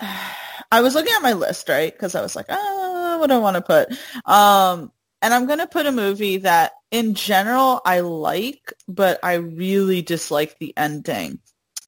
I 0.70 0.80
was 0.82 0.94
looking 0.94 1.12
at 1.14 1.22
my 1.22 1.32
list, 1.32 1.68
right? 1.68 1.92
Because 1.92 2.14
I 2.14 2.22
was 2.22 2.36
like, 2.36 2.46
ah, 2.48 3.16
what 3.18 3.28
do 3.28 3.34
I 3.34 3.38
want 3.38 3.56
to 3.56 3.62
put? 3.62 3.90
Um, 4.24 4.92
and 5.22 5.34
I'm 5.34 5.46
going 5.46 5.58
to 5.58 5.66
put 5.66 5.86
a 5.86 5.92
movie 5.92 6.38
that 6.38 6.72
in 6.90 7.14
general 7.14 7.80
I 7.84 8.00
like, 8.00 8.72
but 8.88 9.18
I 9.22 9.34
really 9.34 10.02
dislike 10.02 10.58
the 10.58 10.72
ending. 10.76 11.40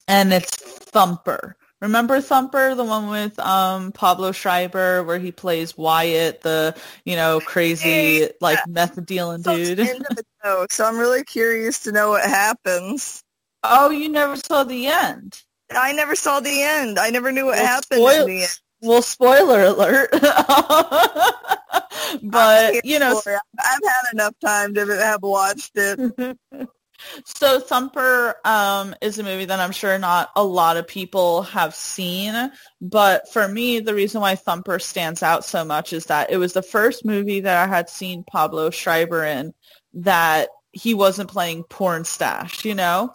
And 0.07 0.33
it's 0.33 0.55
Thumper. 0.55 1.55
Remember 1.81 2.21
Thumper, 2.21 2.75
the 2.75 2.83
one 2.85 3.09
with 3.09 3.37
um, 3.39 3.91
Pablo 3.91 4.31
Schreiber, 4.31 5.03
where 5.03 5.19
he 5.19 5.33
plays 5.33 5.77
Wyatt, 5.77 6.41
the 6.41 6.77
you 7.03 7.17
know 7.17 7.41
crazy 7.41 8.29
like 8.39 8.59
meth 8.69 9.05
dealing 9.05 9.41
dude. 9.41 9.85
So 10.71 10.85
I'm 10.85 10.97
really 10.97 11.25
curious 11.25 11.83
to 11.83 11.91
know 11.91 12.11
what 12.11 12.23
happens. 12.23 13.21
Oh, 13.63 13.89
you 13.89 14.07
never 14.07 14.37
saw 14.37 14.63
the 14.63 14.87
end. 14.87 15.41
I 15.71 15.91
never 15.91 16.15
saw 16.15 16.39
the 16.39 16.61
end. 16.61 16.99
I 16.99 17.09
never 17.09 17.33
knew 17.33 17.45
what 17.45 17.57
well, 17.57 17.65
happened 17.65 17.99
spoil- 17.99 18.21
in 18.21 18.27
the 18.27 18.41
end. 18.43 18.59
Well, 18.83 19.01
spoiler 19.01 19.63
alert. 19.63 20.09
but 22.21 22.85
you 22.85 22.99
know, 22.99 23.21
I've 23.25 23.79
had 23.83 24.13
enough 24.13 24.35
time 24.43 24.73
to 24.73 24.85
have 24.85 25.23
watched 25.23 25.71
it. 25.75 26.37
So 27.25 27.59
Thumper 27.59 28.35
um, 28.45 28.95
is 29.01 29.19
a 29.19 29.23
movie 29.23 29.45
that 29.45 29.59
I'm 29.59 29.71
sure 29.71 29.97
not 29.99 30.29
a 30.35 30.43
lot 30.43 30.77
of 30.77 30.87
people 30.87 31.43
have 31.43 31.75
seen, 31.75 32.51
but 32.81 33.29
for 33.31 33.47
me, 33.47 33.79
the 33.79 33.93
reason 33.93 34.21
why 34.21 34.35
Thumper 34.35 34.79
stands 34.79 35.21
out 35.21 35.43
so 35.43 35.65
much 35.65 35.91
is 35.91 36.05
that 36.05 36.31
it 36.31 36.37
was 36.37 36.53
the 36.53 36.61
first 36.61 37.03
movie 37.03 37.41
that 37.41 37.57
I 37.57 37.67
had 37.67 37.89
seen 37.89 38.23
Pablo 38.23 38.69
Schreiber 38.69 39.25
in 39.25 39.53
that 39.95 40.49
he 40.71 40.93
wasn't 40.93 41.29
playing 41.29 41.63
Pornstache, 41.65 42.63
you 42.63 42.75
know, 42.75 43.13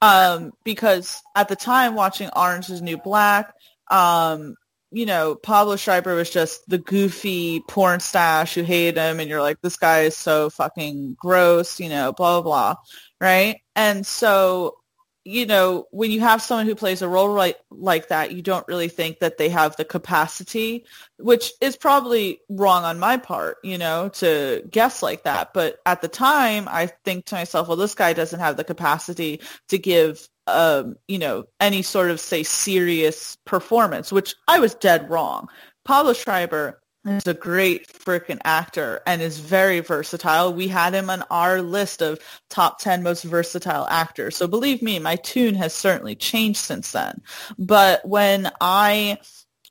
um, 0.00 0.52
because 0.64 1.20
at 1.34 1.48
the 1.48 1.56
time 1.56 1.94
watching 1.94 2.30
Orange 2.34 2.70
is 2.70 2.82
New 2.82 2.96
Black, 2.96 3.52
um, 3.90 4.54
you 4.92 5.06
know, 5.06 5.34
Pablo 5.34 5.76
Schreiber 5.76 6.14
was 6.14 6.30
just 6.30 6.68
the 6.68 6.78
goofy 6.78 7.60
Pornstache 7.68 8.54
who 8.54 8.62
hated 8.62 8.98
him, 8.98 9.20
and 9.20 9.28
you're 9.28 9.42
like, 9.42 9.60
this 9.60 9.76
guy 9.76 10.02
is 10.02 10.16
so 10.16 10.50
fucking 10.50 11.16
gross, 11.20 11.80
you 11.80 11.88
know, 11.88 12.12
blah 12.12 12.40
blah 12.40 12.42
blah 12.42 12.76
right? 13.20 13.60
And 13.74 14.06
so, 14.06 14.76
you 15.24 15.44
know, 15.46 15.86
when 15.90 16.10
you 16.10 16.20
have 16.20 16.40
someone 16.40 16.66
who 16.66 16.74
plays 16.76 17.02
a 17.02 17.08
role 17.08 17.32
like 17.32 17.58
like 17.70 18.08
that, 18.08 18.32
you 18.32 18.42
don't 18.42 18.66
really 18.68 18.88
think 18.88 19.18
that 19.18 19.38
they 19.38 19.48
have 19.48 19.76
the 19.76 19.84
capacity, 19.84 20.84
which 21.18 21.52
is 21.60 21.76
probably 21.76 22.40
wrong 22.48 22.84
on 22.84 22.98
my 23.00 23.16
part, 23.16 23.58
you 23.64 23.76
know, 23.78 24.08
to 24.10 24.62
guess 24.70 25.02
like 25.02 25.24
that. 25.24 25.52
But 25.52 25.78
at 25.84 26.00
the 26.00 26.08
time, 26.08 26.68
I 26.68 26.86
think 27.04 27.26
to 27.26 27.34
myself, 27.34 27.68
well, 27.68 27.76
this 27.76 27.94
guy 27.94 28.12
doesn't 28.12 28.40
have 28.40 28.56
the 28.56 28.64
capacity 28.64 29.40
to 29.68 29.78
give 29.78 30.28
um, 30.46 30.96
you 31.08 31.18
know, 31.18 31.44
any 31.60 31.82
sort 31.82 32.10
of 32.10 32.20
say 32.20 32.42
serious 32.42 33.36
performance, 33.44 34.12
which 34.12 34.34
I 34.48 34.58
was 34.58 34.74
dead 34.74 35.08
wrong. 35.10 35.48
Pablo 35.84 36.12
Schreiber 36.12 36.80
is 37.06 37.26
a 37.26 37.34
great 37.34 37.86
freaking 37.88 38.40
actor 38.44 39.00
and 39.06 39.22
is 39.22 39.38
very 39.38 39.80
versatile. 39.80 40.52
We 40.52 40.68
had 40.68 40.94
him 40.94 41.08
on 41.08 41.22
our 41.30 41.62
list 41.62 42.02
of 42.02 42.18
top 42.50 42.80
10 42.80 43.02
most 43.02 43.22
versatile 43.22 43.86
actors. 43.88 44.36
So 44.36 44.48
believe 44.48 44.82
me, 44.82 44.98
my 44.98 45.16
tune 45.16 45.54
has 45.54 45.72
certainly 45.72 46.16
changed 46.16 46.58
since 46.58 46.92
then. 46.92 47.22
But 47.58 48.06
when 48.06 48.50
I 48.60 49.18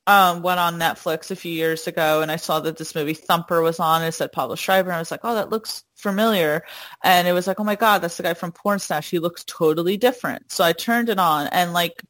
um, 0.07 0.41
went 0.41 0.59
on 0.59 0.79
Netflix 0.79 1.31
a 1.31 1.35
few 1.35 1.51
years 1.51 1.87
ago 1.87 2.21
and 2.21 2.31
I 2.31 2.35
saw 2.35 2.59
that 2.59 2.77
this 2.77 2.95
movie 2.95 3.13
Thumper 3.13 3.61
was 3.61 3.79
on, 3.79 4.03
it 4.03 4.11
said 4.11 4.31
Pablo 4.31 4.55
Schreiber, 4.55 4.89
and 4.89 4.95
I 4.95 4.99
was 4.99 5.11
like, 5.11 5.21
oh, 5.23 5.35
that 5.35 5.49
looks 5.49 5.83
familiar. 5.95 6.63
And 7.03 7.27
it 7.27 7.33
was 7.33 7.47
like, 7.47 7.59
oh 7.59 7.63
my 7.63 7.75
God, 7.75 7.99
that's 7.99 8.17
the 8.17 8.23
guy 8.23 8.35
from 8.35 8.51
Pornstache. 8.51 9.09
He 9.09 9.19
looks 9.19 9.43
totally 9.45 9.97
different. 9.97 10.51
So 10.51 10.63
I 10.63 10.73
turned 10.73 11.09
it 11.09 11.19
on 11.19 11.47
and 11.47 11.73
like 11.73 12.03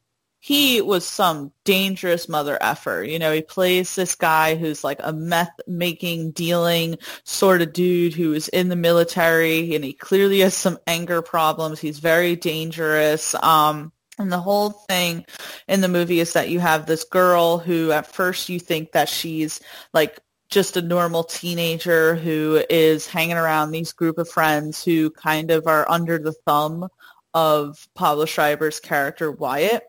he 0.46 0.80
was 0.80 1.04
some 1.04 1.50
dangerous 1.64 2.28
mother 2.28 2.56
effer. 2.60 3.02
You 3.02 3.18
know, 3.18 3.32
he 3.32 3.42
plays 3.42 3.96
this 3.96 4.14
guy 4.14 4.54
who's 4.54 4.84
like 4.84 5.00
a 5.02 5.12
meth 5.12 5.58
making, 5.66 6.32
dealing 6.32 6.98
sort 7.24 7.62
of 7.62 7.72
dude 7.72 8.14
who 8.14 8.32
is 8.32 8.46
in 8.48 8.68
the 8.68 8.76
military 8.76 9.74
and 9.74 9.84
he 9.84 9.92
clearly 9.92 10.40
has 10.40 10.54
some 10.54 10.78
anger 10.86 11.20
problems. 11.20 11.80
He's 11.80 11.98
very 11.98 12.36
dangerous. 12.36 13.34
Um, 13.34 13.90
and 14.18 14.32
the 14.32 14.38
whole 14.38 14.70
thing 14.70 15.24
in 15.68 15.80
the 15.80 15.88
movie 15.88 16.20
is 16.20 16.32
that 16.32 16.48
you 16.48 16.60
have 16.60 16.86
this 16.86 17.04
girl 17.04 17.58
who 17.58 17.92
at 17.92 18.12
first 18.12 18.48
you 18.48 18.58
think 18.58 18.92
that 18.92 19.08
she's 19.08 19.60
like 19.92 20.20
just 20.48 20.76
a 20.76 20.82
normal 20.82 21.24
teenager 21.24 22.14
who 22.14 22.62
is 22.70 23.06
hanging 23.06 23.36
around 23.36 23.70
these 23.70 23.92
group 23.92 24.18
of 24.18 24.28
friends 24.28 24.82
who 24.82 25.10
kind 25.10 25.50
of 25.50 25.66
are 25.66 25.90
under 25.90 26.18
the 26.18 26.32
thumb 26.46 26.88
of 27.34 27.86
Pablo 27.94 28.24
Schreiber's 28.24 28.80
character 28.80 29.30
Wyatt. 29.30 29.82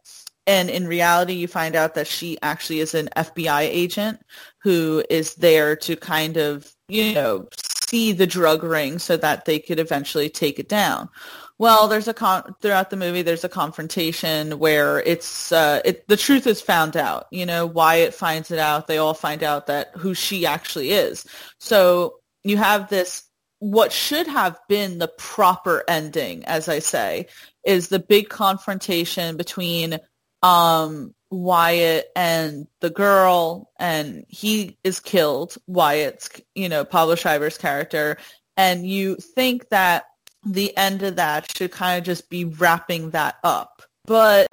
And 0.45 0.69
in 0.69 0.88
reality 0.88 1.34
you 1.34 1.47
find 1.47 1.75
out 1.75 1.95
that 1.95 2.07
she 2.07 2.38
actually 2.41 2.80
is 2.80 2.95
an 2.95 3.09
FBI 3.15 3.61
agent 3.61 4.19
who 4.59 5.03
is 5.09 5.36
there 5.36 5.75
to 5.78 5.95
kind 5.95 6.38
of 6.38 6.73
you 6.89 7.13
know 7.13 7.47
see 7.89 8.11
the 8.11 8.28
drug 8.28 8.63
ring 8.63 8.99
so 8.99 9.15
that 9.17 9.45
they 9.45 9.59
could 9.59 9.80
eventually 9.80 10.30
take 10.30 10.59
it 10.59 10.67
down 10.67 11.09
well 11.58 11.88
there's 11.88 12.08
a 12.08 12.14
con- 12.14 12.55
throughout 12.62 12.89
the 12.89 12.95
movie 12.95 13.22
there's 13.22 13.43
a 13.43 13.49
confrontation 13.49 14.60
where 14.60 14.99
it's 14.99 15.51
uh, 15.51 15.82
it, 15.86 16.08
the 16.08 16.18
truth 16.18 16.47
is 16.47 16.62
found 16.62 16.97
out 16.97 17.28
you 17.32 17.45
know 17.45 17.66
Wyatt 17.66 18.14
finds 18.14 18.51
it 18.51 18.60
out 18.60 18.88
they 18.88 18.97
all 18.97 19.14
find 19.14 19.43
out 19.43 19.68
that 19.68 19.91
who 19.95 20.14
she 20.14 20.45
actually 20.45 20.91
is 20.91 21.26
so 21.60 22.16
you 22.43 22.58
have 22.58 22.89
this 22.89 23.24
what 23.60 23.91
should 23.91 24.28
have 24.28 24.60
been 24.70 24.99
the 24.99 25.08
proper 25.08 25.84
ending 25.88 26.45
as 26.45 26.70
i 26.70 26.78
say 26.78 27.26
is 27.66 27.88
the 27.88 27.99
big 27.99 28.30
confrontation 28.30 29.36
between 29.36 29.99
um, 30.43 31.14
Wyatt 31.30 32.08
and 32.16 32.68
the 32.80 32.89
girl, 32.89 33.72
and 33.78 34.26
he 34.28 34.78
is 34.84 34.99
killed. 34.99 35.58
Wyatt's, 35.68 36.30
you 36.55 36.70
know, 36.70 36.86
Pablo 36.86 37.16
Schreiber's 37.16 37.58
character, 37.58 38.18
and 38.55 38.88
you 38.88 39.16
think 39.16 39.70
that 39.70 40.05
the 40.54 40.76
end 40.78 41.04
of 41.04 41.16
that 41.18 41.56
should 41.56 41.72
kind 41.72 41.98
of 41.98 42.06
just 42.06 42.30
be 42.30 42.45
wrapping 42.45 43.12
that 43.12 43.36
up. 43.43 43.82
But 44.06 44.48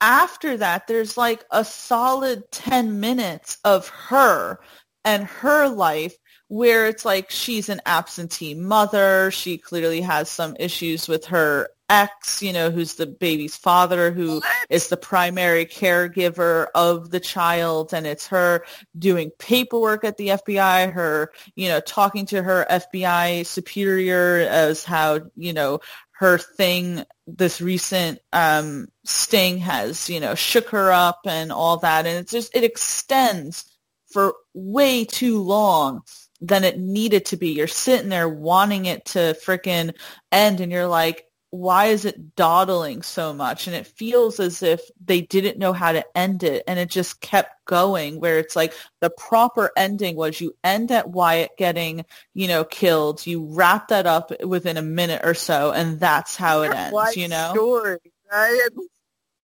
after 0.00 0.56
that, 0.56 0.86
there's 0.86 1.16
like 1.16 1.44
a 1.50 1.64
solid 1.64 2.50
10 2.50 3.00
minutes 3.00 3.58
of 3.64 3.88
her 3.88 4.58
and 5.04 5.24
her 5.24 5.68
life 5.68 6.14
where 6.52 6.86
it's 6.86 7.06
like 7.06 7.30
she's 7.30 7.70
an 7.70 7.80
absentee 7.86 8.52
mother. 8.52 9.30
She 9.30 9.56
clearly 9.56 10.02
has 10.02 10.28
some 10.28 10.54
issues 10.60 11.08
with 11.08 11.24
her 11.24 11.70
ex, 11.88 12.42
you 12.42 12.52
know, 12.52 12.70
who's 12.70 12.96
the 12.96 13.06
baby's 13.06 13.56
father, 13.56 14.10
who 14.10 14.34
what? 14.34 14.66
is 14.68 14.88
the 14.88 14.98
primary 14.98 15.64
caregiver 15.64 16.66
of 16.74 17.10
the 17.10 17.20
child, 17.20 17.94
and 17.94 18.06
it's 18.06 18.26
her 18.26 18.66
doing 18.98 19.30
paperwork 19.38 20.04
at 20.04 20.18
the 20.18 20.28
FBI, 20.28 20.92
her, 20.92 21.32
you 21.56 21.68
know, 21.68 21.80
talking 21.80 22.26
to 22.26 22.42
her 22.42 22.66
FBI 22.68 23.46
superior 23.46 24.46
as 24.46 24.84
how, 24.84 25.20
you 25.34 25.54
know, 25.54 25.80
her 26.10 26.36
thing, 26.36 27.02
this 27.26 27.62
recent 27.62 28.18
um, 28.34 28.88
sting 29.06 29.56
has, 29.56 30.10
you 30.10 30.20
know, 30.20 30.34
shook 30.34 30.68
her 30.68 30.92
up 30.92 31.20
and 31.24 31.50
all 31.50 31.78
that, 31.78 32.04
and 32.04 32.18
it's 32.18 32.32
just 32.32 32.54
it 32.54 32.62
extends 32.62 33.64
for 34.12 34.34
way 34.52 35.06
too 35.06 35.40
long 35.40 36.02
than 36.42 36.64
it 36.64 36.78
needed 36.78 37.24
to 37.26 37.36
be. 37.36 37.50
You're 37.50 37.68
sitting 37.68 38.08
there 38.08 38.28
wanting 38.28 38.86
it 38.86 39.04
to 39.06 39.36
fricking 39.44 39.94
end 40.32 40.60
and 40.60 40.72
you're 40.72 40.88
like, 40.88 41.24
why 41.50 41.86
is 41.86 42.06
it 42.06 42.34
dawdling 42.34 43.02
so 43.02 43.32
much? 43.32 43.66
And 43.66 43.76
it 43.76 43.86
feels 43.86 44.40
as 44.40 44.62
if 44.62 44.80
they 45.04 45.20
didn't 45.20 45.58
know 45.58 45.74
how 45.74 45.92
to 45.92 46.04
end 46.16 46.42
it 46.42 46.64
and 46.66 46.78
it 46.78 46.88
just 46.88 47.20
kept 47.20 47.64
going 47.66 48.18
where 48.20 48.38
it's 48.38 48.56
like 48.56 48.72
the 49.00 49.10
proper 49.10 49.70
ending 49.76 50.16
was 50.16 50.40
you 50.40 50.56
end 50.64 50.90
at 50.90 51.10
Wyatt 51.10 51.50
getting, 51.58 52.06
you 52.34 52.48
know, 52.48 52.64
killed. 52.64 53.26
You 53.26 53.44
wrap 53.44 53.88
that 53.88 54.06
up 54.06 54.32
within 54.42 54.78
a 54.78 54.82
minute 54.82 55.20
or 55.24 55.34
so 55.34 55.72
and 55.72 56.00
that's 56.00 56.36
how 56.36 56.62
it 56.62 56.74
ends, 56.74 57.16
you 57.16 57.28
know? 57.28 57.50
Story, 57.52 57.98
right? 58.32 58.68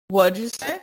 What'd 0.08 0.38
you 0.38 0.48
say? 0.48 0.80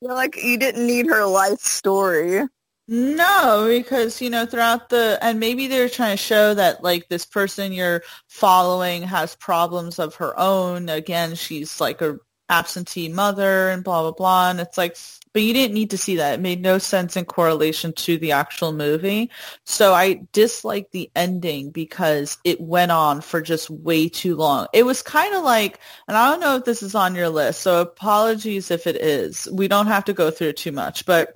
You're 0.00 0.14
like 0.14 0.36
you 0.42 0.58
didn't 0.58 0.86
need 0.86 1.06
her 1.06 1.24
life 1.24 1.60
story. 1.60 2.42
No, 2.86 3.66
because 3.68 4.20
you 4.20 4.28
know 4.28 4.44
throughout 4.44 4.90
the 4.90 5.18
and 5.22 5.40
maybe 5.40 5.68
they're 5.68 5.88
trying 5.88 6.16
to 6.16 6.22
show 6.22 6.52
that 6.54 6.82
like 6.84 7.08
this 7.08 7.24
person 7.24 7.72
you're 7.72 8.02
following 8.28 9.02
has 9.04 9.34
problems 9.36 9.98
of 9.98 10.14
her 10.16 10.38
own. 10.38 10.90
Again, 10.90 11.34
she's 11.34 11.80
like 11.80 12.02
a 12.02 12.18
absentee 12.50 13.08
mother 13.08 13.70
and 13.70 13.82
blah 13.82 14.02
blah 14.02 14.12
blah 14.12 14.50
and 14.50 14.60
it's 14.60 14.76
like 14.76 14.96
but 15.32 15.42
you 15.42 15.52
didn't 15.54 15.74
need 15.74 15.90
to 15.90 15.98
see 15.98 16.16
that. 16.16 16.34
It 16.34 16.40
made 16.40 16.60
no 16.62 16.78
sense 16.78 17.16
in 17.16 17.24
correlation 17.24 17.92
to 17.94 18.18
the 18.18 18.32
actual 18.32 18.72
movie. 18.72 19.30
So 19.64 19.92
I 19.92 20.20
dislike 20.32 20.90
the 20.92 21.10
ending 21.16 21.70
because 21.70 22.38
it 22.44 22.60
went 22.60 22.92
on 22.92 23.20
for 23.20 23.40
just 23.42 23.68
way 23.68 24.08
too 24.08 24.36
long. 24.36 24.68
It 24.72 24.84
was 24.84 25.02
kind 25.02 25.34
of 25.34 25.42
like, 25.42 25.80
and 26.06 26.16
I 26.16 26.30
don't 26.30 26.38
know 26.40 26.54
if 26.56 26.64
this 26.64 26.84
is 26.84 26.94
on 26.94 27.16
your 27.16 27.30
list, 27.30 27.62
so 27.62 27.80
apologies 27.82 28.70
if 28.70 28.86
it 28.86 28.94
is. 28.96 29.48
We 29.52 29.66
don't 29.66 29.88
have 29.88 30.04
to 30.04 30.12
go 30.12 30.30
through 30.30 30.52
too 30.52 30.70
much, 30.70 31.04
but 31.04 31.32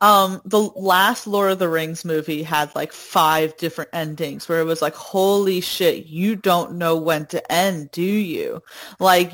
Um, 0.00 0.40
the 0.44 0.60
last 0.60 1.26
Lord 1.26 1.52
of 1.52 1.58
the 1.58 1.68
Rings 1.68 2.04
movie 2.04 2.42
had 2.42 2.74
like 2.74 2.92
five 2.92 3.56
different 3.56 3.90
endings 3.92 4.48
where 4.48 4.60
it 4.60 4.64
was 4.64 4.80
like, 4.80 4.94
holy 4.94 5.60
shit, 5.60 6.06
you 6.06 6.36
don't 6.36 6.76
know 6.76 6.96
when 6.96 7.26
to 7.26 7.52
end, 7.52 7.90
do 7.90 8.02
you? 8.02 8.62
Like 8.98 9.32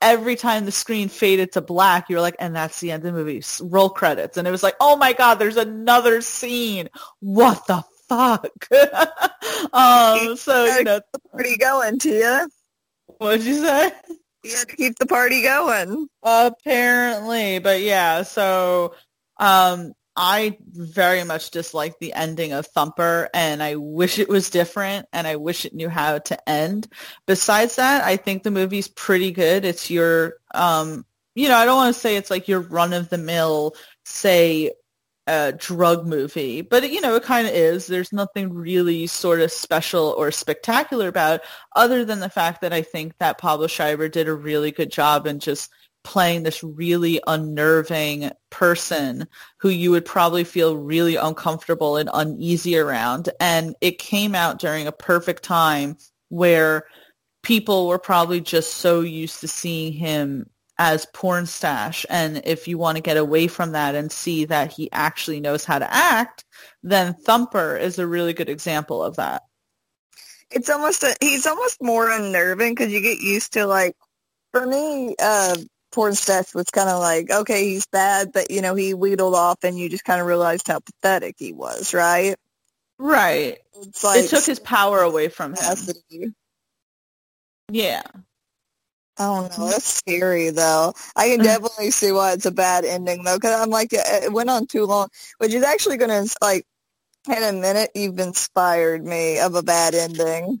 every 0.00 0.36
time 0.36 0.64
the 0.64 0.72
screen 0.72 1.08
faded 1.08 1.52
to 1.52 1.60
black, 1.60 2.08
you're 2.08 2.20
like, 2.20 2.36
and 2.38 2.54
that's 2.54 2.80
the 2.80 2.92
end 2.92 3.04
of 3.04 3.12
the 3.12 3.18
movie. 3.18 3.42
Roll 3.60 3.90
credits. 3.90 4.36
And 4.36 4.46
it 4.46 4.52
was 4.52 4.62
like, 4.62 4.76
oh 4.80 4.96
my 4.96 5.12
God, 5.12 5.36
there's 5.36 5.56
another 5.56 6.20
scene. 6.20 6.88
What 7.20 7.66
the 7.66 7.82
fuck? 8.08 8.68
um, 9.72 10.36
so, 10.36 10.66
you 10.66 10.84
know. 10.84 11.00
The 11.12 11.20
party 11.30 11.56
going, 11.56 11.98
Tia. 11.98 12.46
What'd 13.18 13.44
you 13.44 13.54
say? 13.54 13.92
You 14.44 14.56
had 14.56 14.68
to 14.68 14.76
keep 14.76 14.98
the 14.98 15.06
party 15.06 15.42
going. 15.42 16.08
Apparently, 16.22 17.58
but 17.58 17.80
yeah, 17.80 18.22
so 18.22 18.94
um, 19.38 19.92
I 20.18 20.56
very 20.72 21.24
much 21.24 21.50
dislike 21.50 21.98
the 21.98 22.14
ending 22.14 22.52
of 22.52 22.66
Thumper, 22.66 23.28
and 23.34 23.62
I 23.62 23.76
wish 23.76 24.18
it 24.18 24.30
was 24.30 24.48
different, 24.48 25.06
and 25.12 25.26
I 25.26 25.36
wish 25.36 25.66
it 25.66 25.74
knew 25.74 25.90
how 25.90 26.18
to 26.18 26.48
end. 26.48 26.88
Besides 27.26 27.76
that, 27.76 28.02
I 28.02 28.16
think 28.16 28.42
the 28.42 28.50
movie's 28.50 28.88
pretty 28.88 29.30
good. 29.30 29.66
It's 29.66 29.90
your, 29.90 30.36
um, 30.54 31.04
you 31.34 31.48
know, 31.48 31.56
I 31.56 31.66
don't 31.66 31.76
want 31.76 31.94
to 31.94 32.00
say 32.00 32.16
it's 32.16 32.30
like 32.30 32.48
your 32.48 32.60
run-of-the-mill, 32.60 33.74
say, 34.06 34.72
uh, 35.26 35.52
drug 35.58 36.06
movie, 36.06 36.62
but 36.62 36.88
you 36.90 37.00
know, 37.00 37.16
it 37.16 37.24
kind 37.24 37.46
of 37.46 37.52
is. 37.52 37.86
There's 37.86 38.12
nothing 38.12 38.54
really 38.54 39.08
sort 39.08 39.40
of 39.40 39.52
special 39.52 40.14
or 40.16 40.30
spectacular 40.30 41.08
about, 41.08 41.40
it, 41.40 41.46
other 41.74 42.04
than 42.06 42.20
the 42.20 42.30
fact 42.30 42.62
that 42.62 42.72
I 42.72 42.80
think 42.80 43.18
that 43.18 43.36
Pablo 43.36 43.66
Schreiber 43.66 44.08
did 44.08 44.28
a 44.28 44.34
really 44.34 44.70
good 44.70 44.90
job 44.90 45.26
in 45.26 45.40
just 45.40 45.70
playing 46.06 46.44
this 46.44 46.62
really 46.62 47.20
unnerving 47.26 48.30
person 48.48 49.26
who 49.58 49.68
you 49.68 49.90
would 49.90 50.04
probably 50.04 50.44
feel 50.44 50.76
really 50.76 51.16
uncomfortable 51.16 51.96
and 51.96 52.08
uneasy 52.14 52.78
around. 52.78 53.28
And 53.40 53.74
it 53.80 53.98
came 53.98 54.36
out 54.36 54.60
during 54.60 54.86
a 54.86 54.92
perfect 54.92 55.42
time 55.42 55.96
where 56.28 56.84
people 57.42 57.88
were 57.88 57.98
probably 57.98 58.40
just 58.40 58.74
so 58.74 59.00
used 59.00 59.40
to 59.40 59.48
seeing 59.48 59.92
him 59.92 60.48
as 60.78 61.06
Pornstache. 61.06 62.06
And 62.08 62.40
if 62.44 62.68
you 62.68 62.78
want 62.78 62.96
to 62.96 63.02
get 63.02 63.16
away 63.16 63.48
from 63.48 63.72
that 63.72 63.96
and 63.96 64.10
see 64.12 64.44
that 64.44 64.72
he 64.72 64.88
actually 64.92 65.40
knows 65.40 65.64
how 65.64 65.80
to 65.80 65.92
act, 65.92 66.44
then 66.84 67.14
Thumper 67.14 67.76
is 67.76 67.98
a 67.98 68.06
really 68.06 68.32
good 68.32 68.48
example 68.48 69.02
of 69.02 69.16
that. 69.16 69.42
It's 70.52 70.70
almost 70.70 71.02
a, 71.02 71.16
he's 71.20 71.46
almost 71.46 71.82
more 71.82 72.08
unnerving 72.08 72.76
because 72.76 72.92
you 72.92 73.00
get 73.00 73.18
used 73.18 73.54
to 73.54 73.66
like 73.66 73.96
for 74.52 74.66
me, 74.66 75.14
uh, 75.20 75.56
Pornstache 75.96 76.54
was 76.54 76.66
kind 76.66 76.90
of 76.90 77.00
like, 77.00 77.30
okay, 77.30 77.64
he's 77.64 77.86
bad, 77.86 78.30
but 78.32 78.50
you 78.50 78.60
know, 78.60 78.74
he 78.74 78.92
wheedled 78.92 79.34
off, 79.34 79.64
and 79.64 79.78
you 79.78 79.88
just 79.88 80.04
kind 80.04 80.20
of 80.20 80.26
realized 80.26 80.68
how 80.68 80.78
pathetic 80.78 81.36
he 81.38 81.54
was, 81.54 81.94
right? 81.94 82.36
Right. 82.98 83.58
It's 83.80 84.04
like 84.04 84.24
it 84.24 84.28
took 84.28 84.44
his 84.44 84.58
power 84.58 85.00
away 85.00 85.28
from 85.28 85.54
him. 85.54 86.34
Yeah. 87.70 88.02
I 89.18 89.24
don't 89.24 89.58
know. 89.58 89.70
That's 89.70 89.86
scary, 89.86 90.50
though. 90.50 90.92
I 91.16 91.28
can 91.28 91.40
definitely 91.40 91.90
see 91.90 92.12
why 92.12 92.32
it's 92.32 92.44
a 92.44 92.50
bad 92.50 92.84
ending, 92.84 93.24
though, 93.24 93.36
because 93.36 93.58
I'm 93.58 93.70
like, 93.70 93.88
it 93.92 94.30
went 94.30 94.50
on 94.50 94.66
too 94.66 94.84
long, 94.84 95.08
which 95.38 95.54
is 95.54 95.62
actually 95.62 95.96
going 95.96 96.10
to, 96.10 96.36
like, 96.42 96.66
in 97.26 97.42
a 97.42 97.52
minute, 97.52 97.90
you've 97.94 98.18
inspired 98.18 99.04
me 99.04 99.38
of 99.38 99.54
a 99.54 99.62
bad 99.62 99.94
ending. 99.94 100.60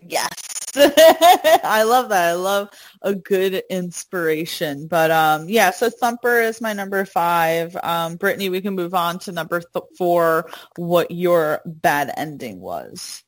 Yes. 0.00 0.30
I 1.64 1.84
love 1.84 2.10
that. 2.10 2.28
I 2.28 2.32
love 2.34 2.70
a 3.02 3.14
good 3.14 3.62
inspiration. 3.70 4.86
But 4.86 5.10
um, 5.10 5.48
yeah, 5.48 5.70
so 5.70 5.90
Thumper 5.90 6.40
is 6.40 6.60
my 6.60 6.72
number 6.72 7.04
five. 7.04 7.76
Um, 7.82 8.16
Brittany, 8.16 8.48
we 8.48 8.60
can 8.60 8.74
move 8.74 8.94
on 8.94 9.18
to 9.20 9.32
number 9.32 9.60
th- 9.60 9.84
four. 9.96 10.50
What 10.76 11.10
your 11.10 11.62
bad 11.64 12.12
ending 12.16 12.60
was? 12.60 13.22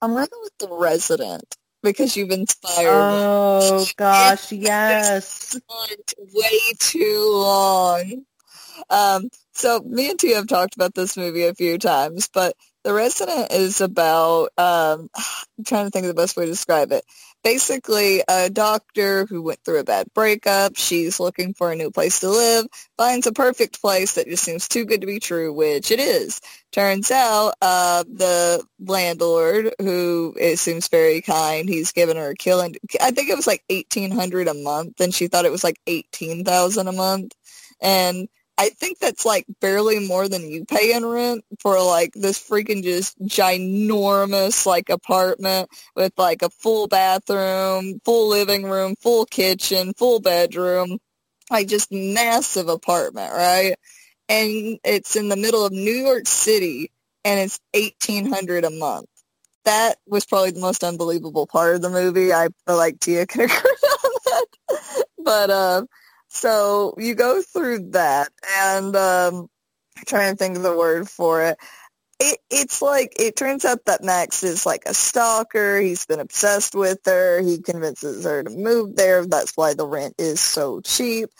I'm 0.00 0.12
going 0.12 0.28
with 0.42 0.58
the 0.58 0.68
Resident 0.70 1.56
because 1.82 2.16
you've 2.16 2.30
inspired. 2.30 2.88
Oh 2.90 3.80
me. 3.80 3.86
gosh, 3.96 4.52
yes. 4.52 5.58
Way 6.18 6.58
too 6.78 7.30
long. 7.32 8.24
Um, 8.90 9.28
so 9.54 9.80
me 9.80 10.10
and 10.10 10.18
T 10.18 10.32
have 10.34 10.46
talked 10.46 10.76
about 10.76 10.94
this 10.94 11.16
movie 11.16 11.44
a 11.44 11.54
few 11.54 11.78
times, 11.78 12.28
but 12.32 12.54
The 12.88 12.94
Resident 12.94 13.52
is 13.52 13.82
about, 13.82 14.48
um, 14.56 15.10
I'm 15.58 15.64
trying 15.66 15.84
to 15.84 15.90
think 15.90 16.04
of 16.04 16.08
the 16.08 16.22
best 16.22 16.38
way 16.38 16.46
to 16.46 16.50
describe 16.50 16.90
it. 16.90 17.04
Basically, 17.44 18.22
a 18.26 18.48
doctor 18.48 19.26
who 19.26 19.42
went 19.42 19.62
through 19.62 19.80
a 19.80 19.84
bad 19.84 20.06
breakup, 20.14 20.72
she's 20.76 21.20
looking 21.20 21.52
for 21.52 21.70
a 21.70 21.76
new 21.76 21.90
place 21.90 22.20
to 22.20 22.30
live, 22.30 22.66
finds 22.96 23.26
a 23.26 23.32
perfect 23.32 23.82
place 23.82 24.14
that 24.14 24.26
just 24.26 24.42
seems 24.42 24.68
too 24.68 24.86
good 24.86 25.02
to 25.02 25.06
be 25.06 25.20
true, 25.20 25.52
which 25.52 25.90
it 25.90 26.00
is. 26.00 26.40
Turns 26.72 27.10
out, 27.10 27.56
uh, 27.60 28.04
the 28.04 28.64
landlord, 28.80 29.74
who 29.78 30.34
it 30.40 30.58
seems 30.58 30.88
very 30.88 31.20
kind, 31.20 31.68
he's 31.68 31.92
given 31.92 32.16
her 32.16 32.30
a 32.30 32.34
killing, 32.34 32.74
I 33.02 33.10
think 33.10 33.28
it 33.28 33.36
was 33.36 33.46
like 33.46 33.64
1800 33.68 34.48
a 34.48 34.54
month, 34.54 34.98
and 34.98 35.12
she 35.12 35.28
thought 35.28 35.44
it 35.44 35.52
was 35.52 35.62
like 35.62 35.78
18,000 35.86 36.88
a 36.88 36.92
month. 36.92 37.34
And 37.82 38.28
I 38.58 38.70
think 38.70 38.98
that's 38.98 39.24
like 39.24 39.46
barely 39.60 40.06
more 40.06 40.28
than 40.28 40.50
you 40.50 40.64
pay 40.64 40.92
in 40.94 41.06
rent 41.06 41.44
for 41.60 41.80
like 41.80 42.12
this 42.14 42.38
freaking 42.40 42.82
just 42.82 43.18
ginormous 43.20 44.66
like 44.66 44.90
apartment 44.90 45.70
with 45.96 46.12
like 46.18 46.42
a 46.42 46.50
full 46.50 46.88
bathroom, 46.88 48.00
full 48.04 48.28
living 48.28 48.64
room, 48.64 48.96
full 49.00 49.26
kitchen, 49.26 49.94
full 49.96 50.20
bedroom, 50.20 50.98
like 51.50 51.68
just 51.68 51.92
massive 51.92 52.68
apartment, 52.68 53.32
right? 53.32 53.76
And 54.28 54.78
it's 54.84 55.16
in 55.16 55.28
the 55.28 55.36
middle 55.36 55.64
of 55.64 55.72
New 55.72 55.92
York 55.92 56.26
City 56.26 56.90
and 57.24 57.40
it's 57.40 57.60
1800 57.74 58.64
a 58.64 58.70
month. 58.70 59.06
That 59.64 59.96
was 60.06 60.26
probably 60.26 60.52
the 60.52 60.60
most 60.60 60.84
unbelievable 60.84 61.46
part 61.46 61.76
of 61.76 61.82
the 61.82 61.90
movie. 61.90 62.32
I 62.32 62.48
feel 62.66 62.76
like 62.76 63.00
Tia 63.00 63.26
can 63.26 63.42
agree 63.42 63.56
on 63.56 64.12
that. 64.26 64.46
But 65.24 65.50
uh 65.50 65.82
so 66.28 66.94
you 66.98 67.14
go 67.14 67.42
through 67.42 67.90
that, 67.90 68.28
and 68.58 68.94
um, 68.96 69.48
I'm 69.96 70.04
trying 70.06 70.32
to 70.32 70.36
think 70.36 70.56
of 70.56 70.62
the 70.62 70.76
word 70.76 71.08
for 71.08 71.44
it. 71.44 71.58
It, 72.20 72.38
it's 72.50 72.82
like 72.82 73.14
it 73.18 73.36
turns 73.36 73.64
out 73.64 73.84
that 73.86 74.02
Max 74.02 74.42
is 74.42 74.66
like 74.66 74.84
a 74.86 74.94
stalker. 74.94 75.80
He's 75.80 76.06
been 76.06 76.20
obsessed 76.20 76.74
with 76.74 77.00
her. 77.06 77.40
He 77.40 77.60
convinces 77.60 78.24
her 78.24 78.42
to 78.42 78.50
move 78.50 78.96
there. 78.96 79.26
That's 79.26 79.56
why 79.56 79.74
the 79.74 79.86
rent 79.86 80.14
is 80.18 80.40
so 80.40 80.80
cheap. 80.80 81.30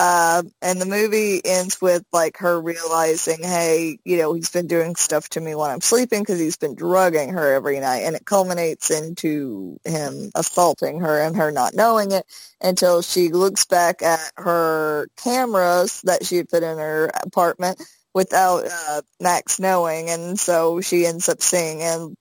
Uh, 0.00 0.44
and 0.62 0.80
the 0.80 0.86
movie 0.86 1.40
ends 1.44 1.82
with 1.82 2.04
like 2.12 2.36
her 2.38 2.60
realizing, 2.60 3.42
hey, 3.42 3.98
you 4.04 4.16
know, 4.16 4.32
he's 4.32 4.48
been 4.48 4.68
doing 4.68 4.94
stuff 4.94 5.28
to 5.28 5.40
me 5.40 5.56
when 5.56 5.70
I'm 5.70 5.80
sleeping 5.80 6.22
because 6.22 6.38
he's 6.38 6.56
been 6.56 6.76
drugging 6.76 7.30
her 7.30 7.52
every 7.52 7.80
night, 7.80 8.02
and 8.02 8.14
it 8.14 8.24
culminates 8.24 8.92
into 8.92 9.76
him 9.84 10.30
assaulting 10.36 11.00
her 11.00 11.20
and 11.20 11.34
her 11.34 11.50
not 11.50 11.74
knowing 11.74 12.12
it 12.12 12.24
until 12.60 13.02
she 13.02 13.30
looks 13.30 13.66
back 13.66 14.00
at 14.00 14.20
her 14.36 15.08
cameras 15.16 16.00
that 16.02 16.24
she 16.24 16.36
had 16.36 16.48
put 16.48 16.62
in 16.62 16.78
her 16.78 17.10
apartment 17.24 17.82
without 18.14 18.66
uh, 18.70 19.02
Max 19.20 19.58
knowing, 19.58 20.10
and 20.10 20.38
so 20.38 20.80
she 20.80 21.06
ends 21.06 21.28
up 21.28 21.42
seeing 21.42 21.82
and 21.82 22.14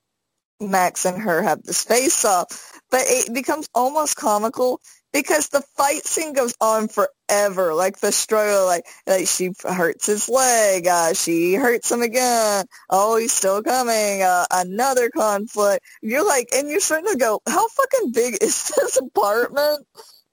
Max 0.59 1.05
and 1.05 1.21
her 1.21 1.43
have 1.43 1.61
this 1.61 1.83
face 1.83 2.25
off, 2.25 2.47
but 2.89 3.01
it 3.03 3.31
becomes 3.33 3.67
almost 3.75 4.15
comical 4.15 4.81
because 5.13 5.49
the 5.49 5.61
fight 5.75 6.05
scene 6.05 6.33
goes 6.33 6.53
on 6.61 6.87
forever. 6.87 7.73
Like 7.73 7.99
the 7.99 8.11
struggle, 8.11 8.65
like 8.65 8.85
like 9.05 9.27
she 9.27 9.51
hurts 9.63 10.07
his 10.07 10.29
leg, 10.29 10.87
uh, 10.87 11.13
she 11.13 11.55
hurts 11.55 11.91
him 11.91 12.01
again. 12.01 12.65
Oh, 12.89 13.17
he's 13.17 13.33
still 13.33 13.63
coming. 13.63 14.21
Uh, 14.21 14.45
another 14.51 15.09
conflict. 15.09 15.85
You're 16.01 16.25
like, 16.25 16.49
and 16.53 16.69
you're 16.69 16.79
starting 16.79 17.11
to 17.11 17.17
go, 17.17 17.41
how 17.47 17.67
fucking 17.67 18.11
big 18.11 18.37
is 18.41 18.71
this 18.75 18.97
apartment? 18.97 19.85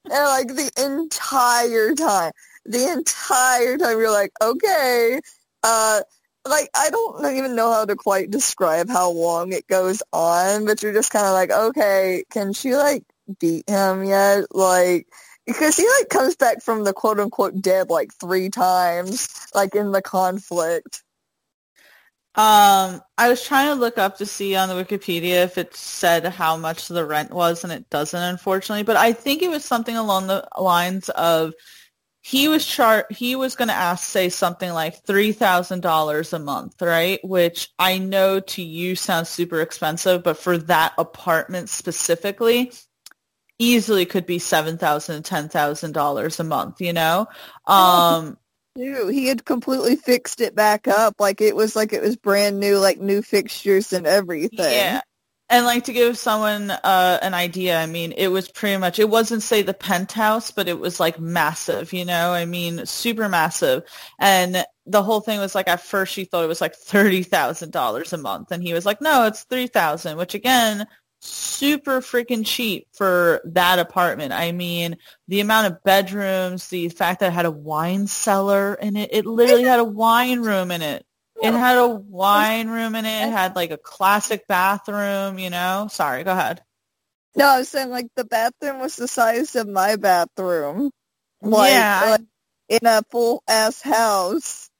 And 0.04 0.12
like 0.12 0.48
the 0.48 0.70
entire 0.76 1.94
time, 1.94 2.32
the 2.66 2.92
entire 2.92 3.78
time, 3.78 3.98
you're 3.98 4.12
like, 4.12 4.32
okay. 4.42 5.20
Uh, 5.62 6.00
like 6.46 6.68
I 6.76 6.90
don't 6.90 7.36
even 7.36 7.56
know 7.56 7.72
how 7.72 7.86
to 7.86 7.96
quite 7.96 8.30
describe 8.30 8.88
how 8.88 9.10
long 9.10 9.52
it 9.52 9.66
goes 9.66 10.02
on, 10.12 10.66
but 10.66 10.82
you're 10.82 10.92
just 10.92 11.10
kind 11.10 11.26
of 11.26 11.32
like, 11.32 11.50
okay, 11.50 12.24
can 12.30 12.52
she 12.52 12.76
like 12.76 13.02
beat 13.40 13.68
him 13.68 14.04
yet. 14.04 14.44
Like, 14.50 15.08
because 15.46 15.76
he 15.76 15.86
like 15.98 16.08
comes 16.08 16.36
back 16.36 16.62
from 16.62 16.84
the 16.84 16.92
quote 16.92 17.20
unquote 17.20 17.60
dead 17.60 17.90
like 17.90 18.12
three 18.14 18.48
times, 18.50 19.28
like 19.54 19.74
in 19.74 19.92
the 19.92 20.02
conflict. 20.02 21.02
Um, 22.36 23.00
I 23.16 23.28
was 23.28 23.44
trying 23.44 23.68
to 23.68 23.74
look 23.74 23.96
up 23.96 24.18
to 24.18 24.26
see 24.26 24.56
on 24.56 24.68
the 24.68 24.74
Wikipedia 24.74 25.44
if 25.44 25.56
it 25.56 25.76
said 25.76 26.26
how 26.26 26.56
much 26.56 26.88
the 26.88 27.04
rent 27.04 27.30
was, 27.32 27.62
and 27.62 27.72
it 27.72 27.88
doesn't, 27.90 28.20
unfortunately. 28.20 28.82
But 28.82 28.96
I 28.96 29.12
think 29.12 29.42
it 29.42 29.50
was 29.50 29.64
something 29.64 29.96
along 29.96 30.26
the 30.26 30.48
lines 30.58 31.08
of 31.10 31.54
he 32.22 32.48
was 32.48 32.66
char- 32.66 33.06
he 33.10 33.36
was 33.36 33.54
going 33.54 33.68
to 33.68 33.74
ask, 33.74 34.02
say, 34.02 34.30
something 34.30 34.72
like 34.72 35.04
three 35.04 35.30
thousand 35.30 35.82
dollars 35.82 36.32
a 36.32 36.40
month, 36.40 36.82
right? 36.82 37.20
Which 37.22 37.70
I 37.78 37.98
know 37.98 38.40
to 38.40 38.62
you 38.62 38.96
sounds 38.96 39.28
super 39.28 39.60
expensive, 39.60 40.24
but 40.24 40.36
for 40.36 40.58
that 40.58 40.94
apartment 40.98 41.68
specifically, 41.68 42.72
easily 43.58 44.06
could 44.06 44.26
be 44.26 44.38
seven 44.38 44.78
thousand, 44.78 45.24
ten 45.24 45.48
thousand 45.48 45.92
dollars 45.92 46.40
a 46.40 46.44
month. 46.44 46.80
You 46.80 46.92
know, 46.92 47.26
um, 47.66 48.38
too. 48.76 49.08
He 49.08 49.26
had 49.26 49.44
completely 49.44 49.96
fixed 49.96 50.40
it 50.40 50.54
back 50.54 50.88
up. 50.88 51.14
Like 51.18 51.40
it 51.40 51.56
was 51.56 51.76
like 51.76 51.92
it 51.92 52.02
was 52.02 52.16
brand 52.16 52.60
new, 52.60 52.78
like 52.78 53.00
new 53.00 53.22
fixtures 53.22 53.92
and 53.92 54.06
everything. 54.06 54.58
Yeah. 54.58 55.00
And 55.50 55.66
like 55.66 55.84
to 55.84 55.92
give 55.92 56.16
someone 56.16 56.70
uh, 56.70 57.18
an 57.20 57.34
idea, 57.34 57.78
I 57.78 57.84
mean, 57.84 58.12
it 58.16 58.28
was 58.28 58.48
pretty 58.48 58.78
much, 58.78 58.98
it 58.98 59.10
wasn't 59.10 59.42
say 59.42 59.60
the 59.60 59.74
penthouse, 59.74 60.50
but 60.50 60.68
it 60.68 60.78
was 60.78 60.98
like 60.98 61.20
massive, 61.20 61.92
you 61.92 62.06
know, 62.06 62.32
I 62.32 62.46
mean, 62.46 62.86
super 62.86 63.28
massive. 63.28 63.84
And 64.18 64.64
the 64.86 65.02
whole 65.02 65.20
thing 65.20 65.40
was 65.40 65.54
like, 65.54 65.68
at 65.68 65.82
first 65.82 66.14
she 66.14 66.24
thought 66.24 66.44
it 66.44 66.48
was 66.48 66.62
like 66.62 66.74
$30,000 66.74 68.12
a 68.12 68.16
month. 68.16 68.52
And 68.52 68.62
he 68.62 68.72
was 68.72 68.86
like, 68.86 69.02
no, 69.02 69.26
it's 69.26 69.44
3000 69.44 70.16
which 70.16 70.34
again, 70.34 70.86
super 71.24 72.00
freaking 72.00 72.44
cheap 72.44 72.86
for 72.92 73.40
that 73.44 73.78
apartment. 73.78 74.32
I 74.32 74.52
mean, 74.52 74.96
the 75.28 75.40
amount 75.40 75.72
of 75.72 75.82
bedrooms, 75.82 76.68
the 76.68 76.88
fact 76.88 77.20
that 77.20 77.28
it 77.28 77.32
had 77.32 77.46
a 77.46 77.50
wine 77.50 78.06
cellar 78.06 78.74
in 78.74 78.96
it, 78.96 79.10
it 79.12 79.26
literally 79.26 79.64
had 79.64 79.80
a 79.80 79.84
wine 79.84 80.40
room 80.40 80.70
in 80.70 80.82
it. 80.82 81.04
It 81.42 81.52
had 81.52 81.78
a 81.78 81.88
wine 81.88 82.68
room 82.68 82.94
in 82.94 83.04
it. 83.04 83.28
It 83.28 83.32
had 83.32 83.56
like 83.56 83.70
a 83.70 83.76
classic 83.76 84.46
bathroom, 84.46 85.38
you 85.38 85.50
know. 85.50 85.88
Sorry, 85.90 86.24
go 86.24 86.32
ahead. 86.32 86.62
No, 87.36 87.46
I 87.46 87.58
was 87.58 87.68
saying 87.68 87.90
like 87.90 88.06
the 88.14 88.24
bathroom 88.24 88.80
was 88.80 88.96
the 88.96 89.08
size 89.08 89.56
of 89.56 89.68
my 89.68 89.96
bathroom. 89.96 90.90
Like, 91.42 91.70
Yeah, 91.70 92.06
like 92.10 92.20
in 92.68 92.86
a 92.86 93.02
full 93.10 93.42
ass 93.48 93.82
house. 93.82 94.70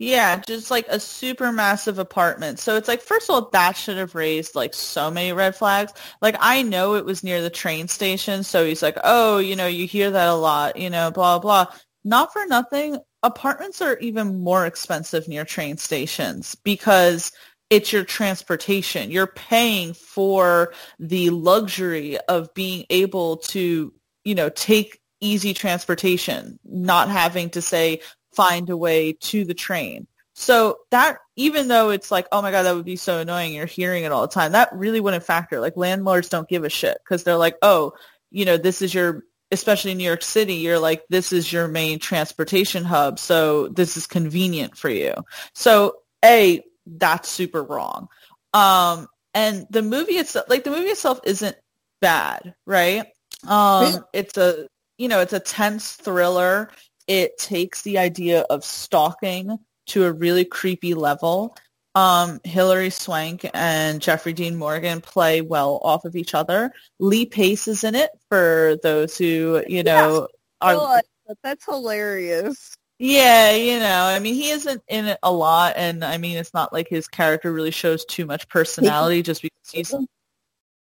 Yeah, 0.00 0.40
just 0.46 0.70
like 0.70 0.86
a 0.88 1.00
super 1.00 1.50
massive 1.50 1.98
apartment. 1.98 2.60
So 2.60 2.76
it's 2.76 2.86
like, 2.86 3.02
first 3.02 3.28
of 3.28 3.34
all, 3.34 3.50
that 3.50 3.76
should 3.76 3.96
have 3.96 4.14
raised 4.14 4.54
like 4.54 4.72
so 4.72 5.10
many 5.10 5.32
red 5.32 5.56
flags. 5.56 5.92
Like 6.22 6.36
I 6.38 6.62
know 6.62 6.94
it 6.94 7.04
was 7.04 7.24
near 7.24 7.42
the 7.42 7.50
train 7.50 7.88
station, 7.88 8.44
so 8.44 8.64
he's 8.64 8.82
like, 8.82 8.96
oh, 9.02 9.38
you 9.38 9.56
know, 9.56 9.66
you 9.66 9.88
hear 9.88 10.12
that 10.12 10.28
a 10.28 10.34
lot, 10.34 10.76
you 10.76 10.88
know, 10.88 11.10
blah, 11.10 11.40
blah. 11.40 11.66
Not 12.04 12.32
for 12.32 12.46
nothing, 12.46 12.98
apartments 13.24 13.82
are 13.82 13.98
even 13.98 14.38
more 14.38 14.66
expensive 14.66 15.26
near 15.26 15.44
train 15.44 15.76
stations 15.78 16.54
because 16.54 17.32
it's 17.68 17.92
your 17.92 18.04
transportation. 18.04 19.10
You're 19.10 19.26
paying 19.26 19.94
for 19.94 20.72
the 21.00 21.30
luxury 21.30 22.18
of 22.28 22.54
being 22.54 22.86
able 22.90 23.38
to, 23.38 23.92
you 24.24 24.34
know, 24.36 24.48
take 24.48 25.00
easy 25.20 25.52
transportation, 25.52 26.60
not 26.64 27.08
having 27.08 27.50
to 27.50 27.60
say, 27.60 28.00
find 28.38 28.70
a 28.70 28.76
way 28.76 29.14
to 29.14 29.44
the 29.44 29.52
train. 29.52 30.06
So 30.34 30.78
that 30.92 31.18
even 31.34 31.66
though 31.66 31.90
it's 31.90 32.12
like, 32.12 32.28
oh 32.30 32.40
my 32.40 32.52
god, 32.52 32.62
that 32.62 32.76
would 32.76 32.84
be 32.84 32.94
so 32.94 33.18
annoying, 33.18 33.52
you're 33.52 33.66
hearing 33.66 34.04
it 34.04 34.12
all 34.12 34.22
the 34.22 34.28
time. 34.32 34.52
That 34.52 34.72
really 34.72 35.00
wouldn't 35.00 35.24
factor. 35.24 35.58
Like 35.58 35.76
landlords 35.76 36.28
don't 36.28 36.48
give 36.48 36.62
a 36.62 36.68
shit 36.68 36.98
because 37.02 37.24
they're 37.24 37.36
like, 37.36 37.56
oh, 37.62 37.94
you 38.30 38.44
know, 38.44 38.56
this 38.56 38.80
is 38.80 38.94
your, 38.94 39.24
especially 39.50 39.90
in 39.90 39.98
New 39.98 40.04
York 40.04 40.22
City, 40.22 40.54
you're 40.54 40.78
like, 40.78 41.02
this 41.08 41.32
is 41.32 41.52
your 41.52 41.66
main 41.66 41.98
transportation 41.98 42.84
hub, 42.84 43.18
so 43.18 43.66
this 43.66 43.96
is 43.96 44.06
convenient 44.06 44.76
for 44.76 44.88
you. 44.88 45.14
So 45.54 45.96
a, 46.24 46.62
that's 46.86 47.28
super 47.28 47.64
wrong. 47.64 48.06
Um, 48.54 49.08
and 49.34 49.66
the 49.70 49.82
movie 49.82 50.18
itself, 50.18 50.46
like 50.48 50.62
the 50.62 50.70
movie 50.70 50.90
itself, 50.90 51.18
isn't 51.24 51.56
bad, 52.00 52.54
right? 52.64 53.06
Um, 53.48 54.04
it's 54.12 54.36
a, 54.38 54.68
you 54.98 55.08
know, 55.08 55.18
it's 55.20 55.32
a 55.32 55.40
tense 55.40 55.94
thriller 55.94 56.70
it 57.08 57.38
takes 57.38 57.82
the 57.82 57.98
idea 57.98 58.42
of 58.42 58.64
stalking 58.64 59.58
to 59.86 60.04
a 60.04 60.12
really 60.12 60.44
creepy 60.44 60.94
level. 60.94 61.56
Um, 61.94 62.40
Hilary 62.44 62.90
Swank 62.90 63.48
and 63.54 64.00
Jeffrey 64.00 64.34
Dean 64.34 64.56
Morgan 64.56 65.00
play 65.00 65.40
well 65.40 65.80
off 65.82 66.04
of 66.04 66.14
each 66.14 66.34
other. 66.34 66.70
Lee 67.00 67.26
Pace 67.26 67.66
is 67.66 67.82
in 67.82 67.94
it 67.94 68.10
for 68.28 68.76
those 68.82 69.16
who, 69.16 69.64
you 69.66 69.82
know, 69.82 70.28
I 70.60 70.74
are. 70.74 71.02
That's 71.42 71.64
hilarious. 71.64 72.76
yeah, 72.98 73.52
you 73.52 73.78
know, 73.80 74.04
I 74.04 74.18
mean, 74.18 74.34
he 74.34 74.50
isn't 74.50 74.82
in 74.88 75.06
it 75.06 75.18
a 75.22 75.32
lot, 75.32 75.74
and 75.76 76.04
I 76.04 76.18
mean, 76.18 76.36
it's 76.36 76.54
not 76.54 76.72
like 76.72 76.88
his 76.88 77.08
character 77.08 77.52
really 77.52 77.70
shows 77.70 78.04
too 78.04 78.26
much 78.26 78.48
personality 78.48 79.22
just 79.22 79.42
because 79.42 79.70
he's. 79.72 79.94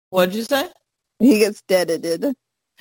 What 0.09 0.27
did 0.27 0.35
you 0.35 0.43
say? 0.43 0.69
He 1.19 1.39
gets 1.39 1.61
deaded. 1.63 2.35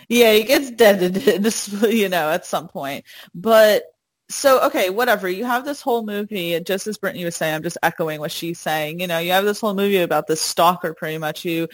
Yeah, 0.09 0.33
he 0.33 0.45
gets 0.45 0.71
deaded, 0.71 1.45
you 1.91 2.09
know, 2.09 2.31
at 2.31 2.47
some 2.47 2.69
point. 2.69 3.05
But 3.35 3.85
so, 4.33 4.63
okay, 4.63 4.89
whatever. 4.89 5.29
You 5.29 5.45
have 5.45 5.65
this 5.65 5.83
whole 5.83 6.05
movie, 6.07 6.55
and 6.55 6.65
just 6.65 6.87
as 6.87 6.97
Brittany 6.97 7.25
was 7.25 7.37
saying, 7.37 7.55
I'm 7.55 7.63
just 7.63 7.77
echoing 7.83 8.19
what 8.19 8.33
she's 8.33 8.59
saying. 8.59 9.01
You 9.01 9.07
know, 9.07 9.19
you 9.19 9.33
have 9.33 9.45
this 9.45 9.61
whole 9.61 9.75
movie 9.75 9.99
about 9.99 10.27
this 10.27 10.41
stalker, 10.41 10.95
pretty 10.95 11.19
much, 11.19 11.43
who, 11.43 11.69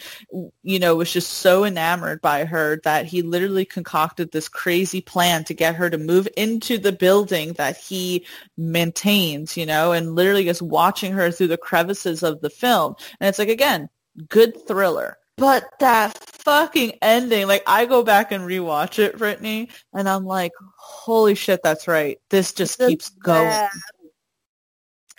you 0.63 0.79
know, 0.79 0.95
was 0.95 1.11
just 1.11 1.29
so 1.31 1.63
enamored 1.63 2.21
by 2.21 2.45
her 2.45 2.81
that 2.83 3.05
he 3.05 3.21
literally 3.21 3.65
concocted 3.65 4.31
this 4.31 4.49
crazy 4.49 4.99
plan 5.01 5.45
to 5.45 5.53
get 5.53 5.75
her 5.75 5.89
to 5.89 5.97
move 5.97 6.27
into 6.35 6.77
the 6.77 6.91
building 6.91 7.53
that 7.53 7.77
he 7.77 8.25
maintains, 8.57 9.55
you 9.55 9.65
know, 9.65 9.93
and 9.93 10.15
literally 10.15 10.43
just 10.43 10.61
watching 10.61 11.13
her 11.13 11.31
through 11.31 11.47
the 11.47 11.57
crevices 11.57 12.23
of 12.23 12.41
the 12.41 12.49
film. 12.49 12.95
And 13.21 13.29
it's 13.29 13.39
like, 13.39 13.49
again, 13.49 13.89
good 14.27 14.67
thriller. 14.67 15.17
But 15.39 15.69
that 15.79 16.17
fucking 16.17 16.93
ending, 17.01 17.47
like 17.47 17.63
I 17.67 17.85
go 17.85 18.03
back 18.03 18.31
and 18.31 18.43
rewatch 18.43 18.99
it, 18.99 19.17
Brittany, 19.17 19.69
and 19.93 20.09
I'm 20.09 20.25
like, 20.25 20.51
holy 20.77 21.35
shit, 21.35 21.61
that's 21.63 21.87
right. 21.87 22.19
This 22.29 22.53
just 22.53 22.79
That's 22.79 22.89
keeps 22.89 23.09
going. 23.09 23.67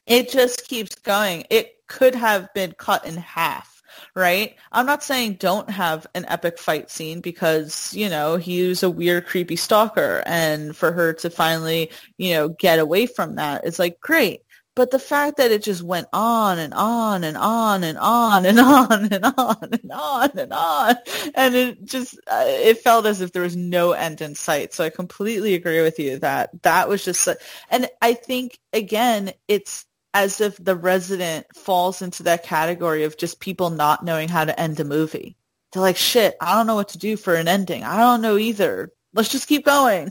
It 0.07 0.31
just 0.31 0.69
keeps 0.69 0.95
going. 0.97 1.47
It 1.51 1.77
could 1.87 2.15
have 2.15 2.53
been 2.55 2.73
cut 2.73 3.07
in 3.07 3.17
half, 3.17 3.83
right? 4.15 4.57
I'm 4.73 4.87
not 4.87 5.05
saying 5.05 5.35
don't 5.35 5.71
have 5.71 6.07
an 6.15 6.25
epic 6.29 6.59
fight 6.59 6.91
scene 6.91 7.21
because, 7.21 7.95
you 7.95 8.09
know, 8.09 8.37
he's 8.37 8.83
a 8.83 8.91
weird, 8.91 9.27
creepy 9.27 9.57
stalker 9.57 10.23
and 10.27 10.77
for 10.77 10.93
her 10.93 11.13
to 11.15 11.31
finally, 11.31 11.91
you 12.19 12.35
know, 12.35 12.49
get 12.49 12.79
away 12.79 13.07
from 13.07 13.37
that 13.37 13.67
is 13.67 13.79
like 13.79 14.01
great. 14.01 14.43
But 14.81 14.93
the 14.93 14.99
fact 14.99 15.37
that 15.37 15.51
it 15.51 15.63
just 15.63 15.83
went 15.83 16.07
on 16.11 16.59
and 16.59 16.73
on 16.73 17.23
and 17.23 17.37
on 17.37 17.85
and 17.85 17.99
on 17.99 18.47
and 18.47 18.59
on 18.59 19.13
and 19.13 19.25
on 19.27 19.59
and 19.61 19.93
on 19.93 20.31
and 20.39 20.53
on, 20.55 20.97
and 21.35 21.55
it 21.55 21.85
just 21.85 22.15
uh, 22.29 22.45
it 22.47 22.79
felt 22.79 23.05
as 23.05 23.21
if 23.21 23.33
there 23.33 23.43
was 23.43 23.55
no 23.55 23.93
end 23.93 24.23
in 24.23 24.35
sight. 24.35 24.73
So 24.73 24.83
I 24.83 24.89
completely 24.89 25.53
agree 25.53 25.83
with 25.83 25.99
you 25.99 26.19
that 26.21 26.63
that 26.63 26.89
was 26.89 27.05
just, 27.05 27.21
su- 27.21 27.35
and 27.69 27.91
I 28.01 28.15
think 28.15 28.59
again, 28.73 29.35
it's 29.49 29.85
as 30.15 30.41
if 30.41 30.57
the 30.57 30.77
resident 30.77 31.45
falls 31.55 32.01
into 32.01 32.23
that 32.23 32.43
category 32.43 33.05
of 33.05 33.19
just 33.19 33.39
people 33.39 33.69
not 33.69 34.03
knowing 34.03 34.31
how 34.31 34.47
to 34.47 34.59
end 34.59 34.81
a 34.81 34.85
movie. 34.85 35.37
They're 35.75 35.83
like, 35.83 35.99
shit, 35.99 36.37
I 36.41 36.55
don't 36.55 36.67
know 36.67 36.75
what 36.75 36.89
to 36.89 36.99
do 36.99 37.19
for 37.19 37.35
an 37.35 37.49
ending. 37.49 37.85
I 37.85 37.99
don't 37.99 38.23
know 38.23 38.39
either. 38.39 38.91
Let's 39.13 39.29
just 39.29 39.47
keep 39.47 39.67
going. 39.67 40.11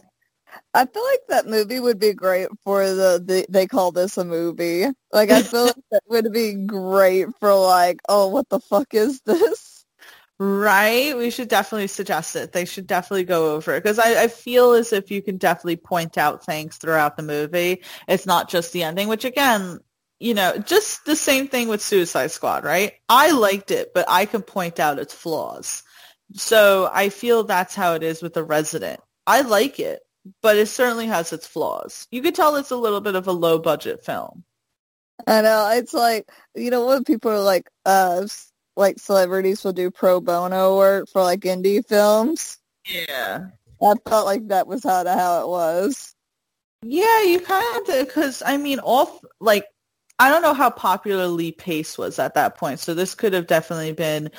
I 0.73 0.85
feel 0.85 1.03
like 1.03 1.21
that 1.29 1.47
movie 1.47 1.79
would 1.79 1.99
be 1.99 2.13
great 2.13 2.47
for 2.63 2.85
the, 2.87 3.21
the 3.25 3.45
they 3.49 3.65
call 3.65 3.91
this 3.91 4.17
a 4.17 4.25
movie. 4.25 4.85
Like 5.11 5.31
I 5.31 5.41
feel 5.41 5.65
like 5.65 5.75
that 5.91 6.03
would 6.07 6.31
be 6.31 6.53
great 6.53 7.27
for 7.39 7.53
like, 7.55 7.99
oh, 8.07 8.27
what 8.27 8.47
the 8.49 8.59
fuck 8.59 8.93
is 8.93 9.21
this? 9.21 9.85
Right? 10.37 11.17
We 11.17 11.31
should 11.31 11.49
definitely 11.49 11.87
suggest 11.87 12.35
it. 12.35 12.53
They 12.53 12.63
should 12.65 12.87
definitely 12.87 13.25
go 13.25 13.55
over 13.55 13.75
it 13.75 13.83
because 13.83 13.99
I, 13.99 14.23
I 14.23 14.27
feel 14.27 14.71
as 14.73 14.93
if 14.93 15.11
you 15.11 15.21
can 15.21 15.37
definitely 15.37 15.75
point 15.75 16.17
out 16.17 16.45
things 16.45 16.77
throughout 16.77 17.17
the 17.17 17.23
movie. 17.23 17.83
It's 18.07 18.25
not 18.25 18.49
just 18.49 18.71
the 18.71 18.83
ending, 18.83 19.09
which 19.09 19.25
again, 19.25 19.79
you 20.19 20.33
know, 20.33 20.57
just 20.57 21.03
the 21.05 21.15
same 21.15 21.47
thing 21.47 21.67
with 21.67 21.81
Suicide 21.81 22.31
Squad, 22.31 22.63
right? 22.63 22.93
I 23.09 23.31
liked 23.31 23.71
it, 23.71 23.93
but 23.93 24.05
I 24.07 24.25
can 24.25 24.41
point 24.41 24.79
out 24.79 24.99
its 24.99 25.13
flaws. 25.13 25.83
So 26.33 26.89
I 26.93 27.09
feel 27.09 27.43
that's 27.43 27.75
how 27.75 27.95
it 27.95 28.03
is 28.03 28.21
with 28.21 28.33
The 28.33 28.43
Resident. 28.43 29.01
I 29.27 29.41
like 29.41 29.79
it, 29.79 30.01
but 30.41 30.57
it 30.57 30.67
certainly 30.67 31.07
has 31.07 31.33
its 31.33 31.47
flaws. 31.47 32.07
You 32.11 32.21
could 32.21 32.35
tell 32.35 32.55
it's 32.55 32.71
a 32.71 32.77
little 32.77 33.01
bit 33.01 33.15
of 33.15 33.27
a 33.27 33.31
low 33.31 33.59
budget 33.59 34.03
film. 34.03 34.43
I 35.27 35.41
know 35.41 35.69
it's 35.73 35.93
like 35.93 36.29
you 36.55 36.71
know 36.71 36.85
when 36.85 37.03
people 37.03 37.31
are 37.31 37.41
like, 37.41 37.69
uh, 37.85 38.25
like 38.75 38.99
celebrities 38.99 39.63
will 39.63 39.73
do 39.73 39.91
pro 39.91 40.21
bono 40.21 40.77
work 40.77 41.09
for 41.11 41.21
like 41.21 41.41
indie 41.41 41.85
films. 41.85 42.57
Yeah. 42.85 43.47
I 43.81 43.93
felt 44.07 44.25
like 44.25 44.47
that 44.49 44.67
was 44.67 44.83
how 44.83 45.03
to 45.03 45.13
how 45.13 45.41
it 45.41 45.47
was. 45.47 46.13
Yeah, 46.81 47.23
you 47.23 47.39
kind 47.39 47.89
of 47.89 48.07
because 48.07 48.41
I 48.45 48.57
mean, 48.57 48.79
all 48.79 49.19
like 49.39 49.65
I 50.17 50.29
don't 50.29 50.41
know 50.41 50.53
how 50.53 50.69
popular 50.69 51.27
Lee 51.27 51.51
Pace 51.51 51.97
was 51.97 52.19
at 52.19 52.33
that 52.35 52.57
point, 52.57 52.79
so 52.79 52.93
this 52.93 53.15
could 53.15 53.33
have 53.33 53.47
definitely 53.47 53.93
been 53.93 54.31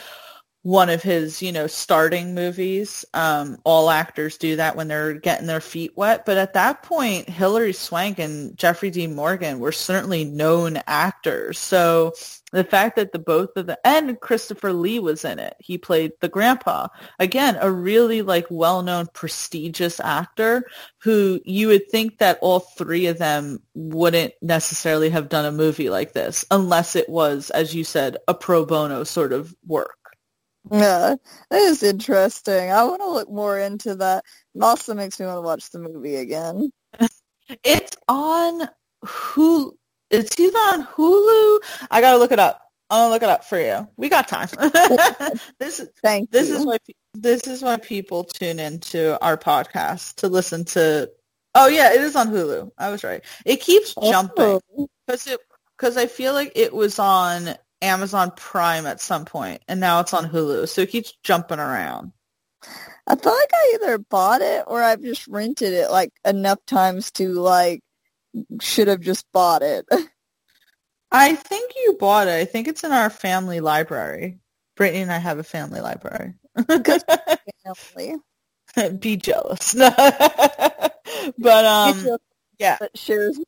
one 0.62 0.90
of 0.90 1.02
his, 1.02 1.40
you 1.40 1.52
know, 1.52 1.66
starting 1.66 2.34
movies. 2.34 3.04
Um, 3.14 3.58
all 3.64 3.90
actors 3.90 4.36
do 4.36 4.56
that 4.56 4.76
when 4.76 4.88
they're 4.88 5.14
getting 5.14 5.46
their 5.46 5.60
feet 5.60 5.96
wet, 5.96 6.26
but 6.26 6.36
at 6.36 6.52
that 6.54 6.82
point, 6.82 7.28
Hilary 7.28 7.72
Swank 7.72 8.18
and 8.18 8.56
Jeffrey 8.56 8.90
Dean 8.90 9.14
Morgan 9.14 9.58
were 9.58 9.72
certainly 9.72 10.24
known 10.24 10.78
actors. 10.86 11.58
So 11.58 12.12
the 12.52 12.64
fact 12.64 12.96
that 12.96 13.12
the 13.12 13.18
both 13.18 13.56
of 13.56 13.66
the 13.66 13.78
and 13.86 14.20
Christopher 14.20 14.72
Lee 14.72 14.98
was 14.98 15.24
in 15.24 15.38
it, 15.38 15.54
he 15.60 15.78
played 15.78 16.12
the 16.20 16.28
grandpa. 16.28 16.88
Again, 17.18 17.56
a 17.60 17.70
really 17.70 18.22
like 18.22 18.46
well-known, 18.50 19.06
prestigious 19.14 20.00
actor 20.00 20.64
who 20.98 21.40
you 21.44 21.68
would 21.68 21.88
think 21.90 22.18
that 22.18 22.38
all 22.42 22.60
three 22.60 23.06
of 23.06 23.18
them 23.18 23.62
wouldn't 23.74 24.34
necessarily 24.42 25.10
have 25.10 25.28
done 25.28 25.46
a 25.46 25.52
movie 25.52 25.88
like 25.88 26.12
this 26.12 26.44
unless 26.50 26.96
it 26.96 27.08
was, 27.08 27.50
as 27.50 27.74
you 27.74 27.84
said, 27.84 28.18
a 28.28 28.34
pro 28.34 28.66
bono 28.66 29.04
sort 29.04 29.32
of 29.32 29.54
work. 29.66 29.99
Yeah, 30.70 31.16
that 31.50 31.60
is 31.60 31.82
interesting. 31.82 32.70
I 32.70 32.84
want 32.84 33.00
to 33.00 33.08
look 33.08 33.30
more 33.30 33.58
into 33.58 33.94
that. 33.96 34.24
It 34.54 34.62
also 34.62 34.94
makes 34.94 35.18
me 35.18 35.26
want 35.26 35.38
to 35.38 35.42
watch 35.42 35.70
the 35.70 35.78
movie 35.78 36.16
again. 36.16 36.70
It's 37.64 37.96
on 38.08 38.68
Hulu. 39.04 39.72
It's 40.10 40.38
either 40.38 40.58
on 40.58 40.86
Hulu. 40.86 41.58
I 41.90 42.00
gotta 42.00 42.18
look 42.18 42.32
it 42.32 42.38
up. 42.38 42.60
I'm 42.90 43.04
gonna 43.04 43.12
look 43.12 43.22
it 43.22 43.28
up 43.28 43.44
for 43.44 43.58
you. 43.60 43.88
We 43.96 44.08
got 44.08 44.28
time. 44.28 44.48
this 45.58 45.80
is 45.80 45.88
Thank 46.02 46.30
this 46.30 46.48
you. 46.48 46.56
is 46.56 46.66
why 46.66 46.78
this 47.14 47.46
is 47.46 47.62
why 47.62 47.76
people 47.76 48.24
tune 48.24 48.58
into 48.58 49.18
our 49.24 49.36
podcast 49.36 50.16
to 50.16 50.28
listen 50.28 50.64
to. 50.66 51.10
Oh 51.54 51.68
yeah, 51.68 51.92
it 51.92 52.00
is 52.00 52.16
on 52.16 52.28
Hulu. 52.28 52.70
I 52.78 52.90
was 52.90 53.04
right. 53.04 53.22
It 53.46 53.60
keeps 53.60 53.94
oh. 53.96 54.10
jumping 54.10 54.60
Oh, 54.76 54.88
because 55.06 55.26
it 55.26 55.40
because 55.76 55.96
I 55.96 56.06
feel 56.06 56.32
like 56.32 56.52
it 56.54 56.74
was 56.74 56.98
on 56.98 57.54
Amazon 57.82 58.32
Prime 58.36 58.86
at 58.86 59.00
some 59.00 59.24
point, 59.24 59.62
and 59.68 59.80
now 59.80 60.00
it's 60.00 60.14
on 60.14 60.28
Hulu. 60.28 60.68
So 60.68 60.82
it 60.82 60.90
keeps 60.90 61.14
jumping 61.22 61.58
around. 61.58 62.12
I 63.06 63.16
feel 63.16 63.32
like 63.32 63.50
I 63.52 63.72
either 63.74 63.98
bought 63.98 64.42
it 64.42 64.64
or 64.66 64.82
I've 64.82 65.02
just 65.02 65.26
rented 65.26 65.72
it 65.72 65.90
like 65.90 66.12
enough 66.24 66.64
times 66.66 67.10
to 67.12 67.32
like 67.32 67.82
should 68.60 68.88
have 68.88 69.00
just 69.00 69.26
bought 69.32 69.62
it. 69.62 69.86
I 71.10 71.34
think 71.34 71.72
you 71.76 71.96
bought 71.98 72.28
it. 72.28 72.34
I 72.34 72.44
think 72.44 72.68
it's 72.68 72.84
in 72.84 72.92
our 72.92 73.10
family 73.10 73.60
library. 73.60 74.38
Brittany 74.76 75.02
and 75.02 75.12
I 75.12 75.18
have 75.18 75.38
a 75.38 75.42
family 75.42 75.80
library. 75.80 76.34
Family. 77.64 78.16
Be 78.98 79.16
jealous. 79.16 79.74
but 79.74 81.64
um, 81.64 82.16
yeah. 82.58 82.78
that 82.80 82.96
shares. 82.96 83.38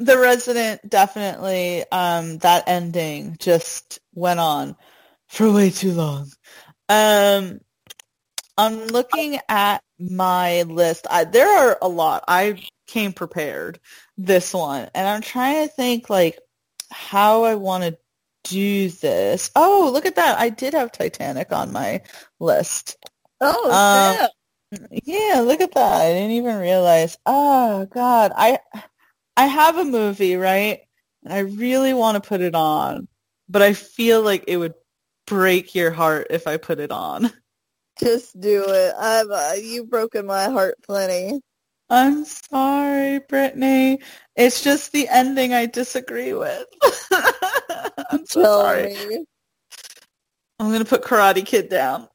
The 0.00 0.18
resident 0.18 0.88
definitely 0.90 1.84
um 1.92 2.38
that 2.40 2.64
ending 2.68 3.36
just 3.40 4.00
went 4.14 4.40
on 4.40 4.76
for 5.28 5.52
way 5.52 5.70
too 5.70 5.92
long. 5.92 6.30
Um 6.88 7.60
i'm 8.58 8.86
looking 8.88 9.40
at 9.48 9.82
my 10.00 10.62
list. 10.62 11.06
I, 11.10 11.24
there 11.24 11.48
are 11.70 11.78
a 11.82 11.88
lot. 11.88 12.24
I 12.28 12.62
came 12.88 13.12
prepared 13.14 13.80
this 14.18 14.54
one 14.54 14.90
and 14.94 15.08
i'm 15.08 15.22
trying 15.22 15.66
to 15.68 15.74
think 15.74 16.10
like 16.10 16.38
how 16.90 17.44
i 17.44 17.54
want 17.56 17.84
to 17.84 17.98
do 18.44 18.90
this. 18.90 19.50
Oh 19.56 19.90
look 19.92 20.06
at 20.06 20.16
that. 20.16 20.38
I 20.38 20.50
did 20.50 20.74
have 20.74 20.92
titanic 20.92 21.52
on 21.52 21.72
my 21.72 22.02
list. 22.40 22.98
Oh, 23.40 23.72
Um, 23.72 23.74
snap. 23.74 24.30
yeah, 24.90 25.40
look 25.40 25.60
at 25.60 25.72
that. 25.74 26.02
I 26.02 26.12
didn't 26.12 26.32
even 26.32 26.58
realize. 26.58 27.18
Oh 27.26 27.86
God, 27.86 28.32
I 28.36 28.60
I 29.40 29.46
have 29.46 29.78
a 29.78 29.86
movie, 29.86 30.36
right? 30.36 30.82
And 31.24 31.32
I 31.32 31.38
really 31.38 31.94
want 31.94 32.22
to 32.22 32.28
put 32.28 32.42
it 32.42 32.54
on, 32.54 33.08
but 33.48 33.62
I 33.62 33.72
feel 33.72 34.20
like 34.20 34.44
it 34.48 34.58
would 34.58 34.74
break 35.26 35.74
your 35.74 35.90
heart 35.90 36.26
if 36.28 36.46
I 36.46 36.58
put 36.58 36.78
it 36.78 36.90
on. 36.92 37.32
just 37.98 38.38
do 38.38 38.62
it. 38.68 38.94
I've 38.98 39.30
uh, 39.30 39.52
you've 39.58 39.88
broken 39.88 40.26
my 40.26 40.50
heart 40.50 40.74
plenty. 40.82 41.40
I'm 41.88 42.26
sorry, 42.26 43.20
Brittany. 43.20 44.00
It's 44.36 44.62
just 44.62 44.92
the 44.92 45.08
ending 45.08 45.54
I 45.54 45.64
disagree 45.64 46.34
with. 46.34 46.66
I'm 47.10 48.26
so 48.26 48.42
Tell 48.42 48.60
sorry. 48.60 48.94
me. 48.94 49.24
I'm 50.58 50.70
gonna 50.70 50.84
put 50.84 51.02
Karate 51.02 51.46
Kid 51.46 51.70
down. 51.70 52.08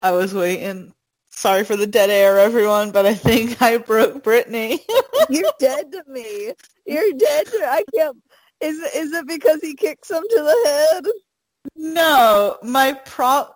I 0.00 0.12
was 0.12 0.32
waiting. 0.32 0.94
Sorry 1.34 1.64
for 1.64 1.76
the 1.76 1.86
dead 1.86 2.10
air, 2.10 2.38
everyone, 2.38 2.92
but 2.92 3.06
I 3.06 3.14
think 3.14 3.60
I 3.60 3.78
broke 3.78 4.22
Brittany. 4.22 4.84
You're 5.30 5.52
dead 5.58 5.90
to 5.92 6.04
me. 6.06 6.52
You're 6.86 7.12
dead 7.12 7.46
to 7.46 7.64
I 7.64 7.82
can't. 7.94 8.16
Is 8.60 8.78
is 8.94 9.12
it 9.12 9.26
because 9.26 9.60
he 9.60 9.74
kicks 9.74 10.10
him 10.10 10.22
to 10.22 10.36
the 10.36 10.68
head? 10.68 11.06
no, 11.74 12.58
my 12.62 12.92
pro 13.06 13.46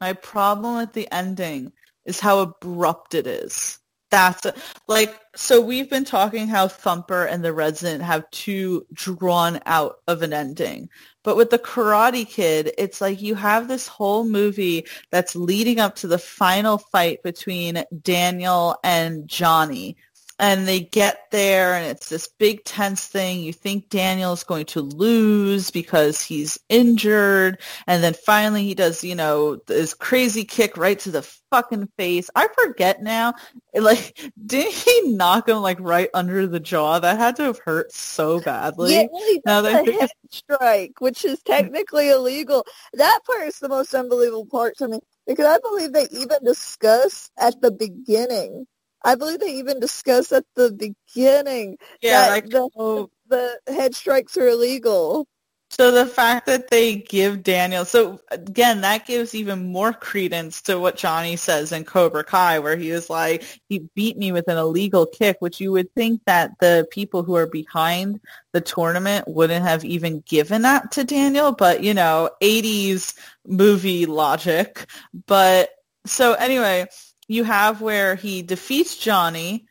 my 0.00 0.14
problem 0.14 0.76
with 0.76 0.92
the 0.92 1.12
ending 1.12 1.72
is 2.06 2.20
how 2.20 2.38
abrupt 2.38 3.14
it 3.14 3.26
is. 3.26 3.78
That's 4.10 4.46
it. 4.46 4.56
like 4.88 5.14
so 5.36 5.60
we've 5.60 5.90
been 5.90 6.04
talking 6.04 6.48
how 6.48 6.68
Thumper 6.68 7.24
and 7.24 7.44
the 7.44 7.52
Resident 7.52 8.02
have 8.02 8.30
too 8.30 8.86
drawn 8.92 9.60
out 9.66 9.96
of 10.08 10.22
an 10.22 10.32
ending. 10.32 10.88
But 11.22 11.36
with 11.36 11.50
the 11.50 11.58
Karate 11.58 12.26
Kid, 12.26 12.72
it's 12.78 13.00
like 13.00 13.20
you 13.20 13.34
have 13.34 13.68
this 13.68 13.86
whole 13.86 14.24
movie 14.24 14.86
that's 15.10 15.36
leading 15.36 15.78
up 15.78 15.94
to 15.96 16.08
the 16.08 16.18
final 16.18 16.78
fight 16.78 17.22
between 17.22 17.84
Daniel 18.02 18.78
and 18.82 19.28
Johnny. 19.28 19.96
And 20.40 20.66
they 20.66 20.80
get 20.80 21.30
there 21.30 21.74
and 21.74 21.86
it's 21.86 22.08
this 22.08 22.26
big 22.26 22.64
tense 22.64 23.06
thing. 23.06 23.40
You 23.40 23.52
think 23.52 23.90
Daniel's 23.90 24.42
going 24.42 24.66
to 24.66 24.80
lose 24.80 25.70
because 25.70 26.22
he's 26.22 26.58
injured. 26.70 27.58
And 27.86 28.02
then 28.02 28.14
finally 28.14 28.64
he 28.64 28.74
does, 28.74 29.04
you 29.04 29.14
know, 29.14 29.56
this 29.66 29.92
crazy 29.92 30.44
kick 30.44 30.78
right 30.78 30.98
to 31.00 31.10
the 31.10 31.22
fucking 31.50 31.88
face. 31.98 32.30
I 32.34 32.48
forget 32.56 33.02
now. 33.02 33.34
Like, 33.72 34.32
did 34.46 34.72
he 34.72 35.12
knock 35.12 35.48
him 35.48 35.58
like 35.58 35.78
right 35.78 36.10
under 36.12 36.48
the 36.48 36.58
jaw? 36.58 36.98
That 36.98 37.18
had 37.18 37.36
to 37.36 37.44
have 37.44 37.60
hurt 37.60 37.92
so 37.92 38.40
badly. 38.40 38.94
yeah, 38.94 39.06
well, 39.08 39.38
now 39.46 39.60
that 39.60 39.86
a 39.88 39.92
head 39.92 40.10
strike, 40.28 41.00
which 41.00 41.24
is 41.24 41.40
technically 41.44 42.10
illegal. 42.10 42.66
That 42.94 43.20
part 43.24 43.46
is 43.46 43.60
the 43.60 43.68
most 43.68 43.94
unbelievable 43.94 44.46
part 44.46 44.76
to 44.78 44.88
me 44.88 44.98
because 45.24 45.46
I 45.46 45.58
believe 45.58 45.92
they 45.92 46.08
even 46.10 46.44
discuss 46.44 47.30
at 47.38 47.60
the 47.60 47.70
beginning. 47.70 48.66
I 49.02 49.14
believe 49.14 49.40
they 49.40 49.56
even 49.56 49.80
discuss 49.80 50.32
at 50.32 50.44
the 50.56 50.70
beginning 50.72 51.78
yeah, 52.00 52.22
that 52.22 52.30
like 52.30 52.48
the, 52.48 52.68
oh, 52.76 53.10
the 53.28 53.58
head 53.66 53.94
strikes 53.94 54.36
are 54.36 54.48
illegal. 54.48 55.26
So 55.70 55.92
the 55.92 56.04
fact 56.04 56.46
that 56.46 56.68
they 56.68 56.96
give 56.96 57.44
Daniel, 57.44 57.84
so 57.84 58.18
again, 58.32 58.80
that 58.80 59.06
gives 59.06 59.36
even 59.36 59.70
more 59.70 59.92
credence 59.92 60.62
to 60.62 60.80
what 60.80 60.96
Johnny 60.96 61.36
says 61.36 61.70
in 61.70 61.84
Cobra 61.84 62.24
Kai, 62.24 62.58
where 62.58 62.76
he 62.76 62.90
was 62.90 63.08
like, 63.08 63.44
he 63.68 63.88
beat 63.94 64.18
me 64.18 64.32
with 64.32 64.48
an 64.48 64.58
illegal 64.58 65.06
kick, 65.06 65.36
which 65.38 65.60
you 65.60 65.70
would 65.70 65.94
think 65.94 66.22
that 66.26 66.50
the 66.58 66.88
people 66.90 67.22
who 67.22 67.36
are 67.36 67.46
behind 67.46 68.20
the 68.52 68.60
tournament 68.60 69.28
wouldn't 69.28 69.64
have 69.64 69.84
even 69.84 70.24
given 70.26 70.62
that 70.62 70.90
to 70.90 71.04
Daniel, 71.04 71.52
but 71.52 71.84
you 71.84 71.94
know, 71.94 72.30
80s 72.42 73.14
movie 73.46 74.06
logic. 74.06 74.86
But 75.28 75.70
so 76.04 76.32
anyway, 76.32 76.88
you 77.30 77.44
have 77.44 77.80
where 77.80 78.16
he 78.16 78.42
defeats 78.42 78.96
Johnny 78.96 79.64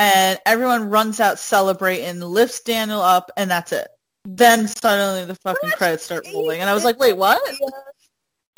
and 0.00 0.38
everyone 0.44 0.90
runs 0.90 1.20
out 1.20 1.38
celebrating, 1.38 2.20
lifts 2.20 2.60
Daniel 2.60 3.00
up, 3.00 3.30
and 3.36 3.48
that's 3.48 3.70
it. 3.70 3.86
Then 4.24 4.66
suddenly 4.66 5.24
the 5.24 5.36
fucking 5.36 5.70
What? 5.70 5.78
credits 5.78 6.04
start 6.04 6.26
rolling, 6.34 6.60
and 6.60 6.68
I 6.68 6.74
was 6.74 6.84
like, 6.84 6.98
"Wait, 6.98 7.12
what?" 7.12 7.40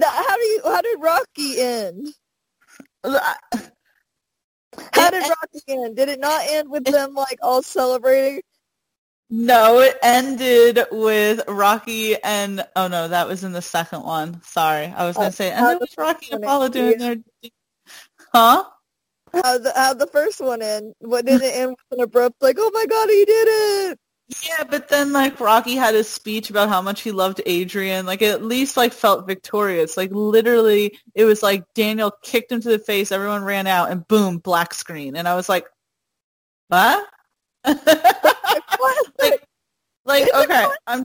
How 0.02 0.36
do 0.36 0.42
you? 0.42 0.60
How 0.64 0.80
did 0.80 1.02
Rocky 1.02 1.60
end? 1.60 2.08
How 3.04 5.10
did 5.10 5.28
Rocky 5.28 5.60
end? 5.68 5.96
Did 5.96 6.08
it 6.08 6.20
not 6.20 6.42
end 6.48 6.70
with 6.70 6.84
them 6.84 7.12
like 7.12 7.38
all 7.42 7.62
celebrating? 7.62 8.40
No, 9.28 9.80
it 9.80 9.98
ended 10.02 10.86
with 10.92 11.42
Rocky 11.48 12.16
and 12.22 12.64
oh 12.76 12.88
no, 12.88 13.08
that 13.08 13.28
was 13.28 13.44
in 13.44 13.52
the 13.52 13.60
second 13.60 14.02
one. 14.02 14.40
Sorry, 14.44 14.86
I 14.86 15.04
was 15.04 15.16
oh, 15.16 15.20
gonna 15.20 15.28
Oh, 15.28 15.32
say, 15.32 15.50
and 15.50 15.66
it 15.66 15.80
was 15.80 15.94
Rocky 15.98 16.28
and 16.30 16.42
Apollo 16.42 16.68
doing 16.68 16.98
their, 16.98 17.16
huh? 18.36 18.64
How 19.32 19.58
the 19.58 19.72
how 19.74 19.94
the 19.94 20.06
first 20.06 20.40
one 20.40 20.62
end? 20.62 20.94
What 20.98 21.26
did 21.26 21.42
it 21.42 21.54
end 21.54 21.70
with 21.70 21.98
an 21.98 22.04
abrupt 22.04 22.42
like, 22.42 22.56
oh 22.58 22.70
my 22.72 22.86
god, 22.86 23.08
he 23.08 23.24
did 23.24 23.48
it? 23.48 23.98
Yeah, 24.44 24.64
but 24.68 24.88
then 24.88 25.12
like 25.12 25.38
Rocky 25.40 25.76
had 25.76 25.94
his 25.94 26.08
speech 26.08 26.50
about 26.50 26.68
how 26.68 26.82
much 26.82 27.02
he 27.02 27.12
loved 27.12 27.40
Adrian. 27.46 28.06
Like 28.06 28.22
it 28.22 28.32
at 28.32 28.44
least 28.44 28.76
like 28.76 28.92
felt 28.92 29.26
victorious. 29.26 29.96
Like 29.96 30.10
literally, 30.12 30.98
it 31.14 31.24
was 31.24 31.42
like 31.42 31.64
Daniel 31.74 32.12
kicked 32.22 32.50
him 32.52 32.60
to 32.60 32.68
the 32.68 32.78
face. 32.78 33.12
Everyone 33.12 33.44
ran 33.44 33.66
out, 33.66 33.90
and 33.90 34.06
boom, 34.08 34.38
black 34.38 34.74
screen. 34.74 35.16
And 35.16 35.28
I 35.28 35.34
was 35.34 35.48
like, 35.48 35.66
what? 36.68 37.06
What? 38.78 39.06
like, 39.18 39.42
like 40.04 40.28
okay, 40.34 40.66
I'm. 40.86 41.02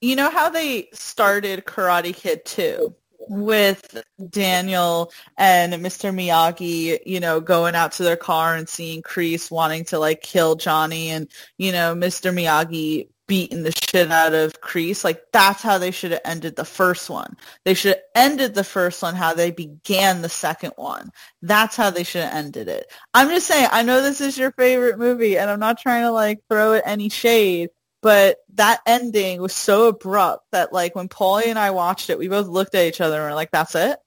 You 0.00 0.14
know 0.14 0.30
how 0.30 0.50
they 0.50 0.88
started 0.92 1.64
Karate 1.64 2.14
Kid 2.14 2.44
2 2.44 2.94
with 3.28 4.02
Daniel 4.30 5.12
and 5.36 5.72
Mr. 5.74 6.12
Miyagi, 6.14 6.98
you 7.06 7.20
know, 7.20 7.40
going 7.40 7.74
out 7.74 7.92
to 7.92 8.02
their 8.02 8.16
car 8.16 8.54
and 8.54 8.68
seeing 8.68 9.02
Kreese 9.02 9.50
wanting 9.50 9.84
to 9.86 9.98
like 9.98 10.22
kill 10.22 10.56
Johnny 10.56 11.10
and, 11.10 11.28
you 11.58 11.72
know, 11.72 11.94
Mr. 11.94 12.32
Miyagi 12.32 13.08
beating 13.28 13.62
the 13.62 13.72
shit 13.72 14.10
out 14.10 14.34
of 14.34 14.60
Kreese. 14.60 15.04
Like 15.04 15.22
that's 15.32 15.62
how 15.62 15.78
they 15.78 15.90
should 15.92 16.12
have 16.12 16.22
ended 16.24 16.56
the 16.56 16.64
first 16.64 17.08
one. 17.08 17.36
They 17.64 17.74
should 17.74 17.90
have 17.94 18.02
ended 18.14 18.54
the 18.54 18.64
first 18.64 19.02
one 19.02 19.14
how 19.14 19.34
they 19.34 19.50
began 19.52 20.22
the 20.22 20.28
second 20.28 20.72
one. 20.76 21.10
That's 21.42 21.76
how 21.76 21.90
they 21.90 22.04
should 22.04 22.24
have 22.24 22.34
ended 22.34 22.68
it. 22.68 22.90
I'm 23.14 23.28
just 23.28 23.46
saying, 23.46 23.68
I 23.70 23.82
know 23.82 24.02
this 24.02 24.20
is 24.20 24.36
your 24.38 24.52
favorite 24.52 24.98
movie 24.98 25.38
and 25.38 25.50
I'm 25.50 25.60
not 25.60 25.78
trying 25.78 26.02
to 26.04 26.10
like 26.10 26.40
throw 26.50 26.72
it 26.72 26.82
any 26.86 27.10
shade, 27.10 27.68
but 28.02 28.38
that 28.54 28.80
ending 28.86 29.40
was 29.40 29.52
so 29.52 29.88
abrupt 29.88 30.44
that 30.52 30.72
like 30.72 30.94
when 30.94 31.08
Paulie 31.08 31.46
and 31.46 31.58
I 31.58 31.70
watched 31.70 32.10
it, 32.10 32.18
we 32.18 32.28
both 32.28 32.46
looked 32.46 32.74
at 32.74 32.86
each 32.86 33.00
other 33.00 33.16
and 33.20 33.24
were 33.30 33.34
like, 33.34 33.50
that's 33.50 33.74
it? 33.74 33.98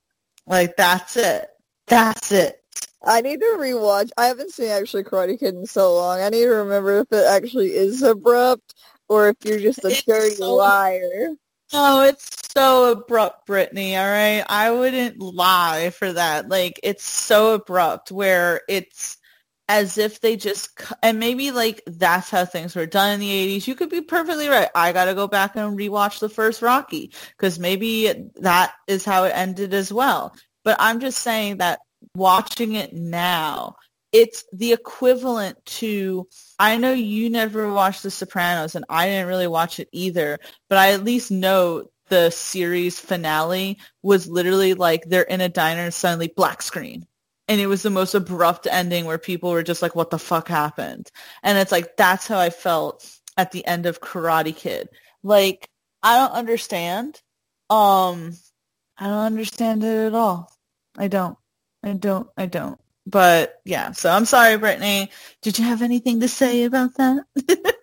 Like, 0.47 0.75
that's 0.77 1.17
it. 1.17 1.47
That's 1.87 2.31
it. 2.31 2.57
I 3.03 3.21
need 3.21 3.39
to 3.39 3.57
rewatch. 3.59 4.11
I 4.17 4.25
haven't 4.27 4.51
seen 4.51 4.69
actually 4.69 5.03
Karate 5.03 5.39
Kid 5.39 5.55
in 5.55 5.65
so 5.65 5.95
long. 5.95 6.21
I 6.21 6.29
need 6.29 6.43
to 6.43 6.49
remember 6.49 6.99
if 6.99 7.07
it 7.11 7.25
actually 7.27 7.69
is 7.73 8.01
abrupt 8.03 8.75
or 9.09 9.29
if 9.29 9.37
you're 9.43 9.59
just 9.59 9.83
a 9.83 9.89
It's 9.89 10.03
dirty 10.03 10.35
so- 10.35 10.55
liar. 10.55 11.35
No, 11.73 12.01
it's 12.03 12.29
so 12.53 12.91
abrupt, 12.91 13.45
Brittany. 13.47 13.95
All 13.95 14.05
right, 14.05 14.43
I 14.49 14.71
wouldn't 14.71 15.19
lie 15.19 15.91
for 15.91 16.11
that. 16.11 16.49
Like, 16.49 16.79
it's 16.83 17.07
so 17.07 17.53
abrupt 17.53 18.11
where 18.11 18.59
it's 18.67 19.17
as 19.71 19.97
if 19.97 20.19
they 20.19 20.35
just 20.35 20.69
and 21.01 21.17
maybe 21.17 21.49
like 21.51 21.81
that's 21.87 22.29
how 22.29 22.43
things 22.43 22.75
were 22.75 22.85
done 22.85 23.13
in 23.13 23.19
the 23.21 23.57
80s 23.57 23.67
you 23.67 23.73
could 23.73 23.89
be 23.89 24.01
perfectly 24.01 24.49
right. 24.49 24.67
I 24.75 24.91
got 24.91 25.05
to 25.05 25.13
go 25.13 25.29
back 25.29 25.55
and 25.55 25.79
rewatch 25.79 26.19
the 26.19 26.27
first 26.27 26.61
rocky 26.61 27.13
because 27.37 27.57
maybe 27.57 28.13
that 28.35 28.73
is 28.85 29.05
how 29.05 29.23
it 29.23 29.31
ended 29.33 29.73
as 29.73 29.91
well. 29.91 30.35
But 30.65 30.75
i'm 30.79 30.99
just 30.99 31.19
saying 31.19 31.57
that 31.57 31.79
watching 32.15 32.75
it 32.75 32.91
now 32.93 33.77
it's 34.11 34.43
the 34.51 34.73
equivalent 34.73 35.63
to 35.65 36.27
I 36.59 36.75
know 36.75 36.91
you 36.91 37.29
never 37.29 37.71
watched 37.71 38.03
The 38.03 38.11
Sopranos 38.11 38.75
and 38.75 38.83
I 38.89 39.07
didn't 39.07 39.29
really 39.29 39.47
watch 39.47 39.79
it 39.79 39.87
either, 39.93 40.37
but 40.67 40.77
I 40.77 40.91
at 40.91 41.05
least 41.05 41.31
know 41.31 41.85
the 42.09 42.29
series 42.29 42.99
finale 42.99 43.79
was 44.03 44.27
literally 44.27 44.73
like 44.73 45.05
they're 45.05 45.21
in 45.21 45.39
a 45.39 45.47
diner 45.47 45.83
and 45.83 45.93
suddenly 45.93 46.27
black 46.27 46.61
screen. 46.61 47.07
And 47.51 47.59
it 47.59 47.67
was 47.67 47.81
the 47.83 47.89
most 47.89 48.15
abrupt 48.15 48.65
ending 48.71 49.03
where 49.03 49.17
people 49.17 49.51
were 49.51 49.61
just 49.61 49.81
like, 49.81 49.93
what 49.93 50.09
the 50.09 50.17
fuck 50.17 50.47
happened? 50.47 51.11
And 51.43 51.57
it's 51.57 51.73
like, 51.73 51.97
that's 51.97 52.25
how 52.25 52.39
I 52.39 52.49
felt 52.49 53.05
at 53.35 53.51
the 53.51 53.65
end 53.65 53.85
of 53.85 53.99
Karate 53.99 54.55
Kid. 54.55 54.87
Like, 55.21 55.69
I 56.01 56.17
don't 56.17 56.31
understand. 56.31 57.21
Um, 57.69 58.31
I 58.97 59.07
don't 59.07 59.25
understand 59.25 59.83
it 59.83 60.07
at 60.07 60.15
all. 60.15 60.49
I 60.97 61.09
don't. 61.09 61.37
I 61.83 61.91
don't. 61.91 62.29
I 62.37 62.45
don't. 62.45 62.79
But 63.05 63.59
yeah, 63.65 63.91
so 63.91 64.09
I'm 64.09 64.23
sorry, 64.23 64.57
Brittany. 64.57 65.11
Did 65.41 65.59
you 65.59 65.65
have 65.65 65.81
anything 65.81 66.21
to 66.21 66.29
say 66.29 66.63
about 66.63 66.91
that? 66.95 67.25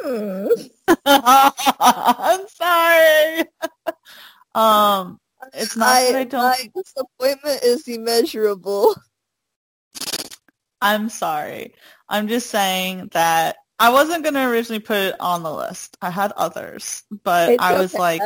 I'm 1.04 2.46
sorry. 2.46 3.44
um, 4.54 5.18
it's 5.54 5.76
not 5.76 5.88
I, 5.88 6.12
that 6.12 6.16
I 6.16 6.24
don't. 6.24 6.42
My 6.42 6.70
disappointment 6.74 7.62
is 7.62 7.86
immeasurable. 7.88 8.94
I'm 10.82 11.08
sorry. 11.08 11.74
I'm 12.08 12.28
just 12.28 12.48
saying 12.48 13.10
that 13.12 13.56
I 13.78 13.90
wasn't 13.90 14.22
going 14.22 14.34
to 14.34 14.48
originally 14.48 14.80
put 14.80 14.96
it 14.98 15.20
on 15.20 15.42
the 15.42 15.52
list. 15.52 15.96
I 16.02 16.10
had 16.10 16.32
others, 16.32 17.02
but 17.22 17.52
it's 17.52 17.62
I 17.62 17.78
was 17.78 17.94
okay. 17.94 17.98
like, 17.98 18.22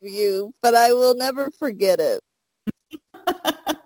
you, 0.00 0.52
but 0.62 0.74
I 0.74 0.92
will 0.92 1.14
never 1.14 1.50
forget 1.58 2.00
it. 2.00 2.20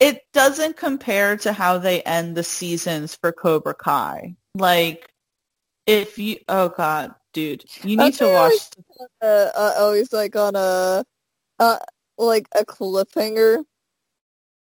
it 0.00 0.22
doesn't 0.32 0.76
compare 0.76 1.36
to 1.38 1.52
how 1.52 1.78
they 1.78 2.02
end 2.02 2.36
the 2.36 2.42
seasons 2.42 3.14
for 3.16 3.32
Cobra 3.32 3.74
Kai. 3.74 4.34
Like, 4.54 5.10
if 5.86 6.18
you, 6.18 6.38
oh 6.48 6.70
god, 6.70 7.14
dude, 7.32 7.64
you 7.84 7.96
need 7.96 8.14
to 8.14 8.26
watch. 8.26 8.52
Like, 8.98 9.10
uh, 9.22 9.50
uh, 9.54 9.74
always 9.78 10.12
like 10.12 10.36
on 10.36 10.56
a, 10.56 11.04
uh, 11.58 11.78
like 12.16 12.48
a 12.54 12.64
cliffhanger. 12.64 13.64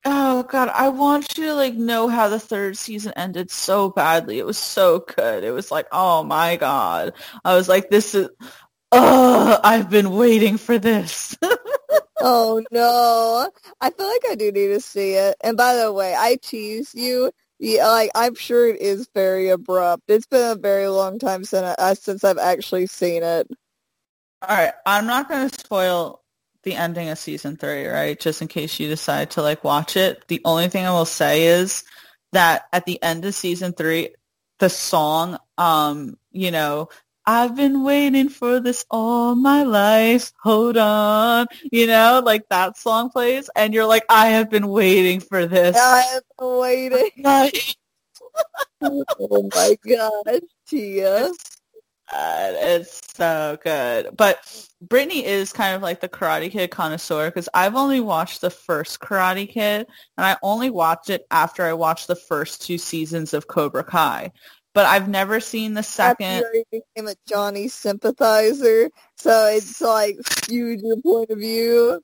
Oh 0.05 0.43
god, 0.43 0.69
I 0.69 0.89
want 0.89 1.39
you 1.39 1.45
to 1.47 1.55
like 1.55 1.75
know 1.75 2.09
how 2.09 2.29
the 2.29 2.41
third 2.41 2.77
season 2.77 3.13
ended 3.15 3.51
so 3.53 3.91
badly. 3.91 4.39
It 4.39 4.47
was 4.47 4.59
so 4.59 5.01
good. 5.01 5.45
It 5.45 5.53
was 5.53 5.71
like, 5.71 5.87
oh 5.93 6.25
my 6.25 6.57
god. 6.57 7.15
I 7.45 7.55
was 7.55 7.69
like, 7.69 7.89
this 7.89 8.15
is, 8.15 8.29
oh, 8.91 9.61
I've 9.63 9.91
been 9.91 10.11
waiting 10.11 10.57
for 10.57 10.77
this. 10.79 11.37
oh 12.21 12.65
no. 12.73 13.49
I 13.81 13.91
feel 13.91 14.09
like 14.09 14.25
I 14.29 14.35
do 14.35 14.51
need 14.51 14.69
to 14.69 14.81
see 14.81 15.13
it. 15.13 15.37
And 15.41 15.57
by 15.57 15.77
the 15.77 15.93
way, 15.93 16.17
I 16.19 16.37
tease 16.43 16.93
you. 16.95 17.31
Yeah, 17.61 17.87
like 17.87 18.11
I'm 18.17 18.35
sure 18.35 18.67
it 18.67 18.81
is 18.81 19.09
very 19.15 19.51
abrupt. 19.51 20.03
It's 20.09 20.27
been 20.27 20.51
a 20.51 20.61
very 20.61 20.89
long 20.89 21.21
time 21.21 21.45
since 21.45 21.77
I, 21.79 21.95
since 21.95 22.25
I've 22.25 22.39
actually 22.39 22.89
seen 22.89 23.23
it. 23.23 23.49
All 24.43 24.57
right, 24.57 24.73
I'm 24.85 25.07
not 25.07 25.29
going 25.29 25.49
to 25.49 25.61
spoil 25.61 26.22
the 26.63 26.75
ending 26.75 27.09
of 27.09 27.19
season 27.19 27.57
three, 27.57 27.87
right? 27.87 28.19
Just 28.19 28.43
in 28.43 28.49
case 28.49 28.79
you 28.79 28.89
decide 28.89 29.31
to 29.33 29.43
like 29.43 29.65
watch 29.65 29.97
it. 29.97 30.27
The 30.29 30.41
only 30.45 30.69
thing 30.69 30.87
I 30.87 30.91
will 30.91 31.05
say 31.05 31.47
is 31.47 31.85
that 32.33 32.67
at 32.73 32.87
the 32.87 33.03
end 33.03 33.25
of 33.25 33.35
season 33.35 33.73
three, 33.73 34.11
the 34.59 34.69
song, 34.69 35.39
um, 35.59 36.17
you 36.31 36.51
know, 36.51 36.89
I've 37.25 37.55
been 37.55 37.85
waiting 37.85 38.29
for 38.29 38.59
this 38.61 38.85
all 38.91 39.35
my 39.35 39.63
life. 39.63 40.33
Hold 40.43 40.77
on. 40.77 41.47
You 41.71 41.87
know, 41.87 42.23
like 42.25 42.49
that 42.49 42.77
song 42.77 43.11
plays 43.11 43.49
and 43.55 43.73
you're 43.73 43.87
like, 43.87 44.05
I 44.09 44.29
have 44.29 44.51
been 44.51 44.69
waiting 44.69 45.21
for 45.21 45.47
this. 45.47 45.77
I 45.77 46.01
have 46.01 46.23
been 46.39 46.59
waiting. 46.59 47.11
oh 48.83 49.51
my 49.55 49.77
gosh, 49.87 50.41
Tia. 50.67 51.27
It's 51.27 51.52
so 53.17 53.59
good. 53.63 54.09
But 54.17 54.39
Brittany 54.81 55.25
is 55.25 55.53
kind 55.53 55.77
of 55.77 55.83
like 55.83 56.01
the 56.01 56.09
Karate 56.09 56.51
Kid 56.51 56.71
connoisseur 56.71 57.29
because 57.29 57.49
I've 57.55 57.77
only 57.77 58.01
watched 58.01 58.41
the 58.41 58.51
first 58.51 59.01
Karate 59.01 59.49
Kid 59.49 59.87
and 60.17 60.27
I 60.27 60.37
only 60.43 60.71
watched 60.71 61.11
it 61.11 61.27
after 61.31 61.65
I 61.65 61.73
watched 61.73 62.09
the 62.09 62.17
first 62.17 62.63
two 62.63 62.79
seasons 62.79 63.35
of 63.35 63.47
Cobra 63.47 63.85
Kai 63.85 64.33
but 64.75 64.87
I've 64.87 65.09
never 65.09 65.41
seen 65.41 65.75
the 65.75 65.83
second. 65.83 66.45
He 66.71 66.81
became 66.97 67.09
a 67.09 67.15
Johnny 67.29 67.69
sympathizer, 67.69 68.91
so 69.17 69.49
it's 69.49 69.81
like 69.81 70.17
skewed 70.27 70.81
your 70.81 70.97
point 71.01 71.31
of 71.31 71.39
view. 71.39 72.01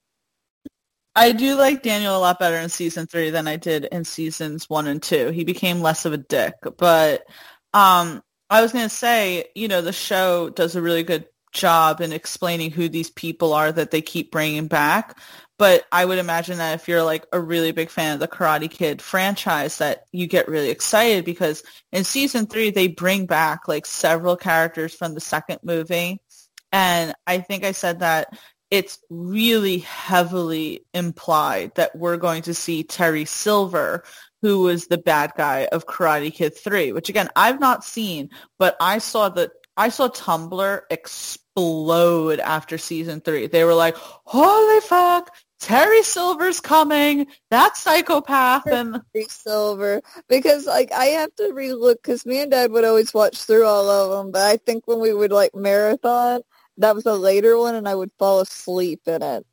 I 1.16 1.32
do 1.32 1.56
like 1.56 1.82
Daniel 1.82 2.16
a 2.16 2.20
lot 2.20 2.39
better 2.39 2.56
in 2.56 2.68
season 2.68 3.06
three 3.06 3.30
than 3.30 3.48
I 3.48 3.56
did 3.56 3.86
in 3.86 4.05
seasons 4.05 4.68
one 4.68 4.86
and 4.86 5.02
two. 5.02 5.30
He 5.30 5.44
became 5.44 5.80
less 5.80 6.05
of 6.05 6.12
a 6.12 6.18
dick, 6.18 6.55
but 6.76 7.24
um, 7.72 8.22
I 8.50 8.62
was 8.62 8.72
gonna 8.72 8.88
say, 8.88 9.46
you 9.54 9.68
know, 9.68 9.82
the 9.82 9.92
show 9.92 10.50
does 10.50 10.76
a 10.76 10.82
really 10.82 11.02
good 11.02 11.26
job 11.52 12.00
in 12.00 12.12
explaining 12.12 12.70
who 12.70 12.88
these 12.88 13.10
people 13.10 13.52
are 13.52 13.72
that 13.72 13.90
they 13.90 14.02
keep 14.02 14.30
bringing 14.30 14.68
back. 14.68 15.18
But 15.58 15.84
I 15.90 16.04
would 16.04 16.18
imagine 16.18 16.58
that 16.58 16.76
if 16.76 16.86
you're 16.86 17.02
like 17.02 17.26
a 17.32 17.40
really 17.40 17.72
big 17.72 17.90
fan 17.90 18.14
of 18.14 18.20
the 18.20 18.28
Karate 18.28 18.70
Kid 18.70 19.02
franchise, 19.02 19.78
that 19.78 20.04
you 20.12 20.28
get 20.28 20.46
really 20.46 20.70
excited 20.70 21.24
because 21.24 21.64
in 21.90 22.04
season 22.04 22.46
three, 22.46 22.70
they 22.70 22.86
bring 22.86 23.26
back 23.26 23.66
like 23.66 23.84
several 23.84 24.36
characters 24.36 24.94
from 24.94 25.14
the 25.14 25.20
second 25.20 25.58
movie. 25.64 26.22
And 26.70 27.14
I 27.26 27.38
think 27.38 27.64
I 27.64 27.72
said 27.72 28.00
that 28.00 28.38
it's 28.70 28.98
really 29.10 29.78
heavily 29.78 30.84
implied 30.92 31.74
that 31.76 31.96
we're 31.96 32.18
going 32.18 32.42
to 32.42 32.54
see 32.54 32.84
Terry 32.84 33.24
Silver, 33.24 34.04
who 34.43 34.60
was 34.60 34.86
the 34.86 34.98
bad 34.98 35.32
guy 35.36 35.69
of 35.73 35.86
Karate 35.86 36.32
Kid 36.32 36.56
3, 36.56 36.93
which 36.93 37.09
again, 37.09 37.28
I've 37.35 37.60
not 37.60 37.85
seen, 37.85 38.31
but 38.59 38.77
I 38.81 38.98
saw 38.98 39.28
that 39.31 39.51
I 39.77 39.90
saw 39.90 40.09
Tumblr 40.09 40.81
explode 40.90 42.40
after 42.40 42.78
season 42.78 43.20
three. 43.20 43.47
They 43.47 43.62
were 43.62 43.74
like, 43.74 43.97
holy 43.97 44.81
fuck, 44.81 45.31
Terry 45.60 46.02
Silver's 46.02 46.60
coming. 46.60 47.28
That 47.51 47.77
psychopath 47.77 48.66
and 48.66 49.01
Terry 49.12 49.27
Silver 49.28 50.02
because 50.28 50.66
like 50.66 50.93
I 50.93 51.06
have 51.06 51.35
to 51.36 51.51
relook 51.52 51.97
because 51.97 52.27
me 52.27 52.40
and 52.43 52.51
Dad 52.51 52.73
would 52.73 52.85
always 52.85 53.15
watch 53.15 53.39
through 53.39 53.66
all 53.66 53.89
of 53.89 54.10
them, 54.10 54.32
but 54.32 54.43
I 54.43 54.56
think 54.56 54.86
when 54.86 55.01
we 55.01 55.12
would 55.12 55.32
like 55.32 55.55
marathon, 55.55 56.43
that 56.78 56.94
was 56.94 57.06
a 57.06 57.15
later 57.15 57.59
one, 57.59 57.74
and 57.74 57.89
I 57.89 57.94
would 57.94 58.12
fall 58.19 58.40
asleep 58.40 59.02
in 59.06 59.23
it. 59.23 59.47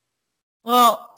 Well, 0.63 1.15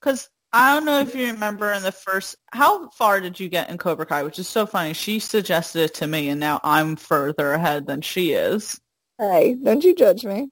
because 0.00 0.28
I 0.52 0.74
don't 0.74 0.84
know 0.84 1.00
if 1.00 1.14
you 1.14 1.26
remember 1.26 1.72
in 1.72 1.82
the 1.82 1.92
first, 1.92 2.36
how 2.52 2.88
far 2.90 3.20
did 3.20 3.38
you 3.38 3.48
get 3.48 3.68
in 3.68 3.78
Cobra 3.78 4.06
Kai? 4.06 4.22
Which 4.22 4.38
is 4.38 4.48
so 4.48 4.64
funny. 4.64 4.94
She 4.94 5.18
suggested 5.18 5.82
it 5.82 5.94
to 5.94 6.06
me, 6.06 6.28
and 6.28 6.40
now 6.40 6.60
I'm 6.62 6.96
further 6.96 7.52
ahead 7.52 7.86
than 7.86 8.00
she 8.00 8.32
is. 8.32 8.80
Hey, 9.18 9.56
don't 9.62 9.82
you 9.84 9.94
judge 9.94 10.24
me, 10.24 10.48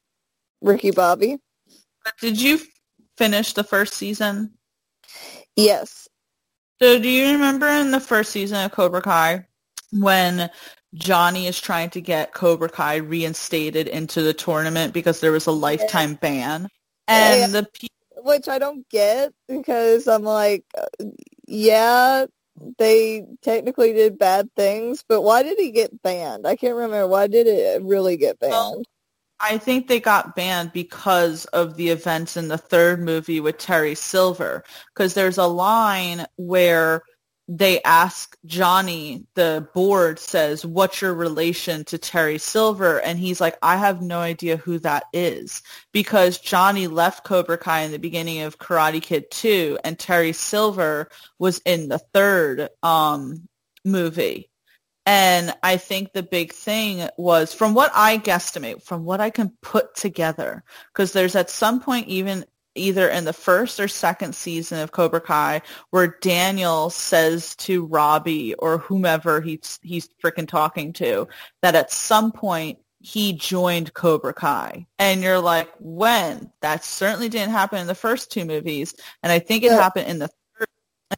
Ricky 0.61 0.91
Bobby. 0.91 1.39
Did 2.21 2.41
you 2.41 2.61
finish 3.17 3.53
the 3.53 3.65
first 3.65 3.95
season? 3.95 4.55
Yes. 5.57 6.09
So 6.83 6.99
do 6.99 7.09
you 7.09 7.33
remember 7.33 7.69
in 7.69 7.91
the 7.91 8.01
first 8.01 8.33
season 8.33 8.65
of 8.65 8.73
Cobra 8.73 9.01
Kai 9.01 9.47
when 9.93 10.51
Johnny 10.95 11.47
is 11.47 11.61
trying 11.61 11.91
to 11.91 12.01
get 12.01 12.35
Cobra 12.35 12.69
Kai 12.69 12.97
reinstated 12.97 13.89
into 13.89 14.23
the 14.23 14.35
tournament 14.35 14.93
because 14.93 15.21
there 15.21 15.33
was 15.33 15.47
a 15.47 15.53
lifetime 15.53 16.11
yeah. 16.11 16.17
ban? 16.21 16.69
And 17.07 17.41
yeah. 17.41 17.61
the 17.61 17.69
people 17.73 17.94
which 18.25 18.49
I 18.49 18.59
don't 18.59 18.89
get 18.89 19.33
because 19.49 20.09
I'm 20.09 20.23
like, 20.23 20.65
uh, 20.77 21.05
yeah, 21.47 22.25
they 22.79 23.27
technically 23.43 23.93
did 23.93 24.19
bad 24.19 24.49
things, 24.57 25.05
but 25.07 25.21
why 25.21 25.43
did 25.43 25.59
he 25.59 25.71
get 25.71 26.03
banned? 26.03 26.47
I 26.47 26.57
can't 26.57 26.75
remember. 26.75 27.07
Why 27.07 27.27
did 27.27 27.47
it 27.47 27.83
really 27.83 28.17
get 28.17 28.41
banned? 28.41 28.53
Well, 28.53 28.83
I 29.41 29.59
think 29.59 29.89
they 29.89 30.01
got 30.01 30.35
banned 30.35 30.73
because 30.73 31.45
of 31.47 31.77
the 31.77 31.91
events 31.91 32.39
in 32.39 32.49
the 32.49 32.57
third 32.57 33.01
movie 33.01 33.41
with 33.41 33.59
Terry 33.59 33.95
Silver. 33.95 34.65
Because 34.95 35.13
there's 35.13 35.39
a 35.39 35.47
line 35.47 36.25
where 36.37 37.03
they 37.47 37.83
ask 37.83 38.37
Johnny, 38.47 39.27
the 39.35 39.69
board 39.75 40.19
says, 40.19 40.65
what's 40.65 41.03
your 41.03 41.13
relation 41.13 41.85
to 41.85 41.99
Terry 41.99 42.39
Silver? 42.39 43.01
And 43.01 43.19
he's 43.19 43.41
like, 43.41 43.59
I 43.61 43.77
have 43.77 44.01
no 44.01 44.21
idea 44.21 44.57
who 44.57 44.79
that 44.79 45.05
is 45.13 45.63
because 45.93 46.39
Johnny 46.39 46.87
left 46.87 47.25
Cobra 47.25 47.59
Kai 47.59 47.81
in 47.81 47.93
the 47.93 47.99
beginning 47.99 48.41
of 48.41 48.59
Karate 48.59 49.03
Kid 49.03 49.31
2 49.31 49.79
and 49.85 49.99
Terry 49.99 50.33
Silver 50.33 51.11
was 51.39 51.61
in 51.67 51.89
the 51.89 51.99
third 51.99 52.71
um, 52.83 53.47
movie. 53.85 54.51
And 55.07 55.53
I 55.63 55.77
think 55.77 56.13
the 56.13 56.23
big 56.23 56.53
thing 56.53 57.07
was 57.19 57.53
from 57.53 57.75
what 57.75 57.93
I 57.95 58.17
guesstimate, 58.17 58.83
from 58.83 59.05
what 59.05 59.21
I 59.21 59.29
can 59.29 59.53
put 59.61 59.95
together, 59.95 60.65
because 60.93 61.13
there's 61.13 61.37
at 61.37 61.51
some 61.51 61.81
point 61.81 62.09
even 62.09 62.47
either 62.75 63.09
in 63.09 63.25
the 63.25 63.33
first 63.33 63.79
or 63.81 63.89
second 63.89 64.35
season 64.35 64.81
of 64.81 64.93
Cobra 64.93 65.21
Kai 65.21 65.63
where 65.91 66.19
Daniel 66.21 66.91
says 66.91 67.55
to 67.57 67.85
Robbie 67.87 68.55
or 68.55 68.79
whomever 68.79 69.41
he's 69.41 69.79
he's 69.83 70.09
freaking 70.23 70.49
talking 70.49 70.93
to 70.95 71.29
that 71.63 71.75
at 71.75 71.93
some 71.93 72.33
point 72.33 72.79
he 73.05 73.35
joined 73.35 73.93
Cobra 73.93 74.33
Kai. 74.33 74.87
And 74.99 75.23
you're 75.23 75.39
like, 75.39 75.69
when? 75.79 76.51
That 76.63 76.85
certainly 76.85 77.29
didn't 77.29 77.51
happen 77.51 77.79
in 77.79 77.87
the 77.87 77.95
first 77.95 78.33
two 78.33 78.47
movies. 78.47 78.95
And 79.23 79.31
I 79.31 79.41
think 79.41 79.63
it 79.63 79.73
yeah. 79.73 79.77
happened 79.77 80.09
in 80.09 80.19
the 80.19 80.29
third. 80.29 80.69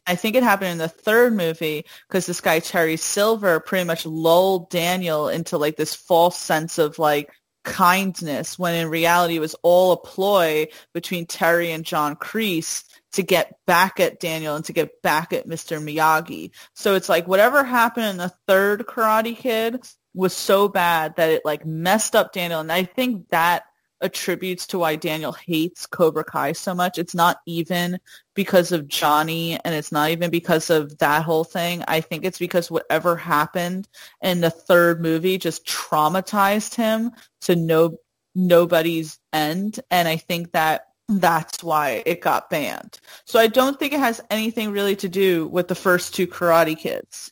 I 0.05 0.15
think 0.15 0.35
it 0.35 0.43
happened 0.43 0.71
in 0.71 0.77
the 0.79 0.89
third 0.89 1.33
movie 1.33 1.85
because 2.07 2.25
this 2.25 2.41
guy 2.41 2.59
Terry 2.59 2.97
Silver 2.97 3.61
pretty 3.61 3.85
much 3.85 4.05
lulled 4.05 4.69
Daniel 4.69 5.29
into 5.29 5.57
like 5.57 5.77
this 5.77 5.95
false 5.95 6.37
sense 6.37 6.77
of 6.77 6.99
like 6.99 7.31
kindness 7.67 8.57
when 8.57 8.73
in 8.73 8.87
reality 8.87 9.35
it 9.35 9.41
was 9.41 9.55
all 9.61 9.91
a 9.91 9.97
ploy 9.97 10.67
between 10.93 11.25
Terry 11.25 11.71
and 11.71 11.83
John 11.83 12.15
Kreese 12.15 12.85
to 13.11 13.23
get 13.23 13.57
back 13.67 13.99
at 13.99 14.21
Daniel 14.21 14.55
and 14.55 14.63
to 14.65 14.73
get 14.73 15.01
back 15.01 15.33
at 15.33 15.47
Mr. 15.47 15.83
Miyagi. 15.83 16.51
So 16.75 16.95
it's 16.95 17.09
like 17.09 17.27
whatever 17.27 17.63
happened 17.63 18.05
in 18.05 18.17
the 18.17 18.33
third 18.47 18.85
Karate 18.87 19.35
Kid 19.35 19.85
was 20.13 20.33
so 20.33 20.69
bad 20.69 21.17
that 21.17 21.29
it 21.29 21.41
like 21.43 21.65
messed 21.65 22.15
up 22.15 22.31
Daniel. 22.31 22.61
And 22.61 22.71
I 22.71 22.85
think 22.85 23.29
that 23.29 23.63
attributes 24.01 24.67
to 24.67 24.79
why 24.79 24.95
Daniel 24.95 25.31
hates 25.31 25.85
Cobra 25.85 26.23
Kai 26.23 26.51
so 26.51 26.73
much. 26.73 26.97
It's 26.97 27.15
not 27.15 27.39
even 27.45 27.99
because 28.33 28.71
of 28.71 28.87
Johnny 28.87 29.59
and 29.63 29.73
it's 29.73 29.91
not 29.91 30.09
even 30.11 30.29
because 30.29 30.69
of 30.69 30.97
that 30.99 31.23
whole 31.23 31.43
thing. 31.43 31.83
I 31.87 32.01
think 32.01 32.23
it's 32.23 32.39
because 32.39 32.69
whatever 32.69 33.15
happened 33.15 33.87
in 34.21 34.41
the 34.41 34.51
third 34.51 35.01
movie 35.01 35.37
just 35.37 35.65
traumatized 35.65 36.75
him 36.75 37.11
to 37.41 37.55
no 37.55 37.97
nobody's 38.35 39.19
end. 39.33 39.79
And 39.89 40.07
I 40.07 40.17
think 40.17 40.51
that 40.51 40.87
that's 41.09 41.63
why 41.63 42.03
it 42.05 42.21
got 42.21 42.49
banned. 42.49 42.99
So 43.25 43.39
I 43.39 43.47
don't 43.47 43.79
think 43.79 43.93
it 43.93 43.99
has 43.99 44.21
anything 44.29 44.71
really 44.71 44.95
to 44.97 45.09
do 45.09 45.47
with 45.47 45.67
the 45.67 45.75
first 45.75 46.13
two 46.13 46.27
Karate 46.27 46.77
Kids. 46.77 47.31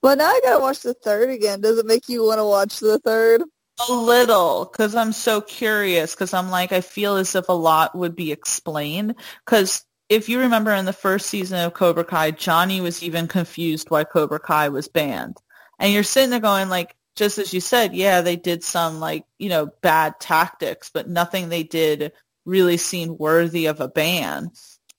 Well, 0.00 0.16
now 0.16 0.28
I 0.28 0.40
gotta 0.42 0.60
watch 0.60 0.80
the 0.80 0.94
third 0.94 1.30
again. 1.30 1.60
Does 1.60 1.78
it 1.78 1.86
make 1.86 2.08
you 2.08 2.24
want 2.24 2.38
to 2.38 2.44
watch 2.44 2.78
the 2.78 2.98
third? 3.00 3.42
A 3.86 3.92
little, 3.92 4.64
because 4.64 4.94
I'm 4.94 5.12
so 5.12 5.40
curious. 5.40 6.14
Because 6.14 6.34
I'm 6.34 6.50
like, 6.50 6.72
I 6.72 6.80
feel 6.80 7.16
as 7.16 7.34
if 7.34 7.48
a 7.48 7.52
lot 7.52 7.96
would 7.96 8.16
be 8.16 8.32
explained. 8.32 9.14
Because 9.44 9.84
if 10.08 10.28
you 10.28 10.40
remember 10.40 10.72
in 10.72 10.84
the 10.84 10.92
first 10.92 11.26
season 11.26 11.58
of 11.58 11.74
Cobra 11.74 12.04
Kai, 12.04 12.30
Johnny 12.30 12.80
was 12.80 13.02
even 13.02 13.28
confused 13.28 13.90
why 13.90 14.04
Cobra 14.04 14.40
Kai 14.40 14.70
was 14.70 14.88
banned, 14.88 15.36
and 15.78 15.92
you're 15.92 16.02
sitting 16.02 16.30
there 16.30 16.40
going 16.40 16.68
like, 16.68 16.96
just 17.14 17.38
as 17.38 17.52
you 17.52 17.60
said, 17.60 17.94
yeah, 17.94 18.20
they 18.20 18.36
did 18.36 18.64
some 18.64 19.00
like 19.00 19.24
you 19.38 19.48
know 19.48 19.66
bad 19.82 20.18
tactics, 20.20 20.90
but 20.92 21.08
nothing 21.08 21.48
they 21.48 21.62
did 21.62 22.12
really 22.44 22.78
seemed 22.78 23.18
worthy 23.18 23.66
of 23.66 23.80
a 23.80 23.88
ban. 23.88 24.50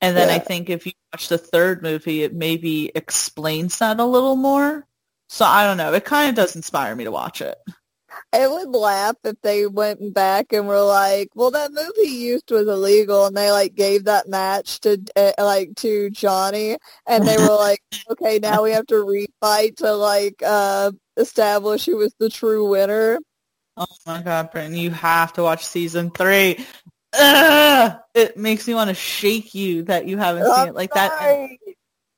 And 0.01 0.15
then 0.15 0.30
yeah. 0.30 0.35
I 0.35 0.39
think 0.39 0.69
if 0.69 0.85
you 0.85 0.93
watch 1.11 1.27
the 1.27 1.38
third 1.38 1.81
movie, 1.81 2.23
it 2.23 2.34
maybe 2.34 2.91
explains 2.93 3.80
that 3.80 3.99
a 3.99 4.06
little 4.06 4.35
more. 4.35 4.85
So 5.27 5.45
I 5.45 5.65
don't 5.65 5.77
know. 5.77 5.93
It 5.93 6.06
kind 6.06 6.30
of 6.30 6.35
does 6.35 6.56
inspire 6.56 6.95
me 6.95 7.03
to 7.06 7.11
watch 7.11 7.41
it. 7.41 7.57
I 8.34 8.48
would 8.48 8.70
laugh 8.70 9.16
if 9.24 9.36
they 9.41 9.66
went 9.66 10.14
back 10.14 10.54
and 10.54 10.68
were 10.68 10.82
like, 10.82 11.30
"Well, 11.36 11.52
that 11.52 11.72
movie 11.72 12.12
used 12.12 12.52
was 12.52 12.68
illegal," 12.68 13.26
and 13.26 13.36
they 13.36 13.52
like 13.52 13.76
gave 13.76 14.06
that 14.06 14.28
match 14.28 14.80
to 14.82 15.02
uh, 15.16 15.34
like 15.40 15.76
to 15.78 16.10
Johnny, 16.10 16.78
and 17.08 17.28
they 17.28 17.38
were 17.38 17.56
like, 17.56 17.82
"Okay, 18.12 18.40
now 18.40 18.64
we 18.64 18.72
have 18.72 18.88
to 18.88 18.96
refight 18.96 19.78
to 19.78 19.94
like 19.94 20.41
uh 20.46 20.91
establish 21.18 21.86
who 21.86 21.98
was 21.98 22.14
the 22.20 22.30
true 22.30 22.70
winner." 22.70 23.20
Oh 23.78 23.86
my 24.06 24.22
god, 24.22 24.52
Britton, 24.52 24.76
you 24.76 24.91
have 24.91 25.34
to 25.34 25.44
watch 25.44 25.66
season 25.66 26.12
three. 26.12 26.66
Ugh! 27.14 28.00
It 28.14 28.38
makes 28.38 28.68
me 28.68 28.74
want 28.74 28.90
to 28.90 28.94
shake 28.94 29.56
you 29.56 29.84
that 29.84 30.06
you 30.06 30.18
haven't 30.18 30.54
seen 30.54 30.68
it 30.68 30.76
like 30.76 30.94
that. 30.94 31.50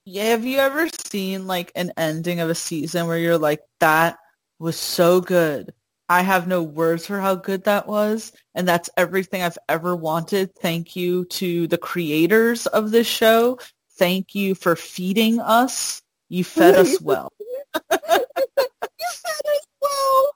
Yeah, 0.05 0.23
have 0.23 0.45
you 0.45 0.57
ever 0.57 0.87
seen 1.05 1.45
like 1.45 1.71
an 1.75 1.91
ending 1.95 2.39
of 2.39 2.49
a 2.49 2.55
season 2.55 3.07
where 3.07 3.19
you're 3.19 3.37
like, 3.37 3.61
that 3.79 4.17
was 4.57 4.77
so 4.77 5.21
good. 5.21 5.73
I 6.11 6.23
have 6.23 6.45
no 6.45 6.61
words 6.61 7.05
for 7.05 7.21
how 7.21 7.35
good 7.35 7.63
that 7.63 7.87
was. 7.87 8.33
And 8.53 8.67
that's 8.67 8.89
everything 8.97 9.43
I've 9.43 9.57
ever 9.69 9.95
wanted. 9.95 10.53
Thank 10.55 10.97
you 10.97 11.23
to 11.25 11.67
the 11.67 11.77
creators 11.77 12.67
of 12.67 12.91
this 12.91 13.07
show. 13.07 13.59
Thank 13.93 14.35
you 14.35 14.53
for 14.53 14.75
feeding 14.75 15.39
us. 15.39 16.01
You 16.27 16.43
fed 16.43 16.75
us 16.75 16.99
well. 17.01 17.31
you 17.39 17.89
fed 17.89 18.25
us 18.27 19.67
well. 19.81 20.35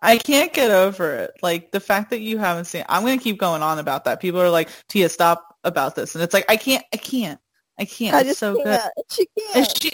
I 0.00 0.16
can't 0.16 0.54
get 0.54 0.70
over 0.70 1.14
it. 1.16 1.32
Like 1.42 1.70
the 1.70 1.80
fact 1.80 2.08
that 2.08 2.20
you 2.20 2.38
haven't 2.38 2.64
seen. 2.64 2.84
I'm 2.88 3.02
gonna 3.02 3.18
keep 3.18 3.38
going 3.38 3.62
on 3.62 3.78
about 3.78 4.04
that. 4.04 4.20
People 4.20 4.40
are 4.40 4.50
like, 4.50 4.70
"Tia, 4.88 5.10
stop 5.10 5.56
about 5.64 5.96
this," 5.96 6.14
and 6.14 6.24
it's 6.24 6.32
like, 6.34 6.46
I 6.48 6.56
can't. 6.56 6.84
I 6.92 6.96
can't. 6.96 7.40
I 7.78 7.84
can't. 7.84 8.14
I 8.14 8.20
it's 8.20 8.38
so 8.38 8.56
can't. 8.56 8.66
good. 8.66 9.04
She 9.10 9.26
can't. 9.38 9.56
And 9.56 9.82
she, 9.82 9.92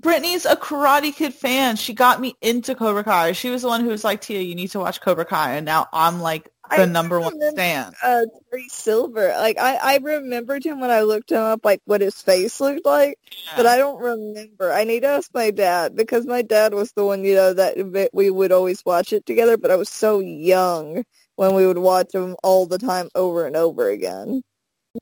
Brittany's 0.00 0.46
a 0.46 0.56
Karate 0.56 1.14
Kid 1.14 1.34
fan. 1.34 1.76
She 1.76 1.92
got 1.92 2.20
me 2.20 2.34
into 2.40 2.74
Cobra 2.74 3.04
Kai. 3.04 3.32
She 3.32 3.50
was 3.50 3.62
the 3.62 3.68
one 3.68 3.82
who 3.82 3.90
was 3.90 4.02
like, 4.02 4.22
Tia, 4.22 4.40
you 4.40 4.54
need 4.54 4.70
to 4.72 4.80
watch 4.80 5.00
Cobra 5.00 5.24
Kai. 5.24 5.56
And 5.56 5.66
now 5.66 5.88
I'm 5.92 6.20
like 6.20 6.48
the 6.70 6.82
I 6.82 6.86
number 6.86 7.20
one 7.20 7.38
fan. 7.54 7.92
Uh, 8.02 8.22
Terry 8.50 8.68
Silver. 8.68 9.28
Like, 9.36 9.58
I, 9.58 9.76
I 9.76 9.96
remembered 9.98 10.64
him 10.64 10.80
when 10.80 10.90
I 10.90 11.02
looked 11.02 11.32
him 11.32 11.38
up, 11.38 11.64
like 11.64 11.82
what 11.84 12.00
his 12.00 12.20
face 12.22 12.60
looked 12.60 12.86
like. 12.86 13.18
Yeah. 13.30 13.52
But 13.56 13.66
I 13.66 13.76
don't 13.76 14.00
remember. 14.00 14.72
I 14.72 14.84
need 14.84 15.00
to 15.00 15.08
ask 15.08 15.30
my 15.34 15.50
dad 15.50 15.94
because 15.96 16.26
my 16.26 16.42
dad 16.42 16.72
was 16.72 16.92
the 16.92 17.04
one, 17.04 17.24
you 17.24 17.34
know, 17.34 17.52
that 17.52 18.10
we 18.12 18.30
would 18.30 18.52
always 18.52 18.84
watch 18.84 19.12
it 19.12 19.26
together. 19.26 19.56
But 19.56 19.70
I 19.70 19.76
was 19.76 19.88
so 19.88 20.20
young 20.20 21.04
when 21.36 21.54
we 21.54 21.66
would 21.66 21.78
watch 21.78 22.14
him 22.14 22.36
all 22.42 22.66
the 22.66 22.78
time 22.78 23.08
over 23.14 23.46
and 23.46 23.56
over 23.56 23.88
again. 23.88 24.42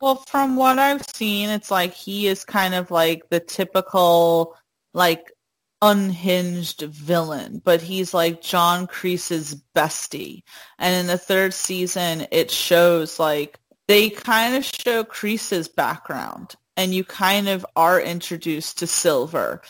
Well, 0.01 0.16
from 0.16 0.57
what 0.57 0.79
I've 0.79 1.05
seen, 1.15 1.49
it's 1.49 1.70
like 1.70 1.95
he 1.95 2.27
is 2.27 2.45
kind 2.45 2.75
of 2.75 2.91
like 2.91 3.29
the 3.31 3.41
typical, 3.41 4.57
like, 4.94 5.32
unhinged 5.81 6.82
villain, 6.82 7.62
but 7.65 7.81
he's 7.81 8.12
like 8.12 8.43
John 8.43 8.86
Kreese's 8.86 9.62
bestie. 9.77 10.43
And 10.78 10.94
in 10.94 11.06
the 11.06 11.19
third 11.19 11.55
season, 11.55 12.27
it 12.32 12.51
shows 12.51 13.20
like 13.20 13.59
they 13.86 14.10
kind 14.10 14.56
of 14.56 14.65
show 14.65 15.05
Kreese's 15.05 15.69
background 15.69 16.56
and 16.77 16.93
you 16.93 17.05
kind 17.05 17.48
of 17.48 17.65
are 17.77 18.01
introduced 18.01 18.78
to 18.78 18.89
Silver. 18.89 19.62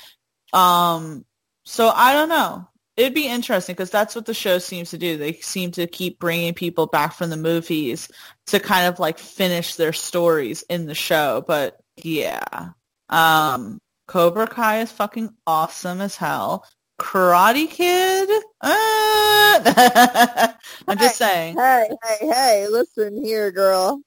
Um, 0.55 1.27
so 1.67 1.91
I 1.95 2.15
don't 2.15 2.31
know 2.31 2.67
it'd 2.99 3.15
be 3.15 3.29
interesting 3.29 3.75
because 3.75 3.91
that's 3.91 4.17
what 4.17 4.27
the 4.27 4.35
show 4.35 4.59
seems 4.59 4.91
to 4.91 4.99
do. 4.99 5.17
They 5.17 5.35
seem 5.35 5.71
to 5.73 5.87
keep 5.87 6.19
bringing 6.19 6.53
people 6.53 6.89
back 6.89 7.15
from 7.15 7.31
the 7.31 7.37
movies 7.37 8.09
to 8.49 8.59
kind 8.59 8.87
of 8.89 8.99
like 8.99 9.19
finish 9.19 9.77
their 9.77 9.93
stories 9.93 10.63
in 10.69 10.87
the 10.87 10.97
show. 10.97 11.45
But 11.47 11.81
yeah, 11.97 12.71
um, 13.09 13.79
Cobra 14.09 14.47
Kai 14.47 14.81
is 14.81 14.91
fucking 14.91 15.35
awesome 15.47 16.01
as 16.01 16.17
hell. 16.17 16.67
Karate 16.99 17.71
Kid? 17.71 18.29
Uh, 18.61 20.53
I'm 20.89 20.99
just 20.99 21.17
saying. 21.17 21.57
Hey, 21.57 21.91
hey, 22.03 22.27
hey, 22.27 22.67
listen 22.69 23.23
here, 23.23 23.53
girl. 23.53 24.01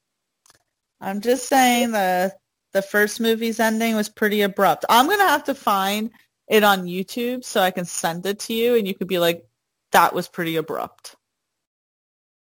I'm 1.00 1.22
just 1.22 1.48
saying 1.48 1.92
the 1.92 2.34
the 2.74 2.82
first 2.82 3.20
movie's 3.22 3.60
ending 3.60 3.96
was 3.96 4.10
pretty 4.10 4.42
abrupt. 4.42 4.86
I'm 4.90 5.08
gonna 5.08 5.28
have 5.28 5.46
to 5.46 5.56
find 5.56 6.12
it 6.48 6.64
on 6.64 6.86
YouTube 6.86 7.46
so 7.46 7.62
I 7.62 7.72
can 7.72 7.86
send 7.86 8.26
it 8.26 8.40
to 8.40 8.54
you 8.54 8.76
and 8.76 8.88
you 8.88 8.96
could 8.96 9.08
be 9.08 9.20
like, 9.20 9.46
that 9.92 10.14
was 10.14 10.28
pretty 10.28 10.56
abrupt. 10.58 11.16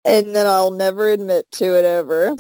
And 0.05 0.35
then 0.35 0.47
I'll 0.47 0.71
never 0.71 1.09
admit 1.11 1.51
to 1.53 1.77
it 1.79 1.85
ever. 1.85 2.35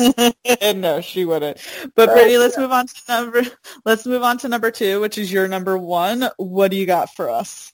no, 0.74 1.00
she 1.00 1.24
wouldn't. 1.26 1.58
But 1.94 2.10
Brittany, 2.10 2.38
let's 2.38 2.56
move 2.56 2.72
on 2.72 2.86
to 2.86 2.94
number 3.08 3.42
let's 3.84 4.06
move 4.06 4.22
on 4.22 4.38
to 4.38 4.48
number 4.48 4.70
two, 4.70 5.00
which 5.00 5.18
is 5.18 5.30
your 5.30 5.46
number 5.46 5.76
one. 5.76 6.28
What 6.38 6.70
do 6.70 6.78
you 6.78 6.86
got 6.86 7.14
for 7.14 7.28
us? 7.30 7.72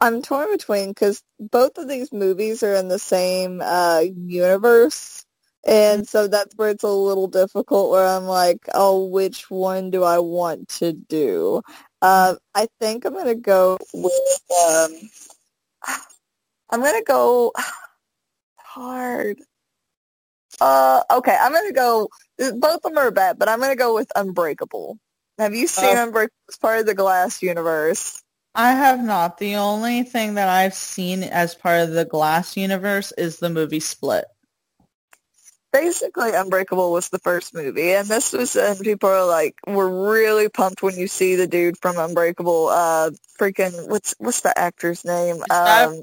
I'm 0.00 0.22
torn 0.22 0.50
between 0.52 0.90
because 0.90 1.22
both 1.38 1.78
of 1.78 1.88
these 1.88 2.12
movies 2.12 2.62
are 2.62 2.74
in 2.74 2.88
the 2.88 2.98
same 2.98 3.60
uh, 3.62 4.02
universe. 4.16 5.24
And 5.66 6.08
so 6.08 6.26
that's 6.26 6.54
where 6.56 6.70
it's 6.70 6.84
a 6.84 6.88
little 6.88 7.28
difficult 7.28 7.90
where 7.90 8.06
I'm 8.06 8.24
like, 8.24 8.60
oh, 8.74 9.06
which 9.06 9.50
one 9.50 9.90
do 9.90 10.02
I 10.02 10.18
want 10.18 10.68
to 10.80 10.92
do? 10.92 11.62
Uh, 12.00 12.36
I 12.54 12.66
think 12.80 13.04
I'm 13.04 13.14
gonna 13.14 13.34
go 13.34 13.78
with. 13.92 14.40
Um, 14.66 14.92
I'm 16.70 16.80
gonna 16.82 17.02
go 17.04 17.52
hard. 18.70 19.38
Uh, 20.60 21.02
okay, 21.10 21.36
I'm 21.40 21.52
gonna 21.52 21.72
go. 21.72 22.08
Both 22.38 22.76
of 22.76 22.82
them 22.82 22.98
are 22.98 23.10
bad, 23.10 23.38
but 23.38 23.48
I'm 23.48 23.60
gonna 23.60 23.76
go 23.76 23.94
with 23.94 24.10
Unbreakable. 24.14 24.98
Have 25.38 25.54
you 25.54 25.66
seen 25.66 25.96
uh, 25.96 26.04
Unbreakable? 26.04 26.34
It's 26.48 26.58
part 26.58 26.80
of 26.80 26.86
the 26.86 26.94
Glass 26.94 27.42
universe. 27.42 28.22
I 28.54 28.72
have 28.72 29.02
not. 29.02 29.38
The 29.38 29.56
only 29.56 30.02
thing 30.02 30.34
that 30.34 30.48
I've 30.48 30.74
seen 30.74 31.22
as 31.22 31.54
part 31.54 31.80
of 31.80 31.90
the 31.90 32.04
Glass 32.04 32.56
universe 32.56 33.12
is 33.16 33.38
the 33.38 33.50
movie 33.50 33.80
Split. 33.80 34.24
Basically 35.72 36.32
Unbreakable 36.32 36.92
was 36.92 37.08
the 37.08 37.18
first 37.18 37.54
movie, 37.54 37.92
and 37.92 38.08
this 38.08 38.32
was, 38.32 38.56
and 38.56 38.78
people 38.80 39.08
are 39.08 39.26
like, 39.26 39.54
were 39.66 40.10
really 40.10 40.48
pumped 40.48 40.82
when 40.82 40.96
you 40.96 41.06
see 41.06 41.36
the 41.36 41.46
dude 41.46 41.78
from 41.78 41.98
Unbreakable. 41.98 42.68
Uh, 42.68 43.10
freaking, 43.38 43.88
what's 43.88 44.14
what's 44.18 44.40
the 44.42 44.56
actor's 44.58 45.04
name? 45.04 45.42
Um, 45.50 46.02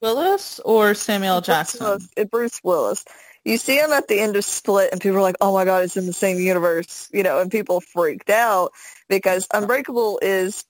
Willis 0.00 0.60
or 0.60 0.94
Samuel 0.94 1.40
Jackson? 1.40 1.80
Bruce 1.80 2.08
Willis, 2.16 2.30
Bruce 2.30 2.60
Willis. 2.62 3.04
You 3.44 3.58
see 3.58 3.78
him 3.78 3.92
at 3.92 4.08
the 4.08 4.18
end 4.18 4.34
of 4.36 4.44
Split, 4.44 4.90
and 4.92 5.00
people 5.00 5.18
are 5.18 5.22
like, 5.22 5.36
"Oh 5.40 5.52
my 5.52 5.64
god, 5.64 5.84
it's 5.84 5.96
in 5.96 6.06
the 6.06 6.12
same 6.12 6.38
universe," 6.38 7.08
you 7.12 7.22
know, 7.22 7.40
and 7.40 7.50
people 7.50 7.80
freaked 7.80 8.30
out 8.30 8.72
because 9.08 9.46
Unbreakable 9.52 10.18
is 10.20 10.64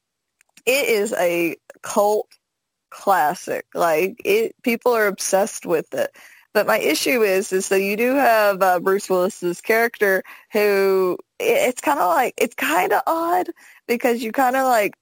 it 0.66 0.88
is 0.88 1.14
a 1.14 1.56
cult 1.82 2.28
classic. 2.90 3.66
Like 3.74 4.20
it, 4.24 4.54
people 4.62 4.92
are 4.92 5.06
obsessed 5.06 5.64
with 5.64 5.94
it. 5.94 6.10
But 6.56 6.66
my 6.66 6.78
issue 6.78 7.20
is, 7.20 7.52
is 7.52 7.68
that 7.68 7.82
you 7.82 7.98
do 7.98 8.14
have 8.14 8.62
uh, 8.62 8.80
Bruce 8.80 9.10
Willis's 9.10 9.60
character 9.60 10.22
who 10.54 11.18
it's 11.38 11.82
kind 11.82 12.00
of 12.00 12.06
like 12.08 12.32
it's 12.38 12.54
kind 12.54 12.94
of 12.94 13.02
odd 13.06 13.50
because 13.86 14.22
you 14.22 14.32
kind 14.32 14.56
of 14.56 14.64
like 14.64 14.94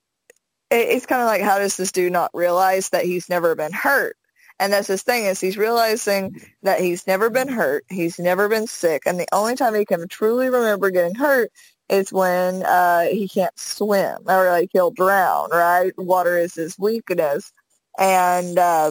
it's 0.72 1.06
kind 1.06 1.22
of 1.22 1.28
like 1.28 1.42
how 1.42 1.60
does 1.60 1.76
this 1.76 1.92
dude 1.92 2.12
not 2.12 2.32
realize 2.34 2.88
that 2.88 3.04
he's 3.04 3.28
never 3.28 3.54
been 3.54 3.72
hurt? 3.72 4.16
And 4.58 4.72
that's 4.72 4.88
his 4.88 5.02
thing 5.02 5.26
is 5.26 5.40
he's 5.40 5.56
realizing 5.56 6.40
that 6.64 6.80
he's 6.80 7.06
never 7.06 7.30
been 7.30 7.46
hurt, 7.46 7.84
he's 7.88 8.18
never 8.18 8.48
been 8.48 8.66
sick, 8.66 9.02
and 9.06 9.20
the 9.20 9.28
only 9.32 9.54
time 9.54 9.76
he 9.76 9.84
can 9.84 10.08
truly 10.08 10.48
remember 10.48 10.90
getting 10.90 11.14
hurt 11.14 11.52
is 11.88 12.12
when 12.12 12.64
uh, 12.64 13.02
he 13.02 13.28
can't 13.28 13.56
swim 13.56 14.18
or 14.26 14.50
like 14.50 14.70
he'll 14.72 14.90
drown. 14.90 15.50
Right, 15.52 15.92
water 15.96 16.36
is 16.36 16.56
his 16.56 16.76
weakness, 16.80 17.52
and 17.96 18.58
uh, 18.58 18.90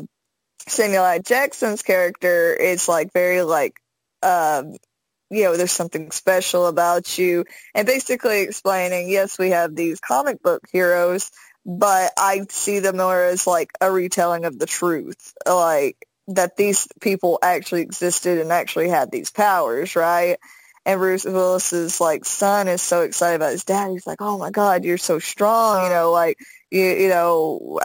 Samuel 0.67 1.05
L. 1.05 1.19
Jackson's 1.19 1.81
character 1.81 2.53
is 2.53 2.87
like 2.87 3.11
very 3.13 3.41
like 3.41 3.79
um, 4.21 4.75
you 5.29 5.43
know, 5.43 5.57
there's 5.57 5.71
something 5.71 6.11
special 6.11 6.67
about 6.67 7.17
you, 7.17 7.45
and 7.73 7.87
basically 7.87 8.41
explaining, 8.41 9.09
yes, 9.09 9.39
we 9.39 9.49
have 9.49 9.75
these 9.75 9.99
comic 9.99 10.41
book 10.43 10.61
heroes, 10.71 11.31
but 11.65 12.11
I 12.17 12.45
see 12.49 12.79
them 12.79 12.97
more 12.97 13.23
as 13.23 13.47
like 13.47 13.71
a 13.81 13.91
retelling 13.91 14.45
of 14.45 14.59
the 14.59 14.67
truth, 14.67 15.33
like 15.47 15.97
that 16.27 16.55
these 16.55 16.87
people 17.01 17.39
actually 17.41 17.81
existed 17.81 18.39
and 18.39 18.51
actually 18.51 18.89
had 18.89 19.11
these 19.11 19.31
powers, 19.31 19.95
right? 19.95 20.37
And 20.85 20.99
Bruce 20.99 21.25
Willis's 21.25 21.99
like 21.99 22.25
son 22.25 22.67
is 22.67 22.81
so 22.81 23.01
excited 23.01 23.37
about 23.37 23.53
his 23.53 23.63
dad. 23.63 23.91
He's 23.91 24.05
like, 24.05 24.21
"Oh 24.21 24.37
my 24.37 24.51
God, 24.51 24.83
you're 24.83 24.97
so 24.97 25.17
strong!" 25.17 25.85
You 25.85 25.89
know, 25.89 26.11
like 26.11 26.37
you, 26.73 26.85
you 26.85 27.09
know, 27.09 27.79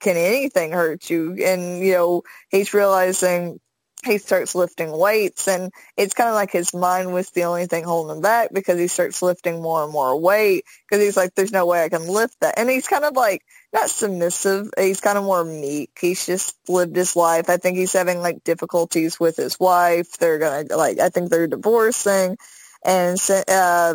can 0.00 0.16
anything 0.16 0.72
hurt 0.72 1.08
you? 1.08 1.34
And 1.42 1.82
you 1.84 1.92
know, 1.92 2.22
he's 2.50 2.74
realizing 2.74 3.58
he 4.04 4.18
starts 4.18 4.54
lifting 4.54 4.92
weights 4.92 5.48
and 5.48 5.72
it's 5.96 6.12
kind 6.12 6.28
of 6.28 6.34
like 6.34 6.50
his 6.50 6.74
mind 6.74 7.14
was 7.14 7.30
the 7.30 7.44
only 7.44 7.64
thing 7.64 7.84
holding 7.84 8.16
him 8.16 8.22
back 8.22 8.50
because 8.52 8.78
he 8.78 8.86
starts 8.86 9.22
lifting 9.22 9.62
more 9.62 9.82
and 9.82 9.92
more 9.92 10.20
weight 10.20 10.64
because 10.86 11.02
he's 11.02 11.16
like 11.16 11.34
there's 11.34 11.52
no 11.52 11.64
way 11.64 11.82
I 11.82 11.88
can 11.88 12.06
lift 12.06 12.38
that. 12.40 12.58
And 12.58 12.68
he's 12.68 12.86
kind 12.86 13.06
of 13.06 13.16
like 13.16 13.40
not 13.72 13.88
submissive 13.88 14.68
he's 14.78 15.00
kind 15.00 15.16
of 15.16 15.24
more 15.24 15.42
meek. 15.42 15.96
He's 15.98 16.26
just 16.26 16.54
lived 16.68 16.96
his 16.96 17.16
life. 17.16 17.48
I 17.48 17.56
think 17.56 17.78
he's 17.78 17.94
having 17.94 18.20
like 18.20 18.44
difficulties 18.44 19.18
with 19.18 19.36
his 19.36 19.58
wife. 19.58 20.18
They're 20.18 20.38
gonna 20.38 20.76
like 20.76 21.00
I 21.00 21.08
think 21.08 21.30
they're 21.30 21.46
divorcing. 21.46 22.36
And 22.84 23.18
uh, 23.48 23.94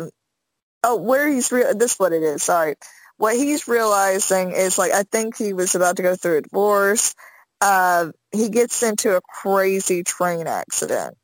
oh 0.82 0.96
where 0.96 1.28
he's 1.28 1.52
re- 1.52 1.72
this 1.76 1.92
is 1.92 1.98
what 2.00 2.12
it 2.12 2.24
is 2.24 2.42
sorry 2.42 2.74
what 3.20 3.36
he's 3.36 3.68
realizing 3.68 4.52
is 4.52 4.78
like 4.78 4.92
I 4.92 5.04
think 5.04 5.38
he 5.38 5.54
was 5.54 5.76
about 5.76 5.98
to 5.98 6.04
go 6.04 6.16
through 6.16 6.38
a 6.38 6.42
divorce 6.42 7.14
uh, 7.62 8.12
he 8.32 8.50
gets 8.50 8.82
into 8.84 9.16
a 9.16 9.22
crazy 9.22 10.04
train 10.04 10.48
accident 10.48 11.16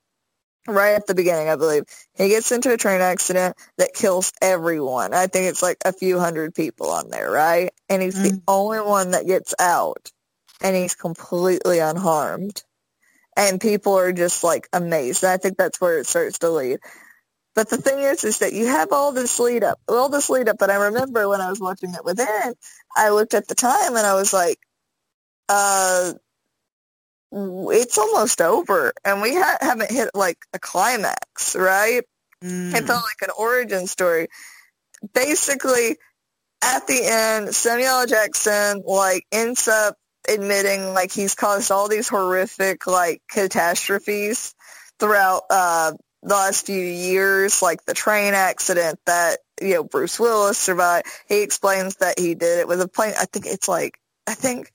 right 0.68 0.94
at 0.94 1.06
the 1.06 1.14
beginning, 1.14 1.48
I 1.48 1.56
believe. 1.56 1.84
He 2.16 2.28
gets 2.28 2.52
into 2.52 2.72
a 2.72 2.76
train 2.76 3.00
accident 3.00 3.56
that 3.78 3.94
kills 3.94 4.32
everyone. 4.40 5.14
I 5.14 5.26
think 5.26 5.48
it's 5.48 5.62
like 5.62 5.78
a 5.84 5.92
few 5.92 6.18
hundred 6.18 6.54
people 6.54 6.90
on 6.90 7.10
there, 7.10 7.30
right? 7.30 7.70
And 7.88 8.02
he's 8.02 8.14
mm 8.16 8.22
the 8.22 8.34
only 8.48 8.80
one 8.80 9.12
that 9.12 9.26
gets 9.26 9.54
out, 9.60 10.10
and 10.62 10.76
he's 10.76 10.94
completely 10.94 11.80
unharmed. 11.80 12.62
And 13.36 13.60
people 13.60 13.94
are 13.98 14.12
just 14.12 14.44
like 14.44 14.68
amazed. 14.72 15.24
And 15.24 15.32
I 15.32 15.38
think 15.38 15.58
that's 15.58 15.80
where 15.80 15.98
it 15.98 16.06
starts 16.06 16.40
to 16.40 16.50
lead. 16.50 16.80
But 17.56 17.70
the 17.70 17.78
thing 17.78 17.98
is, 18.00 18.22
is 18.22 18.38
that 18.40 18.52
you 18.52 18.66
have 18.66 18.92
all 18.92 19.12
this 19.12 19.40
lead 19.40 19.64
up, 19.64 19.80
all 19.88 20.10
this 20.10 20.28
lead 20.28 20.48
up. 20.48 20.60
And 20.60 20.70
I 20.70 20.76
remember 20.76 21.26
when 21.26 21.40
I 21.40 21.48
was 21.48 21.58
watching 21.58 21.94
it 21.94 22.04
with 22.04 22.20
Aaron, 22.20 22.54
I 22.94 23.08
looked 23.08 23.32
at 23.32 23.48
the 23.48 23.54
time 23.54 23.96
and 23.96 24.06
I 24.06 24.12
was 24.14 24.34
like, 24.34 24.58
uh, 25.48 26.12
it's 27.32 27.96
almost 27.96 28.42
over 28.42 28.92
and 29.04 29.22
we 29.22 29.34
ha- 29.34 29.56
haven't 29.60 29.90
hit 29.90 30.10
like 30.14 30.38
a 30.52 30.58
climax, 30.58 31.56
right? 31.56 32.02
Mm. 32.44 32.74
It 32.74 32.84
felt 32.84 33.02
like 33.02 33.22
an 33.22 33.34
origin 33.38 33.86
story. 33.86 34.28
Basically, 35.14 35.96
at 36.62 36.86
the 36.86 37.00
end, 37.04 37.54
Samuel 37.54 37.88
L. 37.88 38.06
Jackson 38.06 38.82
like 38.84 39.24
ends 39.32 39.66
up 39.66 39.96
admitting 40.28 40.92
like 40.92 41.10
he's 41.10 41.34
caused 41.34 41.70
all 41.70 41.88
these 41.88 42.08
horrific 42.08 42.86
like 42.86 43.22
catastrophes 43.30 44.54
throughout 44.98 45.42
uh, 45.50 45.92
the 46.22 46.34
last 46.34 46.66
few 46.66 46.82
years, 46.82 47.62
like 47.62 47.84
the 47.84 47.94
train 47.94 48.34
accident 48.34 48.98
that 49.06 49.38
you 49.60 49.74
know 49.74 49.84
Bruce 49.84 50.18
Willis 50.18 50.58
survived. 50.58 51.06
He 51.28 51.42
explains 51.42 51.96
that 51.96 52.18
he 52.18 52.34
did 52.34 52.60
it 52.60 52.68
with 52.68 52.80
a 52.80 52.88
plane. 52.88 53.14
I 53.18 53.26
think 53.26 53.46
it's 53.46 53.68
like 53.68 53.98
I 54.26 54.34
think 54.34 54.72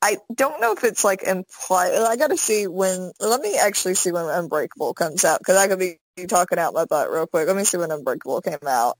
I 0.00 0.18
don't 0.34 0.60
know 0.60 0.72
if 0.72 0.84
it's 0.84 1.04
like 1.04 1.22
implied. 1.22 1.92
I 1.94 2.16
got 2.16 2.30
to 2.30 2.36
see 2.36 2.66
when. 2.66 3.12
Let 3.20 3.40
me 3.40 3.56
actually 3.58 3.94
see 3.94 4.12
when 4.12 4.26
Unbreakable 4.26 4.94
comes 4.94 5.24
out 5.24 5.38
because 5.38 5.56
I 5.56 5.68
could 5.68 5.78
be 5.78 5.98
talking 6.26 6.58
out 6.58 6.74
my 6.74 6.84
butt 6.84 7.10
real 7.10 7.26
quick. 7.26 7.46
Let 7.46 7.56
me 7.56 7.64
see 7.64 7.78
when 7.78 7.90
Unbreakable 7.90 8.42
came 8.42 8.58
out. 8.66 8.98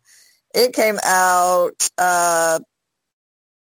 It 0.54 0.74
came 0.74 0.98
out 1.04 1.88
uh 1.98 2.60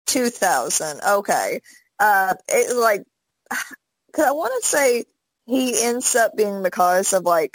2000. 0.07 1.01
Okay. 1.03 1.61
Uh, 1.99 2.35
it 2.49 2.77
like 2.77 3.05
because 4.07 4.27
I 4.27 4.33
want 4.33 4.53
to 4.63 4.69
say 4.69 5.05
he 5.47 5.83
ends 5.83 6.15
up 6.17 6.37
being 6.37 6.63
the 6.63 6.71
cause 6.71 7.13
of 7.13 7.25
like 7.25 7.53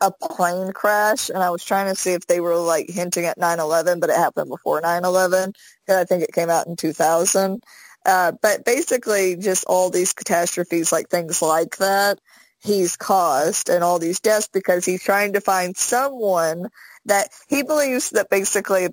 a 0.00 0.10
plane 0.10 0.72
crash 0.72 1.30
and 1.30 1.38
I 1.38 1.50
was 1.50 1.64
trying 1.64 1.92
to 1.92 2.00
see 2.00 2.12
if 2.12 2.26
they 2.26 2.40
were 2.40 2.56
like 2.56 2.90
hinting 2.90 3.24
at 3.24 3.38
9/11 3.38 4.00
but 4.00 4.10
it 4.10 4.16
happened 4.16 4.50
before 4.50 4.80
9/11 4.80 5.54
because 5.86 6.00
I 6.00 6.04
think 6.04 6.22
it 6.22 6.32
came 6.32 6.50
out 6.50 6.66
in 6.66 6.76
2000 6.76 7.62
uh, 8.06 8.32
but 8.40 8.64
basically 8.64 9.36
just 9.36 9.64
all 9.66 9.90
these 9.90 10.12
catastrophes, 10.12 10.92
like 10.92 11.08
things 11.08 11.42
like 11.42 11.76
that, 11.78 12.20
he's 12.62 12.96
caused 12.96 13.68
and 13.68 13.82
all 13.82 13.98
these 13.98 14.20
deaths 14.20 14.48
because 14.52 14.84
he's 14.84 15.02
trying 15.02 15.32
to 15.32 15.40
find 15.40 15.76
someone 15.76 16.68
that 17.06 17.28
he 17.48 17.64
believes 17.64 18.10
that 18.10 18.30
basically 18.30 18.88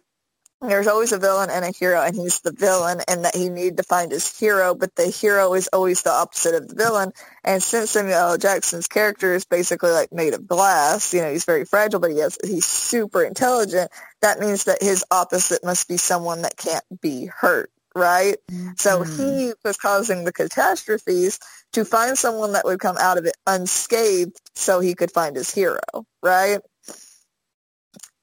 there's 0.70 0.88
always 0.88 1.12
a 1.12 1.20
villain 1.20 1.50
and 1.50 1.66
a 1.66 1.72
hero 1.72 2.02
and 2.02 2.16
he's 2.16 2.40
the 2.42 2.52
villain 2.52 3.02
and 3.08 3.26
that 3.26 3.36
he 3.36 3.50
needed 3.50 3.78
to 3.78 3.84
find 3.84 4.12
his 4.12 4.38
hero 4.38 4.74
but 4.74 4.96
the 4.96 5.08
hero 5.08 5.54
is 5.54 5.70
always 5.74 6.02
the 6.02 6.12
opposite 6.12 6.56
of 6.56 6.68
the 6.68 6.76
villain 6.76 7.12
and 7.44 7.62
since 7.62 7.92
Samuel 7.92 8.14
L. 8.14 8.38
Jackson's 8.38 8.88
character 8.88 9.34
is 9.34 9.46
basically 9.46 9.92
like 9.92 10.12
made 10.12 10.34
of 10.34 10.48
glass 10.48 11.14
you 11.14 11.22
know 11.22 11.32
he's 11.32 11.46
very 11.46 11.66
fragile 11.66 12.00
but 12.00 12.12
he 12.12 12.20
has 12.20 12.38
he's 12.44 12.66
super 12.66 13.24
intelligent 13.24 13.92
that 14.22 14.40
means 14.40 14.66
that 14.66 14.82
his 14.82 15.04
opposite 15.12 15.64
must 15.64 15.88
be 15.88 15.98
someone 15.98 16.42
that 16.42 16.58
can't 16.58 16.86
be 17.02 17.26
hurt 17.26 17.70
right? 17.96 18.38
Mm-hmm. 18.52 18.72
So 18.78 19.04
he 19.04 19.54
was 19.64 19.78
causing 19.78 20.24
the 20.24 20.34
catastrophes 20.34 21.40
to 21.74 21.86
find 21.86 22.18
someone 22.18 22.54
that 22.54 22.66
would 22.66 22.80
come 22.80 22.98
out 23.00 23.18
of 23.18 23.26
it 23.26 23.38
unscathed 23.48 24.40
so 24.56 24.80
he 24.80 24.96
could 24.96 25.12
find 25.12 25.36
his 25.36 25.54
hero, 25.54 25.80
right? 26.22 26.60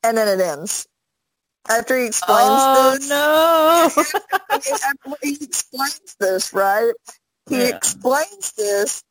And 0.02 0.16
then 0.16 0.28
it 0.28 0.42
ends. 0.42 0.86
After 1.68 1.96
he 1.96 2.06
explains 2.06 2.40
oh, 2.42 2.96
this. 2.98 3.08
no! 3.08 3.90
after 4.50 5.16
he 5.22 5.36
explains 5.40 6.16
this, 6.18 6.52
right? 6.52 6.92
He 7.48 7.58
yeah. 7.58 7.76
explains 7.76 8.52
this, 8.52 9.02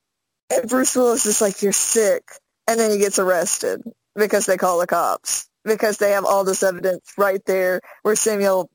and 0.50 0.68
Bruce 0.70 0.96
Willis 0.96 1.26
is 1.26 1.42
like, 1.42 1.62
you're 1.62 1.72
sick. 1.72 2.24
And 2.68 2.80
then 2.80 2.92
he 2.92 2.98
gets 2.98 3.20
arrested 3.20 3.82
because 4.16 4.46
they 4.46 4.58
call 4.58 4.80
the 4.80 4.88
cops. 4.88 5.48
Because 5.66 5.98
they 5.98 6.12
have 6.12 6.26
all 6.26 6.44
this 6.44 6.64
evidence 6.64 7.14
right 7.18 7.42
there 7.46 7.82
where 8.04 8.16
Samuel 8.16 8.70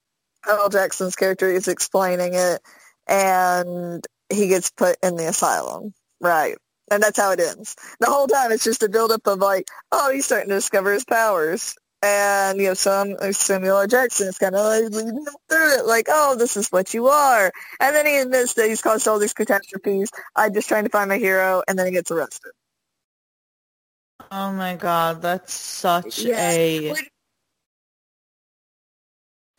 L. 0.48 0.68
Jackson's 0.68 1.16
character 1.16 1.50
is 1.50 1.68
explaining 1.68 2.34
it, 2.34 2.60
and 3.08 4.04
he 4.30 4.48
gets 4.48 4.70
put 4.70 4.96
in 5.02 5.16
the 5.16 5.28
asylum. 5.28 5.94
Right. 6.20 6.56
And 6.90 7.02
that's 7.02 7.18
how 7.18 7.32
it 7.32 7.40
ends. 7.40 7.76
The 8.00 8.06
whole 8.06 8.26
time 8.26 8.52
it's 8.52 8.64
just 8.64 8.82
a 8.82 8.88
buildup 8.88 9.26
of 9.26 9.38
like, 9.38 9.68
oh, 9.90 10.12
he's 10.12 10.26
starting 10.26 10.50
to 10.50 10.56
discover 10.56 10.92
his 10.92 11.04
powers. 11.04 11.74
And, 12.04 12.58
you 12.60 12.68
know, 12.68 12.74
some 12.74 13.16
Samuel 13.32 13.78
L. 13.78 13.86
Jackson 13.86 14.28
is 14.28 14.36
kind 14.36 14.54
of 14.54 14.64
like 14.66 14.92
leading 14.92 15.16
him 15.16 15.26
through 15.48 15.78
it, 15.78 15.86
like, 15.86 16.06
oh, 16.10 16.36
this 16.36 16.56
is 16.56 16.68
what 16.68 16.92
you 16.92 17.06
are. 17.06 17.50
And 17.80 17.96
then 17.96 18.04
he 18.04 18.18
admits 18.18 18.54
that 18.54 18.68
he's 18.68 18.82
caused 18.82 19.08
all 19.08 19.18
these 19.18 19.32
catastrophes. 19.32 20.10
I'm 20.36 20.52
just 20.52 20.68
trying 20.68 20.84
to 20.84 20.90
find 20.90 21.08
my 21.08 21.16
hero, 21.16 21.62
and 21.66 21.78
then 21.78 21.86
he 21.86 21.92
gets 21.92 22.10
arrested. 22.10 22.52
Oh 24.30 24.52
my 24.52 24.76
god, 24.76 25.22
that's 25.22 25.54
such 25.54 26.26
a 26.26 26.94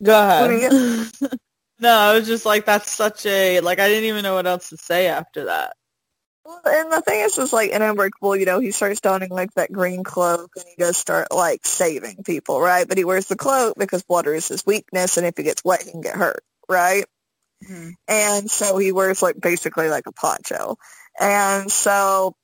Go 0.02 0.12
ahead. 0.12 1.10
no, 1.80 1.90
I 1.90 2.14
was 2.14 2.26
just 2.26 2.46
like, 2.46 2.66
that's 2.66 2.90
such 2.90 3.26
a 3.26 3.60
like. 3.60 3.80
I 3.80 3.88
didn't 3.88 4.04
even 4.04 4.22
know 4.22 4.34
what 4.34 4.46
else 4.46 4.68
to 4.70 4.76
say 4.76 5.08
after 5.08 5.46
that. 5.46 5.74
Well, 6.46 6.60
and 6.64 6.92
the 6.92 7.00
thing 7.00 7.20
is, 7.20 7.36
is 7.38 7.52
like 7.52 7.70
in 7.70 7.82
Unbreakable, 7.82 8.36
you 8.36 8.46
know, 8.46 8.60
he 8.60 8.70
starts 8.70 9.00
donning 9.00 9.30
like 9.30 9.52
that 9.54 9.72
green 9.72 10.04
cloak, 10.04 10.52
and 10.54 10.64
he 10.64 10.76
does 10.78 10.96
start 10.96 11.32
like 11.32 11.66
saving 11.66 12.22
people, 12.24 12.60
right? 12.60 12.86
But 12.86 12.98
he 12.98 13.04
wears 13.04 13.26
the 13.26 13.34
cloak 13.34 13.74
because 13.76 14.04
water 14.08 14.32
is 14.32 14.46
his 14.46 14.64
weakness, 14.64 15.16
and 15.16 15.26
if 15.26 15.36
he 15.36 15.42
gets 15.42 15.64
wet, 15.64 15.82
he 15.82 15.90
can 15.90 16.02
get 16.02 16.14
hurt, 16.14 16.44
right? 16.68 17.04
Mm-hmm. 17.68 17.90
And 18.06 18.48
so 18.48 18.78
he 18.78 18.92
wears 18.92 19.22
like 19.22 19.40
basically 19.40 19.88
like 19.88 20.06
a 20.06 20.12
poncho. 20.12 20.76
And 21.18 21.68
so 21.68 22.36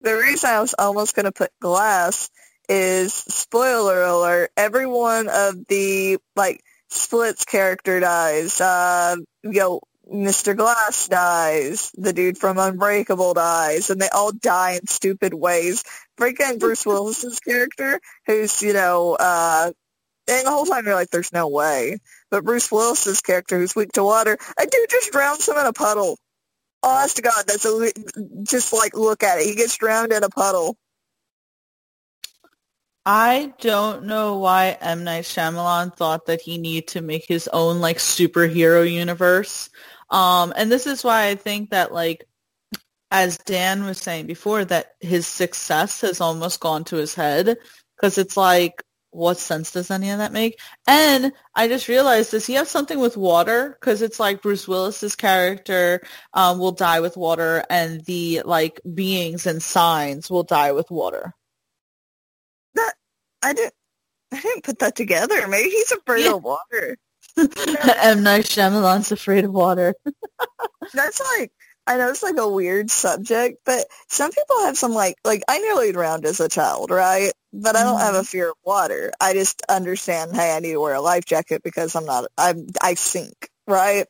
the 0.00 0.14
reason 0.14 0.50
I 0.50 0.60
was 0.60 0.74
almost 0.76 1.14
going 1.14 1.26
to 1.26 1.32
put 1.32 1.52
glass 1.60 2.30
is 2.68 3.14
spoiler 3.14 4.02
alert, 4.02 4.50
every 4.56 4.86
one 4.86 5.28
of 5.28 5.64
the 5.68 6.18
like 6.34 6.60
Split's 6.90 7.44
character 7.44 8.00
dies. 8.00 8.60
Uh, 8.60 9.16
you 9.44 9.60
know, 9.60 9.80
Mr. 10.12 10.56
Glass 10.56 11.08
dies. 11.08 11.90
The 11.94 12.12
dude 12.12 12.38
from 12.38 12.58
Unbreakable 12.58 13.34
dies, 13.34 13.90
and 13.90 14.00
they 14.00 14.08
all 14.08 14.32
die 14.32 14.72
in 14.72 14.86
stupid 14.86 15.32
ways. 15.34 15.82
Freaking 16.18 16.58
Bruce 16.58 16.84
Willis's 16.84 17.40
character, 17.40 18.00
who's 18.26 18.62
you 18.62 18.72
know, 18.72 19.16
uh, 19.18 19.72
and 20.28 20.46
the 20.46 20.50
whole 20.50 20.66
time 20.66 20.84
you're 20.86 20.94
like, 20.94 21.10
"There's 21.10 21.32
no 21.32 21.48
way." 21.48 21.98
But 22.30 22.44
Bruce 22.44 22.70
Willis's 22.70 23.20
character, 23.20 23.58
who's 23.58 23.74
weak 23.74 23.92
to 23.92 24.04
water, 24.04 24.38
a 24.58 24.66
dude 24.66 24.90
just 24.90 25.12
drowns 25.12 25.48
him 25.48 25.56
in 25.56 25.66
a 25.66 25.72
puddle. 25.72 26.18
Honest 26.82 27.16
to 27.16 27.22
God, 27.22 27.44
that's 27.46 27.64
a 27.64 27.92
just 28.42 28.72
like 28.72 28.94
look 28.94 29.22
at 29.22 29.38
it. 29.38 29.46
He 29.46 29.54
gets 29.54 29.76
drowned 29.76 30.12
in 30.12 30.22
a 30.22 30.28
puddle. 30.28 30.76
I 33.06 33.52
don't 33.60 34.04
know 34.04 34.38
why 34.38 34.78
M 34.80 35.04
Night 35.04 35.24
Shyamalan 35.24 35.94
thought 35.96 36.26
that 36.26 36.40
he 36.40 36.58
needed 36.58 36.88
to 36.88 37.02
make 37.02 37.26
his 37.26 37.48
own 37.48 37.80
like 37.80 37.98
superhero 37.98 38.90
universe. 38.90 39.68
Um, 40.10 40.52
and 40.56 40.72
this 40.72 40.86
is 40.86 41.04
why 41.04 41.26
I 41.28 41.34
think 41.34 41.70
that 41.70 41.92
like, 41.92 42.24
as 43.10 43.38
Dan 43.38 43.84
was 43.84 43.98
saying 43.98 44.26
before, 44.26 44.64
that 44.64 44.92
his 45.00 45.26
success 45.26 46.00
has 46.00 46.20
almost 46.20 46.60
gone 46.60 46.84
to 46.84 46.96
his 46.96 47.14
head 47.14 47.56
because 47.96 48.18
it's 48.18 48.36
like, 48.36 48.82
what 49.10 49.38
sense 49.38 49.70
does 49.70 49.90
any 49.90 50.10
of 50.10 50.18
that 50.18 50.32
make? 50.32 50.58
And 50.88 51.32
I 51.54 51.68
just 51.68 51.88
realized, 51.88 52.32
does 52.32 52.46
he 52.46 52.54
have 52.54 52.68
something 52.68 52.98
with 52.98 53.16
water? 53.16 53.76
Because 53.78 54.02
it's 54.02 54.18
like 54.18 54.42
Bruce 54.42 54.66
Willis's 54.66 55.14
character 55.14 56.00
um, 56.32 56.58
will 56.58 56.72
die 56.72 57.00
with 57.00 57.16
water, 57.16 57.64
and 57.70 58.04
the 58.06 58.42
like 58.44 58.80
beings 58.94 59.46
and 59.46 59.62
signs 59.62 60.30
will 60.30 60.42
die 60.42 60.72
with 60.72 60.90
water. 60.90 61.34
That 62.74 62.94
I 63.42 63.52
didn't. 63.52 63.74
I 64.32 64.40
didn't 64.40 64.64
put 64.64 64.80
that 64.80 64.96
together. 64.96 65.46
Maybe 65.48 65.70
he's 65.70 65.92
afraid 65.92 66.24
Yeah. 66.24 66.34
of 66.34 66.42
water. 66.44 66.98
M 67.36 68.22
Night 68.22 68.44
Shyamalan's 68.46 69.12
afraid 69.12 69.44
of 69.44 69.52
water. 69.52 69.94
That's 70.94 71.20
like 71.20 71.52
I 71.86 71.98
know 71.98 72.08
it's 72.10 72.22
like 72.22 72.38
a 72.38 72.48
weird 72.48 72.90
subject, 72.90 73.58
but 73.66 73.86
some 74.08 74.30
people 74.30 74.60
have 74.62 74.76
some 74.76 74.92
like 74.92 75.16
like 75.24 75.42
I 75.48 75.58
nearly 75.58 75.92
drowned 75.92 76.24
as 76.24 76.40
a 76.40 76.48
child, 76.48 76.90
right? 76.90 77.32
But 77.52 77.76
I 77.76 77.82
don't 77.82 78.00
have 78.00 78.14
a 78.14 78.18
mm-hmm. 78.18 78.24
fear 78.24 78.50
of 78.50 78.56
water. 78.64 79.12
I 79.20 79.32
just 79.34 79.62
understand, 79.68 80.34
hey, 80.34 80.56
I 80.56 80.60
need 80.60 80.72
to 80.72 80.80
wear 80.80 80.94
a 80.94 81.00
life 81.00 81.24
jacket 81.26 81.62
because 81.62 81.94
I'm 81.94 82.06
not 82.06 82.26
I'm 82.38 82.66
I 82.82 82.94
sink, 82.94 83.50
right? 83.66 84.06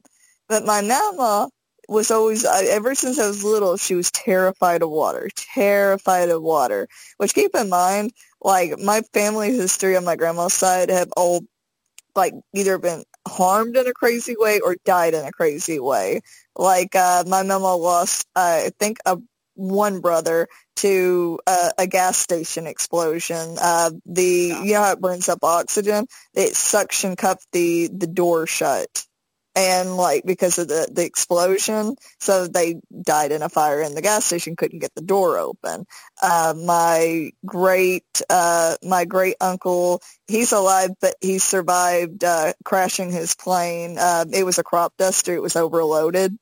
But 0.49 0.65
my 0.65 0.83
mama 0.83 1.51
was 1.89 2.11
always 2.11 2.45
ever 2.45 2.95
since 2.95 3.19
I 3.19 3.27
was 3.27 3.45
little, 3.45 3.77
she 3.77 3.95
was 3.95 4.11
terrified 4.11 4.83
of 4.83 4.91
water, 4.91 5.29
terrified 5.55 6.29
of 6.29 6.43
water. 6.43 6.89
Which 7.19 7.35
keep 7.35 7.55
in 7.55 7.69
mind, 7.71 8.13
like 8.45 8.79
my 8.79 9.03
family 9.13 9.53
history 9.53 9.97
on 9.97 10.05
my 10.05 10.17
grandma's 10.17 10.55
side 10.55 10.91
have 10.91 11.11
all 11.17 11.43
like 12.15 12.35
either 12.55 12.79
been 12.79 13.05
harmed 13.27 13.77
in 13.77 13.87
a 13.87 13.93
crazy 13.93 14.37
way 14.39 14.61
or 14.61 14.77
died 14.85 15.15
in 15.15 15.25
a 15.25 15.33
crazy 15.33 15.81
way. 15.81 16.21
Like 16.57 16.95
uh, 16.95 17.25
my 17.27 17.43
mama 17.43 17.75
lost, 17.75 18.27
uh, 18.37 18.65
I 18.67 18.71
think, 18.79 18.99
a 19.07 19.19
one 19.55 20.01
brother 20.01 20.49
to 20.77 21.39
uh, 21.47 21.71
a 21.79 21.87
gas 21.87 22.19
station 22.19 22.67
explosion. 22.67 23.57
Uh, 23.61 23.91
the 24.07 24.61
you 24.65 24.73
know 24.75 24.83
how 24.83 24.93
it 24.93 25.01
burns 25.01 25.29
up 25.29 25.41
oxygen? 25.43 26.07
It 26.35 26.55
suction 26.55 27.17
cupped 27.17 27.47
the 27.53 27.89
the 27.93 28.07
door 28.07 28.47
shut, 28.47 29.07
and 29.57 29.97
like 29.97 30.25
because 30.25 30.59
of 30.59 30.69
the 30.69 30.89
the 30.93 31.05
explosion, 31.05 31.97
so 32.21 32.47
they 32.47 32.81
died 33.03 33.33
in 33.33 33.43
a 33.43 33.49
fire, 33.49 33.81
in 33.83 33.95
the 33.95 34.03
gas 34.03 34.25
station 34.25 34.57
couldn't 34.57 34.81
get 34.81 34.95
the 34.95 35.03
door 35.03 35.39
open. 35.39 35.87
Uh, 36.23 36.55
my 36.57 37.31
great 37.47 38.05
uh, 38.31 38.77
my 38.83 39.05
great 39.05 39.37
uncle 39.41 40.03
he's 40.27 40.53
alive, 40.53 40.91
but 41.01 41.15
he 41.21 41.39
survived 41.39 42.25
uh, 42.25 42.53
crashing 42.65 43.13
his 43.13 43.35
plane. 43.35 43.97
Uh, 43.99 44.25
it 44.33 44.45
was 44.45 44.59
a 44.59 44.65
crop 44.65 44.95
duster. 44.99 45.35
It 45.35 45.43
was 45.43 45.57
overloaded 45.57 46.37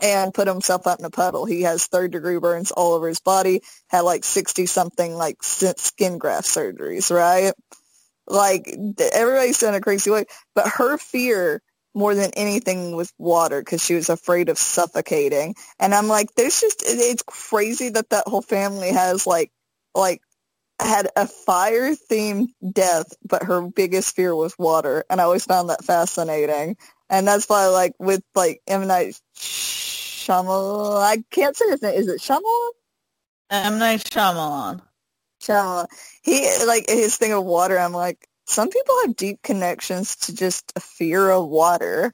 and 0.00 0.34
put 0.34 0.48
himself 0.48 0.86
up 0.86 0.98
in 0.98 1.04
a 1.04 1.10
puddle. 1.10 1.44
He 1.44 1.62
has 1.62 1.86
third 1.86 2.12
degree 2.12 2.38
burns 2.38 2.70
all 2.70 2.94
over 2.94 3.08
his 3.08 3.20
body, 3.20 3.62
had 3.88 4.00
like 4.00 4.24
60 4.24 4.66
something 4.66 5.14
like 5.14 5.42
skin 5.42 6.18
graft 6.18 6.46
surgeries, 6.46 7.14
right? 7.14 7.52
Like 8.26 8.72
everybody's 9.12 9.58
done 9.58 9.74
a 9.74 9.80
crazy 9.80 10.10
way, 10.10 10.24
but 10.54 10.68
her 10.68 10.98
fear 10.98 11.62
more 11.94 12.14
than 12.14 12.30
anything 12.36 12.94
was 12.94 13.12
water 13.18 13.60
because 13.60 13.84
she 13.84 13.94
was 13.94 14.08
afraid 14.08 14.48
of 14.48 14.58
suffocating. 14.58 15.54
And 15.78 15.94
I'm 15.94 16.08
like, 16.08 16.34
there's 16.36 16.60
just, 16.60 16.82
it's 16.86 17.22
crazy 17.26 17.88
that 17.90 18.10
that 18.10 18.28
whole 18.28 18.42
family 18.42 18.92
has 18.92 19.26
like, 19.26 19.50
like 19.94 20.22
had 20.80 21.08
a 21.16 21.26
fire 21.26 21.94
themed 22.10 22.48
death, 22.72 23.12
but 23.28 23.42
her 23.42 23.62
biggest 23.62 24.16
fear 24.16 24.34
was 24.34 24.58
water. 24.58 25.04
And 25.10 25.20
I 25.20 25.24
always 25.24 25.44
found 25.44 25.68
that 25.68 25.84
fascinating. 25.84 26.76
And 27.10 27.26
that's 27.26 27.48
why, 27.48 27.66
like, 27.66 27.92
with, 27.98 28.22
like, 28.36 28.62
M. 28.68 28.86
Night 28.86 29.20
Shyamalan, 29.36 31.02
I 31.02 31.24
can't 31.32 31.56
say 31.56 31.68
his 31.68 31.82
name. 31.82 31.94
Is 31.94 32.06
it 32.06 32.20
Shyamalan? 32.20 32.70
M 33.50 33.78
Night 33.80 34.04
Shyamalan. 34.04 34.80
Shyamalan. 35.42 35.86
He, 36.22 36.48
like, 36.64 36.88
his 36.88 37.16
thing 37.16 37.32
of 37.32 37.44
water, 37.44 37.76
I'm 37.76 37.92
like, 37.92 38.28
some 38.50 38.68
people 38.68 38.94
have 39.02 39.16
deep 39.16 39.42
connections 39.42 40.16
to 40.16 40.34
just 40.34 40.72
a 40.74 40.80
fear 40.80 41.30
of 41.30 41.48
water. 41.48 42.12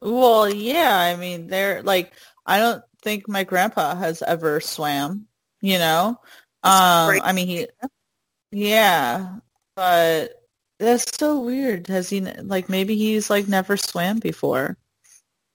Well, 0.00 0.48
yeah, 0.48 0.96
I 0.96 1.16
mean, 1.16 1.48
they're 1.48 1.82
like, 1.82 2.12
I 2.46 2.58
don't 2.58 2.82
think 3.02 3.28
my 3.28 3.42
grandpa 3.42 3.96
has 3.96 4.22
ever 4.22 4.60
swam, 4.60 5.26
you 5.60 5.78
know? 5.78 6.20
Um. 6.62 7.20
I 7.22 7.32
mean, 7.32 7.48
he, 7.48 7.66
yeah, 8.52 9.38
but 9.74 10.32
that's 10.78 11.16
so 11.18 11.40
weird. 11.40 11.88
Has 11.88 12.08
he, 12.08 12.20
like, 12.20 12.68
maybe 12.68 12.96
he's, 12.96 13.28
like, 13.28 13.48
never 13.48 13.76
swam 13.76 14.20
before. 14.20 14.76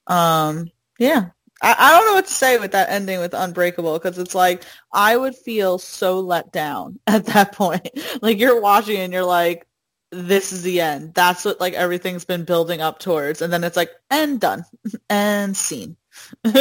Um, 0.07 0.69
yeah. 0.99 1.30
I, 1.61 1.76
I 1.77 1.91
don't 1.91 2.05
know 2.07 2.14
what 2.14 2.27
to 2.27 2.34
say 2.34 2.57
with 2.57 2.73
that 2.73 2.89
ending 2.89 3.19
with 3.19 3.34
Unbreakable 3.34 3.93
because 3.93 4.18
it's 4.18 4.35
like, 4.35 4.64
I 4.91 5.15
would 5.15 5.35
feel 5.35 5.77
so 5.77 6.19
let 6.19 6.51
down 6.51 6.99
at 7.07 7.26
that 7.27 7.53
point. 7.53 7.89
Like, 8.22 8.38
you're 8.38 8.61
watching 8.61 8.97
and 8.97 9.14
you're 9.14 9.23
like, 9.23 9.65
this 10.12 10.54
is 10.54 10.64
the 10.64 10.82
end. 10.82 11.14
That's 11.14 11.46
what 11.46 11.60
like 11.60 11.74
everything's 11.74 12.26
been 12.26 12.46
building 12.46 12.82
up 12.82 13.00
towards, 13.00 13.42
and 13.42 13.52
then 13.54 13.64
it's 13.64 13.78
like 13.78 13.92
and 14.10 14.40
done 14.40 14.66
and 15.10 15.56
scene. 15.58 15.98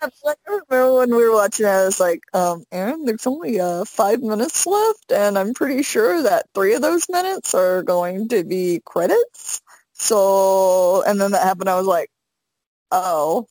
Yeah, 0.00 0.08
like, 0.24 0.38
I 0.48 0.52
remember 0.70 0.98
when 0.98 1.10
we 1.16 1.24
were 1.24 1.32
watching 1.34 1.66
it, 1.66 1.70
I 1.70 1.84
was 1.84 2.00
like, 2.00 2.22
um, 2.34 2.64
Aaron, 2.72 3.04
there's 3.04 3.26
only 3.26 3.60
uh, 3.60 3.84
five 3.84 4.20
minutes 4.22 4.66
left, 4.66 5.12
and 5.12 5.38
I'm 5.38 5.54
pretty 5.54 5.82
sure 5.82 6.22
that 6.22 6.46
three 6.54 6.74
of 6.74 6.82
those 6.82 7.08
minutes 7.08 7.54
are 7.54 7.82
going 7.82 8.28
to 8.30 8.44
be 8.44 8.80
credits. 8.84 9.60
So, 9.92 11.02
and 11.04 11.20
then 11.20 11.32
that 11.32 11.42
happened. 11.44 11.68
I 11.68 11.76
was 11.78 11.86
like, 11.86 12.10
oh, 12.90 13.46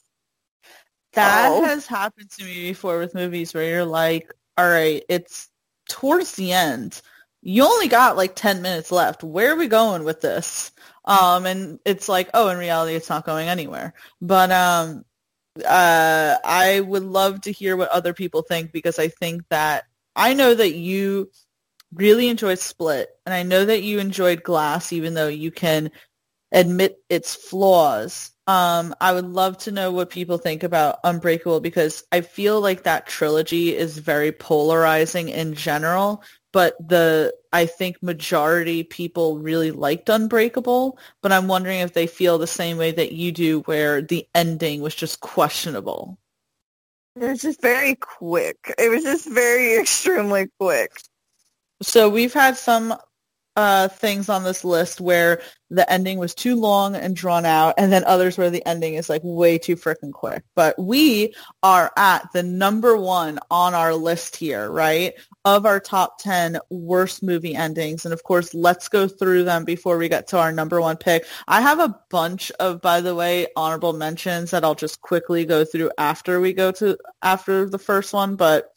that 1.14 1.52
Oh. 1.52 1.64
has 1.66 1.86
happened 1.88 2.30
to 2.32 2.44
me 2.46 2.70
before 2.70 3.00
with 3.00 3.16
movies 3.16 3.54
where 3.54 3.64
you're 3.70 3.86
like, 3.86 4.34
all 4.58 4.70
right, 4.70 5.04
it's 5.10 5.50
towards 5.90 6.34
the 6.36 6.54
end. 6.54 7.02
You 7.42 7.64
only 7.64 7.88
got 7.88 8.18
like 8.18 8.36
10 8.36 8.62
minutes 8.62 8.92
left. 8.92 9.24
Where 9.24 9.52
are 9.52 9.58
we 9.58 9.68
going 9.68 10.04
with 10.04 10.22
this? 10.22 10.72
Um, 11.06 11.46
and 11.46 11.80
it's 11.86 12.08
like, 12.08 12.30
oh, 12.34 12.50
in 12.50 12.58
reality, 12.58 12.96
it's 12.96 13.10
not 13.10 13.26
going 13.26 13.50
anywhere. 13.50 13.94
But 14.22 14.52
um, 14.52 15.06
uh, 15.66 16.36
I 16.44 16.80
would 16.80 17.04
love 17.04 17.42
to 17.42 17.52
hear 17.52 17.76
what 17.76 17.90
other 17.90 18.14
people 18.14 18.44
think 18.44 18.72
because 18.72 19.00
I 19.00 19.08
think 19.08 19.44
that 19.50 19.86
I 20.16 20.34
know 20.34 20.54
that 20.54 20.76
you 20.76 21.32
really 21.94 22.30
enjoyed 22.30 22.60
Split, 22.60 23.10
and 23.26 23.34
I 23.34 23.44
know 23.44 23.66
that 23.66 23.84
you 23.84 24.00
enjoyed 24.00 24.44
Glass, 24.44 24.94
even 24.94 25.14
though 25.14 25.28
you 25.28 25.52
can 25.52 25.92
admit 26.52 26.98
its 27.10 27.36
flaws. 27.36 28.32
Um, 28.48 28.94
I 29.00 29.14
would 29.14 29.26
love 29.26 29.58
to 29.60 29.72
know 29.72 29.92
what 29.92 30.10
people 30.10 30.38
think 30.38 30.64
about 30.64 31.00
Unbreakable 31.04 31.62
because 31.62 32.04
I 32.12 32.22
feel 32.22 32.60
like 32.60 32.84
that 32.84 33.08
trilogy 33.08 33.76
is 33.76 33.98
very 33.98 34.32
polarizing 34.32 35.30
in 35.30 35.54
general, 35.54 36.24
but 36.52 36.76
the 36.86 37.34
I 37.54 37.66
think 37.66 38.02
majority 38.02 38.84
people 38.84 39.40
really 39.40 39.72
liked 39.72 40.10
Unbreakable, 40.10 40.98
but 41.22 41.32
I'm 41.32 41.48
wondering 41.48 41.80
if 41.80 41.94
they 41.94 42.08
feel 42.08 42.38
the 42.38 42.48
same 42.48 42.78
way 42.78 42.92
that 42.92 43.14
you 43.14 43.32
do 43.32 43.62
where 43.62 44.02
the 44.02 44.28
ending 44.36 44.82
was 44.82 44.96
just 44.96 45.20
questionable. 45.20 46.18
it 47.16 47.28
was 47.28 47.42
just 47.42 47.62
very 47.62 47.96
quick. 47.96 48.74
It 48.78 48.90
was 48.90 49.04
just 49.04 49.30
very 49.30 49.76
extremely 49.80 50.48
quick. 50.60 50.92
So 51.82 52.10
we've 52.10 52.34
had 52.34 52.58
some 52.58 52.96
uh, 53.56 53.88
things 53.90 54.30
on 54.30 54.44
this 54.44 54.64
list 54.64 55.02
where 55.02 55.42
the 55.70 55.90
ending 55.92 56.18
was 56.18 56.34
too 56.34 56.56
long 56.56 56.96
and 56.96 57.16
drawn 57.16 57.46
out, 57.46 57.76
and 57.78 57.92
then 57.92 58.04
others 58.06 58.38
where 58.38 58.50
the 58.50 58.66
ending 58.66 58.96
is 58.96 59.10
like 59.10 59.22
way 59.24 59.58
too 59.58 59.76
freaking 59.76 60.12
quick. 60.12 60.44
But 60.56 60.78
we 60.80 61.34
are 61.64 61.92
at 61.98 62.32
the 62.34 62.44
number 62.44 62.96
one 62.98 63.40
on 63.50 63.74
our 63.74 63.94
list 63.94 64.36
here, 64.36 64.70
right? 64.70 65.14
Of 65.44 65.66
our 65.66 65.80
top 65.80 66.20
10 66.20 66.60
worst 66.70 67.24
movie 67.24 67.56
endings. 67.56 68.06
And 68.06 68.14
of 68.14 68.24
course, 68.24 68.54
let's 68.54 68.90
go 68.90 69.08
through 69.08 69.44
them 69.44 69.66
before 69.66 69.98
we 69.98 70.10
get 70.10 70.28
to 70.28 70.38
our 70.38 70.52
number 70.52 70.80
one 70.80 70.98
pick. 70.98 71.26
I 71.48 71.62
have 71.62 71.80
a 71.80 71.98
bunch 72.10 72.52
of, 72.60 72.82
by 72.82 73.02
the 73.02 73.16
way, 73.16 73.48
honorable 73.56 73.94
mentions 73.94 74.52
that 74.52 74.64
I'll 74.64 74.76
just 74.76 75.02
quickly 75.02 75.46
go 75.46 75.66
through 75.66 75.92
after 75.98 76.40
we 76.40 76.54
go 76.54 76.72
to, 76.74 76.98
after 77.22 77.70
the 77.70 77.80
first 77.80 78.14
one. 78.14 78.36
But 78.36 78.72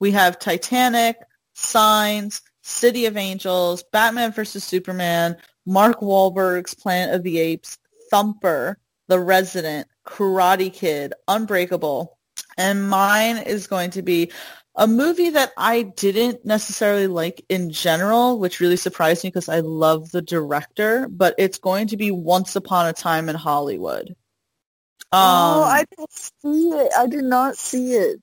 we 0.00 0.10
have 0.12 0.38
Titanic, 0.38 1.16
Signs, 1.54 2.42
City 2.66 3.06
of 3.06 3.16
Angels, 3.16 3.84
Batman 3.92 4.32
vs. 4.32 4.64
Superman, 4.64 5.36
Mark 5.66 6.00
Wahlberg's 6.00 6.74
Planet 6.74 7.14
of 7.14 7.22
the 7.22 7.38
Apes, 7.38 7.78
Thumper, 8.10 8.78
The 9.06 9.20
Resident, 9.20 9.86
Karate 10.04 10.72
Kid, 10.72 11.14
Unbreakable. 11.28 12.18
And 12.58 12.88
mine 12.88 13.38
is 13.38 13.68
going 13.68 13.90
to 13.90 14.02
be 14.02 14.32
a 14.74 14.86
movie 14.88 15.30
that 15.30 15.52
I 15.56 15.82
didn't 15.82 16.44
necessarily 16.44 17.06
like 17.06 17.44
in 17.48 17.70
general, 17.70 18.38
which 18.40 18.58
really 18.60 18.76
surprised 18.76 19.22
me 19.22 19.30
because 19.30 19.48
I 19.48 19.60
love 19.60 20.10
the 20.10 20.22
director, 20.22 21.08
but 21.08 21.36
it's 21.38 21.58
going 21.58 21.88
to 21.88 21.96
be 21.96 22.10
Once 22.10 22.56
Upon 22.56 22.86
a 22.86 22.92
Time 22.92 23.28
in 23.28 23.36
Hollywood. 23.36 24.16
oh, 25.12 25.62
Um, 25.62 25.68
I 25.68 25.84
didn't 25.88 26.12
see 26.12 26.70
it. 26.70 26.92
I 26.98 27.06
did 27.06 27.24
not 27.24 27.56
see 27.56 27.92
it. 27.94 28.20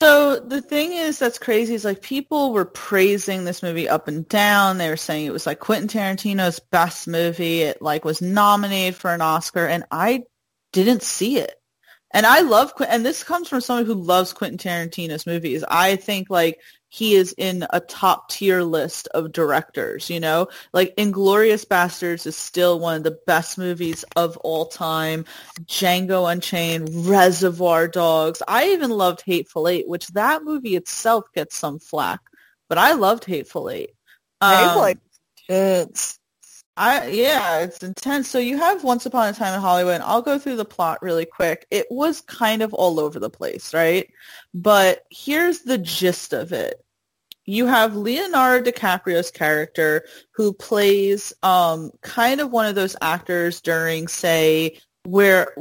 So 0.00 0.38
the 0.38 0.62
thing 0.62 0.92
is 0.92 1.18
that's 1.18 1.38
crazy 1.38 1.74
is 1.74 1.84
like 1.84 2.02
people 2.02 2.52
were 2.52 2.64
praising 2.64 3.44
this 3.44 3.64
movie 3.64 3.88
up 3.88 4.06
and 4.06 4.28
down. 4.28 4.78
They 4.78 4.90
were 4.90 4.96
saying 4.96 5.26
it 5.26 5.32
was 5.32 5.44
like 5.44 5.58
Quentin 5.58 5.88
Tarantino's 5.88 6.60
best 6.60 7.08
movie. 7.08 7.62
It 7.62 7.82
like 7.82 8.04
was 8.04 8.22
nominated 8.22 8.94
for 8.94 9.12
an 9.12 9.20
Oscar 9.20 9.66
and 9.66 9.84
I 9.90 10.22
didn't 10.72 11.02
see 11.02 11.38
it. 11.38 11.54
And 12.12 12.24
I 12.24 12.40
love 12.42 12.72
and 12.88 13.04
this 13.04 13.24
comes 13.24 13.48
from 13.48 13.60
someone 13.60 13.86
who 13.86 13.94
loves 13.94 14.32
Quentin 14.32 14.58
Tarantino's 14.58 15.26
movies. 15.26 15.64
I 15.68 15.96
think 15.96 16.30
like 16.30 16.60
he 16.88 17.14
is 17.14 17.34
in 17.36 17.66
a 17.70 17.80
top 17.80 18.30
tier 18.30 18.62
list 18.62 19.08
of 19.08 19.32
directors, 19.32 20.08
you 20.08 20.20
know? 20.20 20.48
Like 20.72 20.96
Inglourious 20.96 21.66
Basterds 21.66 22.26
is 22.26 22.36
still 22.36 22.80
one 22.80 22.96
of 22.96 23.02
the 23.02 23.18
best 23.26 23.58
movies 23.58 24.04
of 24.16 24.36
all 24.38 24.66
time. 24.66 25.24
Django 25.66 26.30
Unchained, 26.30 26.88
Reservoir 27.06 27.88
Dogs. 27.88 28.42
I 28.48 28.70
even 28.70 28.90
loved 28.90 29.22
Hateful 29.24 29.68
Eight, 29.68 29.88
which 29.88 30.08
that 30.08 30.44
movie 30.44 30.76
itself 30.76 31.24
gets 31.34 31.56
some 31.56 31.78
flack, 31.78 32.20
but 32.68 32.78
I 32.78 32.94
loved 32.94 33.24
Hateful 33.24 33.70
Eight. 33.70 33.90
Um, 34.40 34.78
like 34.78 34.98
kids. 35.46 36.18
I 36.78 37.08
yeah, 37.08 37.58
it's 37.58 37.82
intense. 37.82 38.30
So 38.30 38.38
you 38.38 38.56
have 38.56 38.84
Once 38.84 39.04
Upon 39.04 39.28
a 39.28 39.32
Time 39.32 39.52
in 39.52 39.60
Hollywood. 39.60 39.96
And 39.96 40.04
I'll 40.04 40.22
go 40.22 40.38
through 40.38 40.56
the 40.56 40.64
plot 40.64 41.02
really 41.02 41.26
quick. 41.26 41.66
It 41.72 41.86
was 41.90 42.20
kind 42.20 42.62
of 42.62 42.72
all 42.72 43.00
over 43.00 43.18
the 43.18 43.28
place, 43.28 43.74
right? 43.74 44.08
But 44.54 45.04
here's 45.10 45.60
the 45.62 45.78
gist 45.78 46.32
of 46.32 46.52
it. 46.52 46.84
You 47.46 47.66
have 47.66 47.96
Leonardo 47.96 48.70
DiCaprio's 48.70 49.30
character 49.32 50.04
who 50.30 50.52
plays 50.52 51.32
um 51.42 51.90
kind 52.02 52.40
of 52.40 52.52
one 52.52 52.66
of 52.66 52.76
those 52.76 52.94
actors 53.02 53.60
during 53.60 54.06
say 54.06 54.78
where 55.04 55.54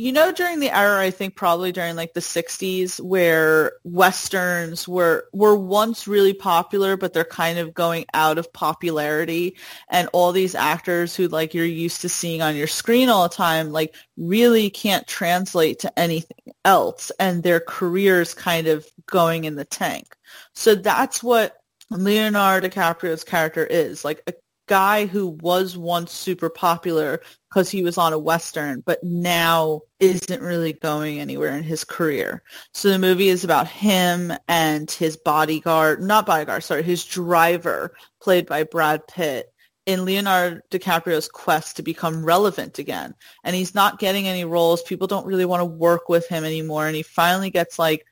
you 0.00 0.12
know 0.12 0.32
during 0.32 0.60
the 0.60 0.74
era 0.74 1.00
I 1.00 1.10
think 1.10 1.36
probably 1.36 1.72
during 1.72 1.94
like 1.94 2.14
the 2.14 2.20
60s 2.20 3.00
where 3.00 3.72
westerns 3.84 4.88
were 4.88 5.28
were 5.32 5.56
once 5.56 6.08
really 6.08 6.32
popular 6.32 6.96
but 6.96 7.12
they're 7.12 7.24
kind 7.24 7.58
of 7.58 7.74
going 7.74 8.06
out 8.14 8.38
of 8.38 8.52
popularity 8.52 9.56
and 9.90 10.08
all 10.12 10.32
these 10.32 10.54
actors 10.54 11.14
who 11.14 11.28
like 11.28 11.52
you're 11.52 11.66
used 11.66 12.00
to 12.00 12.08
seeing 12.08 12.40
on 12.40 12.56
your 12.56 12.66
screen 12.66 13.10
all 13.10 13.28
the 13.28 13.34
time 13.34 13.72
like 13.72 13.94
really 14.16 14.70
can't 14.70 15.06
translate 15.06 15.78
to 15.80 15.98
anything 15.98 16.54
else 16.64 17.12
and 17.18 17.42
their 17.42 17.60
careers 17.60 18.32
kind 18.32 18.66
of 18.66 18.86
going 19.06 19.44
in 19.44 19.56
the 19.56 19.64
tank. 19.64 20.16
So 20.54 20.74
that's 20.74 21.22
what 21.22 21.56
Leonardo 21.90 22.68
DiCaprio's 22.68 23.24
character 23.24 23.66
is, 23.66 24.04
like 24.04 24.22
a 24.28 24.32
guy 24.70 25.04
who 25.04 25.30
was 25.42 25.76
once 25.76 26.12
super 26.12 26.48
popular 26.48 27.20
because 27.48 27.68
he 27.68 27.82
was 27.82 27.98
on 27.98 28.12
a 28.12 28.18
western 28.18 28.80
but 28.86 29.02
now 29.02 29.80
isn't 29.98 30.40
really 30.40 30.72
going 30.72 31.18
anywhere 31.18 31.56
in 31.56 31.64
his 31.64 31.82
career. 31.82 32.40
So 32.72 32.88
the 32.88 32.98
movie 33.00 33.30
is 33.30 33.42
about 33.42 33.66
him 33.66 34.32
and 34.46 34.88
his 34.88 35.16
bodyguard, 35.16 36.00
not 36.00 36.24
bodyguard, 36.24 36.62
sorry, 36.62 36.84
his 36.84 37.04
driver 37.04 37.96
played 38.22 38.46
by 38.46 38.62
Brad 38.62 39.08
Pitt 39.08 39.52
in 39.86 40.04
Leonardo 40.04 40.60
DiCaprio's 40.70 41.26
quest 41.26 41.74
to 41.76 41.82
become 41.82 42.24
relevant 42.24 42.78
again. 42.78 43.16
And 43.42 43.56
he's 43.56 43.74
not 43.74 43.98
getting 43.98 44.28
any 44.28 44.44
roles. 44.44 44.84
People 44.84 45.08
don't 45.08 45.26
really 45.26 45.46
want 45.46 45.62
to 45.62 45.64
work 45.64 46.08
with 46.08 46.28
him 46.28 46.44
anymore. 46.44 46.86
And 46.86 46.94
he 46.94 47.02
finally 47.02 47.50
gets 47.50 47.76
like 47.76 48.06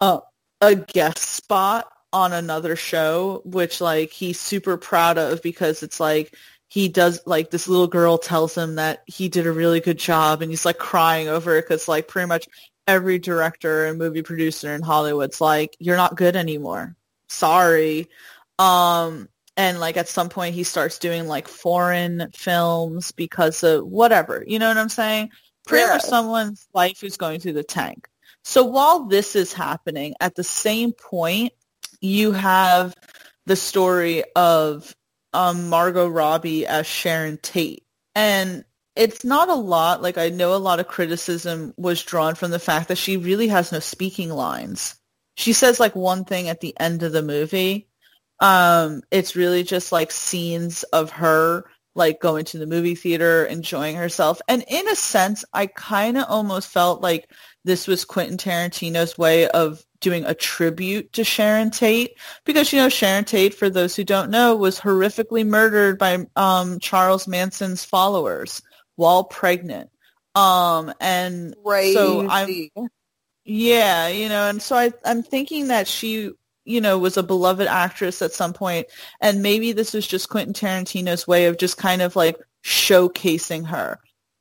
a, 0.00 0.20
a 0.62 0.74
guest 0.74 1.18
spot 1.18 1.92
on 2.12 2.32
another 2.32 2.76
show, 2.76 3.42
which 3.44 3.80
like 3.80 4.10
he's 4.10 4.40
super 4.40 4.76
proud 4.76 5.18
of 5.18 5.42
because 5.42 5.82
it's 5.82 6.00
like 6.00 6.34
he 6.68 6.88
does 6.88 7.20
like 7.26 7.50
this 7.50 7.68
little 7.68 7.86
girl 7.86 8.18
tells 8.18 8.56
him 8.56 8.76
that 8.76 9.02
he 9.06 9.28
did 9.28 9.46
a 9.46 9.52
really 9.52 9.80
good 9.80 9.98
job 9.98 10.42
and 10.42 10.50
he's 10.50 10.64
like 10.64 10.78
crying 10.78 11.28
over 11.28 11.56
it 11.56 11.62
because 11.62 11.88
like 11.88 12.08
pretty 12.08 12.26
much 12.28 12.48
every 12.86 13.18
director 13.18 13.86
and 13.86 13.98
movie 13.98 14.22
producer 14.22 14.74
in 14.74 14.82
Hollywood's 14.82 15.40
like, 15.40 15.76
you're 15.78 15.96
not 15.96 16.16
good 16.16 16.36
anymore. 16.36 16.94
Sorry. 17.28 18.08
Um, 18.58 19.28
and 19.56 19.80
like 19.80 19.96
at 19.96 20.08
some 20.08 20.28
point 20.28 20.54
he 20.54 20.62
starts 20.62 20.98
doing 20.98 21.26
like 21.26 21.48
foreign 21.48 22.30
films 22.34 23.12
because 23.12 23.62
of 23.62 23.86
whatever, 23.86 24.44
you 24.46 24.58
know 24.58 24.68
what 24.68 24.78
I'm 24.78 24.88
saying? 24.88 25.30
Pretty 25.66 25.84
Yeah. 25.84 25.94
much 25.94 26.02
someone's 26.02 26.66
life 26.74 27.02
is 27.02 27.16
going 27.16 27.40
through 27.40 27.54
the 27.54 27.64
tank. 27.64 28.08
So 28.44 28.64
while 28.64 29.04
this 29.06 29.36
is 29.36 29.52
happening, 29.52 30.14
at 30.20 30.34
the 30.34 30.44
same 30.44 30.92
point, 30.92 31.52
you 32.00 32.32
have 32.32 32.94
the 33.46 33.56
story 33.56 34.24
of 34.36 34.94
um, 35.32 35.68
Margot 35.68 36.08
Robbie 36.08 36.66
as 36.66 36.86
Sharon 36.86 37.38
Tate. 37.42 37.84
And 38.14 38.64
it's 38.96 39.24
not 39.24 39.48
a 39.48 39.54
lot. 39.54 40.02
Like 40.02 40.18
I 40.18 40.28
know 40.28 40.54
a 40.54 40.56
lot 40.56 40.80
of 40.80 40.88
criticism 40.88 41.72
was 41.76 42.02
drawn 42.02 42.34
from 42.34 42.50
the 42.50 42.58
fact 42.58 42.88
that 42.88 42.98
she 42.98 43.16
really 43.16 43.48
has 43.48 43.72
no 43.72 43.78
speaking 43.78 44.30
lines. 44.30 44.96
She 45.36 45.52
says 45.52 45.78
like 45.78 45.94
one 45.94 46.24
thing 46.24 46.48
at 46.48 46.60
the 46.60 46.78
end 46.80 47.02
of 47.02 47.12
the 47.12 47.22
movie. 47.22 47.88
Um, 48.40 49.02
it's 49.10 49.36
really 49.36 49.62
just 49.62 49.92
like 49.92 50.10
scenes 50.10 50.82
of 50.84 51.10
her 51.10 51.64
like 51.94 52.20
going 52.20 52.44
to 52.46 52.58
the 52.58 52.66
movie 52.66 52.94
theater, 52.94 53.44
enjoying 53.44 53.96
herself. 53.96 54.40
And 54.48 54.64
in 54.68 54.88
a 54.88 54.94
sense, 54.94 55.44
I 55.52 55.66
kind 55.66 56.16
of 56.16 56.26
almost 56.28 56.68
felt 56.68 57.02
like 57.02 57.30
this 57.64 57.86
was 57.86 58.04
Quentin 58.04 58.36
Tarantino's 58.36 59.18
way 59.18 59.48
of 59.48 59.84
doing 60.00 60.24
a 60.24 60.34
tribute 60.34 61.12
to 61.12 61.24
Sharon 61.24 61.70
Tate 61.70 62.16
because 62.44 62.72
you 62.72 62.78
know 62.78 62.88
Sharon 62.88 63.24
Tate 63.24 63.54
for 63.54 63.68
those 63.68 63.96
who 63.96 64.04
don't 64.04 64.30
know 64.30 64.54
was 64.54 64.78
horrifically 64.78 65.46
murdered 65.46 65.98
by 65.98 66.26
um 66.36 66.78
Charles 66.78 67.26
Manson's 67.26 67.84
followers 67.84 68.62
while 68.96 69.24
pregnant. 69.24 69.90
Um 70.34 70.92
and 71.00 71.54
so 71.94 72.26
I'm 72.28 72.68
yeah 73.44 74.08
you 74.08 74.28
know 74.28 74.48
and 74.48 74.62
so 74.62 74.76
I 74.76 74.92
I'm 75.04 75.22
thinking 75.22 75.68
that 75.68 75.88
she 75.88 76.30
you 76.64 76.80
know 76.80 76.98
was 76.98 77.16
a 77.16 77.22
beloved 77.22 77.66
actress 77.66 78.22
at 78.22 78.32
some 78.32 78.52
point 78.52 78.86
and 79.20 79.42
maybe 79.42 79.72
this 79.72 79.94
was 79.94 80.06
just 80.06 80.28
Quentin 80.28 80.54
Tarantino's 80.54 81.26
way 81.26 81.46
of 81.46 81.58
just 81.58 81.76
kind 81.76 82.02
of 82.02 82.14
like 82.14 82.36
showcasing 82.62 83.66
her 83.66 83.98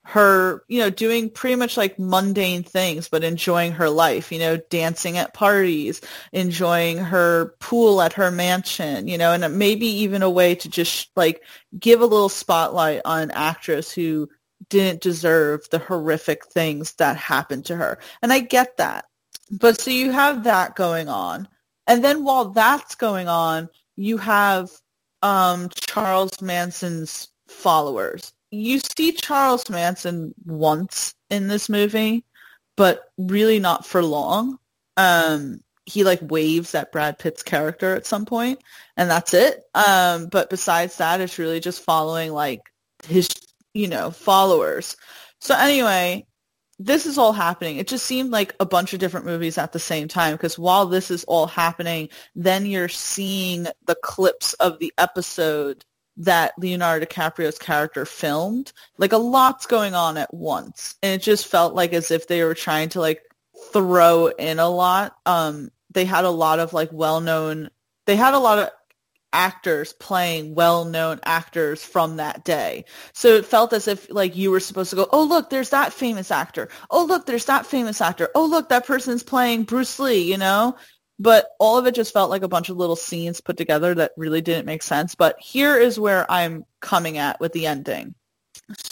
her, 0.08 0.64
you 0.70 0.80
know, 0.80 0.90
doing 0.90 1.30
pretty 1.30 1.58
much 1.58 1.76
like 1.76 2.00
mundane 2.00 2.64
things, 2.64 3.10
but 3.10 3.26
enjoying 3.26 3.74
her 3.74 3.90
life, 3.90 4.32
you 4.32 4.40
know, 4.40 4.56
dancing 4.56 5.18
at 5.18 5.34
parties, 5.34 6.00
enjoying 6.32 6.98
her 6.98 7.54
pool 7.60 8.02
at 8.02 8.14
her 8.14 8.32
mansion, 8.32 9.10
you 9.10 9.18
know, 9.18 9.34
and 9.34 9.60
maybe 9.60 9.86
even 9.86 10.22
a 10.22 10.30
way 10.30 10.56
to 10.56 10.70
just 10.70 11.10
like 11.18 11.44
give 11.78 12.00
a 12.00 12.06
little 12.06 12.30
spotlight 12.30 13.02
on 13.04 13.24
an 13.24 13.32
actress 13.32 13.92
who 13.92 14.30
didn't 14.70 15.02
deserve 15.02 15.68
the 15.72 15.80
horrific 15.80 16.46
things 16.46 16.94
that 16.94 17.18
happened 17.18 17.66
to 17.66 17.76
her. 17.76 18.00
And 18.22 18.32
I 18.32 18.40
get 18.40 18.78
that. 18.78 19.08
But 19.52 19.82
so 19.82 19.92
you 19.92 20.12
have 20.12 20.46
that 20.46 20.76
going 20.76 21.10
on. 21.10 21.50
And 21.86 22.02
then 22.02 22.24
while 22.24 22.52
that's 22.52 22.96
going 22.96 23.28
on, 23.28 23.68
you 23.98 24.18
have 24.20 24.72
um, 25.22 25.68
Charles 25.68 26.42
Manson's 26.42 27.28
followers 27.50 28.32
you 28.52 28.80
see 28.80 29.12
Charles 29.12 29.70
Manson 29.70 30.34
once 30.46 31.14
in 31.30 31.48
this 31.48 31.70
movie, 31.70 32.24
but 32.76 33.12
really 33.18 33.60
not 33.60 33.86
for 33.86 34.04
long. 34.04 34.58
Um, 34.96 35.62
he 35.86 36.04
like 36.04 36.20
waves 36.22 36.76
at 36.76 36.92
Brad 36.92 37.18
Pitt's 37.18 37.44
character 37.44 37.96
at 37.96 38.06
some 38.06 38.26
point, 38.26 38.60
and 38.98 39.10
that's 39.10 39.34
it. 39.34 39.64
Um, 39.74 40.28
but 40.28 40.50
besides 40.50 40.98
that, 40.98 41.22
it's 41.22 41.40
really 41.40 41.60
just 41.60 41.84
following 41.84 42.32
like 42.34 42.62
his, 43.06 43.30
you 43.74 43.88
know, 43.88 44.12
followers. 44.12 44.98
So 45.40 45.56
anyway, 45.56 46.26
this 46.80 47.06
is 47.06 47.18
all 47.18 47.34
happening. 47.34 47.78
It 47.78 47.88
just 47.88 48.06
seemed 48.06 48.32
like 48.32 48.56
a 48.60 48.66
bunch 48.66 48.94
of 48.94 49.00
different 49.00 49.26
movies 49.26 49.58
at 49.58 49.72
the 49.72 49.80
same 49.80 50.08
time 50.08 50.34
because 50.34 50.60
while 50.60 50.86
this 50.86 51.10
is 51.10 51.24
all 51.24 51.48
happening, 51.48 52.10
then 52.36 52.66
you're 52.66 52.90
seeing 52.90 53.68
the 53.86 53.96
clips 54.04 54.54
of 54.54 54.80
the 54.80 54.94
episode 54.98 55.86
that 56.18 56.54
Leonardo 56.58 57.06
DiCaprio's 57.06 57.60
character 57.60 58.06
filmed. 58.06 58.74
Like 58.98 59.14
a 59.14 59.18
lot's 59.18 59.66
going 59.66 59.94
on 59.96 60.18
at 60.18 60.34
once. 60.34 60.96
And 61.04 61.20
it 61.20 61.24
just 61.24 61.48
felt 61.48 61.76
like 61.76 61.94
as 61.94 62.12
if 62.12 62.28
they 62.28 62.44
were 62.44 62.56
trying 62.56 62.90
to 62.90 63.00
like 63.00 63.22
throw 63.72 64.28
in 64.28 64.60
a 64.60 64.70
lot. 64.70 65.16
Um 65.26 65.72
they 65.92 66.06
had 66.06 66.26
a 66.26 66.30
lot 66.30 66.60
of 66.60 66.74
like 66.74 66.90
well-known 66.92 67.70
they 68.06 68.16
had 68.16 68.34
a 68.34 68.40
lot 68.40 68.60
of 68.60 68.70
actors 69.34 69.94
playing 69.94 70.56
well-known 70.56 71.20
actors 71.24 71.84
from 71.84 72.18
that 72.18 72.44
day. 72.46 72.86
So 73.14 73.36
it 73.36 73.46
felt 73.46 73.74
as 73.74 73.88
if 73.88 74.10
like 74.10 74.36
you 74.36 74.50
were 74.52 74.60
supposed 74.60 74.90
to 74.92 74.96
go, 74.96 75.08
"Oh, 75.12 75.24
look, 75.24 75.50
there's 75.50 75.70
that 75.72 75.94
famous 75.94 76.32
actor. 76.32 76.70
Oh, 76.90 77.06
look, 77.06 77.26
there's 77.26 77.46
that 77.46 77.66
famous 77.66 78.02
actor. 78.02 78.30
Oh, 78.36 78.46
look, 78.46 78.70
that 78.70 78.86
person's 78.88 79.24
playing 79.24 79.64
Bruce 79.64 80.00
Lee," 80.00 80.22
you 80.22 80.38
know? 80.38 80.76
But 81.20 81.50
all 81.60 81.78
of 81.78 81.88
it 81.88 81.96
just 81.96 82.14
felt 82.14 82.30
like 82.30 82.44
a 82.44 82.48
bunch 82.48 82.70
of 82.70 82.78
little 82.78 82.96
scenes 82.96 83.42
put 83.42 83.58
together 83.58 83.96
that 83.96 84.12
really 84.18 84.42
didn't 84.42 84.66
make 84.66 84.84
sense. 84.84 85.16
But 85.16 85.40
here 85.40 85.78
is 85.78 86.00
where 86.00 86.30
I'm 86.32 86.66
coming 86.80 87.18
at 87.18 87.40
with 87.40 87.54
the 87.54 87.66
ending. 87.68 88.14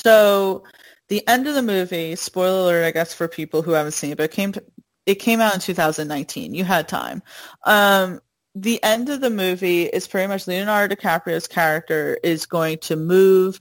So 0.03 0.63
the 1.09 1.27
end 1.27 1.47
of 1.47 1.53
the 1.53 1.61
movie, 1.61 2.15
spoiler 2.15 2.61
alert, 2.61 2.85
I 2.85 2.91
guess, 2.91 3.13
for 3.13 3.27
people 3.27 3.61
who 3.61 3.71
haven't 3.71 3.91
seen 3.91 4.11
it, 4.11 4.17
but 4.17 4.23
it 4.23 4.31
came 4.31 4.51
to, 4.53 4.63
it 5.05 5.15
came 5.15 5.39
out 5.39 5.53
in 5.53 5.59
2019. 5.59 6.55
You 6.55 6.63
had 6.63 6.87
time. 6.87 7.21
Um, 7.63 8.21
the 8.55 8.81
end 8.83 9.09
of 9.09 9.21
the 9.21 9.29
movie 9.29 9.83
is 9.83 10.07
pretty 10.07 10.27
much 10.27 10.47
Leonardo 10.47 10.95
DiCaprio's 10.95 11.47
character 11.47 12.17
is 12.23 12.45
going 12.45 12.79
to 12.79 12.95
move 12.95 13.59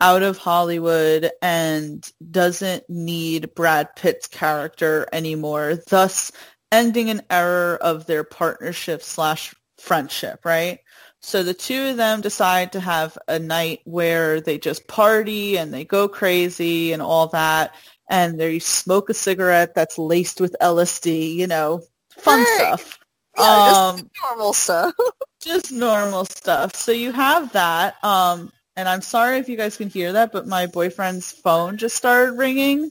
out 0.00 0.22
of 0.22 0.36
Hollywood 0.36 1.30
and 1.40 2.06
doesn't 2.30 2.88
need 2.90 3.54
Brad 3.54 3.96
Pitt's 3.96 4.26
character 4.26 5.08
anymore, 5.12 5.78
thus 5.88 6.30
ending 6.72 7.10
an 7.10 7.22
error 7.30 7.76
of 7.76 8.06
their 8.06 8.24
partnership 8.24 9.02
slash 9.02 9.54
friendship, 9.78 10.44
right? 10.44 10.80
So 11.20 11.42
the 11.42 11.54
two 11.54 11.88
of 11.88 11.96
them 11.96 12.20
decide 12.20 12.72
to 12.72 12.80
have 12.80 13.16
a 13.28 13.38
night 13.38 13.80
where 13.84 14.40
they 14.40 14.58
just 14.58 14.86
party 14.88 15.56
and 15.56 15.72
they 15.72 15.84
go 15.84 16.08
crazy 16.08 16.92
and 16.92 17.00
all 17.00 17.28
that. 17.28 17.74
And 18.10 18.38
they 18.38 18.58
smoke 18.58 19.08
a 19.08 19.14
cigarette 19.14 19.74
that's 19.74 19.98
laced 19.98 20.40
with 20.40 20.54
LSD, 20.60 21.34
you 21.34 21.46
know, 21.46 21.82
fun 22.10 22.44
Hey. 22.44 22.54
stuff. 22.54 22.98
Yeah, 23.36 23.56
um, 23.56 23.64
just 23.64 24.04
normal 24.22 24.52
stuff. 24.52 24.94
just 25.40 25.72
normal 25.72 26.24
stuff. 26.26 26.74
So 26.76 26.92
you 26.92 27.12
have 27.12 27.52
that. 27.52 28.02
Um, 28.04 28.52
and 28.76 28.88
I'm 28.88 29.00
sorry 29.02 29.38
if 29.38 29.48
you 29.48 29.56
guys 29.56 29.76
can 29.76 29.88
hear 29.88 30.12
that, 30.12 30.32
but 30.32 30.46
my 30.46 30.66
boyfriend's 30.66 31.32
phone 31.32 31.78
just 31.78 31.96
started 31.96 32.32
ringing. 32.32 32.84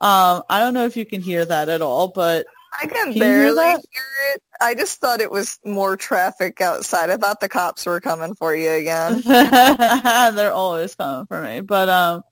Um, 0.00 0.42
I 0.48 0.60
don't 0.60 0.74
know 0.74 0.86
if 0.86 0.96
you 0.96 1.06
can 1.06 1.20
hear 1.20 1.44
that 1.44 1.68
at 1.68 1.82
all, 1.82 2.08
but 2.08 2.46
I 2.80 2.86
can 2.86 2.96
Can 2.96 3.06
you 3.08 3.12
hear 3.12 3.54
barely 3.54 3.64
hear 3.64 4.34
it. 4.34 4.42
I 4.60 4.74
just 4.74 5.00
thought 5.00 5.20
it 5.20 5.30
was 5.30 5.58
more 5.64 5.96
traffic 5.96 6.60
outside. 6.60 7.10
I 7.10 7.16
thought 7.16 7.40
the 7.40 7.48
cops 7.48 7.86
were 7.86 8.00
coming 8.00 8.34
for 8.34 8.54
you 8.54 8.70
again. 8.70 9.20
they're 9.24 10.52
always 10.52 10.94
coming 10.94 11.26
for 11.26 11.42
me. 11.42 11.60
But 11.60 11.88
um, 11.88 12.22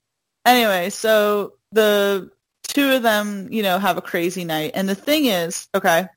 anyway, 0.45 0.89
so 0.89 1.53
the 1.71 2.31
two 2.63 2.91
of 2.91 3.03
them, 3.03 3.47
you 3.51 3.63
know, 3.63 3.79
have 3.79 3.97
a 3.97 4.01
crazy 4.01 4.43
night. 4.43 4.71
And 4.75 4.87
the 4.89 4.95
thing 4.95 5.25
is, 5.25 5.67
okay, 5.73 6.07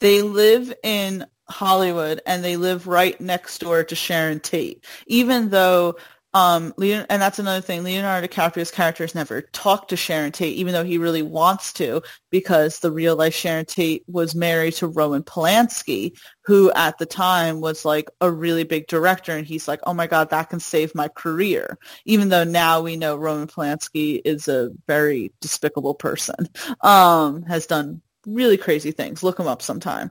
they 0.00 0.22
live 0.22 0.72
in 0.82 1.26
Hollywood 1.48 2.20
and 2.26 2.42
they 2.42 2.56
live 2.56 2.86
right 2.86 3.20
next 3.20 3.58
door 3.58 3.84
to 3.84 3.94
Sharon 3.94 4.40
Tate, 4.40 4.84
even 5.06 5.50
though 5.50 5.96
um, 6.34 6.72
Leon, 6.78 7.06
and 7.10 7.20
that's 7.20 7.38
another 7.38 7.60
thing. 7.60 7.82
Leonardo 7.84 8.26
DiCaprio's 8.26 8.70
character 8.70 9.04
has 9.04 9.14
never 9.14 9.42
talked 9.52 9.90
to 9.90 9.96
Sharon 9.96 10.32
Tate, 10.32 10.56
even 10.56 10.72
though 10.72 10.84
he 10.84 10.96
really 10.96 11.22
wants 11.22 11.72
to, 11.74 12.02
because 12.30 12.78
the 12.78 12.90
real 12.90 13.16
life 13.16 13.34
Sharon 13.34 13.66
Tate 13.66 14.02
was 14.06 14.34
married 14.34 14.74
to 14.74 14.86
Roman 14.86 15.22
Polanski, 15.22 16.16
who 16.44 16.72
at 16.72 16.96
the 16.98 17.06
time 17.06 17.60
was 17.60 17.84
like 17.84 18.08
a 18.22 18.30
really 18.30 18.64
big 18.64 18.86
director, 18.86 19.32
and 19.36 19.46
he's 19.46 19.68
like, 19.68 19.80
oh 19.84 19.92
my 19.94 20.06
god, 20.06 20.30
that 20.30 20.48
can 20.48 20.60
save 20.60 20.94
my 20.94 21.08
career. 21.08 21.78
Even 22.06 22.30
though 22.30 22.44
now 22.44 22.80
we 22.80 22.96
know 22.96 23.16
Roman 23.16 23.46
Polanski 23.48 24.20
is 24.24 24.48
a 24.48 24.70
very 24.86 25.32
despicable 25.40 25.94
person, 25.94 26.48
um, 26.80 27.42
has 27.42 27.66
done 27.66 28.00
really 28.26 28.56
crazy 28.56 28.90
things. 28.92 29.22
Look 29.22 29.38
him 29.38 29.46
up 29.48 29.60
sometime. 29.62 30.10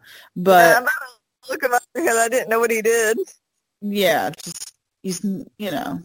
Yeah, 0.49 0.79
But 0.79 0.79
to 0.81 1.51
look 1.51 1.63
him 1.63 1.73
up 1.73 1.81
because 1.95 2.17
I 2.17 2.27
didn't 2.29 2.49
know 2.49 2.59
what 2.59 2.71
he 2.71 2.81
did. 2.83 3.17
yeah, 3.81 4.29
just 4.43 4.73
he's 5.01 5.23
you 5.23 5.71
know 5.71 6.01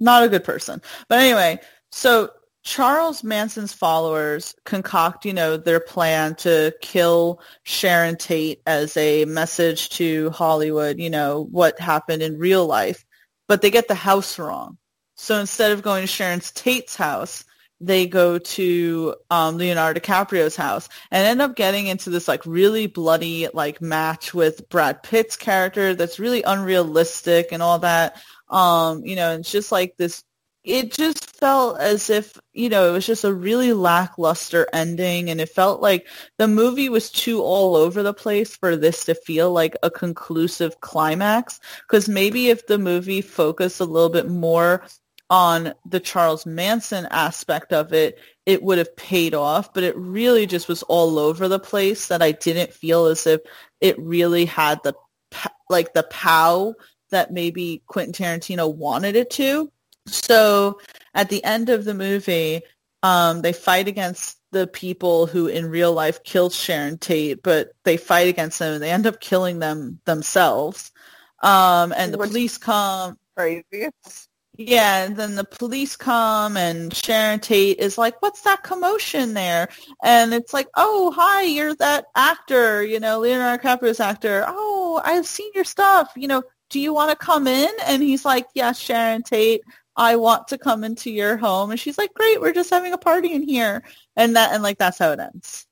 not 0.00 0.22
a 0.22 0.28
good 0.28 0.44
person. 0.44 0.82
But 1.08 1.20
anyway, 1.20 1.60
so 1.90 2.30
Charles 2.62 3.24
Manson's 3.24 3.72
followers 3.72 4.54
concoct, 4.64 5.24
you 5.24 5.32
know, 5.32 5.56
their 5.56 5.80
plan 5.80 6.34
to 6.36 6.74
kill 6.82 7.40
Sharon 7.62 8.16
Tate 8.16 8.60
as 8.66 8.96
a 8.96 9.24
message 9.24 9.88
to 9.90 10.30
Hollywood, 10.30 10.98
you 10.98 11.08
know, 11.08 11.48
what 11.50 11.78
happened 11.80 12.22
in 12.22 12.38
real 12.38 12.66
life, 12.66 13.04
but 13.46 13.62
they 13.62 13.70
get 13.70 13.88
the 13.88 13.94
house 13.94 14.38
wrong. 14.38 14.76
So 15.16 15.40
instead 15.40 15.72
of 15.72 15.82
going 15.82 16.02
to 16.02 16.06
Sharon 16.06 16.40
Tate's 16.40 16.94
house, 16.94 17.44
they 17.80 18.06
go 18.06 18.38
to 18.38 19.14
um, 19.30 19.56
Leonardo 19.56 20.00
DiCaprio's 20.00 20.56
house 20.56 20.88
and 21.10 21.26
end 21.26 21.40
up 21.40 21.54
getting 21.54 21.86
into 21.86 22.10
this 22.10 22.26
like 22.26 22.44
really 22.44 22.86
bloody 22.86 23.48
like 23.54 23.80
match 23.80 24.34
with 24.34 24.68
Brad 24.68 25.02
Pitt's 25.02 25.36
character 25.36 25.94
that's 25.94 26.18
really 26.18 26.42
unrealistic 26.42 27.52
and 27.52 27.62
all 27.62 27.78
that. 27.78 28.20
Um, 28.50 29.04
you 29.04 29.16
know, 29.16 29.32
it's 29.32 29.50
just 29.50 29.72
like 29.72 29.96
this 29.96 30.24
it 30.68 30.92
just 30.92 31.34
felt 31.38 31.80
as 31.80 32.10
if, 32.10 32.36
you 32.52 32.68
know, 32.68 32.88
it 32.88 32.92
was 32.92 33.06
just 33.06 33.24
a 33.24 33.32
really 33.32 33.72
lackluster 33.72 34.66
ending 34.72 35.30
and 35.30 35.40
it 35.40 35.48
felt 35.48 35.80
like 35.80 36.06
the 36.36 36.46
movie 36.46 36.90
was 36.90 37.10
too 37.10 37.40
all 37.40 37.74
over 37.74 38.02
the 38.02 38.12
place 38.12 38.54
for 38.54 38.76
this 38.76 39.06
to 39.06 39.14
feel 39.14 39.50
like 39.50 39.76
a 39.82 39.90
conclusive 39.90 40.80
climax. 40.80 41.58
Because 41.86 42.06
maybe 42.08 42.48
if 42.48 42.66
the 42.66 42.78
movie 42.78 43.22
focused 43.22 43.80
a 43.80 43.86
little 43.86 44.10
bit 44.10 44.28
more 44.28 44.84
on 45.30 45.72
the 45.86 46.00
Charles 46.00 46.44
Manson 46.44 47.06
aspect 47.10 47.72
of 47.72 47.94
it, 47.94 48.18
it 48.44 48.62
would 48.62 48.78
have 48.78 48.94
paid 48.96 49.34
off, 49.34 49.72
but 49.72 49.84
it 49.84 49.96
really 49.96 50.46
just 50.46 50.68
was 50.68 50.82
all 50.84 51.18
over 51.18 51.48
the 51.48 51.58
place 51.58 52.08
that 52.08 52.22
I 52.22 52.32
didn't 52.32 52.74
feel 52.74 53.06
as 53.06 53.26
if 53.26 53.40
it 53.80 53.98
really 53.98 54.44
had 54.44 54.80
the 54.84 54.94
like 55.70 55.92
the 55.92 56.02
pow 56.04 56.74
that 57.10 57.32
maybe 57.32 57.82
Quentin 57.86 58.12
Tarantino 58.12 58.72
wanted 58.74 59.16
it 59.16 59.30
to. 59.30 59.70
So 60.06 60.80
at 61.14 61.28
the 61.28 61.42
end 61.44 61.68
of 61.68 61.84
the 61.84 61.94
movie, 61.94 62.62
um, 63.02 63.42
they 63.42 63.52
fight 63.52 63.88
against 63.88 64.38
the 64.50 64.66
people 64.66 65.26
who 65.26 65.46
in 65.46 65.68
real 65.70 65.92
life 65.92 66.22
killed 66.24 66.52
Sharon 66.52 66.96
Tate, 66.98 67.42
but 67.42 67.72
they 67.84 67.96
fight 67.96 68.28
against 68.28 68.58
them 68.58 68.74
and 68.74 68.82
they 68.82 68.90
end 68.90 69.06
up 69.06 69.20
killing 69.20 69.58
them 69.58 70.00
themselves. 70.06 70.90
Um, 71.42 71.92
and 71.96 72.12
the 72.12 72.18
Which- 72.18 72.30
police 72.30 72.58
come 72.58 73.18
Crazy. 73.36 73.90
yeah, 74.56 75.04
and 75.04 75.16
then 75.16 75.36
the 75.36 75.44
police 75.44 75.94
come 75.94 76.56
and 76.56 76.92
Sharon 76.92 77.38
Tate 77.38 77.78
is 77.78 77.96
like, 77.98 78.20
what's 78.20 78.40
that 78.42 78.64
commotion 78.64 79.34
there? 79.34 79.68
And 80.02 80.34
it's 80.34 80.52
like, 80.52 80.66
oh, 80.74 81.12
hi, 81.14 81.42
you're 81.42 81.74
that 81.76 82.06
actor, 82.16 82.82
you 82.82 82.98
know, 82.98 83.20
Leonardo 83.20 83.62
DiCaprio's 83.62 84.00
actor. 84.00 84.44
Oh, 84.48 85.00
I've 85.04 85.26
seen 85.26 85.50
your 85.54 85.62
stuff. 85.64 86.10
You 86.16 86.26
know, 86.26 86.42
do 86.70 86.80
you 86.80 86.92
want 86.92 87.10
to 87.10 87.16
come 87.16 87.46
in? 87.46 87.70
And 87.86 88.02
he's 88.02 88.24
like, 88.24 88.46
yes, 88.54 88.78
Sharon 88.78 89.22
Tate, 89.22 89.62
I 89.96 90.16
want 90.16 90.48
to 90.48 90.58
come 90.58 90.84
into 90.84 91.10
your 91.10 91.36
home. 91.36 91.70
And 91.70 91.80
she's 91.80 91.98
like, 91.98 92.14
great, 92.14 92.40
we're 92.40 92.52
just 92.52 92.70
having 92.70 92.92
a 92.92 92.98
party 92.98 93.32
in 93.32 93.42
here. 93.42 93.82
And 94.16 94.36
that, 94.36 94.52
and 94.52 94.62
like, 94.62 94.78
that's 94.78 94.98
how 94.98 95.12
it 95.12 95.20
ends. 95.20 95.66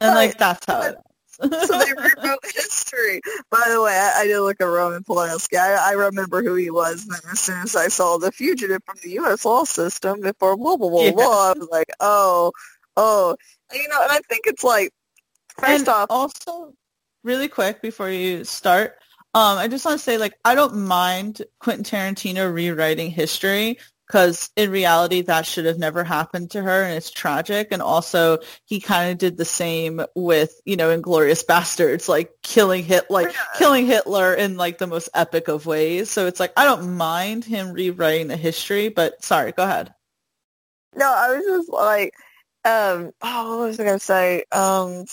And 0.00 0.14
like, 0.14 0.38
that's 0.38 0.64
how 0.66 0.82
it 0.82 0.96
ends. 0.96 1.00
so 1.68 1.78
they 1.78 1.92
rewrote 1.94 2.38
history. 2.54 3.20
By 3.50 3.64
the 3.70 3.80
way, 3.80 3.92
I, 3.92 4.20
I 4.20 4.26
did 4.26 4.40
look 4.40 4.60
at 4.60 4.64
Roman 4.64 5.02
Polanski. 5.02 5.58
I, 5.58 5.90
I 5.90 5.92
remember 5.92 6.42
who 6.42 6.54
he 6.54 6.70
was. 6.70 7.04
And 7.04 7.12
then 7.12 7.20
as 7.32 7.40
soon 7.40 7.62
as 7.62 7.74
I 7.74 7.88
saw 7.88 8.18
the 8.18 8.30
fugitive 8.30 8.82
from 8.84 8.96
the 9.02 9.10
U.S. 9.12 9.46
law 9.46 9.64
system 9.64 10.20
before 10.20 10.56
blah 10.56 10.76
blah 10.76 10.90
blah 10.90 11.02
Yeah. 11.02 11.12
blah, 11.12 11.52
I 11.52 11.58
was 11.58 11.68
like, 11.70 11.88
oh, 12.00 12.52
oh, 12.96 13.36
you 13.72 13.88
know. 13.88 14.02
And 14.02 14.12
I 14.12 14.20
think 14.28 14.42
it's 14.46 14.62
like 14.62 14.92
first 15.58 15.80
and 15.80 15.88
off, 15.88 16.08
also, 16.10 16.74
really 17.24 17.48
quick 17.48 17.80
before 17.80 18.10
you 18.10 18.44
start, 18.44 18.96
um, 19.34 19.58
I 19.58 19.68
just 19.68 19.84
want 19.84 19.98
to 19.98 20.04
say, 20.04 20.18
like, 20.18 20.34
I 20.44 20.54
don't 20.54 20.76
mind 20.86 21.42
Quentin 21.60 21.84
Tarantino 21.84 22.52
rewriting 22.52 23.10
history 23.10 23.78
because 24.06 24.50
in 24.56 24.70
reality, 24.72 25.22
that 25.22 25.46
should 25.46 25.66
have 25.66 25.78
never 25.78 26.02
happened 26.02 26.50
to 26.50 26.62
her, 26.62 26.82
and 26.82 26.94
it's 26.96 27.10
tragic. 27.12 27.68
And 27.70 27.80
also, 27.80 28.38
he 28.64 28.80
kind 28.80 29.12
of 29.12 29.18
did 29.18 29.36
the 29.36 29.44
same 29.44 30.02
with, 30.16 30.60
you 30.64 30.76
know, 30.76 30.88
Inglourious 30.96 31.44
Basterds, 31.46 32.08
like 32.08 32.32
killing 32.42 32.82
Hit, 32.84 33.08
like 33.08 33.28
Yeah. 33.32 33.44
killing 33.56 33.86
Hitler 33.86 34.34
in 34.34 34.56
like 34.56 34.78
the 34.78 34.88
most 34.88 35.10
epic 35.14 35.46
of 35.46 35.64
ways. 35.64 36.10
So 36.10 36.26
it's 36.26 36.40
like 36.40 36.52
I 36.56 36.64
don't 36.64 36.96
mind 36.96 37.44
him 37.44 37.72
rewriting 37.72 38.26
the 38.28 38.36
history, 38.36 38.88
but 38.88 39.22
sorry, 39.24 39.52
go 39.52 39.62
ahead. 39.62 39.94
no, 40.96 41.06
I 41.06 41.36
was 41.36 41.44
just 41.46 41.68
like, 41.70 42.12
um, 42.64 43.12
oh, 43.22 43.58
what 43.58 43.66
was 43.68 43.80
I 43.80 43.84
gonna 43.84 43.98
say? 44.00 44.44
Um, 44.50 45.04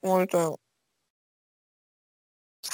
what 0.00 0.32
was? 0.32 0.58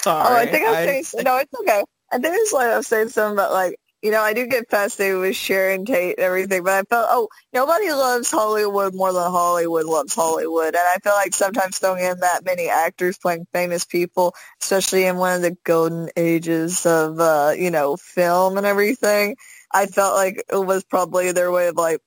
Sorry. 0.01 0.27
Oh, 0.27 0.36
I 0.36 0.47
think 0.47 0.66
I 0.66 0.70
was 0.70 1.09
saying 1.09 1.24
no. 1.24 1.36
It's 1.39 1.60
okay. 1.60 1.85
I 2.12 2.19
think 2.19 2.36
it's 2.39 2.52
like 2.52 2.69
I 2.69 2.77
was 2.77 2.86
saying 2.86 3.09
something 3.10 3.39
about 3.39 3.52
like 3.52 3.77
you 4.02 4.10
know, 4.10 4.20
I 4.20 4.35
do 4.35 4.47
get 4.48 4.69
fascinated 4.69 5.19
with 5.20 5.36
Sharon 5.36 5.85
Tate 5.85 6.19
and 6.19 6.24
everything, 6.24 6.64
but 6.64 6.73
I 6.73 6.82
felt, 6.82 7.06
oh, 7.09 7.28
nobody 7.52 7.93
loves 7.93 8.32
Hollywood 8.32 8.97
more 8.97 9.12
than 9.12 9.31
Hollywood 9.31 9.86
loves 9.86 10.12
Hollywood. 10.12 10.74
And 10.74 10.77
I 10.77 10.97
feel 11.01 11.12
like 11.12 11.32
sometimes 11.35 11.78
throwing 11.78 12.05
in 12.05 12.19
that 12.19 12.44
many 12.44 12.69
actors 12.69 13.16
playing 13.16 13.47
famous 13.52 13.85
people, 13.85 14.35
especially 14.60 15.05
in 15.05 15.19
one 15.19 15.36
of 15.36 15.43
the 15.43 15.56
golden 15.62 16.09
ages 16.16 16.85
of, 16.85 17.20
uh, 17.20 17.52
you 17.56 17.70
know, 17.70 17.97
film 17.97 18.59
and 18.59 18.66
everything, 18.66 19.36
I 19.73 19.86
felt 19.86 20.16
like 20.16 20.43
it 20.52 20.66
was 20.66 20.82
probably 20.82 21.31
their 21.31 21.52
way 21.52 21.69
of 21.69 21.77
like, 21.77 22.01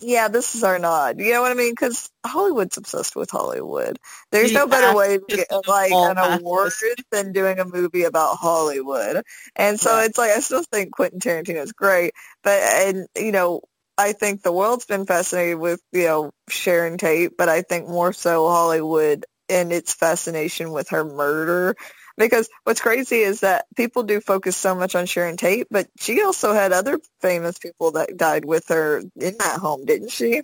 yeah, 0.00 0.28
this 0.28 0.54
is 0.54 0.62
our 0.64 0.78
nod. 0.78 1.18
You 1.18 1.32
know 1.32 1.42
what 1.42 1.52
I 1.52 1.54
mean? 1.54 1.72
Because 1.72 2.10
Hollywood's 2.26 2.76
obsessed 2.76 3.16
with 3.16 3.30
Hollywood. 3.30 3.98
There's 4.30 4.52
no 4.52 4.66
better 4.66 4.96
way 4.96 5.18
to 5.18 5.24
get 5.36 5.48
like 5.66 5.92
an 5.92 6.18
award 6.18 6.72
than 7.10 7.32
doing 7.32 7.58
a 7.58 7.64
movie 7.64 8.04
about 8.04 8.36
Hollywood. 8.36 9.22
And 9.56 9.78
so 9.78 9.98
yeah. 9.98 10.06
it's 10.06 10.18
like 10.18 10.30
I 10.30 10.40
still 10.40 10.64
think 10.70 10.92
Quentin 10.92 11.20
Tarantino 11.20 11.62
is 11.62 11.72
great, 11.72 12.12
but 12.42 12.60
and 12.60 13.06
you 13.16 13.32
know 13.32 13.62
I 13.96 14.12
think 14.12 14.42
the 14.42 14.52
world's 14.52 14.86
been 14.86 15.06
fascinated 15.06 15.58
with 15.58 15.80
you 15.92 16.04
know 16.04 16.30
Sharon 16.48 16.98
Tate, 16.98 17.36
but 17.36 17.48
I 17.48 17.62
think 17.62 17.88
more 17.88 18.12
so 18.12 18.48
Hollywood 18.48 19.24
and 19.48 19.72
its 19.72 19.94
fascination 19.94 20.72
with 20.72 20.88
her 20.90 21.04
murder 21.04 21.76
because 22.16 22.48
what's 22.64 22.80
crazy 22.80 23.18
is 23.18 23.40
that 23.40 23.66
people 23.76 24.02
do 24.02 24.20
focus 24.20 24.56
so 24.56 24.74
much 24.74 24.94
on 24.94 25.06
Sharon 25.06 25.36
Tate, 25.36 25.66
but 25.70 25.88
she 25.98 26.22
also 26.22 26.52
had 26.52 26.72
other 26.72 27.00
famous 27.20 27.58
people 27.58 27.92
that 27.92 28.16
died 28.16 28.44
with 28.44 28.68
her 28.68 28.98
in 28.98 29.36
that 29.38 29.58
home, 29.60 29.84
didn't 29.84 30.10
she? 30.10 30.42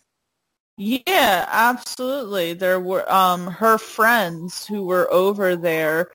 Yeah, 0.76 1.46
absolutely. 1.46 2.54
There 2.54 2.80
were 2.80 3.10
um 3.12 3.46
her 3.46 3.76
friends 3.76 4.66
who 4.66 4.84
were 4.84 5.12
over 5.12 5.54
there 5.54 6.10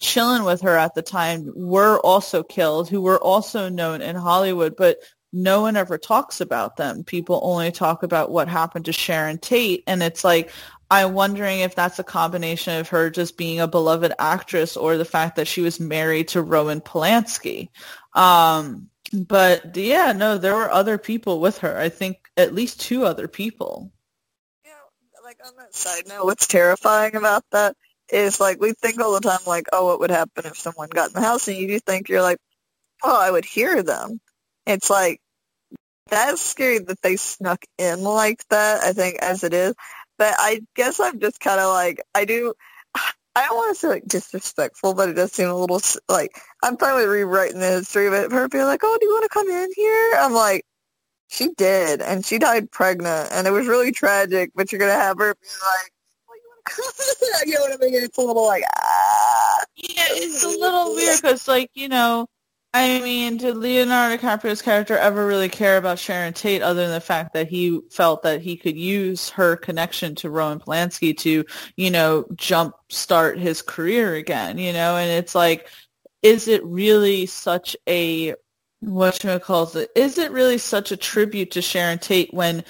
chilling 0.00 0.44
with 0.44 0.62
her 0.62 0.76
at 0.76 0.94
the 0.94 1.02
time 1.02 1.52
were 1.54 1.98
also 2.00 2.42
killed 2.42 2.88
who 2.88 3.00
were 3.00 3.20
also 3.20 3.68
known 3.68 4.00
in 4.00 4.16
Hollywood, 4.16 4.76
but 4.76 4.98
no 5.32 5.60
one 5.60 5.76
ever 5.76 5.98
talks 5.98 6.40
about 6.40 6.76
them. 6.76 7.02
People 7.04 7.40
only 7.42 7.72
talk 7.72 8.04
about 8.04 8.30
what 8.30 8.48
happened 8.48 8.84
to 8.84 8.92
Sharon 8.92 9.38
Tate 9.38 9.82
and 9.86 10.02
it's 10.02 10.22
like 10.24 10.50
I'm 10.90 11.14
wondering 11.14 11.60
if 11.60 11.74
that's 11.74 11.98
a 11.98 12.04
combination 12.04 12.78
of 12.78 12.88
her 12.90 13.10
just 13.10 13.36
being 13.36 13.60
a 13.60 13.66
beloved 13.66 14.12
actress 14.18 14.76
or 14.76 14.96
the 14.96 15.04
fact 15.04 15.36
that 15.36 15.48
she 15.48 15.60
was 15.60 15.80
married 15.80 16.28
to 16.28 16.42
Roman 16.42 16.80
Polanski. 16.80 17.70
Um, 18.14 18.88
but 19.12 19.76
yeah, 19.76 20.12
no, 20.12 20.38
there 20.38 20.54
were 20.54 20.70
other 20.70 20.98
people 20.98 21.40
with 21.40 21.58
her. 21.58 21.76
I 21.76 21.88
think 21.88 22.18
at 22.36 22.54
least 22.54 22.80
two 22.80 23.04
other 23.04 23.26
people. 23.26 23.92
Yeah, 24.64 24.72
like 25.24 25.38
on 25.44 25.56
that 25.58 25.74
side 25.74 26.06
note, 26.06 26.24
what's 26.24 26.46
terrifying 26.46 27.16
about 27.16 27.44
that 27.50 27.76
is 28.08 28.38
like 28.38 28.60
we 28.60 28.72
think 28.72 29.00
all 29.00 29.14
the 29.14 29.20
time 29.20 29.40
like, 29.46 29.66
oh, 29.72 29.86
what 29.86 30.00
would 30.00 30.10
happen 30.10 30.46
if 30.46 30.56
someone 30.56 30.88
got 30.88 31.08
in 31.08 31.14
the 31.14 31.20
house? 31.20 31.48
And 31.48 31.56
you 31.56 31.66
do 31.66 31.80
think 31.80 32.08
you're 32.08 32.22
like, 32.22 32.38
oh, 33.02 33.20
I 33.20 33.30
would 33.30 33.44
hear 33.44 33.82
them. 33.82 34.20
It's 34.66 34.90
like 34.90 35.20
that's 36.08 36.40
scary 36.40 36.78
that 36.78 37.02
they 37.02 37.16
snuck 37.16 37.64
in 37.78 38.02
like 38.02 38.46
that. 38.50 38.84
I 38.84 38.92
think 38.92 39.18
as 39.20 39.42
it 39.42 39.52
is, 39.52 39.74
but 40.18 40.34
I 40.38 40.60
guess 40.74 41.00
I'm 41.00 41.20
just 41.20 41.40
kind 41.40 41.60
of 41.60 41.72
like, 41.72 42.00
I 42.14 42.24
do, 42.24 42.54
I 43.36 43.44
don't 43.44 43.56
want 43.56 43.74
to 43.74 43.80
say 43.80 43.88
like 43.88 44.06
disrespectful, 44.06 44.94
but 44.94 45.10
it 45.10 45.14
does 45.14 45.32
seem 45.32 45.48
a 45.48 45.54
little 45.54 45.80
like, 46.08 46.40
I'm 46.62 46.78
fine 46.78 46.96
with 46.96 47.08
rewriting 47.08 47.60
the 47.60 47.66
history, 47.66 48.06
of 48.06 48.12
but 48.12 48.32
her 48.32 48.48
being 48.48 48.64
like, 48.64 48.80
oh, 48.82 48.98
do 48.98 49.06
you 49.06 49.12
want 49.12 49.24
to 49.24 49.28
come 49.28 49.48
in 49.48 49.68
here? 49.76 50.12
I'm 50.18 50.32
like, 50.32 50.64
she 51.28 51.50
did, 51.56 52.00
and 52.00 52.24
she 52.24 52.38
died 52.38 52.70
pregnant, 52.70 53.30
and 53.32 53.46
it 53.46 53.50
was 53.50 53.66
really 53.66 53.92
tragic, 53.92 54.52
but 54.54 54.72
you're 54.72 54.78
going 54.78 54.92
to 54.92 54.98
have 54.98 55.18
her 55.18 55.34
be 55.34 55.48
like, 55.48 55.92
well, 56.28 56.36
you, 56.36 56.48
want 56.48 56.64
to 56.66 56.72
come? 56.72 57.40
you 57.46 57.54
know 57.54 57.60
what 57.60 57.72
I 57.72 57.84
mean? 57.84 58.02
It's 58.02 58.16
a 58.16 58.22
little 58.22 58.46
like, 58.46 58.64
ah. 58.74 59.64
Yeah, 59.74 60.04
it's 60.10 60.42
a 60.42 60.48
little 60.48 60.94
weird 60.94 61.20
because, 61.20 61.46
like, 61.46 61.70
you 61.74 61.88
know, 61.88 62.28
I 62.78 63.00
mean, 63.00 63.38
did 63.38 63.56
Leonardo 63.56 64.18
DiCaprio's 64.18 64.60
character 64.60 64.98
ever 64.98 65.26
really 65.26 65.48
care 65.48 65.78
about 65.78 65.98
Sharon 65.98 66.34
Tate 66.34 66.60
other 66.60 66.82
than 66.82 66.92
the 66.92 67.00
fact 67.00 67.32
that 67.32 67.48
he 67.48 67.80
felt 67.90 68.22
that 68.24 68.42
he 68.42 68.58
could 68.58 68.76
use 68.76 69.30
her 69.30 69.56
connection 69.56 70.14
to 70.16 70.28
Roman 70.28 70.60
Polanski 70.60 71.16
to, 71.20 71.46
you 71.76 71.90
know, 71.90 72.26
jump 72.34 72.74
start 72.90 73.38
his 73.38 73.62
career 73.62 74.16
again, 74.16 74.58
you 74.58 74.74
know? 74.74 74.98
And 74.98 75.10
it's 75.10 75.34
like, 75.34 75.68
is 76.20 76.48
it 76.48 76.62
really 76.66 77.24
such 77.24 77.78
a, 77.88 78.34
what 78.80 79.24
you 79.24 79.38
call 79.38 79.74
it, 79.74 79.88
is 79.96 80.18
it 80.18 80.30
really 80.30 80.58
such 80.58 80.92
a 80.92 80.98
tribute 80.98 81.52
to 81.52 81.62
Sharon 81.62 81.98
Tate 81.98 82.34
when 82.34 82.62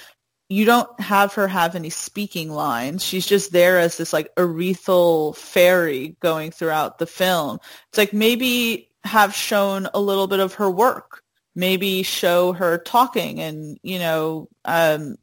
you 0.47 0.63
don't 0.63 0.97
have 1.01 1.33
her 1.33 1.49
have 1.49 1.75
any 1.75 1.89
speaking 1.89 2.49
lines. 2.49 3.03
She's 3.03 3.25
just 3.25 3.51
there 3.51 3.79
as 3.79 3.97
this 3.97 4.13
like 4.13 4.33
urethral 4.35 5.35
fairy 5.35 6.15
going 6.21 6.51
throughout 6.51 6.99
the 6.99 7.05
film. 7.05 7.59
It's 7.89 7.97
like 7.97 8.13
maybe 8.13 8.86
have 9.07 9.33
shown 9.33 9.87
a 9.93 9.99
little 9.99 10.27
bit 10.27 10.39
of 10.39 10.55
her 10.55 10.69
work. 10.69 11.23
Maybe 11.55 12.03
show 12.03 12.53
her 12.53 12.77
talking 12.77 13.39
and, 13.39 13.79
you 13.81 13.97
know, 13.97 14.47
um, 14.63 15.17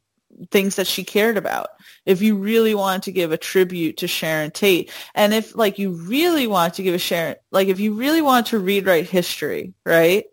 things 0.51 0.75
that 0.75 0.87
she 0.87 1.03
cared 1.03 1.37
about. 1.37 1.69
If 2.05 2.21
you 2.21 2.35
really 2.35 2.75
want 2.75 3.03
to 3.03 3.11
give 3.11 3.31
a 3.31 3.37
tribute 3.37 3.97
to 3.97 4.07
Sharon 4.07 4.51
Tate, 4.51 4.91
and 5.13 5.33
if 5.33 5.55
like 5.55 5.79
you 5.79 5.91
really 5.91 6.45
want 6.45 6.73
to 6.73 6.83
give 6.83 6.93
a 6.93 6.99
Sharon, 6.99 7.35
like 7.51 7.69
if 7.69 7.79
you 7.79 7.93
really 7.93 8.21
want 8.21 8.47
to 8.47 8.59
rewrite 8.59 9.09
history, 9.09 9.73
right? 9.85 10.25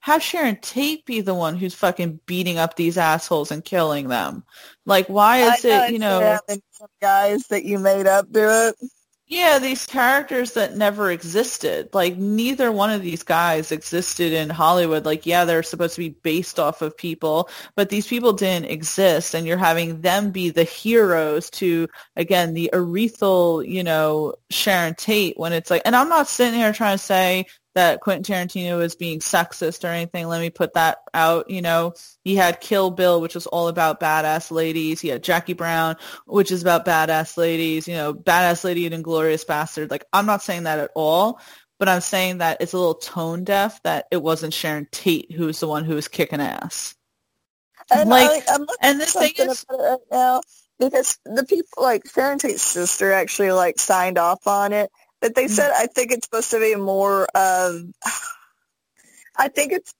Have 0.00 0.22
Sharon 0.22 0.56
Tate 0.60 1.06
be 1.06 1.20
the 1.22 1.34
one 1.34 1.56
who's 1.56 1.74
fucking 1.74 2.20
beating 2.26 2.58
up 2.58 2.76
these 2.76 2.98
assholes 2.98 3.50
and 3.50 3.64
killing 3.64 4.08
them. 4.08 4.44
Like, 4.84 5.06
why 5.08 5.38
is 5.38 5.64
it, 5.64 5.92
you 5.92 5.98
know, 5.98 6.38
guys 7.00 7.46
that 7.46 7.64
you 7.64 7.78
made 7.78 8.06
up 8.06 8.30
do 8.30 8.46
it? 8.48 8.74
Yeah, 9.26 9.58
these 9.58 9.86
characters 9.86 10.52
that 10.52 10.76
never 10.76 11.10
existed. 11.10 11.88
Like 11.94 12.16
neither 12.18 12.70
one 12.70 12.90
of 12.90 13.00
these 13.00 13.22
guys 13.22 13.72
existed 13.72 14.32
in 14.34 14.50
Hollywood. 14.50 15.06
Like 15.06 15.24
yeah, 15.24 15.46
they're 15.46 15.62
supposed 15.62 15.94
to 15.94 16.02
be 16.02 16.10
based 16.10 16.60
off 16.60 16.82
of 16.82 16.96
people, 16.96 17.48
but 17.74 17.88
these 17.88 18.06
people 18.06 18.34
didn't 18.34 18.70
exist 18.70 19.34
and 19.34 19.46
you're 19.46 19.56
having 19.56 20.02
them 20.02 20.30
be 20.30 20.50
the 20.50 20.64
heroes 20.64 21.48
to 21.52 21.88
again 22.16 22.52
the 22.52 22.70
urethral, 22.74 23.66
you 23.66 23.82
know, 23.82 24.34
Sharon 24.50 24.94
Tate 24.94 25.38
when 25.38 25.54
it's 25.54 25.70
like 25.70 25.82
and 25.86 25.96
I'm 25.96 26.10
not 26.10 26.28
sitting 26.28 26.60
here 26.60 26.72
trying 26.74 26.98
to 26.98 27.02
say 27.04 27.46
that 27.74 28.00
Quentin 28.00 28.22
Tarantino 28.22 28.82
is 28.82 28.94
being 28.94 29.20
sexist 29.20 29.84
or 29.84 29.88
anything. 29.88 30.28
Let 30.28 30.40
me 30.40 30.50
put 30.50 30.74
that 30.74 30.98
out. 31.12 31.50
You 31.50 31.62
know, 31.62 31.94
he 32.22 32.36
had 32.36 32.60
Kill 32.60 32.90
Bill, 32.90 33.20
which 33.20 33.34
was 33.34 33.46
all 33.46 33.68
about 33.68 34.00
badass 34.00 34.50
ladies. 34.50 35.00
He 35.00 35.08
had 35.08 35.22
Jackie 35.22 35.52
Brown, 35.52 35.96
which 36.26 36.50
is 36.50 36.62
about 36.62 36.86
badass 36.86 37.36
ladies. 37.36 37.86
You 37.88 37.94
know, 37.94 38.14
badass 38.14 38.64
lady 38.64 38.86
and 38.86 38.94
inglorious 38.94 39.44
bastard. 39.44 39.90
Like, 39.90 40.04
I'm 40.12 40.26
not 40.26 40.42
saying 40.42 40.64
that 40.64 40.78
at 40.78 40.90
all, 40.94 41.40
but 41.78 41.88
I'm 41.88 42.00
saying 42.00 42.38
that 42.38 42.58
it's 42.60 42.72
a 42.72 42.78
little 42.78 42.94
tone 42.94 43.44
deaf 43.44 43.82
that 43.82 44.06
it 44.10 44.22
wasn't 44.22 44.54
Sharon 44.54 44.88
Tate 44.90 45.32
who 45.32 45.46
was 45.46 45.60
the 45.60 45.68
one 45.68 45.84
who 45.84 45.94
was 45.94 46.08
kicking 46.08 46.40
ass. 46.40 46.94
And 47.90 48.08
like, 48.08 48.44
I, 48.48 48.58
and 48.80 49.00
the 49.00 49.04
thing 49.04 49.32
is, 49.36 49.66
right 49.68 49.98
now 50.10 50.40
because 50.78 51.18
the 51.24 51.44
people 51.44 51.82
like 51.82 52.02
Sharon 52.12 52.38
Tate's 52.38 52.62
sister 52.62 53.12
actually 53.12 53.52
like 53.52 53.78
signed 53.78 54.18
off 54.18 54.46
on 54.46 54.72
it 54.72 54.90
but 55.24 55.34
they 55.34 55.46
hmm. 55.46 55.52
said 55.52 55.72
I 55.74 55.86
think 55.86 56.12
it's 56.12 56.26
supposed 56.26 56.50
to 56.50 56.60
be 56.60 56.74
more 56.74 57.26
of. 57.34 57.80
I 59.36 59.48
think 59.48 59.72
it's 59.72 59.94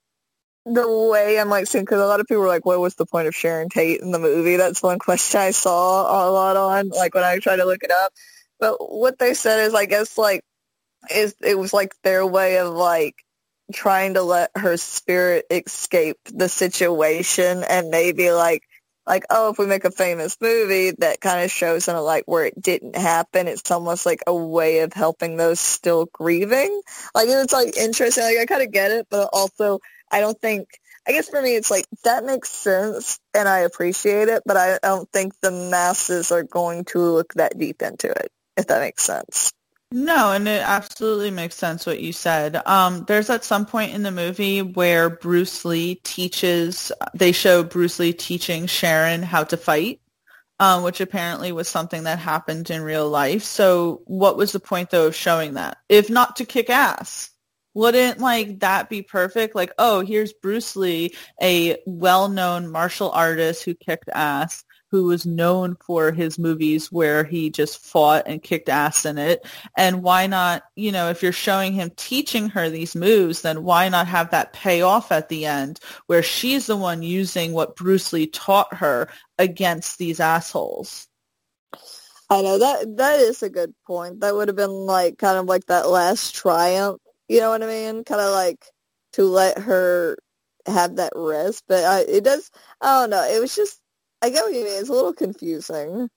the 0.66 0.86
way 1.10 1.40
I'm 1.40 1.48
like 1.48 1.66
saying 1.66 1.86
because 1.86 2.02
a 2.02 2.06
lot 2.06 2.20
of 2.20 2.26
people 2.26 2.42
were 2.42 2.48
like, 2.48 2.66
"What 2.66 2.78
was 2.78 2.94
the 2.94 3.06
point 3.06 3.26
of 3.26 3.34
Sharon 3.34 3.70
Tate 3.70 4.02
in 4.02 4.10
the 4.10 4.18
movie?" 4.18 4.56
That's 4.56 4.82
one 4.82 4.98
question 5.08 5.40
I 5.40 5.52
saw 5.52 6.02
a 6.02 6.28
lot 6.30 6.58
on 6.58 6.90
like 6.90 7.14
when 7.14 7.24
I 7.24 7.38
tried 7.38 7.56
to 7.56 7.64
look 7.64 7.82
it 7.82 7.90
up. 7.90 8.12
But 8.60 8.76
what 8.92 9.18
they 9.18 9.32
said 9.32 9.64
is, 9.64 9.74
I 9.74 9.86
guess 9.86 10.18
like 10.18 10.42
is 11.10 11.34
it 11.42 11.58
was 11.58 11.72
like 11.72 11.94
their 12.02 12.26
way 12.26 12.58
of 12.58 12.74
like 12.74 13.14
trying 13.72 14.14
to 14.14 14.22
let 14.22 14.50
her 14.56 14.76
spirit 14.76 15.46
escape 15.50 16.18
the 16.26 16.50
situation 16.50 17.64
and 17.64 17.88
maybe 17.88 18.30
like 18.30 18.62
like, 19.06 19.24
oh, 19.30 19.50
if 19.50 19.58
we 19.58 19.66
make 19.66 19.84
a 19.84 19.90
famous 19.90 20.36
movie 20.40 20.92
that 20.98 21.20
kind 21.20 21.44
of 21.44 21.50
shows 21.50 21.88
in 21.88 21.94
a 21.94 22.02
light 22.02 22.24
where 22.26 22.46
it 22.46 22.60
didn't 22.60 22.96
happen, 22.96 23.48
it's 23.48 23.70
almost 23.70 24.06
like 24.06 24.22
a 24.26 24.34
way 24.34 24.80
of 24.80 24.92
helping 24.92 25.36
those 25.36 25.60
still 25.60 26.06
grieving. 26.12 26.80
Like, 27.14 27.28
it's 27.28 27.52
like 27.52 27.76
interesting. 27.76 28.24
Like, 28.24 28.38
I 28.38 28.46
kind 28.46 28.62
of 28.62 28.72
get 28.72 28.90
it, 28.90 29.06
but 29.10 29.28
also 29.32 29.80
I 30.10 30.20
don't 30.20 30.40
think, 30.40 30.68
I 31.06 31.12
guess 31.12 31.28
for 31.28 31.42
me, 31.42 31.54
it's 31.54 31.70
like 31.70 31.86
that 32.04 32.24
makes 32.24 32.50
sense 32.50 33.18
and 33.34 33.48
I 33.48 33.60
appreciate 33.60 34.28
it, 34.28 34.42
but 34.46 34.56
I 34.56 34.78
don't 34.82 35.10
think 35.12 35.34
the 35.40 35.50
masses 35.50 36.32
are 36.32 36.44
going 36.44 36.84
to 36.86 37.00
look 37.00 37.34
that 37.34 37.58
deep 37.58 37.82
into 37.82 38.10
it, 38.10 38.30
if 38.56 38.68
that 38.68 38.80
makes 38.80 39.02
sense. 39.02 39.52
No, 39.96 40.32
and 40.32 40.48
it 40.48 40.60
absolutely 40.60 41.30
makes 41.30 41.54
sense 41.54 41.86
what 41.86 42.00
you 42.00 42.12
said. 42.12 42.60
Um, 42.66 43.04
there's 43.06 43.30
at 43.30 43.44
some 43.44 43.64
point 43.64 43.94
in 43.94 44.02
the 44.02 44.10
movie 44.10 44.60
where 44.60 45.08
Bruce 45.08 45.64
Lee 45.64 45.94
teaches, 46.02 46.90
they 47.14 47.30
show 47.30 47.62
Bruce 47.62 48.00
Lee 48.00 48.12
teaching 48.12 48.66
Sharon 48.66 49.22
how 49.22 49.44
to 49.44 49.56
fight, 49.56 50.00
um, 50.58 50.82
which 50.82 51.00
apparently 51.00 51.52
was 51.52 51.68
something 51.68 52.02
that 52.02 52.18
happened 52.18 52.70
in 52.70 52.82
real 52.82 53.08
life. 53.08 53.44
So 53.44 54.02
what 54.06 54.36
was 54.36 54.50
the 54.50 54.58
point 54.58 54.90
though 54.90 55.06
of 55.06 55.14
showing 55.14 55.54
that? 55.54 55.76
If 55.88 56.10
not 56.10 56.34
to 56.36 56.44
kick 56.44 56.70
ass? 56.70 57.30
Wouldn't 57.74 58.18
like 58.18 58.60
that 58.60 58.90
be 58.90 59.02
perfect? 59.02 59.54
Like, 59.54 59.72
oh, 59.78 60.00
here's 60.00 60.32
Bruce 60.32 60.74
Lee, 60.74 61.14
a 61.40 61.76
well-known 61.86 62.68
martial 62.68 63.12
artist 63.12 63.62
who 63.62 63.74
kicked 63.74 64.08
ass 64.12 64.64
who 64.94 65.06
was 65.06 65.26
known 65.26 65.76
for 65.84 66.12
his 66.12 66.38
movies 66.38 66.92
where 66.92 67.24
he 67.24 67.50
just 67.50 67.84
fought 67.84 68.22
and 68.26 68.44
kicked 68.44 68.68
ass 68.68 69.04
in 69.04 69.18
it. 69.18 69.44
And 69.76 70.04
why 70.04 70.28
not, 70.28 70.62
you 70.76 70.92
know, 70.92 71.10
if 71.10 71.20
you're 71.20 71.32
showing 71.32 71.72
him 71.72 71.90
teaching 71.96 72.48
her 72.50 72.70
these 72.70 72.94
moves, 72.94 73.42
then 73.42 73.64
why 73.64 73.88
not 73.88 74.06
have 74.06 74.30
that 74.30 74.52
pay 74.52 74.82
off 74.82 75.10
at 75.10 75.28
the 75.28 75.46
end 75.46 75.80
where 76.06 76.22
she's 76.22 76.68
the 76.68 76.76
one 76.76 77.02
using 77.02 77.52
what 77.52 77.74
Bruce 77.74 78.12
Lee 78.12 78.28
taught 78.28 78.72
her 78.72 79.08
against 79.36 79.98
these 79.98 80.20
assholes? 80.20 81.08
I 82.30 82.42
know 82.42 82.60
that 82.60 82.96
that 82.98 83.18
is 83.18 83.42
a 83.42 83.50
good 83.50 83.74
point. 83.88 84.20
That 84.20 84.36
would 84.36 84.46
have 84.46 84.56
been 84.56 84.70
like 84.70 85.18
kind 85.18 85.38
of 85.38 85.46
like 85.46 85.66
that 85.66 85.88
last 85.88 86.36
triumph. 86.36 87.00
You 87.26 87.40
know 87.40 87.50
what 87.50 87.64
I 87.64 87.66
mean? 87.66 88.04
Kind 88.04 88.20
of 88.20 88.32
like 88.32 88.64
to 89.14 89.24
let 89.24 89.58
her 89.58 90.16
have 90.66 90.94
that 90.96 91.14
rest. 91.16 91.64
But 91.66 91.82
I, 91.82 92.02
it 92.02 92.22
does. 92.22 92.48
I 92.80 93.00
don't 93.00 93.10
know. 93.10 93.24
It 93.24 93.40
was 93.40 93.56
just. 93.56 93.80
I 94.24 94.30
get 94.30 94.42
what 94.42 94.54
you 94.54 94.64
mean. 94.64 94.80
It's 94.80 94.88
a 94.88 94.92
little 94.92 95.12
confusing. 95.12 96.08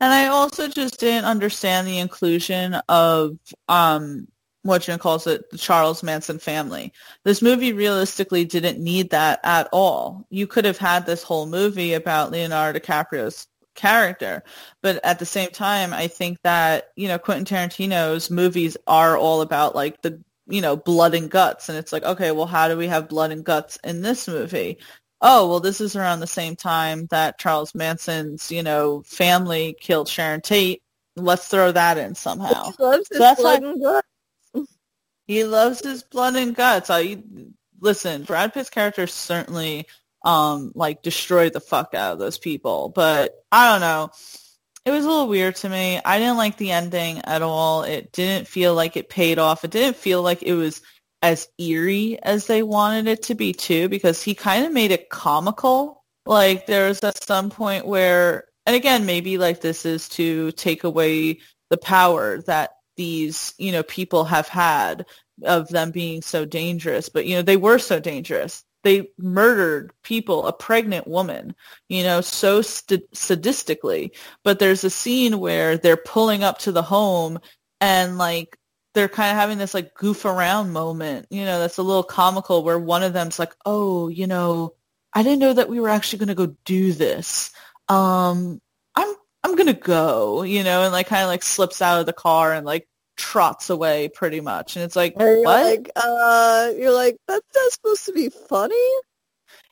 And 0.00 0.12
I 0.12 0.28
also 0.28 0.66
just 0.66 0.98
didn't 0.98 1.26
understand 1.26 1.86
the 1.86 1.98
inclusion 1.98 2.74
of 2.88 3.38
um 3.68 4.28
what 4.62 4.88
you 4.88 4.96
calls 4.96 5.26
it, 5.26 5.50
the 5.50 5.58
Charles 5.58 6.02
Manson 6.02 6.38
family. 6.38 6.90
This 7.24 7.42
movie 7.42 7.74
realistically 7.74 8.46
didn't 8.46 8.82
need 8.82 9.10
that 9.10 9.40
at 9.44 9.68
all. 9.72 10.26
You 10.30 10.46
could 10.46 10.64
have 10.64 10.78
had 10.78 11.04
this 11.04 11.22
whole 11.22 11.44
movie 11.44 11.92
about 11.92 12.30
Leonardo 12.30 12.78
DiCaprio's 12.78 13.46
character. 13.74 14.42
But 14.80 15.04
at 15.04 15.18
the 15.18 15.26
same 15.26 15.50
time, 15.50 15.92
I 15.92 16.08
think 16.08 16.40
that, 16.44 16.92
you 16.96 17.08
know, 17.08 17.18
Quentin 17.18 17.44
Tarantino's 17.44 18.30
movies 18.30 18.78
are 18.86 19.18
all 19.18 19.42
about 19.42 19.74
like 19.74 20.00
the, 20.00 20.18
you 20.48 20.62
know, 20.62 20.76
blood 20.76 21.14
and 21.14 21.30
guts. 21.30 21.68
And 21.68 21.76
it's 21.76 21.92
like, 21.92 22.04
okay, 22.04 22.30
well, 22.30 22.46
how 22.46 22.66
do 22.66 22.78
we 22.78 22.86
have 22.86 23.06
blood 23.06 23.32
and 23.32 23.44
guts 23.44 23.78
in 23.84 24.00
this 24.00 24.26
movie? 24.26 24.78
Oh, 25.26 25.48
well, 25.48 25.60
this 25.60 25.80
is 25.80 25.96
around 25.96 26.20
the 26.20 26.26
same 26.26 26.54
time 26.54 27.06
that 27.06 27.38
Charles 27.38 27.74
Manson's, 27.74 28.52
you 28.52 28.62
know, 28.62 29.02
family 29.06 29.74
killed 29.80 30.06
Sharon 30.06 30.42
Tate. 30.42 30.82
Let's 31.16 31.48
throw 31.48 31.72
that 31.72 31.96
in 31.96 32.14
somehow. 32.14 32.72
He 32.76 32.82
loves 32.82 33.08
his 33.08 33.16
So 33.16 33.18
that's 33.18 33.40
blood 33.40 33.62
why- 33.62 33.68
and 33.70 33.82
guts. 33.82 34.08
He 35.26 35.44
loves 35.44 35.80
his 35.82 36.02
blood 36.02 36.36
and 36.36 36.54
guts. 36.54 36.90
I 36.90 37.22
listen. 37.80 38.24
Brad 38.24 38.52
Pitt's 38.52 38.68
character 38.70 39.06
certainly 39.06 39.86
um 40.22 40.72
like 40.74 41.02
destroyed 41.02 41.52
the 41.54 41.60
fuck 41.60 41.94
out 41.94 42.12
of 42.12 42.18
those 42.18 42.36
people, 42.38 42.90
but 42.94 43.34
I 43.50 43.70
don't 43.72 43.80
know. 43.80 44.10
It 44.84 44.90
was 44.90 45.06
a 45.06 45.08
little 45.08 45.28
weird 45.28 45.56
to 45.56 45.68
me. 45.70 45.98
I 46.04 46.18
didn't 46.18 46.36
like 46.36 46.58
the 46.58 46.72
ending 46.72 47.20
at 47.24 47.40
all. 47.40 47.84
It 47.84 48.12
didn't 48.12 48.46
feel 48.48 48.74
like 48.74 48.98
it 48.98 49.08
paid 49.08 49.38
off. 49.38 49.64
It 49.64 49.70
didn't 49.70 49.96
feel 49.96 50.20
like 50.22 50.42
it 50.42 50.52
was 50.52 50.82
as 51.24 51.48
eerie 51.56 52.18
as 52.22 52.46
they 52.46 52.62
wanted 52.62 53.08
it 53.08 53.22
to 53.22 53.34
be 53.34 53.54
too, 53.54 53.88
because 53.88 54.22
he 54.22 54.34
kind 54.34 54.66
of 54.66 54.72
made 54.72 54.90
it 54.90 55.08
comical. 55.08 56.04
Like 56.26 56.66
there 56.66 56.88
was 56.88 57.02
at 57.02 57.24
some 57.24 57.48
point 57.48 57.86
where, 57.86 58.44
and 58.66 58.76
again, 58.76 59.06
maybe 59.06 59.38
like 59.38 59.62
this 59.62 59.86
is 59.86 60.06
to 60.10 60.52
take 60.52 60.84
away 60.84 61.40
the 61.70 61.78
power 61.78 62.42
that 62.42 62.72
these, 62.98 63.54
you 63.56 63.72
know, 63.72 63.82
people 63.82 64.24
have 64.24 64.48
had 64.48 65.06
of 65.42 65.66
them 65.68 65.92
being 65.92 66.20
so 66.20 66.44
dangerous. 66.44 67.08
But, 67.08 67.24
you 67.24 67.36
know, 67.36 67.42
they 67.42 67.56
were 67.56 67.78
so 67.78 67.98
dangerous. 67.98 68.62
They 68.82 69.08
murdered 69.16 69.94
people, 70.02 70.46
a 70.46 70.52
pregnant 70.52 71.06
woman, 71.06 71.54
you 71.88 72.02
know, 72.02 72.20
so 72.20 72.60
st- 72.60 73.10
sadistically. 73.12 74.10
But 74.44 74.58
there's 74.58 74.84
a 74.84 74.90
scene 74.90 75.40
where 75.40 75.78
they're 75.78 75.96
pulling 75.96 76.44
up 76.44 76.58
to 76.60 76.72
the 76.72 76.82
home 76.82 77.38
and 77.80 78.18
like 78.18 78.58
they're 78.94 79.08
kind 79.08 79.30
of 79.30 79.36
having 79.36 79.58
this 79.58 79.74
like 79.74 79.94
goof 79.94 80.24
around 80.24 80.72
moment, 80.72 81.26
you 81.30 81.44
know, 81.44 81.58
that's 81.58 81.78
a 81.78 81.82
little 81.82 82.02
comical 82.04 82.62
where 82.62 82.78
one 82.78 83.02
of 83.02 83.12
them's 83.12 83.38
like, 83.38 83.52
oh, 83.66 84.08
you 84.08 84.26
know, 84.26 84.74
I 85.12 85.22
didn't 85.22 85.40
know 85.40 85.52
that 85.52 85.68
we 85.68 85.80
were 85.80 85.88
actually 85.88 86.20
going 86.20 86.28
to 86.28 86.34
go 86.34 86.56
do 86.64 86.92
this. 86.92 87.50
Um, 87.88 88.60
I'm 88.94 89.14
I'm 89.42 89.56
gonna 89.56 89.74
go, 89.74 90.42
you 90.42 90.64
know, 90.64 90.84
and 90.84 90.92
like 90.92 91.06
kind 91.08 91.22
of 91.22 91.28
like 91.28 91.42
slips 91.42 91.82
out 91.82 92.00
of 92.00 92.06
the 92.06 92.12
car 92.14 92.52
and 92.54 92.64
like 92.64 92.88
trots 93.16 93.70
away 93.70 94.08
pretty 94.08 94.40
much, 94.40 94.76
and 94.76 94.84
it's 94.84 94.96
like 94.96 95.18
And 95.18 95.44
what? 95.44 95.64
like, 95.64 95.90
uh, 95.96 96.72
you're 96.76 96.92
like, 96.92 97.16
that's 97.28 97.46
not 97.54 97.72
supposed 97.72 98.06
to 98.06 98.12
be 98.12 98.30
funny. 98.30 98.76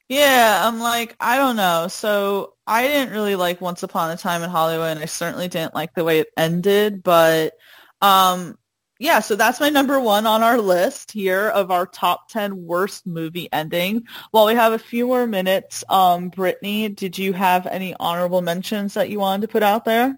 Yeah, 0.08 0.62
I'm 0.66 0.80
like 0.80 1.16
I 1.20 1.38
don't 1.38 1.56
know. 1.56 1.88
So 1.88 2.54
I 2.66 2.86
didn't 2.86 3.12
really 3.14 3.36
like 3.36 3.60
Once 3.60 3.82
Upon 3.82 4.10
a 4.10 4.16
Time 4.16 4.42
in 4.42 4.50
Hollywood, 4.50 4.90
and 4.96 5.00
I 5.00 5.06
certainly 5.06 5.48
didn't 5.48 5.74
like 5.74 5.94
the 5.94 6.04
way 6.04 6.20
it 6.20 6.28
ended. 6.36 7.02
But 7.02 7.54
um, 8.00 8.58
yeah, 9.02 9.18
so 9.18 9.34
that's 9.34 9.58
my 9.58 9.68
number 9.68 9.98
one 9.98 10.26
on 10.26 10.44
our 10.44 10.58
list 10.58 11.10
here 11.10 11.48
of 11.48 11.72
our 11.72 11.86
top 11.86 12.28
ten 12.28 12.64
worst 12.64 13.04
movie 13.04 13.48
endings. 13.52 14.02
While 14.30 14.46
we 14.46 14.54
have 14.54 14.72
a 14.72 14.78
few 14.78 15.08
more 15.08 15.26
minutes, 15.26 15.82
um, 15.88 16.28
Brittany, 16.28 16.88
did 16.88 17.18
you 17.18 17.32
have 17.32 17.66
any 17.66 17.96
honorable 17.98 18.42
mentions 18.42 18.94
that 18.94 19.10
you 19.10 19.18
wanted 19.18 19.42
to 19.42 19.52
put 19.52 19.64
out 19.64 19.84
there? 19.84 20.16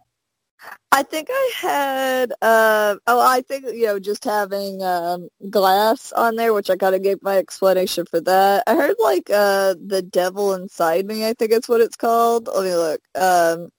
I 0.93 1.03
think 1.03 1.29
I 1.31 1.53
had, 1.57 2.33
uh, 2.43 2.97
oh, 3.07 3.21
I 3.21 3.41
think, 3.41 3.65
you 3.67 3.87
know, 3.87 3.99
just 3.99 4.25
having 4.25 4.83
um, 4.83 5.29
glass 5.51 6.13
on 6.13 6.37
there, 6.37 6.53
which 6.55 6.69
I 6.71 6.77
kind 6.77 6.95
of 6.95 7.03
gave 7.03 7.23
my 7.23 7.39
explanation 7.39 8.05
for 8.05 8.21
that. 8.21 8.65
I 8.67 8.75
heard, 8.75 8.97
like, 8.99 9.31
uh, 9.31 9.75
The 9.85 10.03
Devil 10.03 10.55
Inside 10.55 11.07
Me, 11.07 11.27
I 11.27 11.33
think 11.33 11.53
it's 11.53 11.69
what 11.69 11.81
it's 11.81 11.97
called. 11.97 12.49
Let 12.49 12.65
me 12.65 12.75
look. 12.75 13.01
Um, 13.15 13.71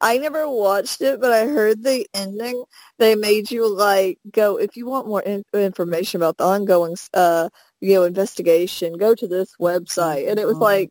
I 0.00 0.18
never 0.18 0.48
watched 0.48 1.02
it, 1.02 1.20
but 1.20 1.32
I 1.32 1.46
heard 1.46 1.82
the 1.82 2.06
ending. 2.14 2.64
They 2.98 3.14
made 3.16 3.50
you, 3.50 3.68
like, 3.68 4.18
go, 4.30 4.56
if 4.56 4.76
you 4.76 4.86
want 4.86 5.08
more 5.08 5.22
in- 5.22 5.44
information 5.54 6.20
about 6.20 6.38
the 6.38 6.44
ongoing, 6.44 6.96
uh, 7.14 7.50
you 7.80 7.94
know, 7.94 8.04
investigation, 8.04 8.94
go 8.96 9.14
to 9.14 9.28
this 9.28 9.54
website. 9.60 10.28
And 10.30 10.38
it 10.38 10.46
was 10.46 10.56
Mhm. 10.58 10.62
like, 10.62 10.90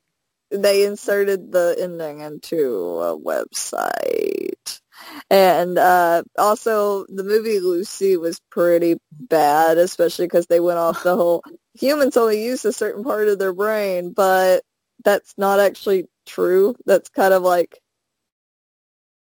they 0.52 0.86
inserted 0.86 1.52
the 1.52 1.76
ending 1.80 2.22
into 2.22 3.00
a 3.02 3.18
website. 3.20 4.82
And 5.30 5.78
uh, 5.78 6.24
also, 6.38 7.06
the 7.08 7.24
movie 7.24 7.60
Lucy 7.60 8.18
was 8.18 8.40
pretty 8.52 8.98
bad, 9.12 9.78
especially 9.78 10.26
because 10.26 10.48
they 10.48 10.60
went 10.60 10.80
off 10.80 11.04
the 11.04 11.16
whole 11.16 11.44
humans 11.74 12.18
only 12.18 12.44
use 12.44 12.66
a 12.66 12.74
certain 12.74 13.04
part 13.04 13.28
of 13.28 13.40
their 13.40 13.54
brain, 13.54 14.12
but 14.12 14.64
that's 15.04 15.34
not 15.38 15.60
actually 15.60 16.06
true. 16.26 16.76
That's 16.86 17.10
kind 17.10 17.34
of 17.34 17.44
like 17.44 17.80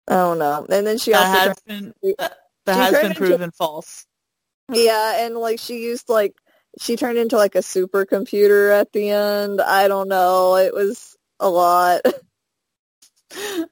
I 0.09 0.15
don't 0.15 0.39
know. 0.39 0.67
And 0.69 0.87
then 0.87 0.99
she 0.99 1.15
also 1.15 1.31
that 1.33 1.49
has 1.49 1.61
been 1.67 1.95
that, 2.19 2.37
that 2.67 2.75
has 2.77 2.93
been 2.95 3.07
into- 3.07 3.19
proven 3.19 3.51
false. 3.53 4.07
yeah, 4.73 5.25
and 5.25 5.35
like 5.37 5.59
she 5.61 5.81
used 5.83 6.09
like 6.09 6.35
she 6.81 6.97
turned 6.97 7.19
into 7.19 7.37
like 7.37 7.55
a 7.57 7.59
supercomputer 7.61 8.73
at 8.79 8.93
the 8.93 9.11
end. 9.11 9.61
I 9.61 9.89
don't 9.89 10.09
know. 10.09 10.57
It 10.57 10.73
was 10.75 11.17
a 11.39 11.49
lot. 11.49 12.03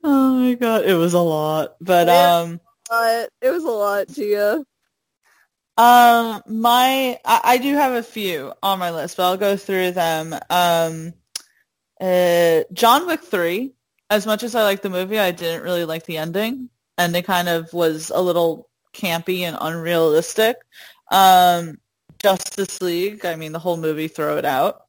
Oh 0.05 0.35
my 0.37 0.55
god, 0.55 0.85
it 0.85 0.95
was 0.95 1.15
a 1.15 1.19
lot. 1.19 1.75
But 1.81 2.07
Yeah. 2.07 2.37
um 2.43 2.61
But 2.89 3.31
it 3.43 3.51
was 3.51 3.65
a 3.65 3.71
lot, 3.71 4.07
Gia. 4.09 4.65
um 5.77 6.43
my 6.47 7.19
I, 7.25 7.41
I 7.43 7.59
do 7.59 7.75
have 7.75 7.93
a 7.93 8.03
few 8.05 8.53
on 8.63 8.79
my 8.79 8.93
list, 8.93 9.17
but 9.17 9.25
I'll 9.25 9.37
go 9.37 9.57
through 9.57 9.91
them. 9.93 10.33
Um 10.49 11.13
uh 12.01 12.63
John 12.73 13.09
Wick 13.09 13.23
3, 13.25 13.75
as 14.11 14.27
much 14.27 14.43
as 14.43 14.55
I 14.55 14.63
liked 14.63 14.83
the 14.83 14.91
movie, 14.91 15.19
I 15.19 15.31
didn't 15.31 15.63
really 15.63 15.85
like 15.85 16.05
the 16.05 16.17
ending. 16.19 16.71
And 16.97 17.15
it 17.15 17.25
kind 17.25 17.49
of 17.49 17.73
was 17.73 18.11
a 18.11 18.21
little 18.21 18.69
campy 18.95 19.41
and 19.41 19.57
unrealistic. 19.61 20.57
Um 21.11 21.79
Justice 22.19 22.81
League, 22.83 23.25
I 23.25 23.37
mean 23.37 23.53
the 23.53 23.59
whole 23.59 23.77
movie 23.77 24.09
throw 24.09 24.39
it 24.39 24.45
out. 24.45 24.83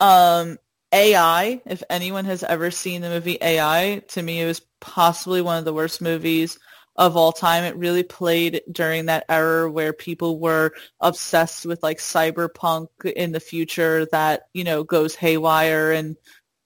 Um 0.00 0.58
AI, 0.92 1.60
if 1.66 1.82
anyone 1.90 2.24
has 2.24 2.42
ever 2.42 2.70
seen 2.70 3.00
the 3.00 3.08
movie 3.10 3.38
AI, 3.40 4.02
to 4.08 4.22
me 4.22 4.40
it 4.40 4.46
was 4.46 4.62
possibly 4.80 5.42
one 5.42 5.58
of 5.58 5.64
the 5.64 5.74
worst 5.74 6.00
movies 6.00 6.58
of 6.96 7.16
all 7.16 7.32
time. 7.32 7.64
It 7.64 7.76
really 7.76 8.02
played 8.02 8.62
during 8.70 9.06
that 9.06 9.24
era 9.28 9.70
where 9.70 9.92
people 9.92 10.38
were 10.38 10.72
obsessed 11.00 11.64
with 11.66 11.82
like 11.82 11.98
cyberpunk 11.98 12.88
in 13.04 13.32
the 13.32 13.40
future 13.40 14.06
that, 14.12 14.42
you 14.52 14.64
know, 14.64 14.82
goes 14.84 15.14
haywire 15.14 15.92
and, 15.92 16.16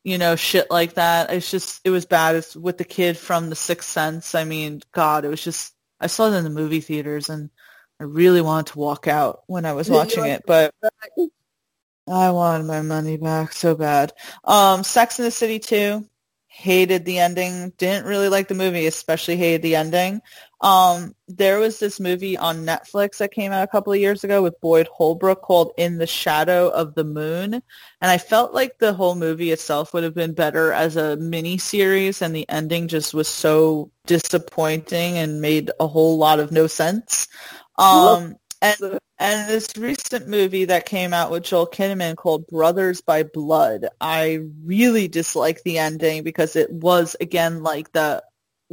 you 0.05 0.19
know, 0.19 0.37
shit 0.37 0.71
like 0.71 0.95
that. 0.95 1.33
It's 1.33 1.51
just, 1.51 1.81
it 1.83 1.91
was 1.91 2.05
bad. 2.05 2.37
It's 2.37 2.55
with 2.55 2.79
the 2.79 2.85
kid 2.85 3.17
from 3.17 3.49
The 3.49 3.57
Sixth 3.57 3.89
Sense. 3.89 4.35
I 4.35 4.45
mean, 4.45 4.83
God, 4.93 5.25
it 5.25 5.29
was 5.29 5.43
just, 5.43 5.75
I 5.99 6.07
saw 6.07 6.27
it 6.27 6.37
in 6.37 6.45
the 6.45 6.51
movie 6.51 6.81
theaters 6.81 7.31
and 7.31 7.51
I 7.99 8.05
really 8.05 8.43
wanted 8.43 8.73
to 8.73 8.79
walk 8.79 9.09
out 9.09 9.43
when 9.47 9.65
I 9.65 9.73
was 9.73 9.89
watching 9.89 10.27
it, 10.27 10.43
but 10.47 10.75
I 12.07 12.31
wanted 12.31 12.67
my 12.67 12.83
money 12.83 13.17
back 13.17 13.53
so 13.53 13.75
bad. 13.75 14.13
Um, 14.45 14.85
Sex 14.85 15.19
in 15.19 15.25
the 15.25 15.31
City 15.31 15.59
2, 15.59 16.07
hated 16.49 17.05
the 17.05 17.19
ending. 17.19 17.73
Didn't 17.79 18.07
really 18.07 18.29
like 18.29 18.49
the 18.49 18.55
movie, 18.55 18.87
especially 18.87 19.37
hated 19.37 19.63
the 19.63 19.77
ending. 19.77 20.21
Um, 20.65 21.15
there 21.29 21.61
was 21.61 21.79
this 21.79 22.01
movie 22.01 22.39
on 22.39 22.65
Netflix 22.65 23.19
that 23.19 23.33
came 23.33 23.53
out 23.53 23.63
a 23.63 23.71
couple 23.71 23.93
of 23.93 24.01
years 24.01 24.25
ago 24.25 24.43
with 24.43 24.61
Boyd 24.63 24.89
Holbrook 24.89 25.43
called 25.43 25.73
In 25.77 25.99
the 25.99 26.07
Shadow 26.07 26.71
of 26.71 26.95
the 26.95 27.05
Moon. 27.05 27.53
And 27.55 27.63
I 28.01 28.17
felt 28.17 28.55
like 28.55 28.79
the 28.79 28.95
whole 28.95 29.15
movie 29.15 29.53
itself 29.53 29.93
would 29.93 30.05
have 30.05 30.15
been 30.15 30.33
better 30.33 30.73
as 30.73 30.97
a 30.97 31.17
mini 31.17 31.59
series 31.59 32.23
and 32.23 32.35
the 32.35 32.49
ending 32.49 32.89
just 32.89 33.13
was 33.13 33.29
so 33.29 33.91
disappointing 34.07 35.19
and 35.19 35.43
made 35.43 35.71
a 35.79 35.87
whole 35.87 36.17
lot 36.17 36.41
of 36.41 36.51
no 36.51 36.67
sense. 36.67 37.29
Um, 37.77 38.37
And, 38.63 38.99
and 39.19 39.49
this 39.51 39.77
recent 39.77 40.27
movie 40.29 40.65
that 40.65 40.87
came 40.87 41.13
out 41.13 41.31
with 41.31 41.43
Joel 41.43 41.67
Kinnaman 41.67 42.17
called 42.17 42.47
Brothers 42.47 43.03
by 43.03 43.23
Blood, 43.23 43.89
I 44.01 44.41
really 44.65 45.07
dislike 45.07 45.63
the 45.65 45.77
ending 45.77 46.23
because 46.23 46.57
it 46.57 46.73
was 46.73 47.15
again 47.21 47.63
like 47.63 47.93
the 47.93 48.23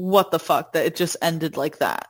what 0.01 0.31
the 0.31 0.39
fuck 0.39 0.73
that 0.73 0.85
it 0.85 0.95
just 0.95 1.15
ended 1.21 1.57
like 1.57 1.77
that. 1.77 2.07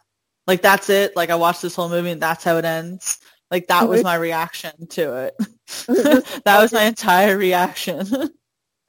Like 0.48 0.62
that's 0.62 0.90
it. 0.90 1.16
Like 1.16 1.30
I 1.30 1.36
watched 1.36 1.62
this 1.62 1.76
whole 1.76 1.90
movie 1.90 2.12
and 2.12 2.22
that's 2.22 2.44
how 2.44 2.58
it 2.58 2.66
ends. 2.66 3.20
Like 3.52 3.68
that 3.68 3.90
was 3.90 4.02
my 4.02 4.16
reaction 4.16 4.88
to 4.88 5.26
it. 5.26 5.36
that 6.46 6.60
was 6.62 6.72
my 6.72 6.84
entire 6.84 7.38
reaction. 7.38 8.08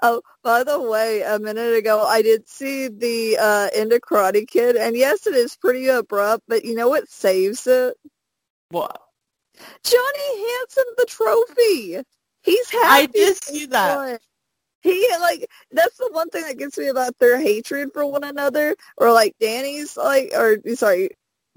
Oh, 0.05 0.20
by 0.43 0.65
the 0.65 0.81
way, 0.81 1.23
a 1.23 1.39
minute 1.39 1.77
ago 1.77 2.05
I 2.05 2.23
did 2.23 2.49
see 2.49 2.89
the 2.89 3.39
uh, 3.41 3.69
end 3.73 3.93
of 3.93 4.01
Karate 4.01 4.49
Kid, 4.49 4.74
and 4.74 4.97
yes, 4.97 5.29
it 5.29 5.35
is 5.37 5.55
pretty 5.55 5.87
abrupt, 5.87 6.43
but 6.49 6.65
you 6.65 6.74
know 6.74 6.89
what 6.89 7.09
saves 7.09 7.69
it? 7.69 7.95
What? 8.70 9.01
Johnny 9.85 10.49
Hanson, 10.49 10.85
the 10.97 11.07
trophy. 11.09 12.03
He's 12.43 12.70
happy. 12.70 12.89
I 12.89 13.07
did 13.07 13.45
see 13.45 13.66
that. 13.66 14.20
He 14.92 15.09
like 15.20 15.46
that's 15.70 15.96
the 15.98 16.09
one 16.12 16.28
thing 16.30 16.42
that 16.42 16.59
gets 16.59 16.76
me 16.78 16.88
about 16.88 17.18
their 17.18 17.38
hatred 17.40 17.90
for 17.92 18.04
one 18.06 18.24
another, 18.24 18.74
or 18.96 19.12
like 19.12 19.34
Danny's 19.40 19.96
like, 19.96 20.32
or 20.34 20.59
sorry, 20.74 21.10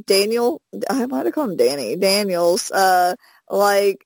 Daniel. 0.06 0.62
I 0.90 1.06
might 1.08 1.26
have 1.26 1.34
called 1.36 1.52
him 1.52 1.58
Danny. 1.58 1.96
Daniel's 1.96 2.72
uh 2.72 3.16
like 3.50 4.06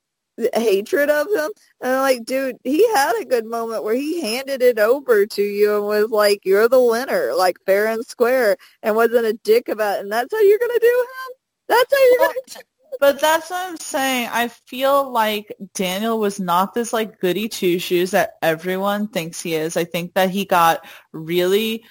hatred 0.54 1.10
of 1.10 1.28
him. 1.28 1.52
And 1.82 1.94
I'm 1.94 2.02
like, 2.02 2.26
dude, 2.26 2.58
he 2.64 2.88
had 2.94 3.20
a 3.22 3.26
good 3.26 3.46
moment 3.46 3.84
where 3.84 3.96
he 3.96 4.22
handed 4.22 4.62
it 4.62 4.80
over 4.80 5.26
to 5.26 5.42
you 5.44 5.76
and 5.78 5.86
was 5.86 6.10
like, 6.10 6.42
you're 6.46 6.70
the 6.70 6.82
winner, 6.82 7.34
like 7.36 7.58
fair 7.66 7.88
and 7.88 8.06
square, 8.06 8.58
and 8.82 8.96
wasn't 8.96 9.26
a 9.26 9.34
dick 9.44 9.68
about 9.70 9.98
it. 9.98 10.02
And 10.02 10.12
that's 10.12 10.34
how 10.34 10.40
you're 10.42 10.60
going 10.60 10.72
to 10.72 10.80
do 10.80 11.06
him? 11.08 11.34
That's 11.68 11.94
how 11.94 12.00
you're 12.10 12.20
going 12.20 12.34
to 12.48 12.64
but 13.00 13.20
that's 13.20 13.50
what 13.50 13.70
I'm 13.70 13.78
saying. 13.78 14.30
I 14.32 14.48
feel 14.48 15.12
like 15.12 15.56
Daniel 15.74 16.20
was 16.20 16.40
not 16.40 16.74
this 16.74 16.94
like 16.94 17.20
goody 17.20 17.50
two 17.50 17.80
shoes 17.80 18.12
that 18.12 18.38
everyone 18.42 19.08
thinks 19.08 19.42
he 19.42 19.56
is. 19.56 19.78
I 19.78 19.84
think 19.86 20.14
that 20.14 20.30
he 20.30 20.46
got 20.46 20.86
really 21.12 21.84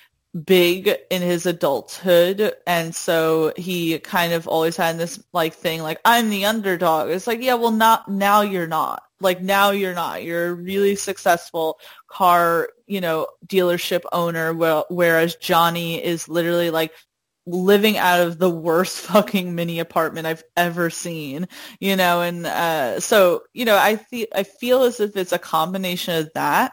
big 0.44 0.94
in 1.10 1.22
his 1.22 1.46
adulthood 1.46 2.52
and 2.66 2.94
so 2.94 3.52
he 3.56 3.98
kind 3.98 4.34
of 4.34 4.46
always 4.46 4.76
had 4.76 4.98
this 4.98 5.18
like 5.32 5.54
thing 5.54 5.82
like 5.82 6.00
I'm 6.04 6.30
the 6.30 6.44
underdog. 6.44 7.10
It's 7.10 7.26
like, 7.26 7.42
yeah, 7.42 7.54
well 7.54 7.70
not 7.70 8.08
now 8.08 8.42
you're 8.42 8.66
not. 8.66 9.02
Like 9.20 9.40
now 9.42 9.70
you're 9.70 9.94
not. 9.94 10.22
You're 10.22 10.48
a 10.48 10.54
really 10.54 10.94
successful 10.94 11.80
car, 12.06 12.68
you 12.86 13.00
know, 13.00 13.26
dealership 13.46 14.02
owner 14.12 14.54
well, 14.54 14.86
whereas 14.90 15.34
Johnny 15.36 16.02
is 16.02 16.28
literally 16.28 16.70
like 16.70 16.92
living 17.48 17.96
out 17.96 18.20
of 18.20 18.38
the 18.38 18.50
worst 18.50 18.98
fucking 19.06 19.54
mini 19.54 19.78
apartment 19.78 20.26
I've 20.26 20.44
ever 20.56 20.90
seen, 20.90 21.48
you 21.80 21.96
know, 21.96 22.20
and 22.22 22.46
uh 22.46 23.00
so, 23.00 23.42
you 23.54 23.64
know, 23.64 23.76
I 23.76 23.96
feel 23.96 24.26
I 24.34 24.42
feel 24.42 24.82
as 24.82 25.00
if 25.00 25.16
it's 25.16 25.32
a 25.32 25.38
combination 25.38 26.14
of 26.16 26.30
that 26.34 26.72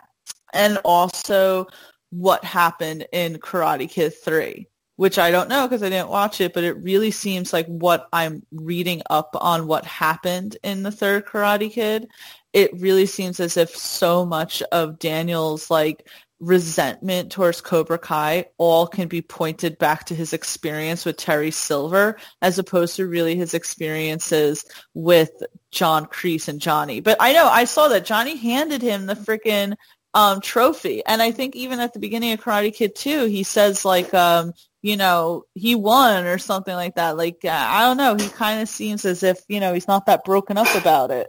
and 0.53 0.77
also 0.83 1.67
what 2.09 2.43
happened 2.43 3.05
in 3.11 3.35
Karate 3.35 3.89
Kid 3.89 4.13
3, 4.23 4.67
which 4.95 5.17
I 5.19 5.31
don't 5.31 5.49
know 5.49 5.67
because 5.67 5.83
I 5.83 5.89
didn't 5.89 6.09
watch 6.09 6.39
it, 6.39 6.53
but 6.53 6.63
it 6.63 6.77
really 6.81 7.11
seems 7.11 7.51
like 7.51 7.67
what 7.67 8.07
I'm 8.13 8.43
reading 8.51 9.01
up 9.09 9.35
on 9.39 9.67
what 9.67 9.85
happened 9.85 10.57
in 10.63 10.83
the 10.83 10.91
third 10.91 11.25
Karate 11.25 11.71
Kid. 11.71 12.07
It 12.53 12.71
really 12.79 13.05
seems 13.05 13.41
as 13.41 13.57
if 13.57 13.75
so 13.75 14.25
much 14.25 14.61
of 14.71 14.97
Daniel's 14.97 15.69
like 15.69 16.07
resentment 16.39 17.31
towards 17.31 17.61
Cobra 17.61 17.97
Kai 17.97 18.45
all 18.57 18.87
can 18.87 19.07
be 19.07 19.21
pointed 19.21 19.77
back 19.77 20.05
to 20.05 20.15
his 20.15 20.33
experience 20.33 21.05
with 21.05 21.17
Terry 21.17 21.51
Silver 21.51 22.17
as 22.41 22.59
opposed 22.59 22.97
to 22.97 23.07
really 23.07 23.35
his 23.35 23.53
experiences 23.53 24.65
with 24.93 25.31
John 25.71 26.05
Kreese 26.05 26.47
and 26.47 26.59
Johnny. 26.59 26.99
But 26.99 27.17
I 27.19 27.33
know 27.33 27.47
I 27.47 27.65
saw 27.65 27.87
that 27.87 28.05
Johnny 28.05 28.35
handed 28.35 28.81
him 28.81 29.05
the 29.05 29.15
freaking 29.15 29.75
um, 30.13 30.39
trophy. 30.41 31.03
And 31.05 31.21
I 31.21 31.31
think 31.31 31.55
even 31.55 31.79
at 31.79 31.93
the 31.93 31.99
beginning 31.99 32.31
of 32.31 32.41
Karate 32.41 32.73
Kid 32.73 32.95
2, 32.95 33.25
he 33.25 33.43
says 33.43 33.85
like, 33.85 34.13
um, 34.13 34.53
you 34.81 34.97
know, 34.97 35.43
he 35.55 35.75
won 35.75 36.25
or 36.25 36.37
something 36.37 36.73
like 36.73 36.95
that. 36.95 37.17
Like, 37.17 37.39
uh, 37.43 37.49
I 37.51 37.81
don't 37.81 37.97
know. 37.97 38.15
He 38.15 38.29
kind 38.29 38.61
of 38.61 38.69
seems 38.69 39.03
as 39.03 39.23
if, 39.23 39.39
you 39.47 39.59
know, 39.59 39.73
he's 39.73 39.87
not 39.87 40.05
that 40.05 40.23
broken 40.23 40.57
up 40.57 40.73
about 40.75 41.11
it. 41.11 41.27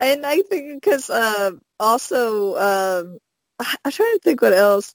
And 0.00 0.26
I 0.26 0.42
think 0.42 0.82
because 0.82 1.08
uh, 1.08 1.52
also, 1.80 2.56
um, 2.56 3.18
I'm 3.84 3.92
trying 3.92 4.14
to 4.14 4.20
think 4.22 4.42
what 4.42 4.52
else. 4.52 4.94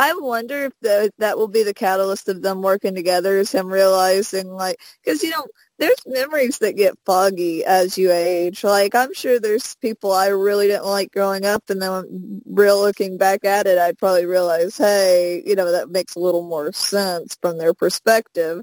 I 0.00 0.14
wonder 0.14 0.66
if 0.66 0.72
the, 0.80 1.10
that 1.18 1.38
will 1.38 1.48
be 1.48 1.64
the 1.64 1.74
catalyst 1.74 2.28
of 2.28 2.40
them 2.40 2.62
working 2.62 2.94
together 2.94 3.36
is 3.36 3.50
him 3.50 3.66
realizing 3.66 4.48
like, 4.48 4.80
because, 5.02 5.24
you 5.24 5.30
know, 5.30 5.44
there's 5.78 5.96
memories 6.06 6.58
that 6.58 6.76
get 6.76 6.98
foggy 7.04 7.64
as 7.64 7.98
you 7.98 8.12
age. 8.12 8.62
Like 8.62 8.94
I'm 8.94 9.12
sure 9.12 9.40
there's 9.40 9.74
people 9.76 10.12
I 10.12 10.28
really 10.28 10.68
didn't 10.68 10.86
like 10.86 11.12
growing 11.12 11.44
up, 11.44 11.68
and 11.68 11.80
then 11.80 12.42
real 12.46 12.80
looking 12.80 13.16
back 13.16 13.44
at 13.44 13.66
it, 13.66 13.78
I'd 13.78 13.98
probably 13.98 14.26
realize, 14.26 14.76
hey, 14.76 15.42
you 15.44 15.54
know, 15.54 15.72
that 15.72 15.90
makes 15.90 16.14
a 16.14 16.20
little 16.20 16.46
more 16.46 16.72
sense 16.72 17.36
from 17.40 17.58
their 17.58 17.74
perspective. 17.74 18.62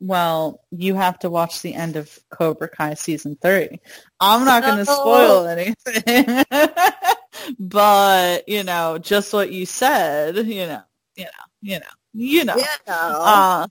Well, 0.00 0.60
you 0.70 0.94
have 0.94 1.18
to 1.20 1.30
watch 1.30 1.62
the 1.62 1.74
end 1.74 1.96
of 1.96 2.18
Cobra 2.30 2.68
Kai 2.68 2.94
season 2.94 3.36
three. 3.40 3.80
I'm 4.20 4.44
not 4.44 4.62
going 4.62 4.78
to 4.78 4.84
spoil 4.84 5.46
anything, 5.46 6.44
but 7.58 8.48
you 8.48 8.62
know, 8.62 8.98
just 8.98 9.32
what 9.32 9.52
you 9.52 9.66
said, 9.66 10.36
you 10.36 10.66
know, 10.66 10.82
you 11.16 11.24
know, 11.24 11.30
you 11.62 11.78
know, 11.80 11.86
you 12.12 12.44
know. 12.44 12.56
Yeah. 12.56 12.66
Uh, 12.86 13.66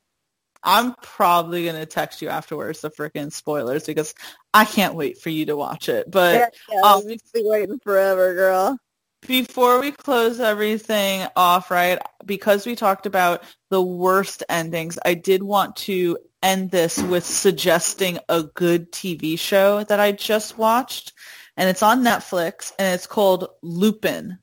I'm 0.65 0.95
probably 0.95 1.63
going 1.63 1.75
to 1.75 1.85
text 1.85 2.21
you 2.23 2.29
afterwards 2.29 2.81
the 2.81 2.89
freaking 2.89 3.31
spoilers 3.31 3.85
because 3.85 4.15
I 4.53 4.65
can't 4.65 4.95
wait 4.95 5.19
for 5.19 5.29
you 5.29 5.45
to 5.45 5.55
watch 5.55 5.89
it. 5.89 6.09
But 6.09 6.51
yeah, 6.69 6.75
yeah, 6.75 6.81
um, 6.81 7.05
be 7.05 7.19
waiting 7.35 7.79
forever, 7.79 8.33
girl. 8.33 8.79
Before 9.27 9.79
we 9.79 9.91
close 9.91 10.39
everything 10.39 11.27
off, 11.35 11.71
right, 11.71 11.99
because 12.25 12.65
we 12.65 12.75
talked 12.75 13.05
about 13.05 13.43
the 13.69 13.81
worst 13.81 14.43
endings, 14.49 14.97
I 15.05 15.13
did 15.13 15.43
want 15.43 15.75
to 15.77 16.17
end 16.43 16.71
this 16.71 17.01
with 17.01 17.25
suggesting 17.25 18.19
a 18.29 18.43
good 18.43 18.91
TV 18.91 19.37
show 19.37 19.83
that 19.83 19.99
I 19.99 20.11
just 20.11 20.57
watched. 20.57 21.13
And 21.57 21.69
it's 21.69 21.83
on 21.83 22.03
Netflix, 22.03 22.73
and 22.77 22.93
it's 22.93 23.07
called 23.07 23.47
Lupin. 23.61 24.39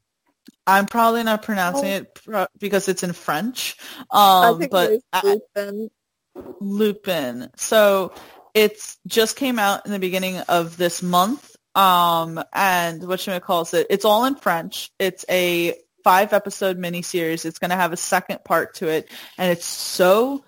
I'm 0.66 0.86
probably 0.86 1.24
not 1.24 1.43
pronouncing 1.43 2.06
oh. 2.28 2.43
it 2.43 2.48
because 2.59 2.89
it's 2.89 3.02
in 3.02 3.12
French. 3.12 3.76
Um, 4.10 4.66
but 4.70 5.01
Lupin. 5.24 5.90
Lupin. 6.60 7.51
So 7.56 8.14
it's 8.55 8.98
just 9.06 9.36
came 9.36 9.59
out 9.59 9.86
in 9.86 9.93
the 9.93 9.98
beginning 9.98 10.39
of 10.39 10.76
this 10.76 11.02
month. 11.02 11.55
Um, 11.74 12.43
and 12.52 13.06
what 13.06 13.26
you 13.26 13.40
calls 13.40 13.72
it, 13.72 13.86
it's 13.89 14.05
all 14.05 14.24
in 14.26 14.34
French. 14.36 14.90
It's 14.98 15.24
a 15.30 15.74
five 16.05 16.32
episode 16.32 16.78
miniseries. 16.78 17.44
It's 17.44 17.59
going 17.59 17.70
to 17.70 17.76
have 17.76 17.93
a 17.93 17.97
second 17.97 18.44
part 18.44 18.74
to 18.76 18.89
it. 18.89 19.10
And 19.39 19.51
it's 19.51 19.64
so 19.64 20.44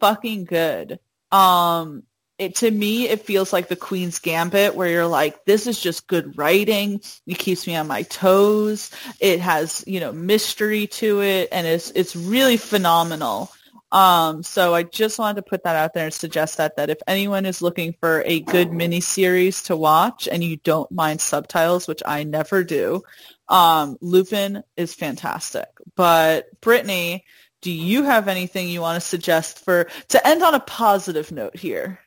fucking 0.00 0.44
good. 0.44 1.00
Um, 1.32 2.04
it 2.38 2.54
to 2.56 2.70
me 2.70 3.08
it 3.08 3.22
feels 3.22 3.52
like 3.52 3.68
the 3.68 3.76
queen's 3.76 4.18
gambit 4.18 4.74
where 4.74 4.88
you're 4.88 5.06
like 5.06 5.44
this 5.44 5.66
is 5.66 5.80
just 5.80 6.06
good 6.06 6.36
writing 6.38 7.00
it 7.26 7.38
keeps 7.38 7.66
me 7.66 7.76
on 7.76 7.86
my 7.86 8.02
toes 8.02 8.90
it 9.20 9.40
has 9.40 9.84
you 9.86 10.00
know 10.00 10.12
mystery 10.12 10.86
to 10.86 11.22
it 11.22 11.48
and 11.52 11.66
it's 11.66 11.90
it's 11.92 12.14
really 12.14 12.56
phenomenal 12.56 13.50
um, 13.90 14.42
so 14.42 14.74
I 14.74 14.82
just 14.82 15.18
wanted 15.18 15.36
to 15.36 15.48
put 15.48 15.64
that 15.64 15.76
out 15.76 15.94
there 15.94 16.04
and 16.04 16.12
suggest 16.12 16.58
that 16.58 16.76
that 16.76 16.90
if 16.90 16.98
anyone 17.06 17.46
is 17.46 17.62
looking 17.62 17.94
for 18.00 18.22
a 18.26 18.40
good 18.40 18.72
mini 18.72 19.00
series 19.00 19.62
to 19.64 19.76
watch 19.76 20.28
and 20.30 20.44
you 20.44 20.56
don't 20.58 20.90
mind 20.90 21.20
subtitles, 21.20 21.88
which 21.88 22.02
I 22.04 22.24
never 22.24 22.64
do, 22.64 23.02
um, 23.48 23.96
Lupin 24.02 24.62
is 24.76 24.94
fantastic. 24.94 25.68
But 25.96 26.60
Brittany, 26.60 27.24
do 27.62 27.70
you 27.72 28.04
have 28.04 28.28
anything 28.28 28.68
you 28.68 28.82
want 28.82 29.00
to 29.00 29.08
suggest 29.08 29.64
for 29.64 29.88
to 30.08 30.26
end 30.26 30.42
on 30.42 30.54
a 30.54 30.60
positive 30.60 31.32
note 31.32 31.56
here? 31.56 31.98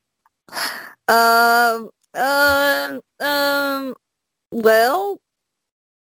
Um, 1.08 1.90
um, 2.14 3.02
um, 3.20 3.96
well, 4.52 5.20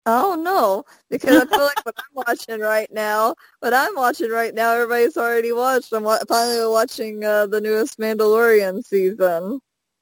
Oh 0.08 0.36
no, 0.36 0.84
because 1.12 1.38
I 1.38 1.46
feel 1.46 1.64
like 1.64 1.78
what 1.84 1.94
I'm 1.98 2.26
watching 2.28 2.60
right 2.60 2.92
now, 2.92 3.36
what 3.60 3.74
I'm 3.74 3.96
watching 3.96 4.32
right 4.32 4.54
now, 4.54 4.74
everybody's 4.74 5.16
already 5.16 5.52
watched. 5.52 5.94
I'm 5.94 6.04
wa- 6.04 6.18
finally 6.28 6.68
watching 6.68 7.24
uh, 7.24 7.46
the 7.46 7.62
newest 7.62 8.00
Mandalorian 8.00 8.84
season. 8.84 9.60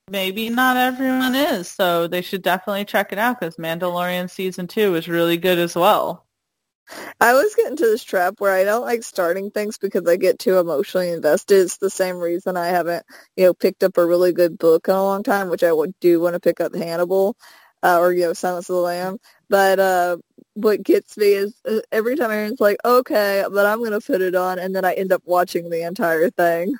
Maybe 0.09 0.49
not 0.49 0.77
everyone 0.77 1.35
is, 1.35 1.67
so 1.67 2.07
they 2.07 2.21
should 2.21 2.41
definitely 2.43 2.85
check 2.85 3.11
it 3.11 3.19
out 3.19 3.41
because 3.41 3.57
Mandalorian 3.57 4.29
season 4.29 4.67
two 4.67 4.95
is 4.95 5.09
really 5.09 5.37
good 5.37 5.59
as 5.59 5.75
well. 5.75 6.25
I 7.19 7.29
always 7.29 7.55
get 7.55 7.69
into 7.71 7.83
this 7.83 8.03
trap 8.03 8.35
where 8.39 8.53
I 8.53 8.63
don't 8.63 8.85
like 8.85 9.03
starting 9.03 9.51
things 9.51 9.77
because 9.77 10.07
I 10.07 10.15
get 10.15 10.39
too 10.39 10.57
emotionally 10.57 11.09
invested. 11.09 11.59
It's 11.59 11.77
the 11.77 11.89
same 11.89 12.17
reason 12.17 12.57
I 12.57 12.67
haven't, 12.67 13.05
you 13.35 13.45
know, 13.45 13.53
picked 13.53 13.83
up 13.83 13.97
a 13.97 14.05
really 14.05 14.33
good 14.33 14.57
book 14.57 14.87
in 14.87 14.95
a 14.95 15.03
long 15.03 15.23
time, 15.23 15.49
which 15.49 15.63
I 15.63 15.71
would 15.71 15.93
do 15.99 16.19
want 16.19 16.33
to 16.33 16.39
pick 16.39 16.59
up 16.61 16.75
Hannibal 16.75 17.35
uh, 17.83 17.97
or 17.99 18.13
you 18.13 18.21
know 18.21 18.33
Silence 18.33 18.69
of 18.69 18.75
the 18.75 18.81
Lamb. 18.81 19.17
But 19.49 19.79
uh, 19.79 20.17
what 20.53 20.83
gets 20.83 21.17
me 21.17 21.33
is 21.33 21.55
uh, 21.65 21.79
every 21.91 22.15
time 22.15 22.31
Aaron's 22.31 22.59
like, 22.59 22.77
"Okay, 22.83 23.45
but 23.51 23.65
I'm 23.65 23.83
gonna 23.83 24.01
put 24.01 24.21
it 24.21 24.35
on," 24.35 24.59
and 24.59 24.75
then 24.75 24.85
I 24.85 24.93
end 24.93 25.11
up 25.11 25.21
watching 25.25 25.69
the 25.69 25.85
entire 25.85 26.29
thing. 26.29 26.75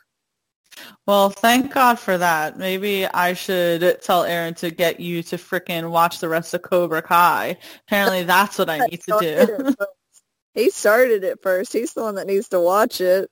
Well, 1.06 1.30
thank 1.30 1.74
God 1.74 2.00
for 2.00 2.18
that. 2.18 2.58
Maybe 2.58 3.06
I 3.06 3.34
should 3.34 4.02
tell 4.02 4.24
Aaron 4.24 4.54
to 4.56 4.70
get 4.70 5.00
you 5.00 5.24
to 5.24 5.38
frickin' 5.38 5.90
watch 5.90 6.20
the 6.20 6.30
rest 6.30 6.54
of 6.54 6.62
Cobra 6.62 7.02
Kai. 7.02 7.58
Apparently 7.88 8.24
that's 8.24 8.58
what 8.58 8.70
I 8.70 8.80
need 8.88 9.02
to 9.04 9.18
do. 9.20 9.76
He 10.54 10.70
started 10.70 11.24
it 11.24 11.42
first. 11.42 11.74
He's 11.74 11.94
the 11.94 12.02
one 12.04 12.16
that 12.16 12.28
needs 12.28 12.50
to 12.50 12.60
watch 12.60 13.02
it. 13.02 13.30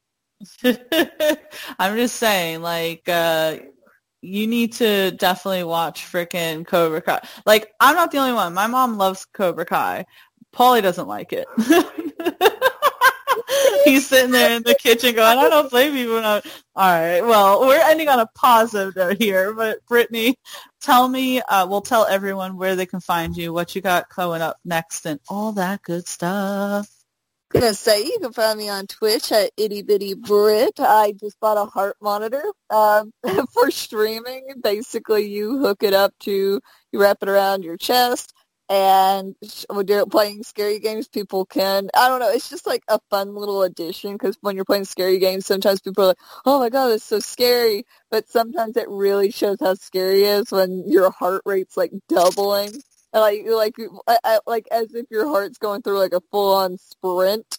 I'm 1.79 1.97
just 1.97 2.15
saying, 2.17 2.61
like, 2.61 3.07
uh, 3.07 3.57
you 4.21 4.47
need 4.47 4.73
to 4.73 5.11
definitely 5.11 5.63
watch 5.63 6.05
frickin' 6.05 6.65
Cobra 6.65 7.01
Kai. 7.01 7.21
Like, 7.45 7.71
I'm 7.79 7.95
not 7.95 8.11
the 8.11 8.17
only 8.19 8.33
one. 8.33 8.53
My 8.53 8.67
mom 8.67 8.97
loves 8.97 9.25
Cobra 9.25 9.65
Kai. 9.65 10.05
Paulie 10.53 10.81
doesn't 10.81 11.07
like 11.07 11.33
it. 11.33 11.47
He's 13.85 14.07
sitting 14.07 14.31
there 14.31 14.57
in 14.57 14.63
the 14.63 14.75
kitchen 14.75 15.15
going, 15.15 15.37
I 15.37 15.49
don't 15.49 15.69
blame 15.69 15.95
you. 15.95 16.17
All 16.17 16.41
right. 16.75 17.21
Well, 17.21 17.61
we're 17.61 17.79
ending 17.79 18.09
on 18.09 18.19
a 18.19 18.27
positive 18.35 18.95
note 18.95 19.21
here, 19.21 19.53
but 19.53 19.85
Brittany, 19.85 20.35
tell 20.81 21.07
me, 21.07 21.41
uh, 21.41 21.65
we'll 21.67 21.81
tell 21.81 22.05
everyone 22.05 22.57
where 22.57 22.75
they 22.75 22.85
can 22.85 22.99
find 22.99 23.37
you, 23.37 23.53
what 23.53 23.75
you 23.75 23.81
got 23.81 24.09
coming 24.09 24.41
up 24.41 24.57
next, 24.65 25.05
and 25.05 25.19
all 25.29 25.53
that 25.53 25.81
good 25.83 26.07
stuff. 26.07 26.96
Gonna 27.51 27.73
say 27.73 28.03
you 28.05 28.19
can 28.21 28.31
find 28.33 28.59
me 28.59 28.69
on 28.69 28.87
Twitch 28.87 29.31
at 29.31 29.51
itty 29.57 29.81
bitty 29.81 30.13
Brit. 30.13 30.79
I 30.79 31.13
just 31.19 31.39
bought 31.39 31.57
a 31.57 31.65
heart 31.65 31.97
monitor 31.99 32.43
um, 32.69 33.11
for 33.53 33.71
streaming. 33.71 34.45
Basically, 34.63 35.27
you 35.27 35.57
hook 35.59 35.83
it 35.83 35.95
up 35.95 36.13
to 36.21 36.61
you 36.91 37.01
wrap 37.01 37.19
it 37.23 37.29
around 37.29 37.63
your 37.63 37.77
chest, 37.77 38.35
and 38.69 39.35
when 39.71 39.87
you're 39.87 40.05
playing 40.05 40.43
scary 40.43 40.79
games, 40.79 41.07
people 41.07 41.45
can, 41.47 41.89
I 41.95 42.09
don't 42.09 42.19
know, 42.19 42.29
it's 42.31 42.51
just 42.51 42.67
like 42.67 42.83
a 42.87 42.99
fun 43.09 43.35
little 43.35 43.63
addition 43.63 44.13
because 44.13 44.37
when 44.41 44.55
you're 44.55 44.65
playing 44.65 44.85
scary 44.85 45.17
games, 45.19 45.47
sometimes 45.47 45.81
people 45.81 46.03
are 46.03 46.07
like, 46.09 46.19
oh 46.45 46.59
my 46.59 46.69
god, 46.69 46.91
it's 46.93 47.05
so 47.05 47.19
scary. 47.19 47.85
But 48.11 48.29
sometimes 48.29 48.77
it 48.77 48.89
really 48.89 49.31
shows 49.31 49.57
how 49.61 49.73
scary 49.75 50.25
it 50.25 50.41
is 50.41 50.51
when 50.51 50.83
your 50.87 51.11
heart 51.11 51.41
rate's 51.47 51.77
like 51.77 51.93
doubling. 52.09 52.73
Like, 53.13 53.43
like, 53.47 53.75
like 54.45 54.67
as 54.71 54.93
if 54.93 55.05
your 55.09 55.27
heart's 55.27 55.57
going 55.57 55.81
through 55.81 55.99
like 55.99 56.13
a 56.13 56.21
full-on 56.31 56.77
sprint. 56.77 57.57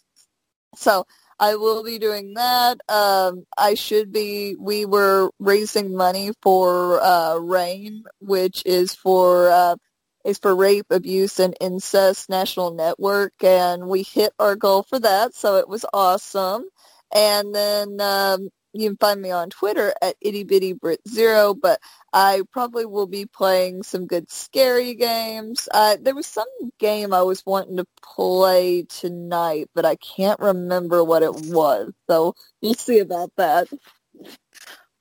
So 0.76 1.06
I 1.40 1.56
will 1.56 1.82
be 1.84 1.98
doing 1.98 2.34
that. 2.34 2.80
Um, 2.88 3.44
I 3.56 3.74
should 3.74 4.12
be. 4.12 4.56
We 4.58 4.84
were 4.84 5.30
raising 5.38 5.94
money 5.94 6.32
for 6.42 7.00
uh, 7.00 7.36
RAINN, 7.36 8.04
which 8.20 8.62
is 8.66 8.94
for 8.94 9.50
uh, 9.50 9.76
is 10.24 10.38
for 10.38 10.54
Rape, 10.54 10.86
Abuse, 10.90 11.38
and 11.38 11.56
Incest 11.60 12.28
National 12.28 12.74
Network, 12.74 13.32
and 13.42 13.88
we 13.88 14.02
hit 14.02 14.32
our 14.38 14.56
goal 14.56 14.82
for 14.82 14.98
that, 14.98 15.34
so 15.34 15.56
it 15.56 15.68
was 15.68 15.86
awesome. 15.92 16.64
And 17.14 17.54
then 17.54 18.00
um, 18.00 18.48
you 18.72 18.88
can 18.88 18.96
find 18.96 19.20
me 19.20 19.30
on 19.30 19.50
Twitter 19.50 19.94
at 20.02 20.16
itty 20.20 20.44
bitty 20.44 20.72
brit 20.74 21.00
zero, 21.08 21.54
but 21.54 21.80
I 22.12 22.42
probably 22.52 22.86
will 22.86 23.06
be 23.06 23.26
playing 23.26 23.82
some 23.82 24.06
good 24.06 24.30
scary 24.30 24.94
games. 24.94 25.68
Uh, 25.72 25.96
there 26.00 26.14
was 26.14 26.26
some 26.26 26.46
game 26.78 27.12
I 27.12 27.22
was 27.22 27.44
wanting 27.46 27.78
to 27.78 27.86
play 28.02 28.84
tonight, 28.84 29.68
but 29.74 29.84
I 29.84 29.96
can't 29.96 30.40
remember 30.40 31.04
what 31.04 31.22
it 31.22 31.34
was, 31.34 31.92
so 32.08 32.34
we'll 32.62 32.74
see 32.74 33.00
about 33.00 33.32
that. 33.36 33.68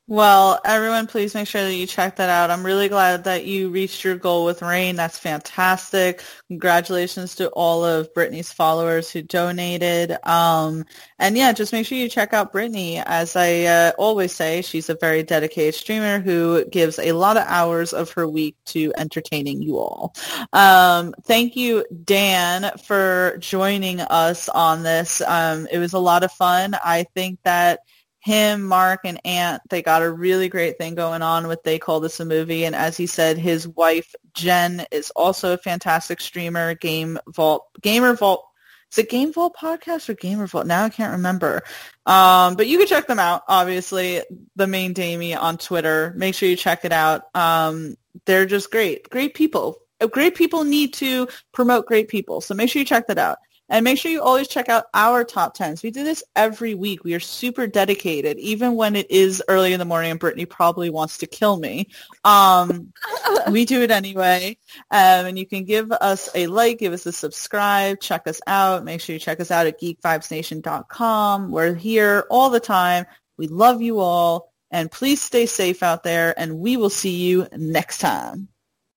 Well, 0.10 0.62
everyone, 0.64 1.08
please 1.08 1.36
make 1.36 1.50
sure 1.50 1.62
that 1.64 1.74
you 1.76 1.86
check 1.86 2.16
that 2.16 2.30
out. 2.30 2.50
I'm 2.50 2.66
really 2.66 2.88
glad 2.88 3.26
that 3.26 3.44
you 3.46 3.70
reached 3.70 4.06
your 4.06 4.16
goal 4.16 4.46
with 4.46 4.62
RAINN. 4.62 4.96
That's 4.96 5.20
fantastic. 5.20 6.24
Congratulations 6.48 7.36
to 7.36 7.50
all 7.50 7.84
of 7.84 8.14
Brittany's 8.14 8.50
followers 8.50 9.12
who 9.12 9.22
donated. 9.22 10.16
Um, 10.26 10.86
and 11.20 11.36
yeah, 11.36 11.52
just 11.52 11.74
make 11.74 11.86
sure 11.86 11.98
you 11.98 12.08
check 12.08 12.32
out 12.34 12.54
Brittany. 12.54 13.00
As 13.00 13.36
I 13.36 13.64
uh, 13.64 13.92
always 13.98 14.34
say, 14.34 14.62
she's 14.62 14.90
a 14.90 14.96
very 14.96 15.24
dedicated 15.24 15.76
streamer 15.76 16.20
who 16.22 16.64
gives 16.64 17.00
a 17.00 17.12
lot 17.12 17.36
of 17.36 17.44
hours 17.46 17.92
of 17.92 18.10
her 18.12 18.26
week 18.30 18.56
to 18.68 18.94
entertaining 18.96 19.62
you 19.62 19.78
all. 19.78 20.16
Um, 20.54 21.16
thank 21.24 21.58
you, 21.58 21.86
Dan, 22.06 22.72
for 22.86 23.36
joining 23.40 24.00
us 24.00 24.48
on 24.48 24.84
this. 24.84 25.20
Um, 25.20 25.68
it 25.70 25.80
was 25.80 25.92
a 25.92 26.00
lot 26.00 26.24
of 26.24 26.32
fun. 26.32 26.78
I 26.82 27.04
think 27.14 27.40
that 27.44 27.82
him, 28.28 28.64
Mark, 28.64 29.00
and 29.06 29.26
Ant, 29.26 29.62
they 29.70 29.82
got 29.82 30.04
a 30.04 30.12
really 30.12 30.50
great 30.50 30.78
thing 30.78 30.96
going 30.96 31.22
on 31.22 31.48
with 31.48 31.64
They 31.64 31.80
Call 31.80 32.02
This 32.02 32.20
a 32.20 32.26
Movie. 32.26 32.66
And 32.66 32.76
as 32.76 32.98
he 32.98 33.08
said, 33.08 33.38
his 33.38 33.66
wife, 33.66 34.14
Jen, 34.34 34.86
is 34.92 35.12
also 35.12 35.54
a 35.54 35.58
fantastic 35.58 36.20
streamer, 36.20 36.76
Game 36.76 37.18
Vault, 37.30 37.66
Gamer 37.82 38.16
Vault. 38.16 38.46
Is 38.92 38.98
it 38.98 39.10
Game 39.10 39.32
Vault 39.32 39.56
podcast 39.60 40.10
or 40.10 40.14
Gamer 40.14 40.46
Vault? 40.46 40.68
Now 40.68 40.84
I 40.84 40.90
can't 40.90 41.14
remember. 41.14 41.64
Um, 42.06 42.56
but 42.56 42.68
you 42.68 42.78
can 42.78 42.88
check 42.88 43.08
them 43.08 43.18
out, 43.18 43.44
obviously. 43.48 44.22
The 44.58 44.68
main 44.68 44.92
Damie 44.92 45.34
on 45.34 45.58
Twitter. 45.58 46.14
Make 46.18 46.36
sure 46.36 46.50
you 46.50 46.58
check 46.58 46.84
it 46.84 46.92
out. 46.92 47.34
Um, 47.34 47.96
they're 48.26 48.46
just 48.46 48.72
great. 48.72 49.10
Great 49.10 49.36
people. 49.36 49.78
Great 50.12 50.36
people 50.36 50.66
need 50.66 50.94
to 50.96 51.30
promote 51.54 51.86
great 51.86 52.10
people. 52.10 52.42
So 52.42 52.54
make 52.54 52.70
sure 52.70 52.82
you 52.82 52.86
check 52.86 53.08
that 53.08 53.18
out. 53.18 53.38
And 53.70 53.84
make 53.84 53.98
sure 53.98 54.12
you 54.12 54.22
always 54.22 54.48
check 54.48 54.70
out 54.70 54.86
our 54.94 55.24
top 55.24 55.54
tens. 55.54 55.84
We 55.84 55.92
do 55.92 56.04
this 56.04 56.24
every 56.36 56.74
week. 56.74 57.04
We 57.04 57.14
are 57.14 57.20
super 57.20 57.68
dedicated, 57.68 58.38
even 58.38 58.76
when 58.76 58.96
it 58.96 59.12
is 59.12 59.44
early 59.48 59.74
in 59.74 59.80
the 59.80 59.86
morning 59.86 60.12
and 60.12 60.20
Brittany 60.20 60.46
probably 60.46 60.90
wants 60.90 61.18
to 61.20 61.28
kill 61.28 61.58
me. 61.58 61.90
Um, 62.24 62.94
we 63.52 63.66
do 63.66 63.82
it 63.82 63.92
anyway. 63.92 64.58
Um, 64.92 65.26
and 65.26 65.38
you 65.40 65.46
can 65.46 65.66
give 65.66 65.92
us 65.92 66.30
a 66.34 66.48
like, 66.48 66.80
give 66.80 66.94
us 66.94 67.06
a 67.06 67.12
subscribe, 67.12 68.00
check 68.00 68.26
us 68.28 68.40
out. 68.48 68.86
Make 68.86 69.02
sure 69.02 69.14
you 69.14 69.20
check 69.20 69.42
us 69.42 69.52
out 69.52 69.68
at 69.68 69.82
geekvibesnation.com. 69.82 71.52
We're 71.52 71.76
here 71.76 72.26
all 72.30 72.50
the 72.50 72.62
time. 72.62 73.06
We 73.38 73.48
love 73.48 73.82
you 73.82 74.00
all. 74.00 74.54
And 74.72 74.92
please 74.92 75.22
stay 75.22 75.46
safe 75.46 75.84
out 75.84 76.04
there. 76.04 76.38
And 76.38 76.60
we 76.60 76.78
will 76.78 76.90
see 76.90 77.16
you 77.16 77.48
next 77.56 78.00
time. 78.00 78.48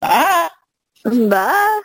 Bye. 0.01 0.48
Bye. 1.05 1.82